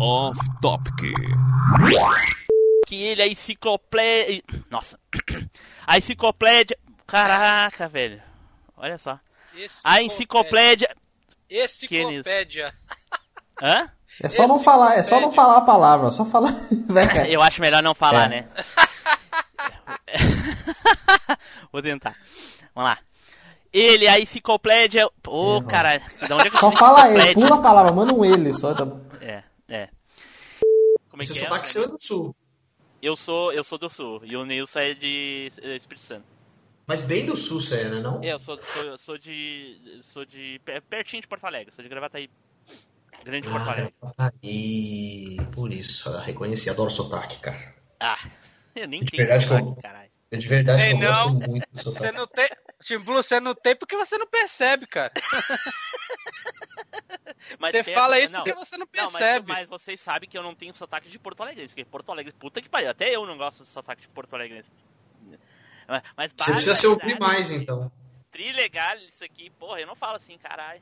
Off 0.00 0.38
Topic. 0.60 1.12
Que 2.86 3.02
ele 3.02 3.22
é 3.22 3.28
enciclopédia. 3.28 4.42
Nossa. 4.70 4.98
A 5.86 5.98
enciclopédia. 5.98 6.76
Caraca, 7.06 7.88
velho. 7.88 8.20
Olha 8.76 8.98
só. 8.98 9.18
A 9.84 10.02
enciclopédia. 10.02 10.88
Enciclopédia. 11.50 12.72
Hã? 13.62 13.88
É 14.22 14.28
só 14.28 14.46
não 14.46 14.60
falar, 14.60 14.94
é 14.96 15.02
só 15.02 15.20
não 15.20 15.30
falar 15.32 15.56
a 15.56 15.60
palavra, 15.62 16.10
só 16.10 16.24
falar. 16.24 16.54
Eu 17.28 17.42
acho 17.42 17.60
melhor 17.60 17.82
não 17.82 17.94
falar, 17.94 18.26
É. 18.26 18.28
né? 18.28 18.48
Vou 21.72 21.82
tentar. 21.82 22.16
Vamos 22.74 22.90
lá. 22.90 22.98
Ele, 23.72 24.06
a 24.06 24.20
enciclopédia. 24.20 25.06
Ô, 25.26 25.56
Errou. 25.56 25.62
cara. 25.64 26.00
De 26.26 26.32
onde 26.32 26.46
é 26.46 26.50
que 26.50 26.58
Só 26.58 26.70
fala 26.70 27.10
ele, 27.10 27.34
pula 27.34 27.56
a 27.56 27.60
palavra, 27.60 27.92
manda 27.92 28.14
um 28.14 28.24
ele 28.24 28.52
só. 28.52 28.72
Tá... 28.72 28.84
bom. 28.84 29.03
É, 31.14 31.18
é. 31.18 31.20
Como 31.20 31.22
é 31.22 31.24
Esse 31.24 31.32
que 31.32 31.38
é? 31.38 31.42
sotaque 31.48 31.68
seu 31.68 31.84
é 31.84 31.88
do 31.88 31.96
sul. 32.00 32.36
Eu 33.00 33.16
sou, 33.16 33.52
eu 33.52 33.62
sou 33.62 33.78
do 33.78 33.90
sul 33.90 34.20
e 34.24 34.36
o 34.36 34.44
Nilson 34.44 34.78
é 34.80 34.94
de 34.94 35.52
eh, 35.62 35.76
Espírito 35.76 36.04
Santo. 36.06 36.24
Mas 36.86 37.02
bem 37.02 37.24
do 37.24 37.36
sul, 37.36 37.60
você 37.60 37.82
é, 37.82 37.88
né? 37.88 38.00
Não? 38.00 38.22
Eu 38.22 38.38
sou, 38.38 38.58
sou, 38.60 38.82
eu 38.84 38.98
sou 38.98 39.16
de. 39.18 40.00
sou 40.02 40.24
de. 40.24 40.60
per- 40.64 40.82
pertinho 40.82 41.22
de 41.22 41.28
Porto 41.28 41.44
Alegre, 41.44 41.72
sou 41.74 41.82
de 41.82 41.88
Gravataí. 41.88 42.28
Grande 43.24 43.48
Porto 43.48 43.68
Alegre. 43.70 43.94
Ah, 44.18 44.32
e 44.42 45.36
por 45.54 45.72
isso, 45.72 46.08
eu 46.10 46.18
reconheci, 46.18 46.68
adoro 46.68 46.90
sotaque, 46.90 47.38
cara. 47.40 47.74
Ah, 48.00 48.18
eu 48.76 48.86
nem 48.88 49.02
De 49.02 49.10
tenho 49.12 49.26
verdade 49.26 49.46
que 49.46 49.52
eu- 49.54 49.58
sotaque, 49.58 49.82
caralho. 49.82 50.10
Eu 50.30 50.38
de 50.38 50.48
verdade 50.48 50.82
Ei, 50.82 50.88
que 50.88 50.94
eu 51.04 51.12
não. 51.12 51.34
gosto 51.34 51.50
muito 51.50 51.66
do 51.70 51.78
Você 51.78 51.82
sotaque. 51.90 52.16
não 52.16 52.26
tem. 52.26 52.48
Tim 52.82 52.98
Blue, 52.98 53.22
você 53.22 53.40
não 53.40 53.54
tem 53.54 53.76
porque 53.76 53.96
você 53.96 54.18
não 54.18 54.26
percebe, 54.26 54.86
cara. 54.86 55.12
Mas 57.58 57.72
Você 57.74 57.84
fala 57.84 58.18
isso 58.18 58.32
não, 58.32 58.40
porque 58.40 58.54
você 58.54 58.76
não 58.76 58.86
Não, 58.86 59.02
mas, 59.04 59.12
percebe. 59.12 59.46
mas 59.52 59.68
vocês 59.68 60.00
sabem 60.00 60.28
que 60.28 60.36
eu 60.36 60.42
não 60.42 60.54
tenho 60.54 60.74
sotaque 60.74 61.08
de 61.08 61.18
Porto 61.18 61.42
Alegre. 61.42 61.66
Porque 61.66 61.84
Porto 61.84 62.10
Alegre, 62.10 62.32
puta 62.32 62.60
que 62.62 62.68
pariu. 62.68 62.90
Até 62.90 63.14
eu 63.14 63.26
não 63.26 63.36
gosto 63.36 63.62
de 63.64 63.68
sotaque 63.68 64.02
de 64.02 64.08
Porto 64.08 64.34
Alegre. 64.34 64.64
Mas, 65.86 66.02
mas 66.16 66.32
Você 66.36 66.52
precisa 66.52 66.74
se 66.74 66.86
ouvir 66.86 67.18
mais, 67.18 67.50
então. 67.50 67.90
Trilegal 68.30 68.96
isso 68.98 69.22
aqui. 69.22 69.50
Porra, 69.50 69.80
eu 69.80 69.86
não 69.86 69.94
falo 69.94 70.16
assim, 70.16 70.38
caralho. 70.38 70.80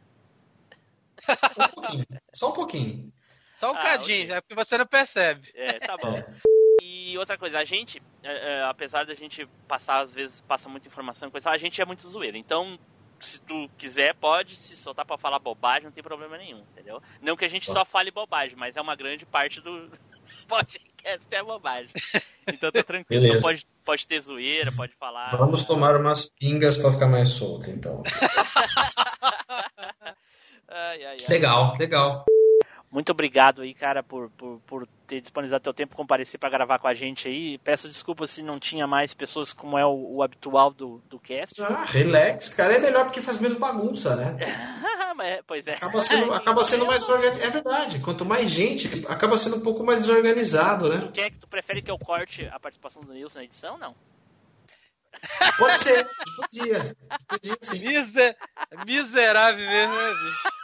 Um 1.28 1.68
pouquinho. 1.74 2.06
Só 2.32 2.50
um 2.50 2.52
pouquinho. 2.52 3.12
Só 3.56 3.72
um 3.72 3.76
Ah, 3.76 3.82
cadinho, 3.82 4.24
ok. 4.24 4.36
é 4.36 4.40
porque 4.40 4.54
você 4.54 4.78
não 4.78 4.86
percebe. 4.86 5.50
É, 5.54 5.78
tá 5.78 5.96
bom. 5.96 6.14
E 6.82 7.16
outra 7.18 7.36
coisa, 7.38 7.58
a 7.58 7.64
gente, 7.64 8.02
é, 8.22 8.54
é, 8.58 8.62
apesar 8.64 9.04
da 9.04 9.14
gente 9.14 9.46
passar, 9.68 10.00
às 10.00 10.12
vezes, 10.14 10.40
passa 10.42 10.68
muita 10.68 10.88
informação, 10.88 11.28
e 11.28 11.30
coisa, 11.30 11.50
a 11.50 11.58
gente 11.58 11.80
é 11.80 11.84
muito 11.84 12.08
zoeiro. 12.08 12.36
Então, 12.36 12.78
se 13.26 13.38
tu 13.40 13.68
quiser, 13.78 14.14
pode 14.14 14.56
se 14.56 14.76
soltar 14.76 15.04
pra 15.04 15.18
falar 15.18 15.38
bobagem, 15.38 15.84
não 15.84 15.92
tem 15.92 16.02
problema 16.02 16.36
nenhum, 16.36 16.60
entendeu? 16.72 17.02
Não 17.20 17.36
que 17.36 17.44
a 17.44 17.48
gente 17.48 17.70
só 17.70 17.84
fale 17.84 18.10
bobagem, 18.10 18.56
mas 18.56 18.76
é 18.76 18.80
uma 18.80 18.96
grande 18.96 19.24
parte 19.24 19.60
do 19.60 19.90
podcast 20.48 21.26
é 21.30 21.42
bobagem. 21.42 21.90
Então 22.46 22.70
tá 22.70 22.82
tranquilo. 22.82 23.26
Então 23.26 23.40
pode, 23.40 23.66
pode 23.84 24.06
ter 24.06 24.20
zoeira, 24.20 24.70
pode 24.72 24.94
falar. 24.94 25.36
Vamos 25.36 25.64
tomar 25.64 25.96
umas 25.96 26.30
pingas 26.30 26.76
pra 26.76 26.92
ficar 26.92 27.08
mais 27.08 27.30
solto, 27.30 27.70
então. 27.70 28.02
Ai, 30.74 31.04
ai, 31.04 31.16
ai. 31.20 31.26
Legal, 31.28 31.76
legal. 31.78 32.24
Muito 32.92 33.10
obrigado 33.10 33.62
aí, 33.62 33.72
cara, 33.72 34.02
por, 34.02 34.28
por, 34.32 34.60
por 34.66 34.88
ter 35.06 35.22
disponibilizado 35.22 35.64
teu 35.64 35.72
tempo, 35.72 35.96
comparecer 35.96 36.38
pra 36.38 36.50
gravar 36.50 36.78
com 36.78 36.86
a 36.86 36.92
gente 36.92 37.26
aí. 37.26 37.56
Peço 37.56 37.88
desculpas 37.88 38.30
se 38.30 38.42
não 38.42 38.60
tinha 38.60 38.86
mais 38.86 39.14
pessoas 39.14 39.50
como 39.50 39.78
é 39.78 39.86
o, 39.86 40.16
o 40.16 40.22
habitual 40.22 40.70
do, 40.70 41.02
do 41.08 41.18
cast. 41.18 41.62
Ah, 41.62 41.86
relax, 41.88 42.50
cara. 42.50 42.74
É 42.74 42.78
melhor 42.78 43.04
porque 43.06 43.22
faz 43.22 43.38
menos 43.38 43.56
bagunça, 43.56 44.14
né? 44.14 44.36
Mas, 45.16 45.40
pois 45.48 45.66
é. 45.66 45.72
Acaba 45.76 46.02
sendo, 46.02 46.34
acaba 46.34 46.64
sendo 46.66 46.84
mais 46.84 47.08
organizado. 47.08 47.48
É 47.48 47.50
verdade. 47.50 47.98
Quanto 48.00 48.26
mais 48.26 48.50
gente, 48.50 49.06
acaba 49.08 49.38
sendo 49.38 49.56
um 49.56 49.62
pouco 49.62 49.82
mais 49.82 50.00
desorganizado, 50.00 50.90
né? 50.90 51.00
Tu 51.00 51.12
quer 51.12 51.30
que 51.30 51.38
tu 51.38 51.48
prefere 51.48 51.80
que 51.80 51.90
eu 51.90 51.98
corte 51.98 52.46
a 52.52 52.60
participação 52.60 53.00
do 53.00 53.14
Nilson 53.14 53.38
na 53.38 53.44
edição? 53.44 53.78
Não. 53.78 53.94
Pode 55.56 55.78
ser. 55.78 56.06
Podia. 56.36 56.94
Podia 57.26 57.56
sim. 57.62 57.78
Miser... 57.78 58.36
Miserável 58.84 59.66
mesmo, 59.66 59.94
né, 59.94 60.08
bicho? 60.08 60.61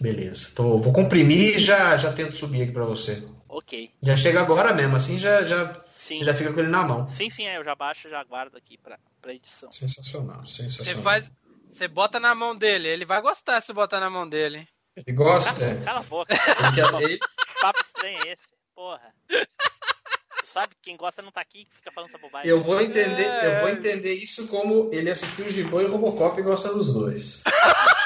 Beleza. 0.00 0.50
Tô, 0.54 0.78
vou 0.78 0.92
comprimir 0.92 1.56
e 1.56 1.58
já, 1.58 1.96
já 1.96 2.12
tento 2.12 2.36
subir 2.36 2.62
aqui 2.62 2.72
pra 2.72 2.84
você. 2.84 3.26
Ok. 3.48 3.90
Já 4.02 4.16
chega 4.16 4.40
agora 4.40 4.72
mesmo, 4.72 4.94
assim 4.96 5.18
já, 5.18 5.42
já, 5.42 5.72
Sim. 6.04 6.14
você 6.14 6.24
já 6.24 6.34
fica 6.34 6.52
com 6.52 6.60
ele 6.60 6.68
na 6.68 6.82
mão. 6.84 7.06
Sim, 7.08 7.28
sim, 7.30 7.46
é, 7.46 7.56
eu 7.58 7.64
já 7.64 7.74
baixo, 7.74 8.08
já 8.08 8.22
guardo 8.24 8.56
aqui 8.56 8.78
pra, 8.78 8.98
pra 9.20 9.34
edição. 9.34 9.70
Sensacional, 9.72 10.44
Você 10.44 10.62
sensacional. 10.62 11.02
faz. 11.02 11.32
Você 11.68 11.86
bota 11.88 12.18
na 12.20 12.34
mão 12.34 12.56
dele, 12.56 12.88
ele 12.88 13.04
vai 13.04 13.20
gostar 13.20 13.60
se 13.60 13.72
botar 13.72 14.00
na 14.00 14.08
mão 14.08 14.28
dele. 14.28 14.58
hein? 14.58 14.68
Ele 14.96 15.14
gosta, 15.16 15.64
é. 15.64 15.76
Cala 15.84 16.00
a 16.00 16.02
boca. 16.02 16.32
Ele 16.34 16.72
quer- 16.74 17.02
ele- 17.02 17.18
Que 17.58 17.60
papo 17.60 17.80
estranho 17.84 18.18
é 18.26 18.32
esse? 18.32 18.42
Porra. 18.74 19.14
Tu 19.28 20.46
sabe 20.46 20.74
que 20.76 20.80
quem 20.82 20.96
gosta 20.96 21.20
não 21.22 21.30
tá 21.32 21.40
aqui, 21.40 21.64
que 21.66 21.76
fica 21.76 21.90
falando 21.92 22.08
essa 22.10 22.18
bobagem. 22.18 22.48
eu 22.50 22.60
vou 22.60 22.80
entender, 22.80 23.26
eu 23.44 23.60
vou 23.60 23.68
entender 23.68 24.14
isso 24.14 24.46
como 24.48 24.88
ele 24.92 25.10
assistiu 25.10 25.46
o 25.46 25.50
Giban 25.50 25.82
e 25.82 25.84
o 25.86 25.90
Robocop 25.92 26.38
e 26.40 26.42
gosta 26.42 26.72
dos 26.72 26.92
dois. 26.94 27.42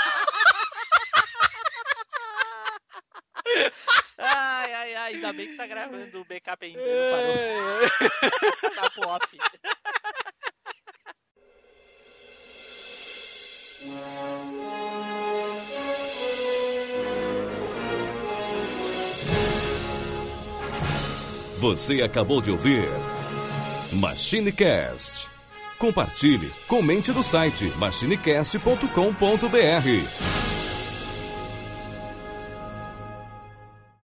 Ai, 5.02 5.14
ainda 5.14 5.32
bem 5.32 5.48
que 5.48 5.56
tá 5.56 5.66
gravando 5.66 6.20
o 6.20 6.24
backup 6.24 6.64
ainda, 6.64 6.80
não 6.80 7.10
parou. 7.10 7.34
tá 8.76 8.88
pro 8.90 9.08
off. 9.08 9.26
Você 21.56 22.00
acabou 22.02 22.40
de 22.40 22.52
ouvir 22.52 22.84
MachineCast. 23.94 25.28
Compartilhe, 25.78 26.48
comente 26.68 27.10
no 27.10 27.24
site 27.24 27.64
machinecast.com.br. 27.76 30.41